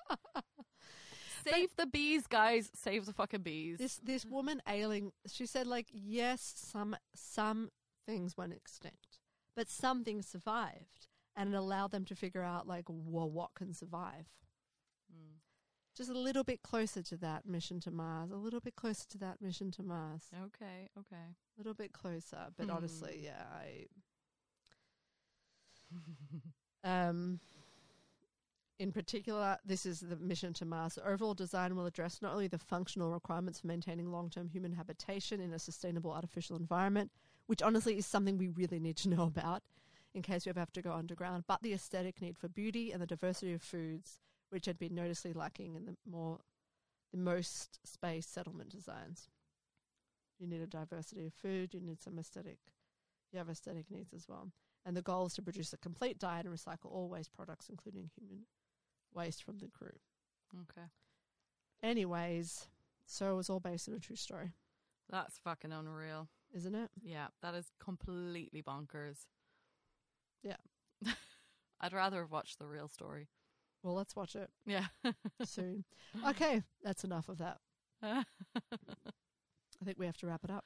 Save 1.44 1.74
the 1.76 1.86
bees, 1.86 2.28
guys. 2.28 2.70
Save 2.76 3.06
the 3.06 3.12
fucking 3.12 3.42
bees. 3.42 3.78
this 3.78 3.96
this 3.96 4.24
woman 4.24 4.62
Alling 4.68 5.10
she 5.26 5.46
said 5.46 5.66
like 5.66 5.86
yes 5.90 6.52
some 6.56 6.94
some 7.14 7.70
things 8.06 8.36
went 8.36 8.52
extinct 8.52 9.18
but 9.56 9.68
some 9.68 10.04
things 10.04 10.26
survived 10.28 11.08
and 11.36 11.52
it 11.52 11.56
allowed 11.56 11.90
them 11.90 12.04
to 12.04 12.14
figure 12.14 12.42
out 12.42 12.66
like 12.68 12.84
well 12.88 13.28
what 13.30 13.54
can 13.54 13.72
survive 13.74 14.26
Mm. 15.12 15.40
Just 16.00 16.10
a 16.10 16.18
little 16.18 16.44
bit 16.44 16.62
closer 16.62 17.02
to 17.02 17.16
that 17.18 17.46
mission 17.46 17.78
to 17.78 17.90
mars 17.90 18.30
a 18.30 18.36
little 18.36 18.60
bit 18.60 18.74
closer 18.74 19.06
to 19.06 19.18
that 19.18 19.42
mission 19.42 19.70
to 19.70 19.82
mars 19.82 20.22
Okay, 20.46 20.88
Okay, 20.98 21.16
A 21.16 21.58
little 21.58 21.74
bit 21.74 21.92
closer 21.92 22.46
but 22.56 22.64
Hmm. 22.66 22.76
honestly 22.76 23.20
yeah 23.22 23.44
i 23.54 23.86
um 26.84 27.38
in 28.78 28.92
particular, 28.92 29.58
this 29.62 29.84
is 29.84 30.00
the 30.00 30.16
mission 30.16 30.54
to 30.54 30.64
Mars. 30.64 30.94
The 30.94 31.06
overall 31.06 31.34
design 31.34 31.76
will 31.76 31.84
address 31.84 32.22
not 32.22 32.32
only 32.32 32.48
the 32.48 32.56
functional 32.58 33.10
requirements 33.12 33.60
for 33.60 33.66
maintaining 33.66 34.10
long 34.10 34.30
term 34.30 34.48
human 34.48 34.72
habitation 34.72 35.38
in 35.38 35.52
a 35.52 35.58
sustainable 35.58 36.10
artificial 36.10 36.56
environment, 36.56 37.10
which 37.46 37.60
honestly 37.60 37.98
is 37.98 38.06
something 38.06 38.38
we 38.38 38.48
really 38.48 38.80
need 38.80 38.96
to 38.96 39.08
know 39.14 39.24
about 39.24 39.62
in 40.14 40.22
case 40.22 40.46
we 40.46 40.50
ever 40.50 40.60
have 40.60 40.72
to 40.72 40.80
go 40.80 40.92
underground, 40.92 41.44
but 41.46 41.60
the 41.60 41.74
aesthetic 41.74 42.22
need 42.22 42.38
for 42.38 42.48
beauty 42.48 42.90
and 42.90 43.02
the 43.02 43.06
diversity 43.06 43.52
of 43.52 43.60
foods, 43.60 44.22
which 44.50 44.66
had 44.66 44.78
been 44.78 44.94
noticeably 44.94 45.32
lacking 45.32 45.74
in 45.74 45.86
the 45.86 45.96
more 46.08 46.38
the 47.12 47.18
most 47.18 47.80
space 47.84 48.26
settlement 48.26 48.70
designs. 48.70 49.28
You 50.38 50.46
need 50.46 50.60
a 50.60 50.66
diversity 50.66 51.26
of 51.26 51.34
food, 51.34 51.74
you 51.74 51.80
need 51.80 52.00
some 52.00 52.18
aesthetic 52.18 52.58
you 53.32 53.38
have 53.38 53.48
aesthetic 53.48 53.90
needs 53.90 54.12
as 54.12 54.28
well. 54.28 54.50
And 54.84 54.96
the 54.96 55.02
goal 55.02 55.26
is 55.26 55.34
to 55.34 55.42
produce 55.42 55.72
a 55.72 55.78
complete 55.78 56.18
diet 56.18 56.46
and 56.46 56.54
recycle 56.54 56.90
all 56.90 57.08
waste 57.08 57.32
products, 57.32 57.68
including 57.68 58.10
human 58.18 58.46
waste 59.14 59.44
from 59.44 59.58
the 59.58 59.68
crew. 59.68 59.98
Okay. 60.54 60.86
Anyways, 61.82 62.66
so 63.06 63.32
it 63.32 63.36
was 63.36 63.50
all 63.50 63.60
based 63.60 63.88
on 63.88 63.94
a 63.94 63.98
true 64.00 64.16
story, 64.16 64.52
That's 65.10 65.38
fucking 65.38 65.72
unreal. 65.72 66.28
isn't 66.54 66.74
it? 66.74 66.90
Yeah, 67.02 67.28
that 67.42 67.54
is 67.54 67.70
completely 67.78 68.62
bonkers. 68.62 69.26
Yeah. 70.42 70.56
I'd 71.80 71.92
rather 71.92 72.20
have 72.20 72.30
watched 72.30 72.58
the 72.58 72.66
real 72.66 72.88
story. 72.88 73.28
Well, 73.82 73.94
let's 73.94 74.14
watch 74.14 74.36
it 74.36 74.50
Yeah. 74.66 74.86
soon. 75.44 75.84
Okay, 76.28 76.62
that's 76.82 77.04
enough 77.04 77.28
of 77.28 77.38
that. 77.38 77.58
I 78.02 78.24
think 79.84 79.98
we 79.98 80.06
have 80.06 80.16
to 80.18 80.26
wrap 80.26 80.44
it 80.44 80.50
up. 80.50 80.64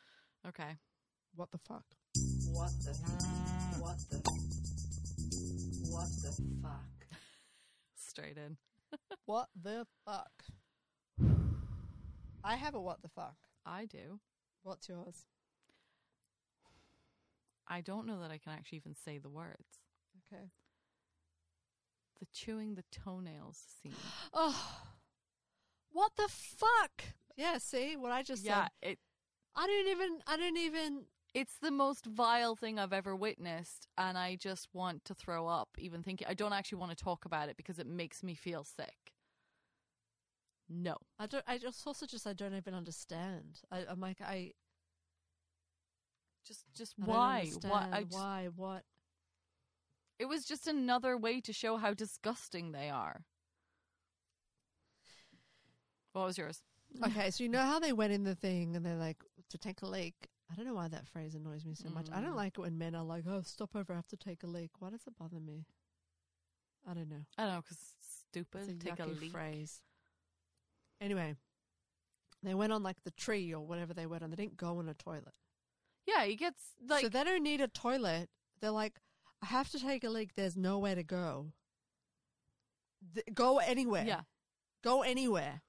okay. 0.49 0.77
What 1.37 1.51
the 1.51 1.59
fuck? 1.59 1.85
What 2.53 2.71
the? 2.85 2.93
What 3.81 3.99
the? 4.11 4.19
What 5.91 6.09
the 6.23 6.43
fuck? 6.63 7.19
Straight 7.97 8.37
in. 8.37 8.57
What 9.27 9.49
the 9.61 9.87
fuck? 10.05 10.31
I 12.45 12.55
have 12.57 12.75
a 12.77 12.81
what 12.81 13.03
the 13.03 13.09
fuck. 13.09 13.35
I 13.67 13.87
do. 13.87 14.21
What's 14.63 14.89
yours? 14.89 15.25
I 17.67 17.81
don't 17.81 18.07
know 18.07 18.21
that 18.21 18.31
I 18.31 18.39
can 18.39 18.53
actually 18.53 18.77
even 18.79 18.95
say 18.95 19.19
the 19.19 19.31
words. 19.31 19.81
Okay. 20.33 20.45
The 22.21 22.27
chewing 22.33 22.75
the 22.75 22.85
toenails 22.93 23.61
scene. 23.83 23.93
Oh, 24.33 24.83
what 25.91 26.13
the 26.17 26.29
fuck? 26.29 27.03
Yeah, 27.37 27.59
see 27.59 27.97
what 27.97 28.13
I 28.13 28.23
just 28.23 28.45
yeah, 28.45 28.65
said. 28.65 28.71
Yeah, 28.83 28.89
it 28.91 28.99
I 29.57 29.67
don't 29.67 29.89
even. 29.89 30.19
I 30.27 30.37
don't 30.37 30.57
even. 30.57 31.05
it's 31.35 31.57
the 31.61 31.71
most 31.71 32.07
vile 32.07 32.57
thing 32.57 32.79
I've 32.79 32.93
ever 32.93 33.15
witnessed, 33.15 33.87
and 33.97 34.19
I 34.19 34.37
just 34.37 34.69
want 34.73 35.05
to 35.07 35.15
throw 35.15 35.47
up. 35.47 35.69
Even 35.79 36.03
thinking, 36.03 36.27
I 36.29 36.35
don't 36.35 36.53
actually 36.53 36.79
want 36.79 36.97
to 36.97 37.05
talk 37.05 37.25
about 37.25 37.49
it 37.49 37.57
because 37.57 37.79
it 37.79 37.87
makes 37.87 38.23
me 38.23 38.35
feel 38.35 38.65
sick. 38.65 39.13
No, 40.69 40.97
I 41.19 41.27
don't. 41.27 41.45
I 41.47 41.59
just 41.59 41.87
also 41.87 42.07
just. 42.07 42.27
I 42.27 42.33
don't 42.33 42.55
even 42.55 42.75
understand. 42.75 43.61
I, 43.71 43.85
I'm 43.89 44.01
like 44.01 44.21
I. 44.21 44.53
just 46.47 46.65
just 46.75 46.95
I 47.01 47.05
why? 47.05 47.51
Why? 47.63 47.89
I 47.93 48.03
just, 48.03 48.15
Why? 48.15 48.49
What? 48.57 48.83
It 50.19 50.27
was 50.27 50.45
just 50.45 50.67
another 50.67 51.17
way 51.17 51.41
to 51.41 51.53
show 51.53 51.77
how 51.77 51.93
disgusting 51.95 52.73
they 52.73 52.89
are. 52.89 53.25
What 56.13 56.27
was 56.27 56.39
yours? 56.39 56.63
Okay, 57.05 57.31
so 57.31 57.43
you 57.43 57.49
know 57.49 57.63
how 57.63 57.81
they 57.81 57.93
went 57.93 58.13
in 58.13 58.23
the 58.23 58.37
thing 58.37 58.77
and 58.77 58.87
they're 58.87 58.95
like 58.97 59.19
to 59.51 59.59
take 59.59 59.83
a 59.83 59.87
leak. 59.87 60.15
I 60.51 60.55
don't 60.55 60.67
know 60.67 60.75
why 60.75 60.89
that 60.89 61.09
phrase 61.09 61.35
annoys 61.35 61.65
me 61.65 61.75
so 61.75 61.89
much. 61.89 62.07
I 62.13 62.21
don't 62.21 62.35
Mm. 62.35 62.37
like 62.37 62.57
it 62.59 62.61
when 62.61 62.79
men 62.79 62.95
are 62.95 63.03
like, 63.03 63.27
"Oh, 63.27 63.43
stop 63.43 63.75
over, 63.75 63.93
I 63.93 63.97
have 63.97 64.07
to 64.09 64.17
take 64.17 64.43
a 64.45 64.47
leak." 64.47 64.81
Why 64.81 64.91
does 64.91 65.05
it 65.07 65.17
bother 65.17 65.41
me? 65.41 65.67
I 66.87 66.95
don't 66.95 67.09
know. 67.09 67.25
I 67.37 67.47
don't 67.47 67.55
know 67.55 67.63
because 67.63 67.95
stupid. 68.01 68.69
It's 68.69 68.85
a 68.85 68.91
Take 68.91 68.99
a 69.01 69.07
yucky 69.07 69.21
leak. 69.21 69.33
phrase. 69.33 69.83
Anyway, 71.01 71.35
they 72.43 72.55
went 72.55 72.73
on 72.73 72.83
like 72.83 73.03
the 73.03 73.11
tree 73.11 73.53
or 73.53 73.67
whatever 73.67 73.93
they 73.95 74.07
went 74.07 74.23
on. 74.23 74.31
They 74.31 74.37
didn't 74.37 74.57
go 74.59 74.79
on 74.79 74.89
a 74.89 74.95
toilet. 74.95 75.35
Yeah, 76.07 76.25
he 76.27 76.37
gets 76.37 76.75
like 76.87 77.03
so 77.03 77.09
they 77.09 77.25
don't 77.25 77.43
need 77.43 77.61
a 77.63 77.69
toilet. 77.69 78.31
They're 78.61 78.71
like, 78.71 79.01
I 79.45 79.49
have 79.49 79.69
to 79.73 79.79
take 79.79 80.05
a 80.05 80.09
leak. 80.09 80.31
There's 80.37 80.57
nowhere 80.57 80.95
to 80.95 81.03
go. 81.03 81.53
Th- 83.15 83.27
go 83.35 83.59
anywhere. 83.59 84.05
yeah, 84.07 84.23
Go 84.83 85.03
anywhere. 85.03 85.61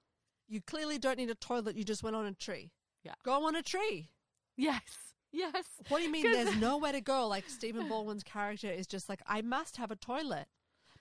You 0.47 0.61
clearly 0.61 0.97
don't 0.97 1.17
need 1.17 1.29
a 1.29 1.35
toilet. 1.35 1.75
You 1.75 1.83
just 1.83 2.01
went 2.01 2.15
on 2.15 2.25
a 2.25 2.31
tree. 2.33 2.71
Yeah. 3.03 3.15
Go 3.25 3.45
on 3.47 3.55
a 3.55 3.61
tree. 3.61 4.11
yes, 4.55 4.81
yes. 5.33 5.65
What 5.89 5.97
do 5.97 6.03
you 6.05 6.11
mean 6.11 6.31
there's 6.31 6.55
nowhere 6.59 6.93
to 6.93 7.01
go? 7.01 7.27
Like 7.27 7.49
Stephen 7.49 7.89
Baldwin's 7.89 8.23
character 8.23 8.69
is 8.71 8.87
just 8.87 9.09
like, 9.09 9.21
I 9.27 9.41
must 9.41 9.75
have 9.75 9.91
a 9.91 9.97
toilet. 9.97 10.45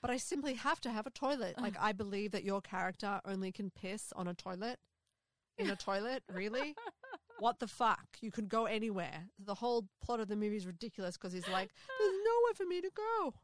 But 0.03 0.11
I 0.11 0.17
simply 0.17 0.55
have 0.55 0.81
to 0.81 0.91
have 0.91 1.07
a 1.07 1.11
toilet. 1.11 1.55
Like 1.61 1.77
I 1.81 1.93
believe 1.93 2.33
that 2.33 2.43
your 2.43 2.61
character 2.61 3.21
only 3.25 3.53
can 3.53 3.71
piss 3.71 4.13
on 4.17 4.27
a 4.27 4.35
toilet. 4.35 4.81
In 5.59 5.71
a 5.71 5.77
toilet? 5.77 6.25
Really? 6.33 6.75
What 7.39 7.59
the 7.59 7.67
fuck? 7.67 8.07
You 8.21 8.31
could 8.31 8.49
go 8.49 8.67
anywhere. 8.67 9.29
The 9.45 9.55
whole 9.55 9.87
plot 10.03 10.21
of 10.21 10.29
the 10.29 10.37
movie 10.37 10.57
is 10.57 10.67
ridiculous 10.67 11.17
because 11.17 11.33
he's 11.33 11.49
like, 11.49 11.71
there's 11.99 12.15
nowhere 12.25 12.55
for 12.55 12.65
me 12.65 12.81
to 12.81 12.91
go. 12.95 13.35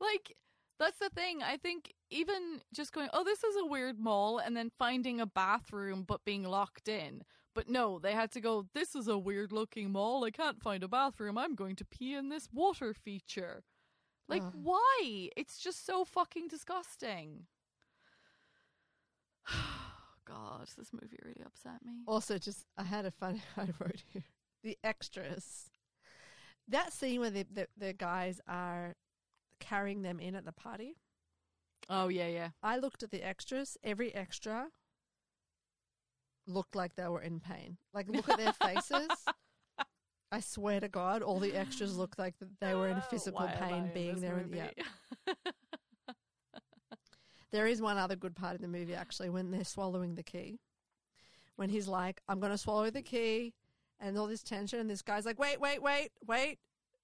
Like 0.00 0.36
that's 0.78 0.98
the 0.98 1.10
thing. 1.10 1.42
I 1.42 1.56
think 1.56 1.92
even 2.10 2.60
just 2.72 2.92
going, 2.92 3.08
oh, 3.12 3.24
this 3.24 3.44
is 3.44 3.56
a 3.56 3.66
weird 3.66 3.98
mall, 3.98 4.38
and 4.38 4.56
then 4.56 4.70
finding 4.78 5.20
a 5.20 5.26
bathroom 5.26 6.04
but 6.06 6.24
being 6.24 6.44
locked 6.44 6.88
in. 6.88 7.22
But 7.54 7.68
no, 7.68 8.00
they 8.00 8.12
had 8.12 8.32
to 8.32 8.40
go. 8.40 8.66
This 8.74 8.96
is 8.96 9.06
a 9.06 9.16
weird 9.16 9.52
looking 9.52 9.92
mall. 9.92 10.24
I 10.24 10.30
can't 10.30 10.60
find 10.60 10.82
a 10.82 10.88
bathroom. 10.88 11.38
I'm 11.38 11.54
going 11.54 11.76
to 11.76 11.84
pee 11.84 12.14
in 12.14 12.28
this 12.28 12.48
water 12.52 12.92
feature. 12.92 13.62
Like, 14.26 14.42
why? 14.52 15.28
It's 15.36 15.58
just 15.58 15.84
so 15.86 16.04
fucking 16.04 16.48
disgusting. 16.48 17.46
God, 20.26 20.68
this 20.78 20.92
movie 20.92 21.18
really 21.24 21.42
upset 21.44 21.84
me. 21.84 22.02
Also, 22.06 22.38
just 22.38 22.64
I 22.78 22.82
had 22.84 23.04
a 23.06 23.10
funny 23.10 23.42
I 23.56 23.68
wrote 23.80 24.02
here 24.12 24.22
the 24.62 24.78
extras. 24.82 25.70
That 26.68 26.92
scene 26.92 27.20
where 27.20 27.30
the, 27.30 27.44
the 27.52 27.68
the 27.76 27.92
guys 27.92 28.40
are 28.48 28.94
carrying 29.60 30.02
them 30.02 30.18
in 30.20 30.34
at 30.34 30.44
the 30.44 30.52
party. 30.52 30.96
Oh 31.90 32.08
yeah, 32.08 32.28
yeah. 32.28 32.48
I 32.62 32.78
looked 32.78 33.02
at 33.02 33.10
the 33.10 33.22
extras. 33.22 33.76
Every 33.84 34.14
extra 34.14 34.68
looked 36.46 36.74
like 36.74 36.94
they 36.96 37.08
were 37.08 37.20
in 37.22 37.40
pain. 37.40 37.76
Like 37.92 38.08
look 38.08 38.28
at 38.28 38.38
their 38.38 38.52
faces. 38.62 39.08
I 40.32 40.40
swear 40.40 40.80
to 40.80 40.88
God, 40.88 41.22
all 41.22 41.38
the 41.38 41.54
extras 41.54 41.96
looked 41.96 42.18
like 42.18 42.34
they 42.60 42.74
were 42.74 42.88
in 42.88 43.00
physical 43.02 43.46
Why 43.46 43.52
pain 43.52 43.90
being 43.94 44.20
there. 44.20 44.38
in- 44.38 44.52
Yeah? 44.52 44.70
there 47.54 47.68
is 47.68 47.80
one 47.80 47.96
other 47.96 48.16
good 48.16 48.34
part 48.34 48.56
in 48.56 48.62
the 48.62 48.66
movie 48.68 48.96
actually 48.96 49.30
when 49.30 49.52
they're 49.52 49.62
swallowing 49.62 50.16
the 50.16 50.24
key. 50.24 50.58
When 51.54 51.68
he's 51.68 51.86
like, 51.86 52.20
"I'm 52.28 52.40
going 52.40 52.50
to 52.50 52.58
swallow 52.58 52.90
the 52.90 53.00
key," 53.00 53.54
and 54.00 54.18
all 54.18 54.26
this 54.26 54.42
tension, 54.42 54.80
and 54.80 54.90
this 54.90 55.02
guy's 55.02 55.24
like, 55.24 55.38
"Wait, 55.38 55.60
wait, 55.60 55.80
wait, 55.80 56.10
wait! 56.26 56.58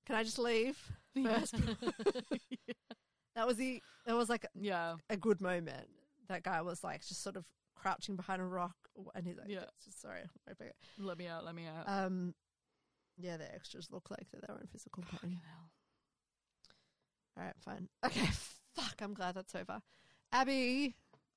Can 0.06 0.16
I 0.16 0.24
just 0.24 0.40
leave 0.40 0.76
first? 1.22 1.54
that 3.36 3.46
was 3.46 3.58
the 3.58 3.80
that 4.06 4.16
was 4.16 4.28
like 4.28 4.44
yeah. 4.60 4.96
a 5.08 5.16
good 5.16 5.40
moment. 5.40 5.86
That 6.26 6.42
guy 6.42 6.60
was 6.62 6.82
like 6.82 7.06
just 7.06 7.22
sort 7.22 7.36
of 7.36 7.44
crouching 7.76 8.16
behind 8.16 8.42
a 8.42 8.44
rock, 8.44 8.74
and 9.14 9.24
he's 9.24 9.36
like, 9.36 9.46
Yeah. 9.48 9.66
"Just- 9.84 10.00
"Sorry, 10.00 10.22
wait 10.48 10.58
back." 10.58 10.74
Let 10.98 11.16
me 11.16 11.28
out. 11.28 11.44
Let 11.44 11.54
me 11.54 11.66
out. 11.68 11.84
Um, 11.86 12.34
yeah, 13.16 13.36
the 13.36 13.54
extras 13.54 13.86
look 13.92 14.10
like 14.10 14.26
that 14.32 14.44
they 14.44 14.52
were 14.52 14.58
in 14.60 14.66
physical 14.66 15.04
pain. 15.22 15.38
All 17.38 17.44
right, 17.44 17.54
fine. 17.60 17.88
Okay, 18.04 18.28
fuck. 18.74 18.96
I'm 19.00 19.14
glad 19.14 19.36
that's 19.36 19.54
over. 19.54 19.80
Abby, 20.32 20.94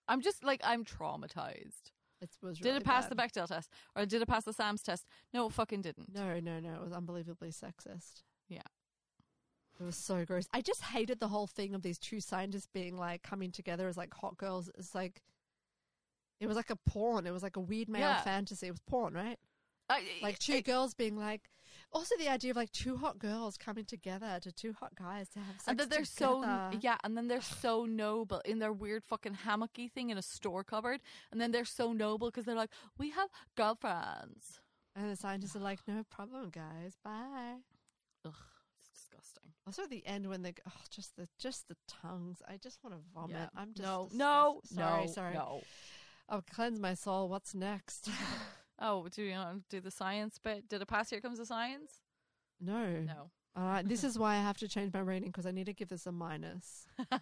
I'm 0.07 0.21
just 0.21 0.43
like 0.43 0.61
I'm 0.63 0.83
traumatized. 0.85 1.91
it 2.21 2.29
was 2.41 2.57
Did 2.59 2.75
it 2.75 2.83
pass 2.83 3.07
bad. 3.07 3.17
the 3.17 3.21
Bechdel 3.39 3.47
test 3.47 3.69
or 3.95 4.05
did 4.05 4.21
it 4.21 4.27
pass 4.27 4.43
the 4.45 4.53
SAMS 4.53 4.81
test? 4.83 5.05
No, 5.33 5.47
it 5.47 5.53
fucking 5.53 5.81
didn't. 5.81 6.13
No, 6.13 6.39
no, 6.39 6.59
no. 6.59 6.73
It 6.75 6.81
was 6.83 6.91
unbelievably 6.93 7.49
sexist. 7.51 8.23
Yeah. 8.49 8.61
It 9.79 9.83
was 9.83 9.95
so 9.95 10.23
gross. 10.23 10.45
I 10.53 10.61
just 10.61 10.83
hated 10.83 11.19
the 11.19 11.27
whole 11.29 11.47
thing 11.47 11.73
of 11.73 11.81
these 11.81 11.97
two 11.97 12.19
scientists 12.19 12.67
being 12.71 12.95
like 12.95 13.23
coming 13.23 13.51
together 13.51 13.87
as 13.87 13.97
like 13.97 14.13
hot 14.13 14.37
girls. 14.37 14.69
It's 14.77 14.93
like 14.93 15.21
it 16.39 16.47
was 16.47 16.55
like 16.55 16.69
a 16.69 16.75
porn. 16.75 17.25
It 17.25 17.31
was 17.31 17.43
like 17.43 17.55
a 17.55 17.61
weird 17.61 17.89
male 17.89 18.01
Yeah. 18.01 18.21
fantasy. 18.21 18.67
It 18.67 18.71
was 18.71 18.81
porn, 18.81 19.13
right? 19.13 19.39
I, 19.89 20.03
Like 20.21 20.39
two 20.39 20.61
girls 20.61 20.93
being 20.93 21.17
like. 21.17 21.49
Also, 21.91 22.15
the 22.17 22.27
idea 22.27 22.49
of 22.49 22.57
like 22.57 22.71
two 22.71 22.97
hot 22.97 23.19
girls 23.19 23.55
coming 23.55 23.85
together 23.85 24.39
to 24.41 24.51
two 24.51 24.73
hot 24.73 24.95
guys 24.95 25.29
to 25.29 25.37
have 25.39 25.55
sex 25.57 25.63
and 25.67 25.79
then 25.79 25.89
they're 25.89 26.03
so 26.05 26.41
together. 26.41 26.71
yeah, 26.81 26.97
and 27.03 27.15
then 27.15 27.27
they're 27.27 27.39
so 27.39 27.85
noble 27.85 28.41
in 28.45 28.57
their 28.57 28.73
weird 28.73 29.03
fucking 29.03 29.37
hammocky 29.45 29.91
thing 29.91 30.09
in 30.09 30.17
a 30.17 30.21
store 30.23 30.63
cupboard, 30.63 31.01
and 31.31 31.39
then 31.39 31.51
they're 31.51 31.65
so 31.65 31.93
noble 31.93 32.31
because 32.31 32.45
they're 32.45 32.55
like, 32.55 32.71
we 32.97 33.11
have 33.11 33.29
girlfriends. 33.55 34.59
And 34.95 35.11
the 35.11 35.15
scientists 35.15 35.55
are 35.55 35.59
like, 35.59 35.79
no 35.87 36.03
problem, 36.09 36.49
guys. 36.49 36.97
Bye. 37.03 37.57
Ugh, 38.25 38.33
it's 38.79 38.89
disgusting. 38.99 39.51
Also, 39.67 39.83
at 39.83 39.91
the 39.91 40.05
end 40.07 40.27
when 40.27 40.41
they, 40.41 40.53
oh, 40.67 40.71
just 40.89 41.15
the 41.15 41.27
just 41.37 41.67
the 41.67 41.75
tongues. 41.87 42.41
I 42.47 42.57
just 42.57 42.79
want 42.83 42.95
to 42.95 43.01
vomit. 43.13 43.35
Yeah. 43.35 43.49
I'm 43.55 43.73
just 43.73 43.87
no, 44.15 44.59
disgusted. 44.63 44.77
no, 44.77 44.81
sorry, 44.83 45.05
no, 45.05 45.11
sorry. 45.11 45.33
no. 45.35 45.61
I'll 46.27 46.43
cleanse 46.51 46.79
my 46.79 46.95
soul. 46.95 47.29
What's 47.29 47.53
next? 47.53 48.09
Oh, 48.79 49.07
do 49.09 49.23
you 49.23 49.31
want 49.33 49.69
to 49.69 49.75
do 49.77 49.81
the 49.81 49.91
science 49.91 50.39
bit? 50.43 50.67
Did 50.67 50.81
it 50.81 50.87
pass? 50.87 51.09
Here 51.09 51.21
comes 51.21 51.39
the 51.39 51.45
science. 51.45 52.01
no. 52.59 53.01
No. 53.01 53.29
All 53.55 53.67
right. 53.67 53.87
This 53.87 54.03
is 54.03 54.17
why 54.17 54.33
I 54.33 54.41
have 54.41 54.57
to 54.57 54.67
change 54.67 54.93
my 54.93 54.99
rating 55.01 55.29
because 55.29 55.45
I 55.45 55.51
need 55.51 55.67
to 55.67 55.73
give 55.73 55.89
this 55.89 56.07
a 56.07 56.11
minus. 56.11 56.87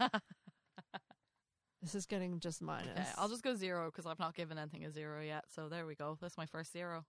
This 1.81 1.95
is 1.95 2.05
getting 2.05 2.39
just 2.39 2.61
minus. 2.61 2.89
Okay, 2.89 3.07
I'll 3.17 3.27
just 3.27 3.41
go 3.41 3.55
zero 3.55 3.87
because 3.87 4.05
I've 4.05 4.19
not 4.19 4.35
given 4.35 4.59
anything 4.59 4.85
a 4.85 4.91
zero 4.91 5.21
yet. 5.23 5.45
So 5.53 5.67
there 5.67 5.87
we 5.87 5.95
go. 5.95 6.15
That's 6.21 6.37
my 6.37 6.45
first 6.45 6.71
zero. 6.71 7.05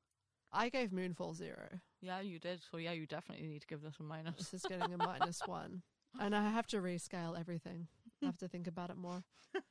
I 0.50 0.70
gave 0.70 0.90
Moonfall 0.90 1.36
zero. 1.36 1.80
Yeah, 2.00 2.20
you 2.20 2.38
did. 2.38 2.60
So 2.70 2.78
yeah, 2.78 2.92
you 2.92 3.06
definitely 3.06 3.46
need 3.46 3.60
to 3.60 3.66
give 3.66 3.82
this 3.82 3.94
a 4.00 4.02
minus. 4.02 4.36
This 4.36 4.54
is 4.54 4.62
getting 4.62 4.94
a 4.94 4.96
minus 4.96 5.42
one, 5.46 5.82
and 6.18 6.34
I 6.34 6.48
have 6.48 6.66
to 6.68 6.78
rescale 6.78 7.38
everything. 7.38 7.86
I 8.22 8.26
have 8.26 8.38
to 8.38 8.48
think 8.48 8.66
about 8.66 8.90
it 8.90 8.96
more. 8.96 9.22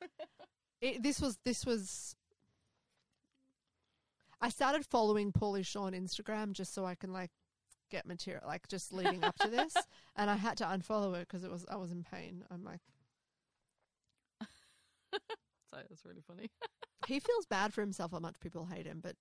It, 0.80 1.00
this 1.00 1.20
was 1.20 1.38
this 1.44 1.64
was. 1.64 2.16
I 4.42 4.48
started 4.48 4.84
following 4.84 5.32
Pauly 5.32 5.64
Shore 5.64 5.86
on 5.86 5.92
Instagram 5.92 6.52
just 6.52 6.74
so 6.74 6.84
I 6.84 6.96
can 6.96 7.12
like 7.12 7.30
get 7.90 8.06
material, 8.06 8.42
like 8.44 8.66
just 8.66 8.92
leading 8.92 9.22
up 9.22 9.38
to 9.38 9.48
this, 9.48 9.74
and 10.16 10.28
I 10.28 10.34
had 10.34 10.56
to 10.58 10.64
unfollow 10.64 11.14
it 11.14 11.28
because 11.28 11.44
it 11.44 11.50
was 11.50 11.64
I 11.70 11.76
was 11.76 11.92
in 11.92 12.02
pain. 12.02 12.44
I'm 12.50 12.64
like, 12.64 12.80
So 15.72 15.78
that's 15.88 16.04
really 16.04 16.22
funny. 16.26 16.50
he 17.06 17.20
feels 17.20 17.46
bad 17.46 17.72
for 17.72 17.80
himself 17.80 18.10
how 18.10 18.18
much 18.18 18.40
people 18.40 18.66
hate 18.66 18.84
him, 18.86 19.00
but 19.00 19.14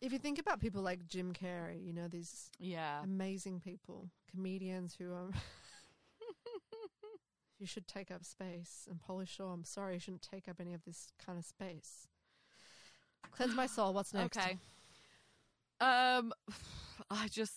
if 0.00 0.12
you 0.12 0.18
think 0.18 0.38
about 0.38 0.60
people 0.60 0.82
like 0.82 1.06
Jim 1.06 1.32
Carrey, 1.32 1.82
you 1.82 1.92
know 1.92 2.08
these 2.08 2.50
yeah. 2.58 3.02
amazing 3.02 3.60
people, 3.60 4.10
comedians 4.30 4.96
who 4.98 5.12
are. 5.12 5.30
You 7.62 7.68
should 7.68 7.86
take 7.86 8.10
up 8.10 8.24
space. 8.24 8.88
And 8.90 8.98
Pauly 9.00 9.28
Shore, 9.28 9.52
I'm 9.52 9.62
sorry, 9.62 9.94
you 9.94 10.00
shouldn't 10.00 10.28
take 10.28 10.48
up 10.48 10.56
any 10.58 10.74
of 10.74 10.84
this 10.84 11.12
kind 11.24 11.38
of 11.38 11.44
space. 11.44 12.08
Cleanse 13.30 13.54
my 13.54 13.66
soul. 13.66 13.94
What's 13.94 14.12
next? 14.12 14.36
Okay. 14.36 14.58
Um, 15.80 16.32
I 17.08 17.28
just 17.28 17.54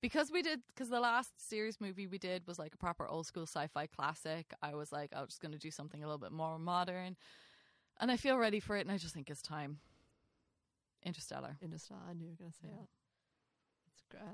because 0.00 0.30
we 0.30 0.40
did 0.40 0.60
because 0.72 0.88
the 0.88 1.00
last 1.00 1.32
series 1.36 1.80
movie 1.80 2.06
we 2.06 2.18
did 2.18 2.46
was 2.46 2.60
like 2.60 2.74
a 2.74 2.76
proper 2.76 3.08
old 3.08 3.26
school 3.26 3.42
sci-fi 3.42 3.88
classic. 3.88 4.54
I 4.62 4.76
was 4.76 4.92
like, 4.92 5.10
I 5.12 5.20
was 5.20 5.30
just 5.30 5.40
going 5.40 5.50
to 5.52 5.58
do 5.58 5.72
something 5.72 6.04
a 6.04 6.06
little 6.06 6.18
bit 6.18 6.30
more 6.30 6.60
modern, 6.60 7.16
and 8.00 8.08
I 8.08 8.16
feel 8.16 8.36
ready 8.36 8.60
for 8.60 8.76
it. 8.76 8.82
And 8.82 8.92
I 8.92 8.98
just 8.98 9.14
think 9.14 9.30
it's 9.30 9.42
time. 9.42 9.78
Interstellar. 11.02 11.56
Interstellar. 11.60 12.02
I 12.08 12.12
knew 12.12 12.26
you 12.26 12.30
were 12.30 12.36
going 12.36 12.52
to 12.52 12.56
say 12.56 12.68
that. 12.68 12.86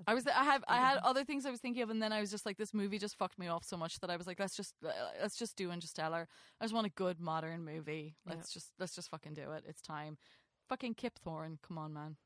I 0.07 0.15
was 0.15 0.27
I 0.27 0.45
have 0.45 0.65
I 0.69 0.77
had 0.79 0.99
other 0.99 1.25
things 1.25 1.47
I 1.47 1.51
was 1.51 1.61
thinking 1.61 1.83
of, 1.83 1.91
and 1.91 2.03
then 2.03 2.13
I 2.13 2.21
was 2.21 2.31
just 2.31 2.47
like, 2.47 2.57
this 2.57 2.73
movie 2.75 2.99
just 2.99 3.17
fucked 3.17 3.39
me 3.39 3.49
off 3.49 3.65
so 3.65 3.77
much 3.77 3.99
that 4.01 4.11
I 4.11 4.17
was 4.17 4.27
like, 4.27 4.39
let's 4.41 4.57
just 4.57 4.75
let's 5.21 5.37
just 5.37 5.57
do 5.57 5.71
Interstellar. 5.71 6.29
I 6.61 6.65
just 6.65 6.75
want 6.75 6.87
a 6.87 6.91
good 6.91 7.21
modern 7.21 7.65
movie. 7.65 8.17
Let's 8.27 8.53
just 8.53 8.73
let's 8.79 8.95
just 8.95 9.11
fucking 9.11 9.35
do 9.35 9.51
it. 9.53 9.65
It's 9.67 9.81
time. 9.83 10.19
Fucking 10.69 10.95
Kip 10.95 11.19
Thorne, 11.19 11.59
come 11.67 11.79
on, 11.79 11.93
man. 11.95 12.17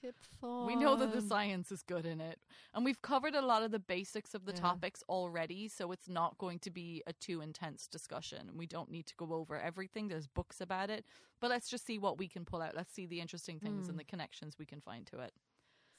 Kip 0.00 0.14
We 0.40 0.76
know 0.76 0.94
that 0.94 1.12
the 1.12 1.20
science 1.20 1.72
is 1.72 1.82
good 1.82 2.06
in 2.06 2.20
it. 2.20 2.38
And 2.72 2.84
we've 2.84 3.02
covered 3.02 3.34
a 3.34 3.42
lot 3.42 3.64
of 3.64 3.72
the 3.72 3.80
basics 3.80 4.32
of 4.32 4.44
the 4.44 4.52
Yeah. 4.52 4.60
topics 4.60 5.02
already, 5.08 5.66
so 5.68 5.90
it's 5.90 6.08
not 6.08 6.38
going 6.38 6.60
to 6.60 6.70
be 6.70 7.02
a 7.08 7.12
too 7.12 7.40
intense 7.40 7.88
discussion. 7.88 8.52
We 8.56 8.66
don't 8.66 8.90
need 8.92 9.06
to 9.06 9.14
go 9.16 9.32
over 9.32 9.60
everything. 9.60 10.06
There's 10.06 10.28
books 10.28 10.60
about 10.60 10.88
it. 10.90 11.04
But 11.40 11.50
let's 11.50 11.68
just 11.68 11.84
see 11.84 11.98
what 11.98 12.16
we 12.16 12.28
can 12.28 12.44
pull 12.44 12.62
out. 12.62 12.76
Let's 12.76 12.92
see 12.92 13.06
the 13.06 13.20
interesting 13.20 13.58
things 13.58 13.86
Mm. 13.86 13.90
and 13.90 13.98
the 13.98 14.04
connections 14.04 14.56
we 14.56 14.66
can 14.66 14.80
find 14.80 15.04
to 15.08 15.18
it. 15.18 15.34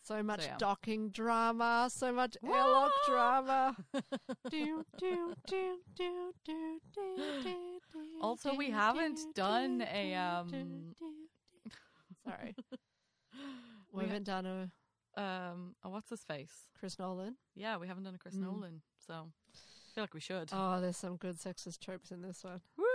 So 0.03 0.23
much 0.23 0.41
so, 0.41 0.47
yeah. 0.47 0.55
docking 0.57 1.09
drama, 1.09 1.89
so 1.91 2.11
much 2.11 2.37
Whoa! 2.41 2.55
airlock 2.55 2.91
drama. 3.07 3.75
also, 8.21 8.55
we 8.55 8.71
haven't 8.71 9.19
done 9.35 9.81
a. 9.81 10.15
um. 10.15 10.95
Sorry. 12.25 12.55
we 13.93 14.05
haven't 14.05 14.23
done 14.23 14.45
a. 14.45 14.71
Um, 15.19 15.75
oh, 15.83 15.89
what's 15.89 16.09
his 16.09 16.21
face? 16.21 16.69
Chris 16.79 16.97
Nolan. 16.97 17.35
Yeah, 17.55 17.77
we 17.77 17.87
haven't 17.87 18.03
done 18.03 18.15
a 18.15 18.17
Chris 18.17 18.35
mm. 18.35 18.43
Nolan, 18.43 18.81
so 19.05 19.13
I 19.13 19.93
feel 19.93 20.03
like 20.03 20.13
we 20.13 20.21
should. 20.21 20.49
Oh, 20.51 20.79
there's 20.79 20.97
some 20.97 21.17
good 21.17 21.37
sexist 21.37 21.79
tropes 21.79 22.11
in 22.11 22.21
this 22.21 22.43
one. 22.43 22.61
Woo! 22.77 22.85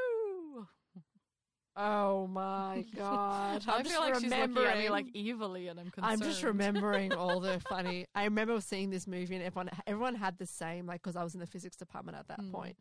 Oh 1.76 2.26
my 2.32 2.84
god! 2.96 3.62
I'm 3.66 3.74
I 3.74 3.82
just 3.82 3.90
feel 3.90 4.00
like 4.00 4.14
she's 4.14 4.22
looking 4.24 4.32
at 4.42 4.50
me 4.50 4.56
remembering- 4.62 4.90
like 4.90 5.06
evilly, 5.16 5.68
and 5.68 5.80
I'm 5.80 5.90
concerned. 5.90 6.12
I'm 6.12 6.20
just 6.20 6.42
remembering 6.42 7.12
all 7.14 7.40
the 7.40 7.60
funny. 7.68 8.06
I 8.14 8.24
remember 8.24 8.60
seeing 8.60 8.90
this 8.90 9.06
movie, 9.06 9.34
and 9.34 9.44
everyone 9.44 9.70
everyone 9.86 10.14
had 10.14 10.38
the 10.38 10.46
same 10.46 10.86
like 10.86 11.02
because 11.02 11.16
I 11.16 11.24
was 11.24 11.34
in 11.34 11.40
the 11.40 11.46
physics 11.46 11.76
department 11.76 12.16
at 12.18 12.28
that 12.28 12.40
Mm. 12.40 12.52
point. 12.52 12.76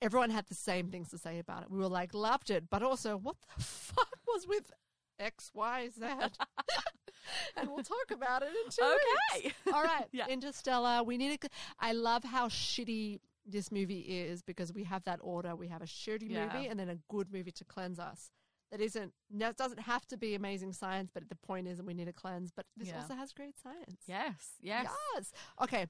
Everyone 0.00 0.30
had 0.30 0.46
the 0.46 0.54
same 0.54 0.88
things 0.90 1.08
to 1.10 1.18
say 1.18 1.40
about 1.40 1.62
it. 1.62 1.70
We 1.70 1.78
were 1.78 1.88
like 1.88 2.14
loved 2.14 2.50
it, 2.50 2.70
but 2.70 2.82
also 2.84 3.16
what 3.16 3.34
the 3.56 3.64
fuck 3.64 4.16
was 4.28 4.46
with 4.46 4.70
X, 5.18 5.50
Y, 5.54 5.88
Z? 5.98 6.04
and 7.56 7.68
we'll 7.68 7.82
talk 7.82 8.10
about 8.12 8.42
it 8.42 8.48
in 8.48 8.70
two 8.70 8.84
Okay. 8.84 9.42
weeks. 9.48 9.56
All 9.72 9.82
right, 9.82 10.04
Yeah. 10.12 10.28
Interstellar. 10.28 11.02
We 11.02 11.18
need 11.18 11.40
to. 11.40 11.48
I 11.80 11.92
love 11.92 12.22
how 12.24 12.46
shitty 12.48 13.18
this 13.48 13.72
movie 13.72 14.00
is 14.00 14.42
because 14.42 14.72
we 14.72 14.84
have 14.84 15.02
that 15.04 15.18
order. 15.22 15.56
We 15.56 15.68
have 15.68 15.82
a 15.82 15.86
shitty 15.86 16.30
Yeah. 16.30 16.46
movie 16.52 16.66
and 16.68 16.78
then 16.78 16.88
a 16.88 16.96
good 17.08 17.32
movie 17.32 17.52
to 17.52 17.64
cleanse 17.64 17.98
us. 17.98 18.30
That 18.70 18.80
isn't. 18.82 19.14
It 19.34 19.56
doesn't 19.56 19.80
have 19.80 20.06
to 20.08 20.18
be 20.18 20.34
amazing 20.34 20.74
science, 20.74 21.10
but 21.12 21.28
the 21.30 21.36
point 21.36 21.66
is 21.66 21.78
that 21.78 21.86
we 21.86 21.94
need 21.94 22.08
a 22.08 22.12
cleanse. 22.12 22.50
But 22.52 22.66
this 22.76 22.88
Yeah. 22.88 23.00
also 23.00 23.14
has 23.14 23.32
great 23.32 23.58
science. 23.58 24.02
Yes, 24.06 24.56
yes. 24.60 24.86
Yes. 25.14 25.32
Okay. 25.62 25.86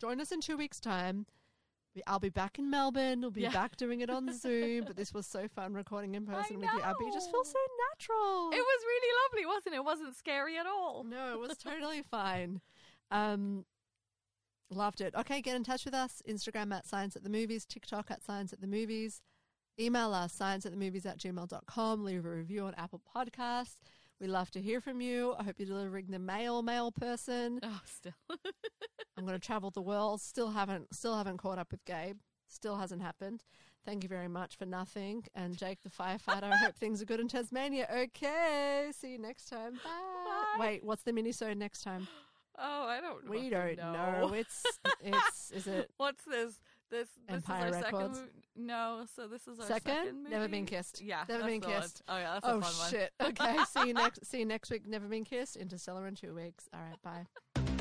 Join 0.00 0.18
us 0.20 0.32
in 0.32 0.40
two 0.40 0.56
weeks' 0.56 0.80
time. 0.80 1.26
I'll 2.06 2.18
be 2.18 2.30
back 2.30 2.58
in 2.58 2.70
Melbourne. 2.70 3.20
We'll 3.20 3.30
be 3.30 3.42
Yeah. 3.42 3.52
back 3.52 3.76
doing 3.76 4.00
it 4.00 4.08
on 4.08 4.26
Zoom. 4.32 4.84
But 4.86 4.96
this 4.96 5.12
was 5.12 5.26
so 5.26 5.46
fun 5.48 5.74
recording 5.74 6.14
in 6.14 6.24
person 6.24 6.58
with 6.58 6.70
you, 6.72 6.80
Abby. 6.80 7.04
It 7.04 7.12
just 7.12 7.30
feels 7.30 7.50
so 7.50 7.58
natural. 7.90 8.50
It 8.50 8.56
was 8.64 8.82
really 8.86 9.14
lovely, 9.24 9.46
wasn't 9.46 9.74
it? 9.74 9.78
It 9.78 9.84
wasn't 9.84 10.16
scary 10.16 10.56
at 10.56 10.66
all. 10.66 11.04
No, 11.04 11.34
it 11.34 11.38
was 11.38 11.58
totally 11.58 12.00
fine. 12.02 12.62
Um, 13.10 13.66
loved 14.72 15.00
it. 15.00 15.14
Okay, 15.14 15.40
get 15.40 15.56
in 15.56 15.64
touch 15.64 15.84
with 15.84 15.94
us. 15.94 16.22
Instagram 16.28 16.74
at 16.74 16.86
Science 16.86 17.16
at 17.16 17.22
the 17.22 17.30
Movies, 17.30 17.64
TikTok 17.64 18.10
at 18.10 18.22
Science 18.22 18.52
at 18.52 18.60
the 18.60 18.66
Movies. 18.66 19.20
Email 19.80 20.12
us, 20.12 20.32
science 20.32 20.66
at 20.66 20.72
the 20.72 20.78
movies 20.78 21.06
at 21.06 21.18
gmail.com. 21.18 22.04
Leave 22.04 22.26
a 22.26 22.30
review 22.30 22.64
on 22.64 22.74
Apple 22.76 23.00
Podcasts. 23.16 23.76
We 24.20 24.26
love 24.26 24.50
to 24.52 24.60
hear 24.60 24.80
from 24.80 25.00
you. 25.00 25.34
I 25.38 25.44
hope 25.44 25.56
you're 25.58 25.66
delivering 25.66 26.06
the 26.10 26.18
mail, 26.18 26.62
mail 26.62 26.92
person. 26.92 27.58
Oh, 27.64 27.80
still. 27.84 28.12
I'm 29.16 29.26
going 29.26 29.38
to 29.38 29.44
travel 29.44 29.70
the 29.70 29.82
world. 29.82 30.20
Still 30.20 30.50
haven't, 30.50 30.94
still 30.94 31.16
haven't 31.16 31.38
caught 31.38 31.58
up 31.58 31.70
with 31.70 31.84
Gabe. 31.84 32.18
Still 32.48 32.76
hasn't 32.76 33.02
happened. 33.02 33.44
Thank 33.84 34.02
you 34.02 34.08
very 34.08 34.28
much 34.28 34.56
for 34.56 34.66
nothing. 34.66 35.24
And 35.34 35.56
Jake 35.56 35.80
the 35.82 35.90
firefighter. 35.90 36.44
I 36.44 36.56
hope 36.56 36.76
things 36.76 37.02
are 37.02 37.06
good 37.06 37.18
in 37.18 37.28
Tasmania. 37.28 37.88
Okay, 37.92 38.90
see 38.92 39.12
you 39.12 39.18
next 39.18 39.46
time. 39.48 39.72
Bye. 39.72 39.80
Bye. 39.86 40.60
Wait, 40.60 40.84
what's 40.84 41.02
the 41.02 41.12
mini-sode 41.12 41.56
next 41.56 41.82
time? 41.82 42.06
Oh, 42.58 42.86
I 42.86 43.00
don't. 43.00 43.24
Know. 43.24 43.30
We 43.30 43.50
don't 43.50 43.76
know. 43.76 44.32
It's 44.34 44.62
it's 45.02 45.50
is 45.52 45.66
it 45.66 45.90
What's 45.96 46.24
this? 46.24 46.60
This 46.90 47.08
this 47.26 47.36
Empire 47.36 47.68
is 47.68 47.74
our 47.76 47.82
Records? 47.82 48.18
second. 48.18 48.32
mo- 48.56 48.66
No, 48.66 49.06
so 49.16 49.26
this 49.26 49.48
is 49.48 49.58
our 49.58 49.66
Second? 49.66 49.94
second. 49.94 50.24
Never 50.30 50.48
Been? 50.48 50.66
Kissed. 50.66 51.00
Yeah, 51.00 51.24
Never 51.28 51.44
Been 51.44 51.60
one. 51.62 51.80
Kissed. 51.80 52.02
Oh 52.08 52.18
yeah, 52.18 52.34
that's 52.34 52.46
oh 52.46 52.58
a 52.58 52.60
fun 52.60 52.72
one. 52.78 52.90
shit. 52.90 53.10
Okay, 53.22 53.56
see 53.70 53.88
you 53.88 53.94
next 53.94 54.26
see 54.26 54.38
you 54.40 54.44
next 54.44 54.70
week. 54.70 54.86
Never 54.86 55.08
been 55.08 55.24
kissed. 55.24 55.56
Interstellar 55.56 56.06
in 56.06 56.14
two 56.14 56.34
weeks. 56.34 56.68
All 56.74 56.80
right, 56.80 57.02
bye. 57.02 57.62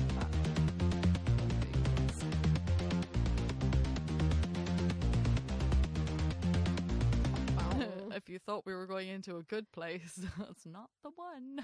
if 8.16 8.30
you 8.30 8.40
thought 8.40 8.66
we 8.66 8.74
were 8.74 8.88
going 8.88 9.08
into 9.10 9.38
a 9.38 9.44
good 9.44 9.72
place, 9.72 10.20
that's 10.38 10.66
not 10.66 10.90
the 11.04 11.10
one. 11.16 11.60